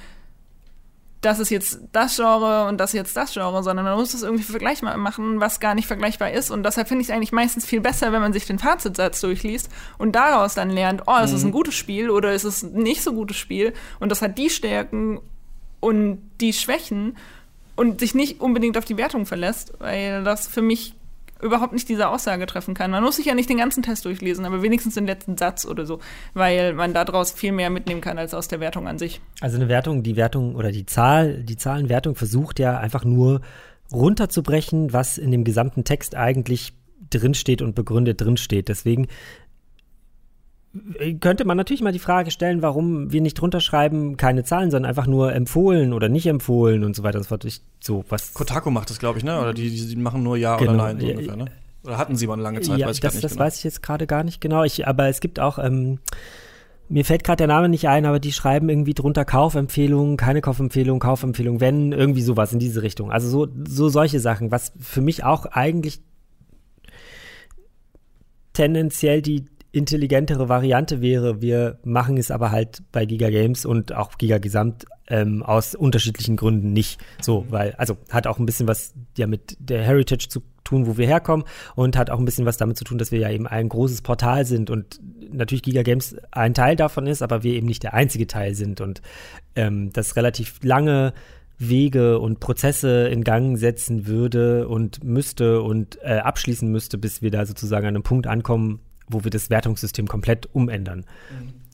das 1.21 1.39
ist 1.39 1.49
jetzt 1.49 1.81
das 1.91 2.15
Genre 2.15 2.67
und 2.67 2.77
das 2.77 2.91
ist 2.91 2.95
jetzt 2.95 3.17
das 3.17 3.33
Genre, 3.33 3.61
sondern 3.61 3.83
man 3.83 3.97
muss 3.97 4.13
das 4.13 4.23
irgendwie 4.23 4.43
vergleichbar 4.43 4.95
machen, 4.97 5.41
was 5.41 5.59
gar 5.59 5.75
nicht 5.75 5.87
vergleichbar 5.87 6.31
ist. 6.31 6.49
Und 6.49 6.63
deshalb 6.63 6.87
finde 6.87 7.01
ich 7.01 7.09
es 7.09 7.13
eigentlich 7.13 7.33
meistens 7.33 7.65
viel 7.65 7.81
besser, 7.81 8.13
wenn 8.13 8.21
man 8.21 8.31
sich 8.31 8.45
den 8.45 8.57
Fazitsatz 8.57 9.19
durchliest 9.19 9.69
und 9.97 10.13
daraus 10.13 10.53
dann 10.53 10.69
lernt, 10.69 11.03
oh, 11.07 11.17
ist 11.21 11.33
es 11.33 11.43
ein 11.43 11.51
gutes 11.51 11.75
Spiel 11.75 12.09
oder 12.09 12.33
ist 12.33 12.45
es 12.45 12.63
ein 12.63 12.73
nicht 12.73 13.03
so 13.03 13.13
gutes 13.13 13.35
Spiel 13.35 13.73
und 13.99 14.09
das 14.09 14.21
hat 14.21 14.37
die 14.37 14.49
Stärken 14.49 15.19
und 15.81 16.21
die 16.39 16.53
Schwächen 16.53 17.17
und 17.75 17.99
sich 17.99 18.15
nicht 18.15 18.39
unbedingt 18.39 18.77
auf 18.77 18.85
die 18.85 18.97
Wertung 18.97 19.25
verlässt, 19.25 19.73
weil 19.79 20.23
das 20.23 20.47
für 20.47 20.61
mich 20.61 20.95
überhaupt 21.41 21.73
nicht 21.73 21.87
diese 21.89 22.09
Aussage 22.09 22.45
treffen 22.45 22.73
kann. 22.73 22.91
Man 22.91 23.03
muss 23.03 23.15
sich 23.15 23.25
ja 23.25 23.35
nicht 23.35 23.49
den 23.49 23.57
ganzen 23.57 23.83
Test 23.83 24.05
durchlesen, 24.05 24.45
aber 24.45 24.61
wenigstens 24.61 24.95
den 24.95 25.05
letzten 25.05 25.37
Satz 25.37 25.65
oder 25.65 25.85
so, 25.85 25.99
weil 26.33 26.73
man 26.73 26.93
daraus 26.93 27.31
viel 27.31 27.51
mehr 27.51 27.69
mitnehmen 27.69 28.01
kann 28.01 28.17
als 28.17 28.33
aus 28.33 28.47
der 28.47 28.59
Wertung 28.59 28.87
an 28.87 28.97
sich. 28.97 29.21
Also 29.41 29.57
eine 29.57 29.69
Wertung, 29.69 30.03
die 30.03 30.15
Wertung 30.15 30.55
oder 30.55 30.71
die 30.71 30.85
Zahl, 30.85 31.43
die 31.43 31.57
Zahlenwertung 31.57 32.15
versucht 32.15 32.59
ja 32.59 32.77
einfach 32.77 33.05
nur 33.05 33.41
runterzubrechen, 33.91 34.93
was 34.93 35.17
in 35.17 35.31
dem 35.31 35.43
gesamten 35.43 35.83
Text 35.83 36.15
eigentlich 36.15 36.73
drinsteht 37.09 37.61
und 37.61 37.75
begründet 37.75 38.21
drinsteht. 38.21 38.67
Deswegen 38.67 39.07
könnte 41.20 41.45
man 41.45 41.57
natürlich 41.57 41.82
mal 41.82 41.91
die 41.91 41.99
Frage 41.99 42.30
stellen, 42.30 42.61
warum 42.61 43.11
wir 43.11 43.22
nicht 43.22 43.36
drunter 43.36 43.59
schreiben, 43.59 44.17
keine 44.17 44.43
Zahlen, 44.43 44.70
sondern 44.70 44.89
einfach 44.89 45.07
nur 45.07 45.34
empfohlen 45.34 45.93
oder 45.93 46.09
nicht 46.09 46.28
empfohlen 46.28 46.84
und 46.84 46.95
so 46.95 47.01
weiter 47.01 47.17
und 47.17 47.24
so 47.24 47.30
fort. 47.30 47.45
Ich, 47.45 47.61
so 47.80 48.05
was. 48.09 48.34
Kotaku 48.34 48.70
macht 48.70 48.89
das, 48.91 48.99
glaube 48.99 49.17
ich, 49.17 49.26
ne? 49.26 49.39
Oder 49.41 49.53
die, 49.53 49.70
die, 49.70 49.95
machen 49.95 50.22
nur 50.22 50.38
Ja 50.38 50.57
Genau. 50.57 50.74
oder 50.74 50.84
Nein, 50.84 50.99
so 50.99 51.07
ungefähr, 51.07 51.36
ne? 51.36 51.45
Oder 51.84 51.97
hatten 51.97 52.15
sie 52.15 52.28
mal 52.28 52.34
eine 52.34 52.43
lange 52.43 52.61
Zeit, 52.61 52.78
ja, 52.78 52.88
weiß 52.88 52.97
ich 52.97 53.01
das, 53.01 53.13
gar 53.13 53.15
nicht 53.15 53.24
das 53.24 53.32
genau. 53.32 53.45
weiß 53.45 53.57
ich 53.57 53.63
jetzt 53.63 53.82
gerade 53.82 54.05
gar 54.05 54.24
nicht 54.24 54.41
genau. 54.41 54.63
Ich, 54.63 54.86
aber 54.88 55.07
es 55.07 55.22
gibt 55.22 55.39
auch, 55.39 55.57
ähm, 55.57 55.99
mir 56.88 57.03
fällt 57.03 57.24
gerade 57.24 57.38
der 57.38 57.47
Name 57.47 57.70
nicht 57.70 57.88
ein, 57.88 58.05
aber 58.05 58.20
die 58.20 58.34
schreiben 58.34 58.70
irgendwie 58.70 58.93
drunter 58.93 59.26
Kaufempfehlungen, 59.26 60.17
keine 60.17 60.41
Kaufempfehlung, 60.41 60.99
Kaufempfehlung, 60.99 61.61
wenn, 61.61 61.93
irgendwie 61.93 62.22
sowas 62.22 62.53
in 62.53 62.59
diese 62.59 62.84
Richtung. 62.84 63.11
Also 63.11 63.30
so, 63.30 63.47
so 63.67 63.89
solche 63.89 64.20
Sachen, 64.20 64.51
was 64.51 64.74
für 64.80 65.01
mich 65.01 65.24
auch 65.24 65.45
eigentlich 65.45 66.01
tendenziell 68.53 69.22
die 69.22 69.45
intelligentere 69.72 70.49
Variante 70.49 71.01
wäre. 71.01 71.41
Wir 71.41 71.80
machen 71.84 72.17
es 72.17 72.32
aber 72.32 72.51
halt 72.51 72.82
bei 72.91 73.05
Giga 73.05 73.30
Games 73.30 73.65
und 73.65 73.93
auch 73.93 74.17
Giga 74.17 74.39
Gesamt 74.39 74.86
ähm, 75.07 75.43
aus 75.43 75.76
unterschiedlichen 75.76 76.38
Gründen 76.38 76.74
nicht 76.74 76.99
so, 77.22 77.45
weil, 77.49 77.74
also 77.78 77.97
hat 78.09 78.28
auch 78.28 78.39
ein 78.39 78.45
bisschen 78.45 78.67
was 78.67 78.93
ja 79.17 79.28
mit 79.28 79.57
der 79.59 79.84
Heritage 79.84 80.28
zu 80.30 80.41
tun, 80.63 80.88
wo 80.88 80.97
wir 80.97 81.07
herkommen 81.07 81.45
und 81.76 81.97
hat 81.97 82.09
auch 82.09 82.20
ein 82.20 82.26
bisschen 82.26 82.45
was 82.45 82.57
damit 82.57 82.78
zu 82.78 82.84
tun, 82.84 82.97
dass 82.97 83.11
wir 83.11 83.20
ja 83.20 83.30
eben 83.30 83.47
ein 83.47 83.70
großes 83.70 84.01
Portal 84.01 84.45
sind 84.45 84.70
und 84.70 84.99
natürlich 85.32 85.63
Giga 85.63 85.84
Games 85.84 86.15
ein 86.32 86.53
Teil 86.53 86.76
davon 86.76 87.07
ist, 87.07 87.22
aber 87.22 87.43
wir 87.43 87.53
eben 87.53 87.67
nicht 87.67 87.84
der 87.84 87.93
einzige 87.93 88.28
Teil 88.28 88.55
sind 88.55 88.82
und 88.82 89.01
ähm, 89.55 89.91
das 89.93 90.15
relativ 90.15 90.59
lange 90.63 91.13
Wege 91.59 92.20
und 92.20 92.39
Prozesse 92.39 93.09
in 93.09 93.24
Gang 93.24 93.57
setzen 93.57 94.07
würde 94.07 94.67
und 94.67 95.03
müsste 95.03 95.61
und 95.61 95.99
äh, 96.01 96.20
abschließen 96.20 96.72
müsste, 96.72 96.97
bis 96.97 97.22
wir 97.22 97.32
da 97.32 97.45
sozusagen 97.45 97.86
an 97.86 97.95
einem 97.95 98.03
Punkt 98.03 98.28
ankommen, 98.28 98.80
wo 99.10 99.24
wir 99.24 99.32
das 99.32 99.49
Wertungssystem 99.49 100.07
komplett 100.07 100.47
umändern. 100.53 101.05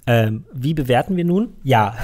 Ähm, 0.08 0.46
wie 0.54 0.74
bewerten 0.74 1.16
wir 1.18 1.26
nun? 1.26 1.54
Ja. 1.64 1.96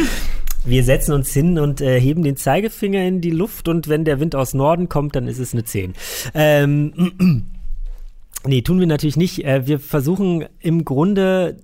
wir 0.64 0.84
setzen 0.84 1.12
uns 1.12 1.32
hin 1.32 1.58
und 1.58 1.80
äh, 1.80 2.00
heben 2.00 2.22
den 2.22 2.36
Zeigefinger 2.36 3.04
in 3.04 3.20
die 3.20 3.30
Luft 3.30 3.68
und 3.68 3.88
wenn 3.88 4.04
der 4.04 4.20
Wind 4.20 4.34
aus 4.34 4.54
Norden 4.54 4.88
kommt, 4.88 5.16
dann 5.16 5.26
ist 5.26 5.38
es 5.38 5.52
eine 5.52 5.64
10. 5.64 5.94
Ähm, 6.34 7.44
nee, 8.46 8.62
tun 8.62 8.80
wir 8.80 8.86
natürlich 8.86 9.16
nicht. 9.16 9.44
Äh, 9.44 9.66
wir 9.66 9.78
versuchen 9.78 10.46
im 10.60 10.84
Grunde 10.84 11.56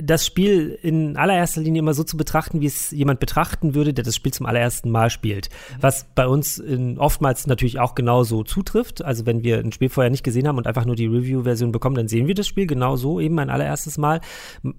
das 0.00 0.26
Spiel 0.26 0.78
in 0.82 1.16
allererster 1.16 1.60
Linie 1.60 1.80
immer 1.80 1.94
so 1.94 2.02
zu 2.02 2.16
betrachten, 2.16 2.60
wie 2.60 2.66
es 2.66 2.90
jemand 2.90 3.20
betrachten 3.20 3.74
würde, 3.74 3.94
der 3.94 4.04
das 4.04 4.16
Spiel 4.16 4.32
zum 4.32 4.46
allerersten 4.46 4.90
Mal 4.90 5.10
spielt. 5.10 5.48
Was 5.80 6.06
bei 6.14 6.26
uns 6.26 6.58
in, 6.58 6.98
oftmals 6.98 7.46
natürlich 7.46 7.78
auch 7.78 7.94
genauso 7.94 8.42
zutrifft. 8.42 9.04
Also 9.04 9.26
wenn 9.26 9.42
wir 9.42 9.58
ein 9.58 9.72
Spiel 9.72 9.88
vorher 9.88 10.10
nicht 10.10 10.24
gesehen 10.24 10.48
haben 10.48 10.58
und 10.58 10.66
einfach 10.66 10.84
nur 10.84 10.96
die 10.96 11.06
Review-Version 11.06 11.72
bekommen, 11.72 11.96
dann 11.96 12.08
sehen 12.08 12.26
wir 12.26 12.34
das 12.34 12.46
Spiel 12.46 12.66
genau 12.66 12.96
so 12.96 13.20
eben 13.20 13.38
ein 13.38 13.50
allererstes 13.50 13.98
Mal. 13.98 14.20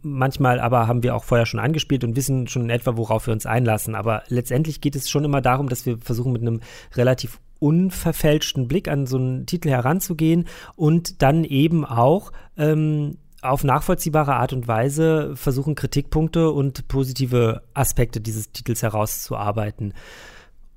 Manchmal 0.02 0.60
aber 0.60 0.88
haben 0.88 1.04
wir 1.04 1.16
auch 1.16 1.24
vorher 1.24 1.46
schon 1.46 1.60
angespielt 1.60 2.04
und 2.04 2.16
wissen 2.16 2.48
schon 2.48 2.64
in 2.64 2.70
etwa, 2.70 2.98
worauf 2.98 3.28
wir 3.28 3.34
uns 3.34 3.46
einlassen. 3.46 3.96
Aber 3.96 4.24
letztendlich 4.28 4.82
geht 4.82 4.96
es 4.96 5.10
schon 5.10 5.26
immer 5.26 5.42
darum, 5.42 5.70
dass 5.70 5.86
wir 5.86 5.98
versuchen 5.98 6.34
mit 6.34 6.42
einem 6.42 6.62
relativ 6.96 7.40
unverfälschten 7.60 8.68
Blick 8.68 8.88
an 8.88 9.06
so 9.06 9.18
einen 9.18 9.46
Titel 9.46 9.70
heranzugehen 9.70 10.48
und 10.76 11.22
dann 11.22 11.44
eben 11.44 11.86
auch 11.86 12.32
ähm, 12.58 13.18
auf 13.42 13.64
nachvollziehbare 13.64 14.36
Art 14.36 14.54
und 14.54 14.68
Weise 14.68 15.36
versuchen, 15.36 15.76
Kritikpunkte 15.76 16.52
und 16.52 16.88
positive 16.88 17.64
Aspekte 17.74 18.22
dieses 18.22 18.52
Titels 18.52 18.84
herauszuarbeiten. 18.84 19.94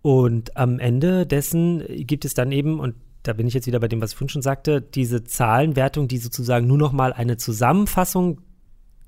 Und 0.03 0.57
am 0.57 0.79
Ende 0.79 1.27
dessen 1.27 1.85
gibt 2.07 2.25
es 2.25 2.35
dann 2.35 2.53
eben, 2.53 2.81
und 2.81 2.95
da 3.23 3.33
bin 3.33 3.47
ich 3.47 3.55
jetzt 3.55 3.67
wieder 3.67 3.81
bei 3.81 3.89
dem, 3.89 4.01
was 4.01 4.13
ich 4.13 4.17
vorhin 4.17 4.31
schon 4.31 4.43
sagte, 4.43 4.81
diese 4.81 5.25
Zahlenwertung, 5.25 6.09
die 6.09 6.19
sozusagen 6.19 6.67
nur 6.67 6.79
noch 6.79 6.93
mal 6.93 7.13
eine 7.13 7.37
Zusammenfassung 7.37 8.41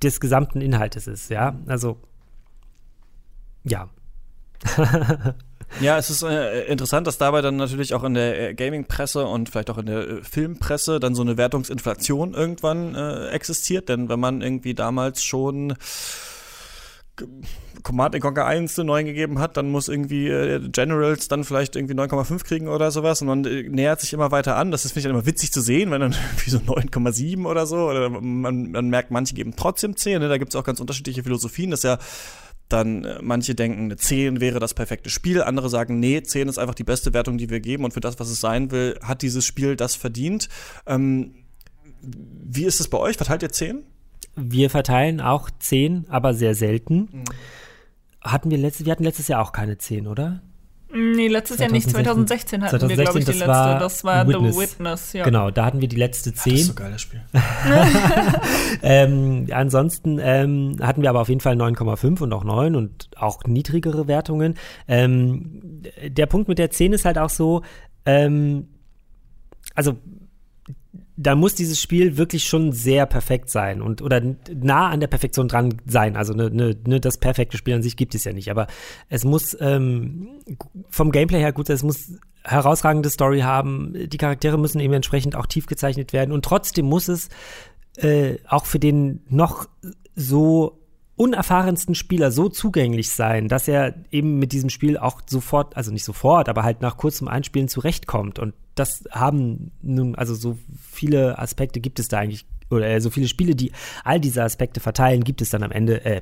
des 0.02 0.20
gesamten 0.20 0.60
Inhaltes 0.60 1.06
ist, 1.06 1.30
ja. 1.30 1.58
Also, 1.66 1.98
ja. 3.64 3.88
Ja, 5.80 5.98
es 5.98 6.08
ist 6.08 6.22
äh, 6.22 6.64
interessant, 6.66 7.06
dass 7.06 7.18
dabei 7.18 7.40
dann 7.42 7.56
natürlich 7.56 7.94
auch 7.94 8.04
in 8.04 8.14
der 8.14 8.50
äh, 8.50 8.54
Gaming-Presse 8.54 9.26
und 9.26 9.48
vielleicht 9.48 9.70
auch 9.70 9.78
in 9.78 9.86
der 9.86 10.08
äh, 10.08 10.22
Filmpresse 10.22 11.00
dann 11.00 11.14
so 11.14 11.22
eine 11.22 11.36
Wertungsinflation 11.36 12.34
irgendwann 12.34 12.94
äh, 12.94 13.28
existiert. 13.30 13.88
Denn 13.88 14.08
wenn 14.08 14.20
man 14.20 14.40
irgendwie 14.40 14.74
damals 14.74 15.24
schon 15.24 15.74
Command 17.84 18.18
Conquer 18.20 18.46
1 18.46 18.78
eine 18.78 18.86
9 18.86 19.06
gegeben 19.06 19.38
hat, 19.38 19.56
dann 19.56 19.70
muss 19.70 19.88
irgendwie 19.88 20.28
äh, 20.28 20.68
Generals 20.68 21.28
dann 21.28 21.44
vielleicht 21.44 21.76
irgendwie 21.76 21.94
9,5 21.94 22.44
kriegen 22.44 22.68
oder 22.68 22.90
sowas 22.90 23.20
und 23.20 23.28
man 23.28 23.44
äh, 23.44 23.62
nähert 23.62 24.00
sich 24.00 24.12
immer 24.12 24.30
weiter 24.30 24.56
an. 24.56 24.70
Das 24.70 24.84
ist, 24.84 24.92
finde 24.92 25.08
ich, 25.08 25.14
immer 25.14 25.26
witzig 25.26 25.52
zu 25.52 25.60
sehen, 25.60 25.90
wenn 25.90 26.00
dann 26.00 26.12
irgendwie 26.32 26.50
so 26.50 26.58
9,7 26.58 27.46
oder 27.46 27.66
so 27.66 27.88
oder 27.88 28.08
man, 28.08 28.72
man 28.72 28.88
merkt, 28.88 29.10
manche 29.10 29.34
geben 29.34 29.54
trotzdem 29.56 29.96
10. 29.96 30.20
Ne? 30.20 30.28
Da 30.28 30.38
gibt 30.38 30.54
es 30.54 30.56
auch 30.56 30.64
ganz 30.64 30.80
unterschiedliche 30.80 31.22
Philosophien, 31.22 31.70
dass 31.70 31.82
ja 31.82 31.98
dann 32.68 33.04
äh, 33.04 33.18
manche 33.22 33.54
denken, 33.54 33.84
eine 33.84 33.96
10 33.96 34.40
wäre 34.40 34.58
das 34.58 34.74
perfekte 34.74 35.10
Spiel, 35.10 35.42
andere 35.42 35.68
sagen, 35.68 36.00
nee, 36.00 36.22
10 36.22 36.48
ist 36.48 36.58
einfach 36.58 36.74
die 36.74 36.84
beste 36.84 37.12
Wertung, 37.12 37.38
die 37.38 37.50
wir 37.50 37.60
geben 37.60 37.84
und 37.84 37.92
für 37.92 38.00
das, 38.00 38.18
was 38.18 38.28
es 38.28 38.40
sein 38.40 38.70
will, 38.70 38.98
hat 39.02 39.22
dieses 39.22 39.44
Spiel 39.44 39.76
das 39.76 39.94
verdient. 39.94 40.48
Ähm, 40.86 41.34
wie 42.00 42.64
ist 42.64 42.80
es 42.80 42.88
bei 42.88 42.98
euch? 42.98 43.16
Verteilt 43.16 43.42
ihr 43.42 43.50
10? 43.50 43.84
Wir 44.36 44.70
verteilen 44.70 45.20
auch 45.20 45.50
10, 45.58 46.06
aber 46.08 46.34
sehr 46.34 46.54
selten. 46.54 47.24
Hatten 48.20 48.50
wir 48.50 48.58
letztes, 48.58 48.84
wir 48.84 48.92
hatten 48.92 49.04
letztes 49.04 49.28
Jahr 49.28 49.42
auch 49.42 49.52
keine 49.52 49.78
10, 49.78 50.06
oder? 50.06 50.42
Nee, 50.96 51.26
letztes 51.26 51.58
Jahr 51.58 51.72
nicht. 51.72 51.90
2016 51.90 52.62
hatten 52.62 52.78
2016, 52.78 52.88
wir, 52.88 53.04
glaube 53.04 53.18
ich, 53.18 53.24
die 53.24 53.30
das 53.32 53.38
letzte. 53.40 53.52
war 53.52 53.78
das 53.80 54.04
war 54.04 54.28
Witness. 54.28 54.54
The 54.54 54.60
Witness, 54.60 55.12
ja. 55.12 55.24
Genau, 55.24 55.50
da 55.50 55.64
hatten 55.64 55.80
wir 55.80 55.88
die 55.88 55.96
letzte 55.96 56.32
10. 56.32 56.52
Das 56.52 56.60
ist 56.60 56.66
so 56.68 56.74
geil, 56.74 56.92
das 56.92 57.02
Spiel. 57.02 57.20
ähm, 58.82 59.46
ansonsten 59.50 60.20
ähm, 60.22 60.76
hatten 60.80 61.02
wir 61.02 61.10
aber 61.10 61.20
auf 61.20 61.28
jeden 61.28 61.40
Fall 61.40 61.56
9,5 61.56 62.22
und 62.22 62.32
auch 62.32 62.44
9 62.44 62.76
und 62.76 63.10
auch 63.16 63.42
niedrigere 63.44 64.06
Wertungen. 64.06 64.54
Ähm, 64.86 65.82
der 66.06 66.26
Punkt 66.26 66.46
mit 66.46 66.58
der 66.58 66.70
10 66.70 66.92
ist 66.92 67.04
halt 67.04 67.18
auch 67.18 67.30
so, 67.30 67.62
ähm, 68.06 68.68
also 69.74 69.96
da 71.16 71.34
muss 71.34 71.54
dieses 71.54 71.80
Spiel 71.80 72.16
wirklich 72.16 72.44
schon 72.44 72.72
sehr 72.72 73.06
perfekt 73.06 73.48
sein 73.48 73.82
und 73.82 74.02
oder 74.02 74.20
nah 74.52 74.88
an 74.88 75.00
der 75.00 75.06
Perfektion 75.06 75.46
dran 75.46 75.76
sein. 75.86 76.16
Also 76.16 76.34
ne, 76.34 76.50
ne, 76.50 76.76
ne, 76.86 77.00
das 77.00 77.18
perfekte 77.18 77.56
Spiel 77.56 77.74
an 77.74 77.82
sich 77.82 77.96
gibt 77.96 78.14
es 78.14 78.24
ja 78.24 78.32
nicht, 78.32 78.50
aber 78.50 78.66
es 79.08 79.24
muss 79.24 79.56
ähm, 79.60 80.40
vom 80.88 81.12
Gameplay 81.12 81.38
her 81.38 81.52
gut 81.52 81.68
sein, 81.68 81.76
es 81.76 81.82
muss 81.84 82.12
herausragende 82.42 83.10
Story 83.10 83.40
haben, 83.40 83.94
die 83.94 84.18
Charaktere 84.18 84.58
müssen 84.58 84.80
eben 84.80 84.92
entsprechend 84.92 85.36
auch 85.36 85.46
tief 85.46 85.66
gezeichnet 85.66 86.12
werden 86.12 86.32
und 86.32 86.44
trotzdem 86.44 86.86
muss 86.86 87.08
es 87.08 87.28
äh, 87.96 88.36
auch 88.48 88.66
für 88.66 88.78
den 88.78 89.22
noch 89.28 89.68
so 90.16 90.80
unerfahrensten 91.16 91.94
Spieler 91.94 92.32
so 92.32 92.48
zugänglich 92.48 93.10
sein, 93.10 93.48
dass 93.48 93.68
er 93.68 93.94
eben 94.10 94.38
mit 94.38 94.52
diesem 94.52 94.68
Spiel 94.68 94.98
auch 94.98 95.20
sofort, 95.26 95.76
also 95.76 95.92
nicht 95.92 96.04
sofort, 96.04 96.48
aber 96.48 96.64
halt 96.64 96.82
nach 96.82 96.96
kurzem 96.96 97.28
Einspielen 97.28 97.68
zurechtkommt. 97.68 98.40
Und 98.40 98.54
das 98.74 99.04
haben 99.10 99.72
nun, 99.82 100.14
also 100.14 100.34
so 100.34 100.58
viele 100.90 101.38
Aspekte 101.38 101.80
gibt 101.80 101.98
es 101.98 102.08
da 102.08 102.18
eigentlich, 102.18 102.46
oder 102.70 102.88
äh, 102.88 103.00
so 103.00 103.10
viele 103.10 103.28
Spiele, 103.28 103.54
die 103.54 103.72
all 104.04 104.20
diese 104.20 104.42
Aspekte 104.42 104.80
verteilen, 104.80 105.22
gibt 105.24 105.42
es 105.42 105.50
dann 105.50 105.62
am 105.62 105.70
Ende, 105.70 106.04
äh, 106.04 106.20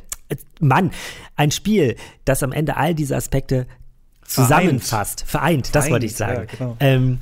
Mann, 0.60 0.90
ein 1.36 1.50
Spiel, 1.50 1.96
das 2.24 2.42
am 2.42 2.52
Ende 2.52 2.76
all 2.76 2.94
diese 2.94 3.16
Aspekte 3.16 3.66
zusammenfasst, 4.24 5.24
vereint, 5.26 5.66
vereint 5.66 5.74
das 5.74 5.90
wollte 5.90 6.06
ich 6.06 6.16
sagen. 6.16 6.48
Ja, 6.50 6.56
genau. 6.56 6.76
ähm, 6.80 7.18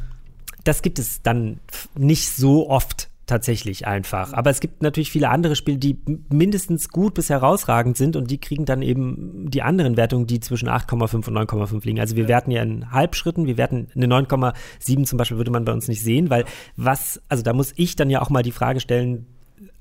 das 0.65 0.83
gibt 0.83 0.99
es 0.99 1.23
dann 1.23 1.61
nicht 1.95 2.31
so 2.31 2.69
oft 2.69 3.10
tatsächlich 3.31 3.87
einfach. 3.87 4.33
Aber 4.33 4.51
es 4.51 4.61
gibt 4.61 4.83
natürlich 4.83 5.11
viele 5.11 5.31
andere 5.31 5.57
Spiele, 5.57 5.79
die 5.79 5.99
mindestens 6.31 6.89
gut 6.89 7.15
bis 7.15 7.31
herausragend 7.31 7.97
sind 7.97 8.17
und 8.17 8.31
die 8.31 8.39
kriegen 8.39 8.65
dann 8.65 8.83
eben 8.83 9.49
die 9.49 9.63
anderen 9.63 9.97
Wertungen, 9.97 10.27
die 10.27 10.41
zwischen 10.41 10.69
8,5 10.69 11.29
und 11.29 11.51
9,5 11.51 11.87
liegen. 11.87 12.01
Also 12.01 12.17
wir 12.17 12.29
werten 12.29 12.51
ja 12.51 12.63
in 12.63 12.91
Halbschritten, 12.91 13.47
wir 13.47 13.57
werten 13.57 13.89
eine 13.95 14.07
9,7 14.07 15.05
zum 15.05 15.17
Beispiel 15.17 15.37
würde 15.37 15.53
man 15.53 15.65
bei 15.65 15.73
uns 15.73 15.89
nicht 15.89 16.03
sehen, 16.03 16.29
weil 16.29 16.45
was, 16.77 17.23
also 17.29 17.43
da 17.43 17.53
muss 17.53 17.73
ich 17.77 17.97
dann 17.97 18.11
ja 18.11 18.21
auch 18.21 18.31
mal 18.31 18.43
die 18.43 18.53
Frage 18.53 18.81
stellen, 18.81 19.27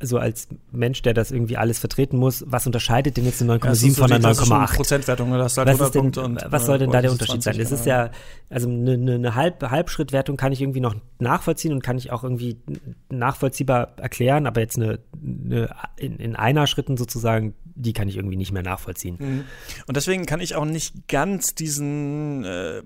so 0.02 0.18
als 0.18 0.48
Mensch, 0.72 1.02
der 1.02 1.14
das 1.14 1.32
irgendwie 1.32 1.58
alles 1.58 1.80
vertreten 1.80 2.18
muss, 2.18 2.44
was 2.48 2.66
unterscheidet 2.66 3.18
denn 3.18 3.26
jetzt 3.26 3.42
eine 3.42 3.56
9,7 3.56 3.98
von 3.98 4.12
einer 4.12 4.30
9,8? 4.30 4.76
Prozentwertung, 4.76 5.32
das 5.32 5.58
halt 5.58 5.68
was, 5.68 5.80
ist 5.82 5.96
denn, 5.96 6.06
und, 6.18 6.46
was 6.48 6.66
soll 6.66 6.78
denn 6.78 6.90
äh, 6.90 6.94
da 6.94 7.02
der 7.02 7.12
20, 7.12 7.22
Unterschied 7.22 7.44
sein? 7.44 7.60
Es 7.60 7.72
ist 7.72 7.86
ja, 7.86 8.12
also 8.50 8.70
eine, 8.70 8.94
eine, 8.94 9.16
eine 9.16 9.36
Halb, 9.36 9.62
Halbschrittwertung 9.62 10.38
kann 10.38 10.52
ich 10.54 10.62
irgendwie 10.62 10.80
noch 10.80 10.96
nachvollziehen 11.20 11.74
und 11.74 11.84
kann 11.84 11.98
ich 11.98 12.12
auch 12.12 12.24
irgendwie 12.24 12.58
nachvollziehbar 13.10 13.94
erklären, 13.98 14.48
aber 14.48 14.62
jetzt 14.62 14.78
eine, 14.78 15.00
eine 15.22 15.70
in, 15.98 16.18
in 16.18 16.36
einer 16.36 16.66
Schritten 16.68 16.96
sozusagen, 16.96 17.54
die 17.80 17.94
kann 17.94 18.08
ich 18.10 18.18
irgendwie 18.18 18.36
nicht 18.36 18.52
mehr 18.52 18.62
nachvollziehen. 18.62 19.16
Mhm. 19.20 19.46
Und 19.88 19.98
deswegen 19.98 20.26
kann 20.26 20.42
ich 20.42 20.56
auch 20.56 20.66
nicht 20.66 21.08
ganz 21.08 21.56
diesen 21.56 22.44
äh, 22.44 22.84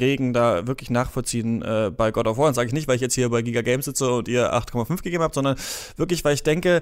Regen 0.00 0.32
da 0.32 0.66
wirklich 0.66 0.90
nachvollziehen 0.90 1.62
äh, 1.62 1.92
bei 1.96 2.10
God 2.10 2.26
of 2.26 2.38
War. 2.38 2.48
Und 2.48 2.54
sage 2.54 2.66
ich 2.66 2.72
nicht, 2.72 2.88
weil 2.88 2.96
ich 2.96 3.00
jetzt 3.00 3.14
hier 3.14 3.28
bei 3.28 3.42
Giga 3.42 3.62
Games 3.62 3.84
sitze 3.84 4.10
und 4.10 4.26
ihr 4.26 4.52
8,5 4.52 5.02
gegeben 5.02 5.22
habt, 5.22 5.34
sondern 5.34 5.56
wirklich, 5.96 6.24
weil 6.24 6.34
ich 6.34 6.42
denke, 6.42 6.80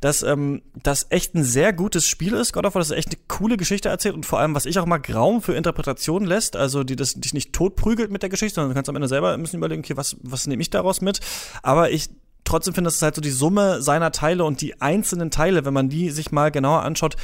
dass 0.00 0.22
ähm, 0.22 0.62
das 0.82 1.06
echt 1.10 1.34
ein 1.34 1.44
sehr 1.44 1.72
gutes 1.72 2.06
Spiel 2.06 2.32
ist. 2.32 2.52
God 2.52 2.64
of 2.64 2.74
War, 2.74 2.80
das 2.80 2.90
ist 2.90 2.96
echt 2.96 3.08
eine 3.08 3.22
coole 3.28 3.56
Geschichte 3.58 3.90
erzählt 3.90 4.14
und 4.14 4.24
vor 4.24 4.38
allem, 4.38 4.54
was 4.54 4.64
ich 4.64 4.78
auch 4.78 4.86
mal 4.86 5.02
Raum 5.12 5.42
für 5.42 5.54
Interpretation 5.54 6.24
lässt, 6.24 6.56
also 6.56 6.82
die 6.82 6.96
das 6.96 7.14
dich 7.14 7.34
nicht 7.34 7.52
totprügelt 7.52 8.10
mit 8.10 8.22
der 8.22 8.30
Geschichte, 8.30 8.54
sondern 8.54 8.70
du 8.70 8.74
kannst 8.74 8.88
am 8.88 8.96
Ende 8.96 9.08
selber 9.08 9.34
ein 9.34 9.42
bisschen 9.42 9.58
überlegen, 9.58 9.82
okay, 9.82 9.96
was, 9.96 10.16
was 10.22 10.46
nehme 10.46 10.62
ich 10.62 10.70
daraus 10.70 11.00
mit? 11.02 11.20
Aber 11.62 11.90
ich 11.90 12.08
trotzdem 12.44 12.74
finde, 12.74 12.88
das 12.88 12.96
ist 12.96 13.02
halt 13.02 13.14
so 13.14 13.20
die 13.20 13.30
Summe 13.30 13.82
seiner 13.82 14.12
Teile 14.12 14.44
und 14.44 14.60
die 14.60 14.80
einzelnen 14.80 15.30
Teile, 15.30 15.64
wenn 15.64 15.74
man 15.74 15.88
die 15.88 16.10
sich 16.10 16.32
mal 16.32 16.50
genauer 16.50 16.82
anschaut, 16.82 17.16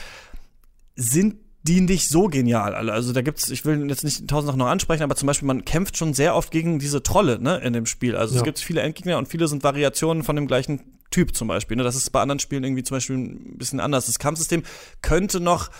sind 0.97 1.36
die 1.62 1.81
nicht 1.81 2.09
so 2.09 2.28
genial 2.28 2.74
alle. 2.74 2.93
Also 2.93 3.12
da 3.12 3.20
gibt's, 3.20 3.51
ich 3.51 3.65
will 3.65 3.89
jetzt 3.89 4.05
nicht 4.05 4.27
tausend 4.28 4.49
Sachen 4.49 4.59
noch 4.59 4.69
ansprechen, 4.69 5.03
aber 5.03 5.16
zum 5.16 5.27
Beispiel 5.27 5.47
man 5.47 5.65
kämpft 5.65 5.97
schon 5.97 6.15
sehr 6.15 6.35
oft 6.35 6.51
gegen 6.51 6.78
diese 6.78 7.03
Trolle, 7.03 7.40
ne, 7.40 7.59
in 7.59 7.73
dem 7.73 7.85
Spiel. 7.86 8.16
Also 8.16 8.35
Ja. 8.35 8.40
es 8.40 8.45
gibt 8.45 8.59
viele 8.59 8.81
Endgegner 8.81 9.19
und 9.19 9.28
viele 9.28 9.49
sind 9.49 9.65
Variationen 9.65 10.23
von 10.23 10.36
dem 10.36 10.47
gleichen 10.47 10.81
Typ 11.11 11.35
zum 11.35 11.49
Beispiel. 11.49 11.77
Ne? 11.77 11.82
Das 11.82 11.97
ist 11.97 12.11
bei 12.11 12.20
anderen 12.20 12.39
Spielen 12.39 12.65
irgendwie 12.65 12.85
zum 12.85 12.97
Beispiel 12.97 13.16
ein 13.16 13.59
bisschen 13.59 13.81
anders. 13.81 14.07
Das 14.07 14.19
Kampfsystem 14.19 14.62
könnte 15.03 15.40
noch 15.40 15.70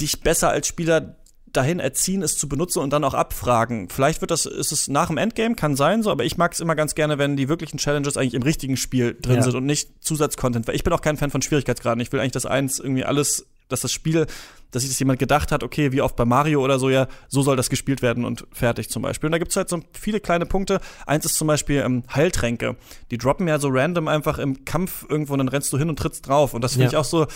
dich 0.00 0.20
besser 0.22 0.48
als 0.50 0.66
Spieler 0.66 1.16
dahin 1.52 1.80
erziehen, 1.80 2.22
es 2.22 2.36
zu 2.38 2.48
benutzen 2.48 2.78
und 2.80 2.90
dann 2.92 3.04
auch 3.04 3.14
abfragen. 3.14 3.88
Vielleicht 3.88 4.20
wird 4.20 4.30
das, 4.30 4.46
ist 4.46 4.72
es 4.72 4.88
nach 4.88 5.08
dem 5.08 5.16
Endgame, 5.18 5.54
kann 5.54 5.76
sein 5.76 6.02
so, 6.02 6.10
aber 6.10 6.24
ich 6.24 6.36
mag 6.36 6.52
es 6.52 6.60
immer 6.60 6.74
ganz 6.76 6.94
gerne, 6.94 7.18
wenn 7.18 7.36
die 7.36 7.48
wirklichen 7.48 7.78
Challenges 7.78 8.16
eigentlich 8.16 8.34
im 8.34 8.42
richtigen 8.42 8.76
Spiel 8.76 9.16
drin 9.20 9.36
Ja. 9.36 9.42
sind 9.42 9.54
und 9.56 9.66
nicht 9.66 9.90
Zusatzcontent. 10.04 10.66
Weil 10.68 10.74
ich 10.76 10.84
bin 10.84 10.92
auch 10.92 11.00
kein 11.02 11.16
Fan 11.16 11.30
von 11.30 11.42
Schwierigkeitsgraden. 11.42 12.00
Ich 12.00 12.12
will 12.12 12.20
eigentlich, 12.20 12.32
dass 12.32 12.46
eins 12.46 12.78
irgendwie 12.78 13.04
alles, 13.04 13.46
dass 13.68 13.80
das 13.80 13.92
Spiel, 13.92 14.26
dass 14.72 14.82
sich 14.82 14.90
das 14.90 14.98
jemand 15.00 15.18
gedacht 15.18 15.50
hat, 15.50 15.62
okay, 15.64 15.90
wie 15.92 16.00
oft 16.00 16.14
bei 16.16 16.24
Mario 16.24 16.62
oder 16.62 16.78
so, 16.78 16.90
ja, 16.90 17.08
so 17.28 17.42
soll 17.42 17.56
das 17.56 17.70
gespielt 17.70 18.02
werden 18.02 18.24
und 18.24 18.46
fertig 18.52 18.88
zum 18.88 19.02
Beispiel. 19.02 19.26
Und 19.28 19.32
da 19.32 19.38
gibt's 19.38 19.56
halt 19.56 19.68
so 19.68 19.80
viele 19.92 20.20
kleine 20.20 20.46
Punkte. 20.46 20.80
Eins 21.06 21.24
ist 21.24 21.34
zum 21.36 21.48
Beispiel 21.48 21.82
ähm, 21.84 22.04
Heiltränke. 22.14 22.76
Die 23.10 23.18
droppen 23.18 23.48
ja 23.48 23.58
so 23.58 23.68
random 23.70 24.06
einfach 24.08 24.38
im 24.38 24.64
Kampf 24.64 25.04
irgendwo 25.08 25.32
und 25.32 25.38
dann 25.38 25.48
rennst 25.48 25.72
du 25.72 25.78
hin 25.78 25.88
und 25.88 25.98
trittst 25.98 26.28
drauf. 26.28 26.54
Und 26.54 26.62
das 26.62 26.72
finde 26.72 26.84
Ja. 26.84 26.90
ich 26.90 26.96
auch 26.96 27.04
so, 27.04 27.26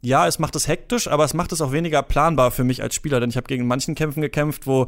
ja, 0.00 0.26
es 0.26 0.38
macht 0.38 0.54
es 0.54 0.68
hektisch, 0.68 1.08
aber 1.08 1.24
es 1.24 1.34
macht 1.34 1.52
es 1.52 1.60
auch 1.60 1.72
weniger 1.72 2.02
planbar 2.02 2.50
für 2.50 2.64
mich 2.64 2.82
als 2.82 2.94
Spieler, 2.94 3.20
denn 3.20 3.30
ich 3.30 3.36
habe 3.36 3.48
gegen 3.48 3.66
manchen 3.66 3.94
Kämpfen 3.94 4.20
gekämpft, 4.20 4.66
wo 4.66 4.86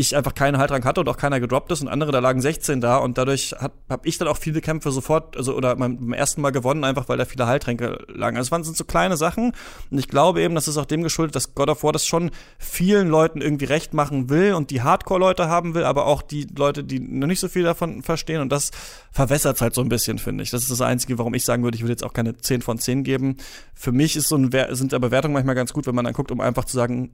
ich 0.00 0.16
einfach 0.16 0.34
keinen 0.34 0.58
Haltrang 0.58 0.84
hatte 0.84 1.00
und 1.00 1.08
auch 1.08 1.18
keiner 1.18 1.38
gedroppt 1.38 1.70
ist 1.72 1.82
und 1.82 1.88
andere, 1.88 2.10
da 2.10 2.18
lagen 2.18 2.40
16 2.40 2.80
da 2.80 2.96
und 2.96 3.18
dadurch 3.18 3.54
habe 3.60 4.08
ich 4.08 4.18
dann 4.18 4.28
auch 4.28 4.38
viele 4.38 4.60
Kämpfe 4.60 4.90
sofort, 4.90 5.36
also 5.36 5.54
oder 5.54 5.76
beim, 5.76 6.12
ersten 6.12 6.40
Mal 6.40 6.50
gewonnen, 6.50 6.84
einfach 6.84 7.08
weil 7.08 7.18
da 7.18 7.24
viele 7.24 7.46
Heiltränke 7.46 7.98
lagen. 8.08 8.36
Also 8.36 8.48
es 8.48 8.52
waren 8.52 8.64
sind 8.64 8.76
so 8.76 8.84
kleine 8.84 9.16
Sachen 9.16 9.52
und 9.90 9.98
ich 9.98 10.08
glaube 10.08 10.40
eben, 10.40 10.54
das 10.54 10.68
ist 10.68 10.78
auch 10.78 10.86
dem 10.86 11.02
geschuldet, 11.02 11.36
dass 11.36 11.54
God 11.54 11.68
of 11.68 11.84
War 11.84 11.92
das 11.92 12.06
schon 12.06 12.30
vielen 12.58 13.08
Leuten 13.08 13.40
irgendwie 13.40 13.66
recht 13.66 13.92
machen 13.92 14.30
will 14.30 14.54
und 14.54 14.70
die 14.70 14.82
Hardcore-Leute 14.82 15.48
haben 15.48 15.74
will, 15.74 15.84
aber 15.84 16.06
auch 16.06 16.22
die 16.22 16.46
Leute, 16.56 16.82
die 16.82 16.98
noch 16.98 17.26
nicht 17.26 17.40
so 17.40 17.48
viel 17.48 17.62
davon 17.62 18.02
verstehen 18.02 18.40
und 18.40 18.50
das 18.50 18.70
verwässert 19.12 19.60
halt 19.60 19.74
so 19.74 19.82
ein 19.82 19.88
bisschen, 19.88 20.18
finde 20.18 20.42
ich. 20.42 20.50
Das 20.50 20.62
ist 20.62 20.70
das 20.70 20.80
Einzige, 20.80 21.18
warum 21.18 21.34
ich 21.34 21.44
sagen 21.44 21.62
würde, 21.62 21.76
ich 21.76 21.82
würde 21.82 21.92
jetzt 21.92 22.04
auch 22.04 22.14
keine 22.14 22.36
10 22.38 22.62
von 22.62 22.78
10 22.78 23.04
geben. 23.04 23.36
Für 23.74 23.92
mich 23.92 24.16
ist 24.16 24.28
so 24.28 24.36
ein, 24.36 24.50
sind 24.70 24.94
aber 24.94 25.10
Bewertungen 25.10 25.34
manchmal 25.34 25.56
ganz 25.56 25.72
gut, 25.72 25.86
wenn 25.86 25.94
man 25.94 26.04
dann 26.04 26.14
guckt, 26.14 26.30
um 26.30 26.40
einfach 26.40 26.64
zu 26.64 26.76
sagen, 26.76 27.10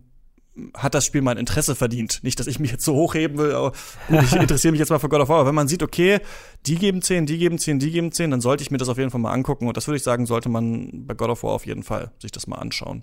hat 0.74 0.94
das 0.94 1.04
Spiel 1.04 1.22
mein 1.22 1.36
Interesse 1.36 1.74
verdient. 1.74 2.20
Nicht, 2.22 2.40
dass 2.40 2.46
ich 2.46 2.58
mich 2.58 2.70
jetzt 2.70 2.84
so 2.84 2.94
hochheben 2.94 3.38
will, 3.38 3.52
aber 3.52 3.72
gut, 4.08 4.22
ich 4.22 4.32
interessiere 4.34 4.72
mich 4.72 4.78
jetzt 4.78 4.90
mal 4.90 4.98
für 4.98 5.08
God 5.08 5.20
of 5.20 5.28
War. 5.28 5.40
Aber 5.40 5.48
wenn 5.48 5.54
man 5.54 5.68
sieht, 5.68 5.82
okay, 5.82 6.20
die 6.66 6.76
geben 6.76 7.02
10, 7.02 7.26
die 7.26 7.38
geben 7.38 7.58
10, 7.58 7.78
die 7.78 7.90
geben 7.90 8.12
10, 8.12 8.30
dann 8.30 8.40
sollte 8.40 8.62
ich 8.62 8.70
mir 8.70 8.78
das 8.78 8.88
auf 8.88 8.98
jeden 8.98 9.10
Fall 9.10 9.20
mal 9.20 9.32
angucken. 9.32 9.68
Und 9.68 9.76
das 9.76 9.86
würde 9.86 9.96
ich 9.96 10.02
sagen, 10.02 10.26
sollte 10.26 10.48
man 10.48 11.06
bei 11.06 11.14
God 11.14 11.30
of 11.30 11.42
War 11.42 11.52
auf 11.52 11.66
jeden 11.66 11.82
Fall 11.82 12.10
sich 12.18 12.32
das 12.32 12.46
mal 12.46 12.56
anschauen. 12.56 13.02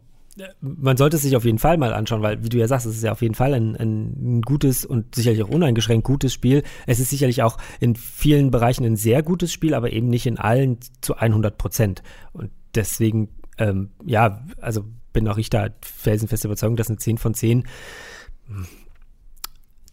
man 0.62 0.98
sollte 0.98 1.18
es 1.18 1.22
sich 1.22 1.36
auf 1.36 1.46
jeden 1.46 1.60
Fall 1.60 1.78
mal 1.78 1.94
anschauen, 1.94 2.24
weil, 2.24 2.44
wie 2.44 2.50
du 2.50 2.58
ja 2.58 2.68
sagst, 2.68 2.88
es 2.88 2.96
ist 2.96 3.04
ja 3.04 3.12
auf 3.12 3.22
jeden 3.22 3.36
Fall 3.36 3.54
ein, 3.54 3.76
ein 3.76 4.42
gutes 4.42 4.84
und 4.84 5.14
sicherlich 5.14 5.44
auch 5.44 5.50
uneingeschränkt 5.50 6.06
gutes 6.06 6.34
Spiel. 6.34 6.64
Es 6.88 7.00
ist 7.00 7.12
sicherlich 7.12 7.44
auch 7.44 7.58
in 7.80 7.96
vielen 7.96 8.50
Bereichen 8.50 8.84
ein 8.84 8.96
sehr 8.96 9.22
gutes 9.22 9.54
Spiel, 9.54 9.76
aber 9.76 9.94
eben 9.94 10.08
nicht 10.08 10.26
in 10.26 10.40
allen 10.40 10.80
zu 11.02 11.16
100 11.16 11.58
Prozent. 11.58 12.02
Und 12.32 12.50
deswegen, 12.74 13.30
ähm, 13.60 13.92
ja, 14.04 14.44
also 14.60 14.86
bin 15.14 15.28
auch 15.28 15.38
ich 15.38 15.50
da 15.50 15.70
felsenfest 15.82 16.46
überzeugt, 16.46 16.80
dass 16.80 16.90
eine 16.90 16.98
10 16.98 17.18
von 17.18 17.34
10 17.34 17.66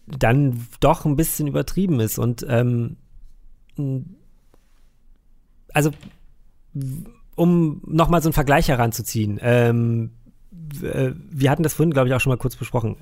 dann 0.06 0.66
doch 0.80 1.04
ein 1.04 1.16
bisschen 1.16 1.46
übertrieben 1.46 2.00
ist. 2.00 2.18
Und 2.18 2.44
ähm, 2.48 2.96
also 5.72 5.90
um 7.36 7.80
nochmal 7.86 8.22
so 8.22 8.28
einen 8.28 8.34
Vergleich 8.34 8.68
heranzuziehen, 8.68 9.38
ähm, 9.40 10.10
äh, 10.19 10.19
wir 10.52 11.50
hatten 11.50 11.62
das 11.62 11.74
vorhin, 11.74 11.92
glaube 11.92 12.08
ich, 12.08 12.14
auch 12.14 12.20
schon 12.20 12.30
mal 12.30 12.36
kurz 12.36 12.56
besprochen. 12.56 12.96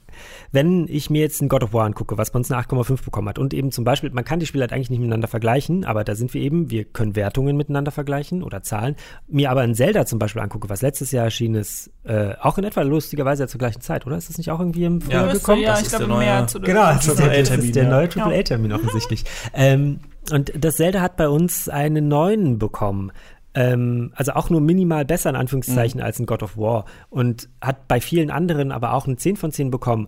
Wenn 0.53 0.87
ich 0.89 1.09
mir 1.09 1.23
jetzt 1.23 1.41
ein 1.41 1.49
God 1.49 1.63
of 1.63 1.73
War 1.73 1.87
angucke, 1.87 2.19
was 2.19 2.31
bei 2.31 2.39
uns 2.39 2.51
eine 2.51 2.61
8,5 2.63 3.05
bekommen 3.05 3.29
hat 3.29 3.39
und 3.39 3.55
eben 3.55 3.73
zum 3.73 3.85
Beispiel, 3.85 4.11
man 4.11 4.25
kann 4.25 4.39
die 4.39 4.47
Spiele 4.47 4.63
halt 4.63 4.73
eigentlich 4.73 4.91
nicht 4.91 4.99
miteinander 5.01 5.29
vergleichen, 5.29 5.85
aber 5.87 6.05
da 6.05 6.15
sind 6.15 6.35
wir 6.35 6.43
eben, 6.43 6.71
wir 6.71 6.85
können 6.85 7.17
Wertungen 7.17 7.57
miteinander 7.57 7.91
vergleichen 7.91 8.43
oder 8.43 8.63
Zahlen. 8.63 8.97
Mir 9.29 9.51
aber 9.51 9.63
ein 9.63 9.75
Zelda 9.75 10.05
zum 10.05 10.19
Beispiel 10.19 10.43
angucke, 10.43 10.69
was 10.69 10.83
letztes 10.83 11.11
Jahr 11.11 11.25
erschienen 11.25 11.55
ist, 11.55 11.91
äh, 12.05 12.35
auch 12.41 12.59
in 12.59 12.65
etwa 12.65 12.83
lustigerweise 12.83 13.47
zur 13.49 13.59
gleichen 13.59 13.81
Zeit, 13.81 14.07
oder? 14.07 14.17
Ist 14.19 14.29
das 14.29 14.37
nicht 14.39 14.51
auch 14.51 14.61
irgendwie 14.61 14.85
im 14.85 15.01
Frühjahr 15.01 15.25
Müsste, 15.25 15.39
gekommen? 15.39 15.63
ja, 15.63 15.71
Das 15.71 15.81
ich 15.81 15.87
ist 15.87 15.91
glaube, 15.91 16.05
der 16.07 16.15
neue- 16.17 16.25
mehr 16.27 16.47
zu 16.47 16.61
Genau, 16.61 16.81
das 16.93 17.07
ist 17.07 17.19
der, 17.19 17.29
das 17.43 17.51
ist 17.51 17.77
der 17.77 17.85
ja. 17.85 17.91
neue 17.91 18.09
AAA-Termin 18.15 18.73
offensichtlich. 18.75 19.25
Ähm, 19.55 20.01
und 20.31 20.53
das 20.63 20.77
Zelda 20.77 21.01
hat 21.01 21.17
bei 21.17 21.29
uns 21.29 21.71
einen 21.71 22.09
neuen 22.09 22.59
bekommen. 22.59 23.11
Ähm, 23.59 24.13
also 24.15 24.33
auch 24.35 24.51
nur 24.51 24.61
minimal 24.61 25.05
besser 25.05 25.31
in 25.31 25.37
Anführungszeichen 25.37 26.01
als 26.01 26.21
ein 26.21 26.27
God 26.27 26.45
of 26.45 26.57
War. 26.57 26.85
Und 27.11 27.49
hat 27.61 27.89
bei 27.89 28.01
vielen 28.01 28.31
anderen 28.31 28.71
aber 28.71 28.95
auch 28.95 29.07
eine 29.09 29.17
10 29.17 29.35
von 29.37 29.51
10 29.51 29.73
bekommen. 29.73 30.07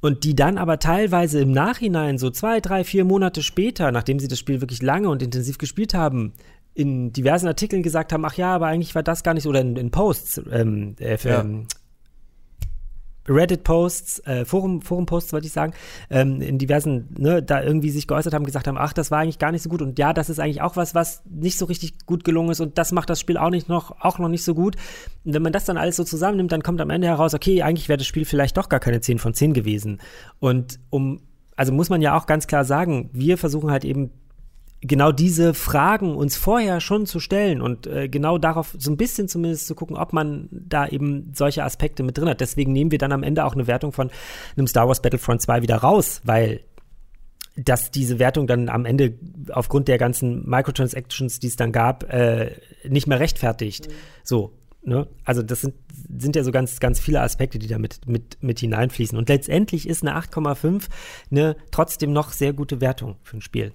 Und 0.00 0.24
die 0.24 0.34
dann 0.34 0.58
aber 0.58 0.80
teilweise 0.80 1.40
im 1.40 1.52
Nachhinein, 1.52 2.18
so 2.18 2.30
zwei, 2.30 2.58
drei, 2.60 2.82
vier 2.82 3.04
Monate 3.04 3.42
später, 3.44 3.92
nachdem 3.92 4.18
sie 4.18 4.26
das 4.26 4.40
Spiel 4.40 4.60
wirklich 4.60 4.82
lange 4.82 5.08
und 5.08 5.22
intensiv 5.22 5.58
gespielt 5.58 5.94
haben, 5.94 6.32
in 6.74 7.12
diversen 7.12 7.46
Artikeln 7.46 7.84
gesagt 7.84 8.12
haben, 8.12 8.24
ach 8.24 8.34
ja, 8.34 8.52
aber 8.52 8.66
eigentlich 8.66 8.96
war 8.96 9.04
das 9.04 9.22
gar 9.22 9.34
nicht, 9.34 9.46
oder 9.46 9.60
in, 9.60 9.76
in 9.76 9.92
Posts, 9.92 10.42
ähm, 10.50 10.96
äh, 10.98 11.18
für, 11.18 11.28
Ja. 11.28 11.40
ähm, 11.42 11.66
Reddit-Posts, 13.28 14.20
äh, 14.26 14.44
Forum, 14.44 14.82
Forum-Posts 14.82 15.32
wollte 15.32 15.46
ich 15.46 15.52
sagen, 15.52 15.72
ähm, 16.10 16.40
in 16.40 16.58
diversen, 16.58 17.08
ne, 17.18 17.42
da 17.42 17.62
irgendwie 17.62 17.90
sich 17.90 18.06
geäußert 18.06 18.34
haben, 18.34 18.44
gesagt 18.44 18.66
haben, 18.66 18.78
ach, 18.78 18.92
das 18.92 19.10
war 19.10 19.20
eigentlich 19.20 19.38
gar 19.38 19.52
nicht 19.52 19.62
so 19.62 19.68
gut 19.68 19.82
und 19.82 19.98
ja, 19.98 20.12
das 20.12 20.30
ist 20.30 20.40
eigentlich 20.40 20.62
auch 20.62 20.76
was, 20.76 20.94
was 20.94 21.22
nicht 21.28 21.58
so 21.58 21.66
richtig 21.66 22.06
gut 22.06 22.24
gelungen 22.24 22.50
ist 22.50 22.60
und 22.60 22.78
das 22.78 22.92
macht 22.92 23.10
das 23.10 23.20
Spiel 23.20 23.36
auch 23.36 23.50
nicht 23.50 23.68
noch, 23.68 24.00
auch 24.00 24.18
noch 24.18 24.28
nicht 24.28 24.44
so 24.44 24.54
gut. 24.54 24.76
Und 25.24 25.34
wenn 25.34 25.42
man 25.42 25.52
das 25.52 25.64
dann 25.64 25.76
alles 25.76 25.96
so 25.96 26.04
zusammennimmt, 26.04 26.52
dann 26.52 26.62
kommt 26.62 26.80
am 26.80 26.90
Ende 26.90 27.06
heraus, 27.06 27.34
okay, 27.34 27.62
eigentlich 27.62 27.88
wäre 27.88 27.98
das 27.98 28.06
Spiel 28.06 28.24
vielleicht 28.24 28.56
doch 28.56 28.68
gar 28.68 28.80
keine 28.80 29.00
10 29.00 29.18
von 29.18 29.34
10 29.34 29.52
gewesen. 29.52 30.00
Und 30.40 30.80
um, 30.90 31.20
also 31.56 31.72
muss 31.72 31.90
man 31.90 32.02
ja 32.02 32.16
auch 32.16 32.26
ganz 32.26 32.46
klar 32.46 32.64
sagen, 32.64 33.10
wir 33.12 33.38
versuchen 33.38 33.70
halt 33.70 33.84
eben 33.84 34.10
genau 34.82 35.12
diese 35.12 35.54
Fragen 35.54 36.16
uns 36.16 36.36
vorher 36.36 36.80
schon 36.80 37.06
zu 37.06 37.20
stellen 37.20 37.62
und 37.62 37.86
äh, 37.86 38.08
genau 38.08 38.36
darauf 38.36 38.74
so 38.76 38.90
ein 38.90 38.96
bisschen 38.96 39.28
zumindest 39.28 39.66
zu 39.68 39.74
gucken, 39.74 39.96
ob 39.96 40.12
man 40.12 40.48
da 40.50 40.86
eben 40.88 41.30
solche 41.34 41.64
Aspekte 41.64 42.02
mit 42.02 42.18
drin 42.18 42.28
hat. 42.28 42.40
Deswegen 42.40 42.72
nehmen 42.72 42.90
wir 42.90 42.98
dann 42.98 43.12
am 43.12 43.22
Ende 43.22 43.44
auch 43.44 43.54
eine 43.54 43.66
Wertung 43.66 43.92
von 43.92 44.10
einem 44.56 44.66
Star 44.66 44.88
Wars 44.88 45.00
Battlefront 45.00 45.40
2 45.40 45.62
wieder 45.62 45.76
raus, 45.76 46.20
weil 46.24 46.60
dass 47.54 47.90
diese 47.90 48.18
Wertung 48.18 48.46
dann 48.46 48.70
am 48.70 48.86
Ende 48.86 49.14
aufgrund 49.50 49.86
der 49.86 49.98
ganzen 49.98 50.48
Microtransactions, 50.48 51.38
die 51.38 51.48
es 51.48 51.56
dann 51.56 51.70
gab, 51.70 52.10
äh, 52.10 52.52
nicht 52.88 53.06
mehr 53.06 53.20
rechtfertigt. 53.20 53.88
Mhm. 53.88 53.92
So, 54.24 54.52
ne? 54.82 55.06
Also 55.24 55.42
das 55.42 55.60
sind, 55.60 55.74
sind 56.18 56.34
ja 56.34 56.44
so 56.44 56.50
ganz, 56.50 56.80
ganz 56.80 56.98
viele 56.98 57.20
Aspekte, 57.20 57.58
die 57.58 57.66
da 57.66 57.78
mit, 57.78 58.08
mit, 58.08 58.42
mit 58.42 58.60
hineinfließen. 58.60 59.18
Und 59.18 59.28
letztendlich 59.28 59.86
ist 59.86 60.02
eine 60.02 60.18
8,5 60.18 60.84
eine 61.30 61.56
trotzdem 61.70 62.14
noch 62.14 62.32
sehr 62.32 62.54
gute 62.54 62.80
Wertung 62.80 63.16
für 63.22 63.36
ein 63.36 63.42
Spiel. 63.42 63.72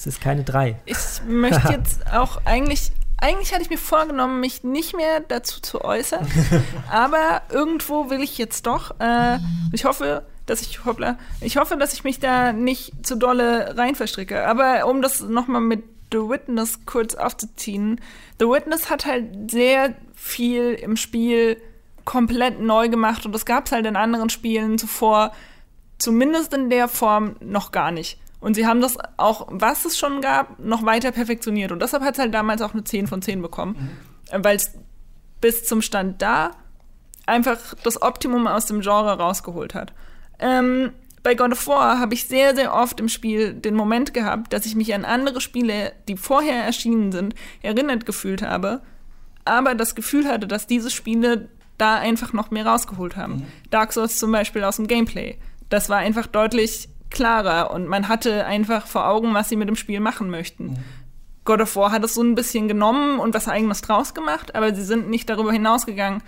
Es 0.00 0.06
ist 0.06 0.22
keine 0.22 0.44
3. 0.44 0.80
Ich 0.86 0.96
möchte 1.26 1.68
jetzt 1.72 2.10
auch 2.10 2.40
eigentlich 2.46 2.90
eigentlich 3.18 3.52
hatte 3.52 3.60
ich 3.60 3.68
mir 3.68 3.76
vorgenommen, 3.76 4.40
mich 4.40 4.64
nicht 4.64 4.96
mehr 4.96 5.20
dazu 5.20 5.60
zu 5.60 5.84
äußern, 5.84 6.26
aber 6.90 7.42
irgendwo 7.50 8.08
will 8.08 8.22
ich 8.22 8.38
jetzt 8.38 8.66
doch. 8.66 8.98
Äh, 8.98 9.38
ich 9.72 9.84
hoffe, 9.84 10.24
dass 10.46 10.62
ich 10.62 10.86
hoppla, 10.86 11.18
ich 11.42 11.58
hoffe, 11.58 11.76
dass 11.76 11.92
ich 11.92 12.02
mich 12.02 12.18
da 12.18 12.54
nicht 12.54 13.06
zu 13.06 13.16
dolle 13.16 13.76
rein 13.76 13.94
verstricke. 13.94 14.46
Aber 14.46 14.86
um 14.86 15.02
das 15.02 15.20
nochmal 15.20 15.60
mit 15.60 15.84
The 16.10 16.20
Witness 16.20 16.86
kurz 16.86 17.14
aufzuziehen, 17.14 18.00
The 18.38 18.46
Witness 18.46 18.88
hat 18.88 19.04
halt 19.04 19.50
sehr 19.50 19.94
viel 20.14 20.72
im 20.72 20.96
Spiel 20.96 21.60
komplett 22.06 22.58
neu 22.58 22.88
gemacht 22.88 23.26
und 23.26 23.32
das 23.32 23.44
gab 23.44 23.66
es 23.66 23.72
halt 23.72 23.84
in 23.84 23.96
anderen 23.96 24.30
Spielen 24.30 24.78
zuvor, 24.78 25.32
zumindest 25.98 26.54
in 26.54 26.70
der 26.70 26.88
Form 26.88 27.36
noch 27.40 27.70
gar 27.70 27.90
nicht. 27.90 28.18
Und 28.40 28.54
sie 28.54 28.66
haben 28.66 28.80
das 28.80 28.96
auch, 29.18 29.48
was 29.50 29.84
es 29.84 29.98
schon 29.98 30.20
gab, 30.20 30.58
noch 30.58 30.84
weiter 30.84 31.12
perfektioniert. 31.12 31.72
Und 31.72 31.82
deshalb 31.82 32.02
hat 32.02 32.14
es 32.14 32.20
halt 32.20 32.32
damals 32.32 32.62
auch 32.62 32.72
eine 32.72 32.84
10 32.84 33.06
von 33.06 33.20
10 33.20 33.42
bekommen. 33.42 33.90
Mhm. 34.32 34.44
Weil 34.44 34.56
es 34.56 34.72
bis 35.40 35.64
zum 35.64 35.82
Stand 35.82 36.22
da 36.22 36.52
einfach 37.26 37.58
das 37.82 38.00
Optimum 38.02 38.46
aus 38.46 38.66
dem 38.66 38.80
Genre 38.80 39.18
rausgeholt 39.18 39.74
hat. 39.74 39.92
Ähm, 40.38 40.92
bei 41.22 41.34
God 41.34 41.52
of 41.52 41.66
War 41.66 41.98
habe 41.98 42.14
ich 42.14 42.24
sehr, 42.24 42.54
sehr 42.54 42.74
oft 42.74 42.98
im 42.98 43.08
Spiel 43.08 43.52
den 43.52 43.74
Moment 43.74 44.14
gehabt, 44.14 44.52
dass 44.52 44.64
ich 44.66 44.74
mich 44.74 44.94
an 44.94 45.04
andere 45.04 45.40
Spiele, 45.40 45.92
die 46.08 46.16
vorher 46.16 46.64
erschienen 46.64 47.12
sind, 47.12 47.34
erinnert 47.62 48.06
gefühlt 48.06 48.42
habe, 48.42 48.80
aber 49.44 49.74
das 49.74 49.94
Gefühl 49.94 50.26
hatte, 50.26 50.46
dass 50.46 50.66
diese 50.66 50.90
Spiele 50.90 51.48
da 51.76 51.96
einfach 51.96 52.32
noch 52.32 52.50
mehr 52.50 52.66
rausgeholt 52.66 53.16
haben. 53.16 53.34
Mhm. 53.34 53.46
Dark 53.70 53.92
Souls 53.92 54.18
zum 54.18 54.32
Beispiel 54.32 54.64
aus 54.64 54.76
dem 54.76 54.86
Gameplay. 54.86 55.36
Das 55.68 55.88
war 55.88 55.98
einfach 55.98 56.26
deutlich 56.26 56.88
klarer 57.10 57.70
und 57.72 57.86
man 57.86 58.08
hatte 58.08 58.46
einfach 58.46 58.86
vor 58.86 59.06
Augen, 59.08 59.34
was 59.34 59.48
sie 59.48 59.56
mit 59.56 59.68
dem 59.68 59.76
Spiel 59.76 60.00
machen 60.00 60.30
möchten. 60.30 60.66
Mhm. 60.66 60.78
God 61.44 61.60
of 61.62 61.74
War 61.76 61.90
hat 61.90 62.04
es 62.04 62.14
so 62.14 62.22
ein 62.22 62.34
bisschen 62.34 62.68
genommen 62.68 63.18
und 63.18 63.34
was 63.34 63.48
eigenes 63.48 63.80
draus 63.80 64.14
gemacht, 64.14 64.54
aber 64.54 64.74
sie 64.74 64.84
sind 64.84 65.08
nicht 65.08 65.28
darüber 65.28 65.52
hinausgegangen 65.52 66.22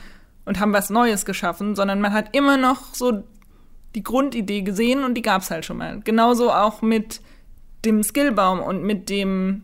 und 0.45 0.59
haben 0.59 0.73
was 0.73 0.91
Neues 0.91 1.25
geschaffen, 1.25 1.77
sondern 1.77 2.01
man 2.01 2.13
hat 2.13 2.35
immer 2.35 2.57
noch 2.57 2.95
so 2.95 3.23
die 3.95 4.03
Grundidee 4.03 4.63
gesehen 4.63 5.05
und 5.05 5.15
die 5.15 5.23
gab 5.23 5.43
es 5.43 5.51
halt 5.51 5.65
schon 5.65 5.77
mal. 5.77 6.01
Genauso 6.01 6.51
auch 6.51 6.83
mit 6.83 7.21
dem 7.85 8.03
Skillbaum 8.03 8.61
und 8.61 8.83
mit 8.83 9.11
dem 9.11 9.63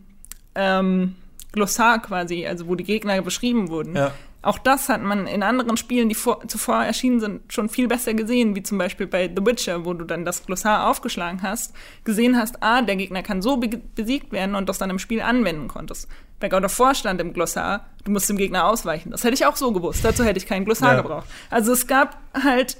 ähm, 0.55 1.15
Glossar 1.51 1.99
quasi, 2.01 2.45
also 2.45 2.67
wo 2.67 2.75
die 2.75 2.83
Gegner 2.83 3.21
beschrieben 3.21 3.69
wurden. 3.69 3.95
Ja. 3.95 4.11
Auch 4.41 4.57
das 4.57 4.87
hat 4.87 5.01
man 5.01 5.27
in 5.27 5.43
anderen 5.43 5.75
Spielen, 5.75 6.07
die 6.07 6.15
vor, 6.15 6.47
zuvor 6.47 6.83
erschienen 6.83 7.19
sind, 7.19 7.51
schon 7.51 7.67
viel 7.67 7.89
besser 7.89 8.13
gesehen, 8.13 8.55
wie 8.55 8.63
zum 8.63 8.77
Beispiel 8.77 9.05
bei 9.05 9.27
The 9.27 9.45
Witcher, 9.45 9.83
wo 9.83 9.93
du 9.93 10.05
dann 10.05 10.23
das 10.23 10.45
Glossar 10.45 10.87
aufgeschlagen 10.87 11.41
hast, 11.41 11.73
gesehen 12.05 12.37
hast, 12.37 12.63
ah, 12.63 12.81
der 12.81 12.95
Gegner 12.95 13.21
kann 13.21 13.41
so 13.41 13.57
be 13.57 13.81
besiegt 13.95 14.31
werden 14.31 14.55
und 14.55 14.69
das 14.69 14.77
dann 14.77 14.89
im 14.89 14.99
Spiel 14.99 15.19
anwenden 15.21 15.67
konntest. 15.67 16.07
Bei 16.39 16.47
God 16.47 16.63
of 16.63 16.79
War 16.79 16.95
stand 16.95 17.19
im 17.19 17.33
Glossar, 17.33 17.87
du 18.05 18.11
musst 18.11 18.29
dem 18.29 18.37
Gegner 18.37 18.65
ausweichen. 18.65 19.11
Das 19.11 19.25
hätte 19.25 19.33
ich 19.33 19.45
auch 19.45 19.57
so 19.57 19.73
gewusst. 19.73 20.05
Dazu 20.05 20.23
hätte 20.23 20.37
ich 20.37 20.47
kein 20.47 20.63
Glossar 20.63 20.93
ja. 20.93 21.01
gebraucht. 21.01 21.27
Also 21.49 21.73
es 21.73 21.85
gab 21.85 22.17
halt, 22.33 22.77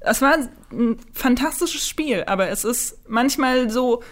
es 0.00 0.20
war 0.20 0.38
ein 0.72 0.96
fantastisches 1.12 1.86
Spiel, 1.86 2.24
aber 2.26 2.48
es 2.48 2.64
ist 2.64 2.98
manchmal 3.08 3.70
so 3.70 4.02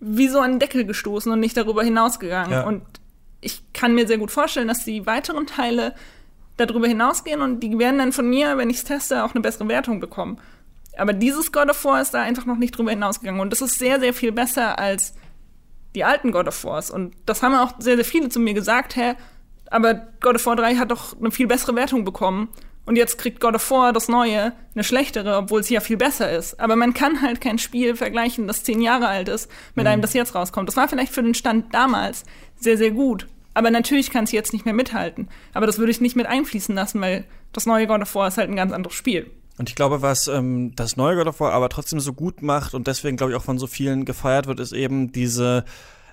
wie 0.00 0.26
so 0.26 0.40
an 0.40 0.52
den 0.52 0.58
Deckel 0.58 0.84
gestoßen 0.84 1.30
und 1.30 1.38
nicht 1.38 1.56
darüber 1.56 1.84
hinausgegangen. 1.84 2.50
Ja. 2.50 2.66
Und 2.66 2.82
ich 3.40 3.62
kann 3.72 3.94
mir 3.94 4.08
sehr 4.08 4.18
gut 4.18 4.32
vorstellen, 4.32 4.66
dass 4.66 4.84
die 4.84 5.06
weiteren 5.06 5.46
Teile 5.46 5.94
darüber 6.56 6.86
hinausgehen 6.86 7.42
und 7.42 7.60
die 7.60 7.78
werden 7.78 7.98
dann 7.98 8.12
von 8.12 8.28
mir, 8.28 8.56
wenn 8.56 8.70
ich 8.70 8.78
es 8.78 8.84
teste, 8.84 9.24
auch 9.24 9.34
eine 9.34 9.42
bessere 9.42 9.68
Wertung 9.68 10.00
bekommen. 10.00 10.38
Aber 10.96 11.12
dieses 11.12 11.52
God 11.52 11.68
of 11.68 11.84
War 11.84 12.00
ist 12.00 12.14
da 12.14 12.22
einfach 12.22 12.46
noch 12.46 12.56
nicht 12.56 12.76
drüber 12.76 12.90
hinausgegangen 12.90 13.40
und 13.40 13.50
das 13.50 13.60
ist 13.60 13.78
sehr, 13.78 14.00
sehr 14.00 14.14
viel 14.14 14.32
besser 14.32 14.78
als 14.78 15.14
die 15.94 16.04
alten 16.04 16.30
God 16.30 16.46
of 16.46 16.64
Wars. 16.64 16.90
Und 16.90 17.14
das 17.26 17.42
haben 17.42 17.54
auch 17.54 17.72
sehr, 17.78 17.96
sehr 17.96 18.04
viele 18.04 18.28
zu 18.28 18.38
mir 18.38 18.54
gesagt, 18.54 18.96
hä, 18.96 19.14
aber 19.70 19.94
God 20.20 20.36
of 20.36 20.46
War 20.46 20.56
3 20.56 20.76
hat 20.76 20.90
doch 20.90 21.18
eine 21.18 21.30
viel 21.30 21.46
bessere 21.46 21.74
Wertung 21.74 22.04
bekommen. 22.04 22.48
Und 22.84 22.94
jetzt 22.94 23.18
kriegt 23.18 23.40
God 23.40 23.56
of 23.56 23.70
War 23.72 23.92
das 23.92 24.06
Neue 24.06 24.52
eine 24.74 24.84
schlechtere, 24.84 25.36
obwohl 25.36 25.60
es 25.60 25.68
ja 25.68 25.80
viel 25.80 25.96
besser 25.96 26.30
ist. 26.30 26.60
Aber 26.60 26.76
man 26.76 26.94
kann 26.94 27.20
halt 27.20 27.40
kein 27.40 27.58
Spiel 27.58 27.96
vergleichen, 27.96 28.46
das 28.46 28.62
zehn 28.62 28.80
Jahre 28.80 29.08
alt 29.08 29.28
ist, 29.28 29.50
mit 29.74 29.86
mhm. 29.86 29.90
einem, 29.90 30.02
das 30.02 30.12
jetzt 30.14 30.36
rauskommt. 30.36 30.68
Das 30.68 30.76
war 30.76 30.86
vielleicht 30.86 31.12
für 31.12 31.22
den 31.22 31.34
Stand 31.34 31.74
damals 31.74 32.24
sehr, 32.60 32.76
sehr 32.76 32.92
gut. 32.92 33.26
Aber 33.56 33.70
natürlich 33.70 34.10
kann 34.10 34.24
es 34.24 34.32
jetzt 34.32 34.52
nicht 34.52 34.66
mehr 34.66 34.74
mithalten. 34.74 35.28
Aber 35.54 35.64
das 35.64 35.78
würde 35.78 35.90
ich 35.90 36.02
nicht 36.02 36.14
mit 36.14 36.26
einfließen 36.26 36.74
lassen, 36.74 37.00
weil 37.00 37.24
das 37.54 37.64
neue 37.64 37.86
God 37.86 38.02
of 38.02 38.14
War 38.14 38.28
ist 38.28 38.36
halt 38.36 38.50
ein 38.50 38.56
ganz 38.56 38.70
anderes 38.70 38.94
Spiel. 38.94 39.30
Und 39.56 39.70
ich 39.70 39.74
glaube, 39.74 40.02
was 40.02 40.28
ähm, 40.28 40.72
das 40.76 40.98
neue 40.98 41.16
God 41.16 41.28
of 41.28 41.40
War 41.40 41.52
aber 41.52 41.70
trotzdem 41.70 41.98
so 41.98 42.12
gut 42.12 42.42
macht 42.42 42.74
und 42.74 42.86
deswegen, 42.86 43.16
glaube 43.16 43.32
ich, 43.32 43.38
auch 43.38 43.42
von 43.42 43.58
so 43.58 43.66
vielen 43.66 44.04
gefeiert 44.04 44.46
wird, 44.46 44.60
ist 44.60 44.72
eben 44.72 45.10
diese 45.10 45.64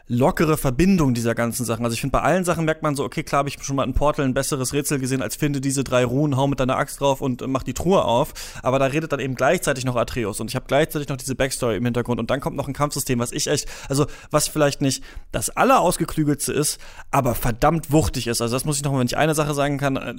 lockere 0.08 0.58
Verbindung 0.58 1.14
dieser 1.14 1.34
ganzen 1.34 1.66
Sachen. 1.66 1.86
Also 1.86 1.94
ich 1.94 2.02
finde, 2.02 2.12
bei 2.12 2.22
allen 2.22 2.44
Sachen 2.44 2.66
merkt 2.66 2.84
man 2.84 2.96
so, 2.96 3.06
okay, 3.06 3.24
klar 3.24 3.40
habe 3.40 3.50
ich 3.50 3.64
schon 3.64 3.78
mal 3.78 3.86
in 3.86 3.94
Portal 3.94 4.26
ein 4.26 4.34
besseres 4.34 4.74
Rätsel 4.74 5.00
gesehen, 5.00 5.22
als 5.22 5.38
finde 5.38 5.62
diese 5.62 5.84
drei 5.86 6.04
Ruhen, 6.04 6.36
hau 6.36 6.48
mit 6.48 6.60
deiner 6.60 6.78
Axt 6.78 7.00
drauf 7.00 7.22
und 7.22 7.42
äh, 7.42 7.48
mach 7.48 7.64
die 7.64 7.74
Truhe 7.74 8.04
auf. 8.04 8.34
Aber 8.64 8.80
da 8.80 8.86
redet 8.86 9.14
dann 9.14 9.22
eben 9.22 9.36
gleichzeitig 9.36 9.86
noch 9.86 9.96
Atreus 9.96 10.42
und 10.42 10.50
ich 10.50 10.56
habe 10.56 10.66
gleichzeitig 10.68 11.08
noch 11.08 11.16
diese 11.16 11.36
Backstory 11.36 11.78
im 11.78 11.86
Hintergrund 11.86 12.20
und 12.20 12.30
dann 12.30 12.42
kommt 12.42 12.58
noch 12.58 12.68
ein 12.68 12.74
Kampfsystem, 12.74 13.20
was 13.20 13.32
ich 13.32 13.48
echt, 13.48 13.68
also 13.88 14.06
was 14.30 14.50
vielleicht 14.50 14.82
nicht 14.82 15.04
das 15.32 15.50
allerausgeklügelste 15.50 16.52
ist, 16.52 16.80
aber 17.12 17.34
verdammt 17.34 17.92
wuchtig 17.92 18.28
ist. 18.28 18.42
Also 18.42 18.56
das 18.56 18.66
muss 18.66 18.76
ich 18.76 18.84
noch, 18.84 18.98
wenn 18.98 19.08
ich 19.08 19.16
eine 19.16 19.36
Sache 19.36 19.54
sagen 19.54 19.78
kann, 19.78 19.96
äh, 19.96 20.16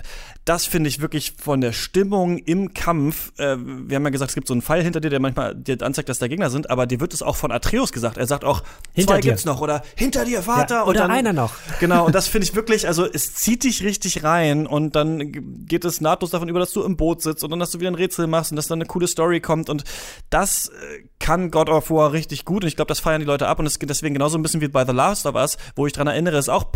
das 0.46 0.64
finde 0.64 0.88
ich 0.88 1.02
wirklich 1.02 1.34
von 1.38 1.60
der 1.60 1.72
Stimmung 1.72 2.38
im 2.38 2.72
Kampf, 2.72 3.32
äh, 3.38 3.56
wir 3.58 3.96
haben 3.96 4.04
ja 4.04 4.10
gesagt, 4.10 4.30
es 4.30 4.34
gibt 4.34 4.48
so 4.48 4.54
einen 4.54 4.62
Pfeil 4.62 4.82
hinter 4.82 5.00
dir, 5.00 5.10
der 5.10 5.20
manchmal 5.20 5.54
dir 5.54 5.76
anzeigt, 5.82 6.08
dass 6.08 6.18
da 6.18 6.26
Gegner 6.26 6.48
sind, 6.48 6.70
aber 6.70 6.86
dir 6.86 7.00
wird 7.00 7.12
es 7.12 7.22
auch 7.22 7.36
von 7.36 7.52
Atreus 7.52 7.92
gesagt. 7.92 8.16
Er 8.16 8.26
sagt 8.26 8.44
auch, 8.44 8.62
hinter 8.94 9.14
zwei 9.14 9.20
dir. 9.20 9.30
gibt's 9.30 9.44
noch 9.44 9.60
oder 9.60 9.73
hinter 9.96 10.24
dir, 10.24 10.42
Vater. 10.42 10.76
Ja, 10.76 10.84
oder 10.86 11.00
dann, 11.00 11.10
einer 11.10 11.32
noch. 11.32 11.54
Genau, 11.80 12.06
und 12.06 12.14
das 12.14 12.28
finde 12.28 12.46
ich 12.46 12.54
wirklich, 12.54 12.86
also 12.86 13.04
es 13.04 13.34
zieht 13.34 13.64
dich 13.64 13.82
richtig 13.82 14.22
rein 14.22 14.66
und 14.66 14.96
dann 14.96 15.66
geht 15.66 15.84
es 15.84 16.00
nahtlos 16.00 16.30
davon 16.30 16.48
über, 16.48 16.60
dass 16.60 16.72
du 16.72 16.82
im 16.82 16.96
Boot 16.96 17.20
sitzt 17.20 17.44
und 17.44 17.50
dann, 17.50 17.58
dass 17.58 17.72
du 17.72 17.80
wieder 17.80 17.90
ein 17.90 17.94
Rätsel 17.94 18.26
machst 18.26 18.52
und 18.52 18.56
dass 18.56 18.68
dann 18.68 18.78
eine 18.78 18.86
coole 18.86 19.06
Story 19.06 19.40
kommt 19.40 19.68
und 19.68 19.84
das 20.30 20.68
äh, 20.68 21.02
kann 21.24 21.50
God 21.50 21.70
of 21.70 21.90
War 21.90 22.12
richtig 22.12 22.44
gut 22.44 22.64
und 22.64 22.68
ich 22.68 22.76
glaube, 22.76 22.88
das 22.88 23.00
feiern 23.00 23.18
die 23.18 23.26
Leute 23.26 23.48
ab 23.48 23.58
und 23.58 23.64
es 23.64 23.78
geht 23.78 23.88
deswegen 23.88 24.12
genauso 24.12 24.36
ein 24.36 24.42
bisschen 24.42 24.60
wie 24.60 24.68
bei 24.68 24.84
The 24.84 24.92
Last 24.92 25.24
of 25.24 25.34
Us, 25.34 25.56
wo 25.74 25.86
ich 25.86 25.94
dran 25.94 26.06
erinnere, 26.06 26.36
es 26.36 26.50
auch 26.50 26.66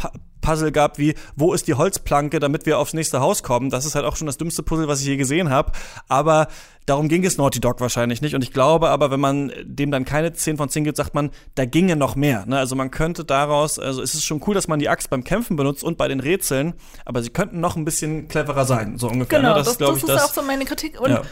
Puzzle 0.40 0.72
gab 0.72 0.96
wie, 0.96 1.16
wo 1.36 1.52
ist 1.52 1.68
die 1.68 1.74
Holzplanke, 1.74 2.40
damit 2.40 2.64
wir 2.64 2.78
aufs 2.78 2.94
nächste 2.94 3.20
Haus 3.20 3.42
kommen. 3.42 3.68
Das 3.68 3.84
ist 3.84 3.94
halt 3.94 4.06
auch 4.06 4.16
schon 4.16 4.24
das 4.24 4.38
dümmste 4.38 4.62
Puzzle, 4.62 4.88
was 4.88 5.02
ich 5.02 5.06
je 5.06 5.18
gesehen 5.18 5.50
habe, 5.50 5.72
aber 6.08 6.48
Darum 6.86 7.08
ging 7.08 7.22
es 7.26 7.36
Naughty 7.36 7.60
Dog 7.60 7.82
wahrscheinlich 7.82 8.22
nicht. 8.22 8.34
Und 8.34 8.42
ich 8.42 8.50
glaube 8.50 8.88
aber, 8.88 9.10
wenn 9.10 9.20
man 9.20 9.52
dem 9.62 9.90
dann 9.90 10.06
keine 10.06 10.32
10 10.32 10.56
von 10.56 10.70
10 10.70 10.84
gibt, 10.84 10.96
sagt 10.96 11.14
man, 11.14 11.32
da 11.54 11.66
ginge 11.66 11.96
noch 11.96 12.16
mehr. 12.16 12.46
Ne? 12.46 12.56
Also 12.56 12.76
man 12.76 12.90
könnte 12.90 13.26
daraus, 13.26 13.78
also 13.78 14.00
es 14.00 14.14
ist 14.14 14.24
schon 14.24 14.42
cool, 14.46 14.54
dass 14.54 14.68
man 14.68 14.78
die 14.78 14.88
Axt 14.88 15.10
beim 15.10 15.22
Kämpfen 15.22 15.56
benutzt 15.56 15.84
und 15.84 15.98
bei 15.98 16.08
den 16.08 16.18
Rätseln, 16.18 16.72
aber 17.04 17.22
sie 17.22 17.28
könnten 17.28 17.60
noch 17.60 17.76
ein 17.76 17.84
bisschen 17.84 18.28
cleverer 18.28 18.64
sein, 18.64 18.96
so 18.96 19.08
ungefähr. 19.08 19.40
Genau, 19.40 19.50
ne? 19.50 19.56
das, 19.56 19.76
das, 19.76 19.76
das 19.76 19.96
ist 19.98 20.08
das, 20.08 20.24
auch 20.24 20.32
so 20.32 20.40
meine 20.40 20.64
Kritik. 20.64 20.98
Und 20.98 21.10
ja. 21.10 21.22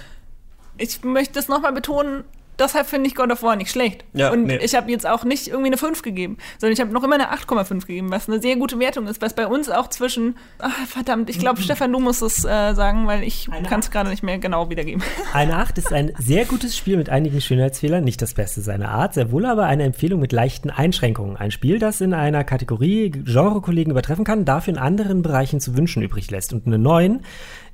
ich 0.77 1.03
möchte 1.05 1.33
das 1.33 1.49
nochmal 1.49 1.73
betonen, 1.73 2.25
deshalb 2.59 2.87
finde 2.87 3.09
ich 3.09 3.15
God 3.15 3.31
of 3.31 3.43
War 3.43 3.57
nicht 3.57 3.71
schlecht. 3.71 4.05
Ja, 4.13 4.31
und 4.31 4.45
nee. 4.45 4.59
ich 4.59 4.75
habe 4.75 4.91
jetzt 4.91 5.07
auch 5.07 5.25
nicht 5.25 5.49
irgendwie 5.49 5.69
eine 5.69 5.77
5 5.77 6.03
gegeben, 6.03 6.39
sondern 6.59 6.73
ich 6.73 6.81
habe 6.81 6.93
noch 6.93 7.03
immer 7.03 7.15
eine 7.15 7.33
8,5 7.33 7.87
gegeben, 7.87 8.11
was 8.11 8.29
eine 8.29 8.41
sehr 8.41 8.57
gute 8.57 8.79
Wertung 8.79 9.07
ist, 9.07 9.23
was 9.23 9.35
bei 9.35 9.47
uns 9.47 9.69
auch 9.69 9.89
zwischen, 9.89 10.37
ach, 10.59 10.87
verdammt, 10.87 11.31
ich 11.31 11.39
glaube, 11.39 11.61
Stefan, 11.63 11.93
du 11.93 12.01
musst 12.01 12.23
es 12.23 12.45
äh, 12.45 12.75
sagen, 12.75 13.07
weil 13.07 13.23
ich 13.23 13.49
kann 13.69 13.81
es 13.81 13.91
gerade 13.91 14.11
nicht 14.11 14.23
mehr 14.23 14.39
genau 14.39 14.71
wiedergeben. 14.71 15.03
Eine 15.33 15.57
8 15.57 15.79
ist 15.79 15.93
ein 15.93 16.13
sehr 16.19 16.45
gutes 16.45 16.77
Spiel 16.77 16.97
mit 16.97 17.09
einigen 17.09 17.41
Schönheitsfehlern, 17.41 18.05
nicht 18.05 18.23
das 18.23 18.35
Beste 18.35 18.61
seiner 18.61 18.91
Art, 18.91 19.15
sehr 19.15 19.31
wohl 19.31 19.47
aber 19.47 19.65
eine 19.65 19.85
Empfehlung 19.85 20.21
mit 20.21 20.33
leichten 20.33 20.71
Einschränkungen. 20.71 21.37
Ein 21.37 21.51
Spiel, 21.51 21.79
das 21.79 22.01
in 22.01 22.15
einer 22.15 22.45
Kategorie 22.45 23.11
Genrekollegen 23.11 23.91
übertreffen 23.91 24.25
kann, 24.25 24.45
dafür 24.45 24.75
in 24.75 24.79
anderen 24.79 25.23
Bereichen 25.23 25.61
zu 25.61 25.77
wünschen 25.77 26.03
übrig 26.03 26.31
lässt. 26.31 26.53
Und 26.53 26.67
eine 26.67 26.79
9 26.79 27.21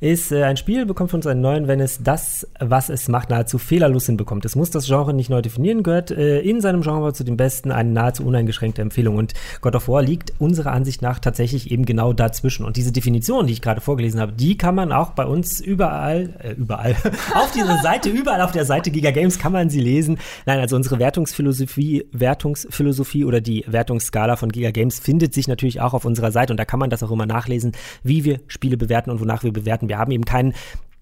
ist 0.02 0.32
äh, 0.32 0.42
ein 0.42 0.56
Spiel, 0.56 0.84
bekommt 0.84 1.10
von 1.10 1.18
uns 1.18 1.26
einen 1.28 1.40
neuen, 1.40 1.68
wenn 1.68 1.80
es 1.80 2.02
das, 2.02 2.46
was 2.58 2.88
es 2.88 3.08
macht, 3.08 3.30
nahezu 3.30 3.58
fehlerlos 3.58 4.06
hinbekommt. 4.06 4.44
Es 4.44 4.56
muss 4.56 4.71
das 4.74 4.86
Genre 4.86 5.14
nicht 5.14 5.30
neu 5.30 5.42
definieren, 5.42 5.82
gehört 5.82 6.10
äh, 6.10 6.40
in 6.40 6.60
seinem 6.60 6.82
Genre 6.82 7.12
zu 7.12 7.24
den 7.24 7.36
besten, 7.36 7.70
eine 7.70 7.90
nahezu 7.90 8.24
uneingeschränkte 8.24 8.82
Empfehlung. 8.82 9.16
Und 9.16 9.34
God 9.60 9.76
of 9.76 9.88
War 9.88 10.02
liegt 10.02 10.32
unserer 10.38 10.72
Ansicht 10.72 11.02
nach 11.02 11.18
tatsächlich 11.18 11.70
eben 11.70 11.84
genau 11.84 12.12
dazwischen. 12.12 12.64
Und 12.64 12.76
diese 12.76 12.92
Definition, 12.92 13.46
die 13.46 13.52
ich 13.52 13.62
gerade 13.62 13.80
vorgelesen 13.80 14.20
habe, 14.20 14.32
die 14.32 14.56
kann 14.56 14.74
man 14.74 14.92
auch 14.92 15.10
bei 15.10 15.26
uns 15.26 15.60
überall, 15.60 16.34
äh, 16.42 16.52
überall, 16.52 16.96
auf 17.34 17.52
dieser 17.52 17.78
Seite, 17.78 18.08
überall 18.08 18.40
auf 18.40 18.52
der 18.52 18.64
Seite 18.64 18.90
Giga 18.90 19.10
Games 19.10 19.38
kann 19.38 19.52
man 19.52 19.70
sie 19.70 19.80
lesen. 19.80 20.18
Nein, 20.46 20.60
also 20.60 20.76
unsere 20.76 20.98
Wertungsphilosophie, 20.98 22.06
Wertungsphilosophie 22.12 23.24
oder 23.24 23.40
die 23.40 23.64
Wertungsskala 23.66 24.36
von 24.36 24.50
Giga 24.50 24.70
Games 24.70 24.98
findet 24.98 25.34
sich 25.34 25.48
natürlich 25.48 25.80
auch 25.80 25.94
auf 25.94 26.04
unserer 26.04 26.32
Seite 26.32 26.52
und 26.52 26.56
da 26.56 26.64
kann 26.64 26.80
man 26.80 26.90
das 26.90 27.02
auch 27.02 27.10
immer 27.10 27.26
nachlesen, 27.26 27.72
wie 28.02 28.24
wir 28.24 28.40
Spiele 28.46 28.76
bewerten 28.76 29.10
und 29.10 29.20
wonach 29.20 29.42
wir 29.42 29.52
bewerten. 29.52 29.88
Wir 29.88 29.98
haben 29.98 30.12
eben 30.12 30.24
keinen 30.24 30.54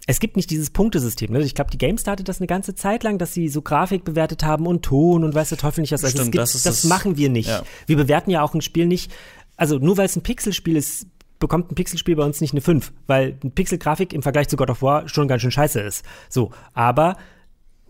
es 0.07 0.19
gibt 0.19 0.35
nicht 0.35 0.49
dieses 0.49 0.69
Punktesystem. 0.71 1.31
Ne? 1.31 1.41
Ich 1.41 1.53
glaube, 1.55 1.69
die 1.71 1.77
GameStar 1.77 2.13
hatte 2.13 2.23
das 2.23 2.39
eine 2.39 2.47
ganze 2.47 2.73
Zeit 2.75 3.03
lang, 3.03 3.17
dass 3.17 3.33
sie 3.33 3.47
so 3.49 3.61
Grafik 3.61 4.03
bewertet 4.03 4.43
haben 4.43 4.65
und 4.67 4.83
Ton 4.83 5.23
und 5.23 5.35
weiß 5.35 5.49
der 5.49 5.57
Teufel 5.57 5.81
nicht 5.81 5.91
was. 5.91 6.03
Also 6.03 6.17
Stimmt, 6.17 6.27
es 6.27 6.31
gibt, 6.31 6.41
das 6.41 6.55
ist 6.55 6.65
das 6.65 6.81
das- 6.81 6.89
machen 6.89 7.17
wir 7.17 7.29
nicht. 7.29 7.49
ja. 7.49 7.63
Wir 7.85 7.97
bewerten 7.97 8.31
ja 8.31 8.41
auch 8.41 8.53
ein 8.53 8.61
Spiel 8.61 8.87
nicht, 8.87 9.11
also 9.57 9.77
nur 9.77 9.97
weil 9.97 10.05
es 10.05 10.15
ein 10.15 10.23
Pixelspiel 10.23 10.75
ist, 10.75 11.05
bekommt 11.39 11.71
ein 11.71 11.75
Pixelspiel 11.75 12.15
bei 12.15 12.23
uns 12.23 12.41
nicht 12.41 12.51
eine 12.53 12.61
5, 12.61 12.91
weil 13.07 13.37
eine 13.41 13.51
Pixelgrafik 13.51 14.13
im 14.13 14.21
Vergleich 14.23 14.47
zu 14.47 14.57
God 14.57 14.69
of 14.71 14.81
War 14.81 15.07
schon 15.07 15.27
ganz 15.27 15.41
schön 15.43 15.51
scheiße 15.51 15.79
ist. 15.79 16.03
So, 16.29 16.51
aber 16.73 17.17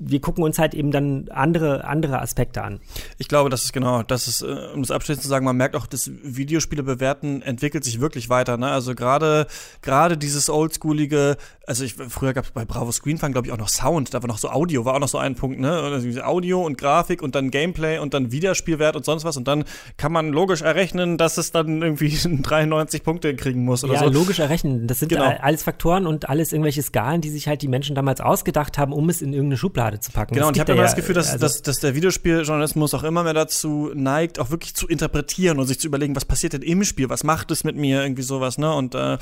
wir 0.04 0.20
gucken 0.22 0.44
uns 0.44 0.58
halt 0.60 0.74
eben 0.74 0.92
dann 0.92 1.30
andere, 1.30 1.86
andere 1.86 2.22
Aspekte 2.22 2.64
an. 2.64 2.80
Ich 3.18 3.28
glaube, 3.28 3.50
das 3.50 3.64
ist 3.66 3.74
genau, 3.74 4.04
das 4.04 4.28
ist, 4.28 4.42
äh, 4.42 4.46
um 4.74 4.82
es 4.82 4.92
abschließend 4.92 5.22
zu 5.24 5.30
sagen, 5.30 5.46
man 5.46 5.56
merkt 5.58 5.76
auch, 5.76 5.86
das 5.86 6.10
Videospiele 6.24 6.84
bewerten 6.84 7.42
entwickelt 7.42 7.84
sich 7.84 8.02
wirklich 8.02 8.30
weiter. 8.30 8.58
Ne? 8.58 8.68
Also 8.68 8.96
gerade 8.96 9.48
gerade 9.82 10.18
dieses 10.18 10.50
oldschoolige, 10.50 11.38
also 11.68 11.84
ich, 11.84 11.94
früher 11.94 12.34
gab 12.34 12.46
es 12.46 12.52
bei 12.52 12.66
Bravo 12.66 12.92
Screenfang, 12.92 13.32
glaube 13.32 13.48
ich, 13.48 13.54
auch 13.54 13.58
noch 13.58 13.70
Sound, 13.70 14.14
da 14.14 14.22
war 14.24 14.28
noch 14.28 14.38
so 14.38 14.50
Audio, 14.50 14.86
war 14.86 14.96
auch 14.96 15.00
noch 15.00 15.08
so 15.08 15.18
ein 15.18 15.36
Punkt, 15.36 15.60
ne? 15.60 15.72
Also 15.72 16.22
Audio 16.24 16.66
und 16.66 16.78
Grafik 16.78 17.22
und 17.22 17.36
dann 17.36 17.52
Gameplay 17.52 18.00
und 18.00 18.14
dann 18.14 18.32
Wiederspielwert 18.32 18.96
und 18.96 19.06
sonst 19.06 19.24
was. 19.24 19.38
Und 19.38 19.48
dann 19.48 19.64
kann 19.98 20.12
man 20.12 20.30
logisch 20.30 20.62
errechnen, 20.62 21.18
dass 21.18 21.38
es 21.38 21.52
dann 21.52 21.82
irgendwie 21.82 22.10
93 22.42 23.04
Punkte 23.04 23.36
kriegen 23.36 23.64
muss 23.64 23.84
oder 23.84 23.94
ja, 23.94 24.00
so. 24.00 24.10
logisch 24.10 24.40
errechnen. 24.40 24.88
Das 24.88 25.00
sind 25.00 25.10
Genau. 25.10 25.26
all- 25.26 25.38
alles 25.38 25.64
Faktoren 25.64 26.08
und 26.08 26.30
alles 26.30 26.54
irgendwelche 26.54 26.82
Skalen, 26.82 27.22
die 27.22 27.30
sich 27.30 27.48
halt 27.48 27.62
die 27.62 27.68
Menschen 27.68 27.96
damals 27.96 28.22
ausgedacht 28.22 28.78
haben, 28.78 28.94
um 28.94 29.10
es 29.10 29.22
in 29.22 29.34
irgendeine 29.34 29.58
Schublade 29.58 29.91
zu 30.00 30.12
packen. 30.12 30.34
Genau, 30.34 30.46
Es 30.46 30.50
und 30.50 30.56
ich 30.58 30.60
habe 30.62 30.72
immer 30.72 30.82
ja- 30.82 30.88
das 30.88 30.96
Gefühl, 30.96 31.16
dass, 31.16 31.28
also- 31.32 31.40
dass, 31.40 31.62
dass 31.62 31.80
der 31.80 31.94
Videospieljournalismus 31.96 32.94
auch 32.94 33.04
immer 33.04 33.24
mehr 33.24 33.34
dazu 33.34 33.92
neigt, 33.94 34.40
auch 34.40 34.50
wirklich 34.50 34.74
zu 34.76 34.88
interpretieren 34.88 35.60
und 35.60 35.68
sich 35.68 35.80
zu 35.80 35.88
überlegen, 35.88 36.16
was 36.16 36.26
passiert 36.26 36.54
denn 36.54 36.62
im 36.62 36.84
Spiel, 36.84 37.10
was 37.10 37.24
macht 37.24 37.52
es 37.52 37.64
mit 37.64 37.76
mir, 37.76 38.02
irgendwie 38.04 38.22
sowas, 38.24 38.58
ne? 38.58 38.74
Und 38.74 38.96
äh, 38.96 39.18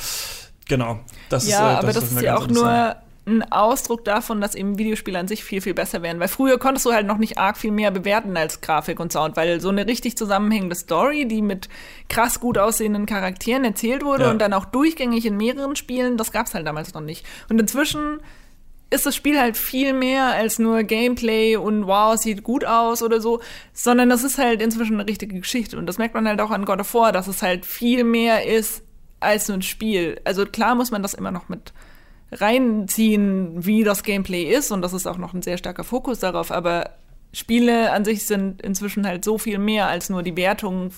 genau, 0.68 1.00
das 1.30 1.44
ist 1.44 1.50
ja, 1.52 1.74
äh, 1.74 1.76
aber 1.78 1.94
das, 1.94 2.04
ist 2.12 2.22
ja 2.22 2.38
auch 2.38 2.48
nur 2.48 2.96
ein 3.26 3.44
Ausdruck 3.52 4.06
davon, 4.06 4.42
dass 4.42 4.56
eben 4.56 4.80
Videospiele 4.80 5.20
an 5.20 5.28
sich 5.28 5.44
viel, 5.44 5.62
viel 5.62 5.76
besser 5.76 6.02
werden. 6.02 6.20
Weil 6.20 6.30
früher 6.30 6.58
konntest 6.58 6.88
du 6.88 6.94
halt 6.94 7.06
noch 7.06 7.20
nicht 7.20 7.38
arg 7.38 7.58
viel 7.58 7.70
mehr 7.70 7.92
bewerten 7.92 8.36
als 8.36 8.60
Grafik 8.62 9.00
und 9.00 9.12
Sound, 9.12 9.38
weil 9.38 9.62
so 9.62 9.70
eine 9.70 9.86
richtig 9.86 10.18
zusammenhängende 10.18 10.76
Story, 10.76 11.28
die 11.28 11.44
mit 11.44 11.70
krass 12.08 12.40
gut 12.40 12.58
aussehenden 12.58 13.06
Charakteren 13.06 13.64
erzählt 13.66 14.04
wurde 14.04 14.24
Ja. 14.24 14.32
und 14.32 14.40
dann 14.40 14.52
auch 14.54 14.66
durchgängig 14.66 15.28
in 15.28 15.38
mehreren 15.38 15.76
Spielen, 15.76 16.18
das 16.18 16.32
gab's 16.32 16.56
halt 16.56 16.66
damals 16.66 16.96
noch 16.96 17.02
nicht. 17.02 17.24
Und 17.50 17.60
inzwischen 17.62 18.20
ist 18.90 19.06
das 19.06 19.16
Spiel 19.16 19.40
halt 19.40 19.56
viel 19.56 19.94
mehr 19.94 20.28
als 20.28 20.58
nur 20.58 20.84
Gameplay 20.84 21.56
und 21.56 21.86
wow, 21.86 22.18
sieht 22.18 22.44
gut 22.44 22.66
aus 22.66 23.04
oder 23.04 23.22
so, 23.22 23.40
sondern 23.74 24.10
das 24.10 24.24
ist 24.24 24.38
halt 24.38 24.62
inzwischen 24.62 25.00
eine 25.00 25.08
richtige 25.08 25.40
Geschichte. 25.40 25.78
Und 25.78 25.86
das 25.86 25.98
merkt 25.98 26.16
man 26.16 26.28
halt 26.28 26.42
auch 26.42 26.52
an 26.52 26.66
God 26.66 26.80
of 26.80 26.94
War, 26.94 27.12
dass 27.12 27.28
es 27.28 27.42
halt 27.42 27.66
viel 27.66 28.04
mehr 28.04 28.48
ist 28.48 28.82
als 29.20 29.48
nur 29.48 29.58
ein 29.58 29.62
Spiel. 29.62 30.20
Also 30.24 30.46
klar 30.46 30.76
muss 30.76 30.92
man 30.92 31.04
das 31.04 31.14
immer 31.14 31.32
noch 31.32 31.50
mit 31.50 31.74
reinziehen, 32.32 33.66
wie 33.66 33.84
das 33.84 34.04
Gameplay 34.04 34.44
ist 34.44 34.72
und 34.72 34.82
das 34.82 34.94
ist 34.94 35.08
auch 35.08 35.18
noch 35.18 35.34
ein 35.34 35.42
sehr 35.42 35.58
starker 35.58 35.84
Fokus 35.84 36.20
darauf, 36.20 36.52
aber 36.52 36.92
Spiele 37.34 37.92
an 37.92 38.06
sich 38.06 38.26
sind 38.26 38.62
inzwischen 38.62 39.06
halt 39.06 39.24
so 39.24 39.38
viel 39.38 39.60
mehr 39.60 39.88
als 39.88 40.10
nur 40.10 40.24
die 40.24 40.36
Wertung 40.36 40.92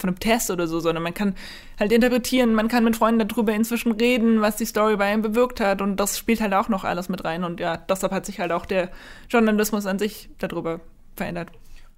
von 0.00 0.10
einem 0.10 0.18
Test 0.18 0.50
oder 0.50 0.66
so, 0.66 0.80
sondern 0.80 1.02
man 1.02 1.14
kann 1.14 1.34
halt 1.78 1.92
interpretieren, 1.92 2.54
man 2.54 2.68
kann 2.68 2.84
mit 2.84 2.96
Freunden 2.96 3.26
darüber 3.26 3.52
inzwischen 3.52 3.92
reden, 3.92 4.40
was 4.40 4.56
die 4.56 4.64
Story 4.64 4.96
bei 4.96 5.06
einem 5.06 5.22
bewirkt 5.22 5.60
hat 5.60 5.82
und 5.82 5.96
das 5.96 6.18
spielt 6.18 6.40
halt 6.40 6.54
auch 6.54 6.68
noch 6.68 6.84
alles 6.84 7.08
mit 7.08 7.24
rein 7.24 7.44
und 7.44 7.60
ja, 7.60 7.76
deshalb 7.76 8.12
hat 8.12 8.26
sich 8.26 8.40
halt 8.40 8.52
auch 8.52 8.66
der 8.66 8.90
Journalismus 9.28 9.86
an 9.86 9.98
sich 9.98 10.28
darüber 10.38 10.80
verändert. 11.16 11.50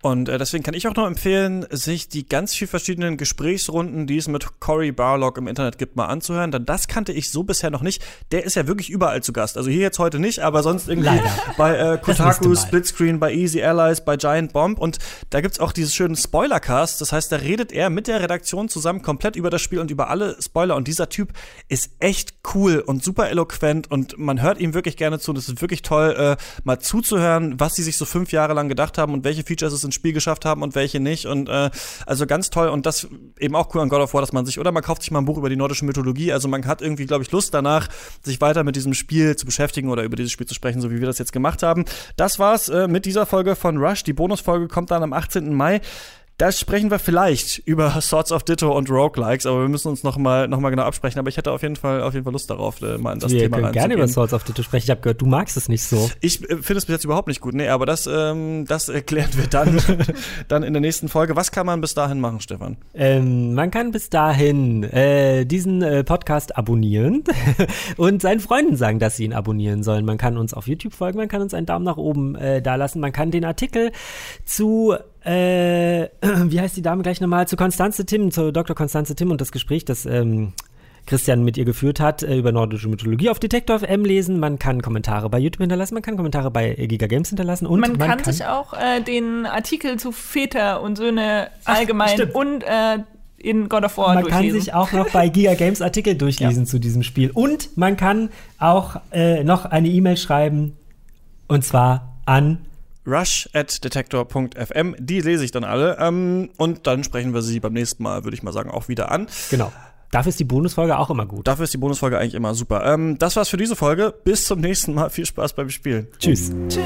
Und 0.03 0.31
äh, 0.31 0.39
deswegen 0.39 0.65
kann 0.65 0.73
ich 0.73 0.89
auch 0.89 0.95
noch 0.95 1.07
empfehlen, 1.07 1.67
sich 1.71 2.09
die 2.09 2.27
ganz 2.27 2.55
viel 2.55 2.67
verschiedenen 2.67 3.19
Gesprächsrunden, 3.19 4.07
die 4.07 4.17
es 4.17 4.29
mit 4.29 4.59
Cory 4.59 4.93
Barlog 4.93 5.37
im 5.37 5.47
Internet 5.47 5.77
gibt, 5.77 5.95
mal 5.97 6.07
anzuhören. 6.07 6.51
Denn 6.51 6.65
das 6.65 6.89
kannte 6.89 7.13
ich 7.13 7.31
so 7.31 7.43
bisher 7.43 7.69
noch 7.71 7.83
nicht. 7.83 8.03
Der 8.33 8.45
ist 8.45 8.57
ja 8.57 8.67
wirklich 8.67 8.89
überall 8.89 9.23
zu 9.23 9.35
Gast. 9.35 9.59
Also 9.59 9.69
hier 9.69 9.83
jetzt 9.83 9.99
heute 9.99 10.19
nicht, 10.19 10.39
aber 10.39 10.63
sonst 10.63 10.89
irgendwie 10.89 11.09
Leider. 11.09 11.31
bei 11.59 11.77
äh, 11.77 11.99
Kotaku. 11.99 12.55
Splitscreen, 12.55 13.21
bei 13.21 13.35
Easy 13.35 13.63
Allies, 13.63 14.01
bei 14.01 14.17
Giant 14.17 14.55
Bomb. 14.55 14.79
Und 14.79 14.99
da 15.29 15.43
gibt's 15.43 15.61
auch 15.61 15.73
dieses 15.73 15.95
schönen 15.95 16.17
Spoilercast. 16.17 16.99
Das 17.03 17.13
heißt, 17.13 17.31
da 17.31 17.37
redet 17.37 17.71
er 17.71 17.91
mit 17.91 18.07
der 18.07 18.23
Redaktion 18.23 18.71
zusammen 18.71 19.03
komplett 19.03 19.37
über 19.37 19.51
das 19.51 19.61
Spiel 19.61 19.81
und 19.81 19.91
über 19.91 20.09
alle 20.09 20.35
Spoiler. 20.41 20.77
Und 20.77 20.89
dieser 20.89 21.11
Typ 21.11 21.35
ist 21.69 21.91
echt 21.99 22.37
cool 22.55 22.79
und 22.79 23.05
super 23.05 23.29
eloquent 23.29 23.91
und 23.91 24.19
man 24.19 24.41
hört 24.41 24.61
ihm 24.61 24.73
wirklich 24.73 24.97
gerne 24.97 25.19
zu. 25.19 25.33
Und 25.33 25.37
es 25.37 25.47
ist 25.47 25.61
wirklich 25.61 25.83
toll, 25.83 26.17
äh, 26.19 26.37
mal 26.65 26.79
zuzuhören, 26.79 27.61
was 27.61 27.75
sie 27.75 27.83
sich 27.83 27.99
so 27.99 28.07
fünf 28.07 28.33
Jahre 28.33 28.55
lang 28.55 28.71
gedacht 28.71 28.97
haben 28.97 29.13
und 29.13 29.25
welche 29.25 29.43
Features 29.43 29.75
es 29.75 29.90
ins 29.91 29.95
Spiel 29.97 30.13
geschafft 30.13 30.45
haben 30.45 30.63
und 30.63 30.75
welche 30.75 31.01
nicht. 31.01 31.27
Und 31.27 31.49
äh, 31.49 31.71
also 32.07 32.27
ganz 32.27 32.51
toll. 32.51 32.69
Und 32.69 32.87
das 32.87 33.09
eben 33.39 33.55
auch 33.55 33.75
cool 33.75 33.81
an 33.83 33.89
God 33.89 34.01
of 34.01 34.15
War, 34.15 34.21
dass 34.21 34.33
man 34.33 34.47
sich, 34.47 34.59
oder 34.59 34.73
man 34.73 34.83
kauft 34.83 35.03
sich 35.03 35.11
mal 35.11 35.19
ein 35.19 35.25
Buch 35.25 35.39
über 35.39 35.51
die 35.51 35.57
nordische 35.57 35.85
Mythologie. 35.85 36.33
Also 36.33 36.49
man 36.49 36.67
hat 36.67 36.83
irgendwie, 36.83 37.07
glaube 37.07 37.25
ich, 37.25 37.31
Lust 37.31 37.53
danach, 37.55 37.89
sich 38.23 38.41
weiter 38.41 38.65
mit 38.65 38.77
diesem 38.77 38.95
Spiel 38.95 39.37
zu 39.37 39.47
beschäftigen 39.47 39.91
oder 39.91 40.03
über 40.03 40.17
dieses 40.17 40.33
Spiel 40.33 40.47
zu 40.47 40.55
sprechen, 40.55 40.81
so 40.81 40.91
wie 40.91 41.01
wir 41.01 41.07
das 41.07 41.19
jetzt 41.19 41.33
gemacht 41.33 41.63
haben. 41.63 41.85
Das 42.17 42.39
war's 42.39 42.69
äh, 42.69 42.89
mit 42.89 43.05
dieser 43.05 43.27
Folge 43.27 43.57
von 43.57 43.77
Rush. 43.79 44.05
Die 44.05 44.13
Bonusfolge 44.13 44.69
kommt 44.69 44.91
dann 44.91 45.03
am 45.03 45.13
18. 45.13 45.53
Mai. 45.55 45.81
Da 46.41 46.51
sprechen 46.53 46.91
wir 46.91 46.99
vielleicht 46.99 47.59
über 47.67 47.91
Swords 48.01 48.33
of 48.33 48.45
Ditto 48.45 48.75
und 48.75 48.89
Roguelikes, 48.91 49.45
aber 49.45 49.61
wir 49.61 49.69
müssen 49.69 49.89
uns 49.89 50.05
noch 50.05 50.17
mal, 50.17 50.49
noch 50.49 50.59
mal 50.59 50.71
genau 50.71 50.85
absprechen. 50.85 51.19
Aber 51.19 51.29
ich 51.29 51.37
hätte 51.37 51.53
auf 51.53 51.61
jeden 51.61 51.77
Fall, 51.77 52.01
auf 52.01 52.15
jeden 52.15 52.25
Fall 52.25 52.33
Lust 52.33 52.49
darauf, 52.49 52.81
äh, 52.81 52.97
mal 52.97 53.13
in 53.13 53.19
das 53.21 53.31
wir 53.31 53.41
Thema 53.41 53.59
können 53.59 53.73
gerne 53.73 53.93
über. 53.93 54.09
Swords 54.09 54.33
of 54.33 54.45
the 54.47 54.63
sprechen. 54.63 54.85
Ich 54.85 54.91
habe 54.91 55.03
gehört, 55.03 55.21
du 55.21 55.27
magst 55.27 55.59
es 55.59 55.69
nicht 55.69 55.83
so. 55.83 56.11
Ich 56.23 56.43
äh, 56.45 56.57
finde 56.57 56.79
es 56.79 56.87
bis 56.87 56.95
jetzt 56.95 57.05
überhaupt 57.05 57.29
nicht 57.29 57.43
gut. 57.43 57.53
Nee, 57.53 57.69
aber 57.69 57.85
das, 57.85 58.09
ähm, 58.11 58.65
das 58.67 58.89
erklären 58.89 59.29
wir 59.35 59.49
dann, 59.49 59.83
dann 60.49 60.63
in 60.63 60.73
der 60.73 60.81
nächsten 60.81 61.11
Folge. 61.11 61.37
Was 61.37 61.53
kann 61.53 61.67
man 61.67 61.83
bis 61.83 61.93
dahin 61.93 62.21
machen, 62.21 62.41
Stefan? 62.41 62.79
Ähm, 62.95 63.53
man 63.53 63.71
kann 63.71 63.91
bis 63.91 64.09
dahin 64.09 64.85
äh, 64.85 65.45
diesen 65.45 65.83
äh, 65.83 66.05
Podcast 66.05 66.57
abonnieren 66.57 67.23
und 67.99 68.23
seinen 68.23 68.41
Freunden 68.41 68.77
sagen, 68.77 68.99
dass 68.99 69.19
sie 69.19 69.25
ihn 69.25 69.35
abonnieren 69.35 69.83
sollen. 69.83 70.07
Man 70.07 70.17
kann 70.17 70.39
uns 70.39 70.55
auf 70.55 70.67
YouTube 70.67 70.95
folgen, 70.95 71.19
man 71.19 71.29
kann 71.29 71.43
uns 71.43 71.53
einen 71.53 71.67
Daumen 71.67 71.85
nach 71.85 71.99
oben 71.99 72.35
äh, 72.37 72.63
da 72.63 72.77
lassen, 72.77 72.99
man 73.01 73.13
kann 73.13 73.31
den 73.31 73.45
Artikel 73.45 73.93
zu 74.47 74.97
äh, 75.25 76.09
wie 76.23 76.61
heißt 76.61 76.77
die 76.77 76.83
Dame 76.83 77.03
gleich 77.03 77.21
nochmal? 77.21 77.49
Zu 77.49 77.57
Konstanze 77.57 78.07
Tim, 78.07 78.31
zu 78.31 78.53
Dr. 78.53 78.75
Konstanze 78.75 79.15
Tim 79.15 79.31
und 79.31 79.41
das 79.41 79.53
Gespräch, 79.53 79.85
das 79.85 80.07
ähm, 80.07 80.53
Christian 81.07 81.43
mit 81.43 81.57
ihr 81.57 81.65
geführt 81.65 82.01
hat, 82.01 82.23
äh, 82.23 82.37
über 82.37 82.53
nordische 82.53 82.89
Mythologie 82.89 83.31
auf 83.31 83.39
Detektor 83.39 83.81
FM 83.81 84.05
lesen. 84.05 84.39
Man 84.39 84.59
kann 84.59 84.83
Kommentare 84.83 85.29
bei 85.29 85.39
YouTube 85.39 85.61
hinterlassen, 85.61 85.95
man 85.95 86.03
kann 86.03 86.17
Kommentare 86.17 86.51
bei 86.51 86.75
äh, 86.77 86.87
Giga 86.87 87.07
Games 87.07 87.29
hinterlassen 87.29 87.67
und 87.67 87.81
man, 87.81 87.99
kann, 87.99 88.23
sich 88.23 88.45
auch 88.45 88.73
äh, 88.75 89.01
den 89.01 89.47
Artikel 89.47 89.99
zu 89.99 90.13
Väter 90.13 90.83
und 90.83 90.97
Söhne 90.97 91.49
allgemein 91.65 92.11
stimmt. 92.11 92.35
und 92.35 92.63
äh, 92.63 92.99
in 93.39 93.69
God 93.69 93.85
of 93.85 93.97
War 93.97 94.15
man 94.15 94.27
kann 94.27 94.51
sich 94.51 94.75
auch 94.75 94.93
noch 94.93 95.11
bei 95.11 95.29
Giga 95.29 95.55
Games 95.55 95.81
Artikel 95.81 96.15
durchlesen 96.17 96.67
zu 96.67 96.79
diesem 96.79 97.03
Spiel. 97.03 97.31
Und 97.31 97.77
man 97.77 97.97
kann 97.97 98.29
auch 98.59 98.97
äh, 99.13 99.43
noch 99.45 99.65
eine 99.65 99.89
E-Mail 99.89 100.17
schreiben 100.17 100.77
und 101.49 101.65
zwar 101.65 102.17
an 102.27 102.59
rush 103.07 103.49
at 103.53 103.83
detektor.fm. 103.83 104.97
Die 104.99 105.21
lese 105.21 105.45
ich 105.45 105.51
dann 105.51 105.65
alle. 105.65 105.97
Ähm, 105.99 106.51
und 106.57 106.87
dann 106.87 107.05
sprechen 107.05 107.35
wir 107.35 107.43
sie 107.43 107.61
beim 107.61 107.73
nächsten 107.73 108.03
Mal, 108.03 108.25
würde 108.25 108.35
ich 108.37 108.43
mal 108.43 108.53
sagen, 108.53 108.71
auch 108.71 108.89
wieder 108.89 109.11
an. 109.11 109.27
genau. 109.51 109.73
Dafür 110.11 110.31
ist 110.31 110.41
die 110.41 110.45
Bonusfolge 110.45 110.99
auch 110.99 111.09
immer 111.11 111.25
gut. 111.25 111.47
Dafür 111.47 111.65
ist 111.65 111.73
die 111.73 111.79
Bonusfolge 111.79 112.19
eigentlich 112.19 112.35
immer 112.35 112.53
super. 112.55 112.85
Ähm, 112.85 113.17
das 113.19 113.37
war's 113.37 113.49
für 113.49 113.57
diese 113.57 113.77
Folge. 113.77 114.13
Bis 114.25 114.45
zum 114.45 114.61
nächsten 114.61 114.93
Mal. 114.93 115.09
Viel 115.09 115.25
Spaß 115.25 115.53
beim 115.53 115.71
Spielen. 115.71 116.09
Tschüss. 116.19 116.51
Tschüss. 116.69 116.85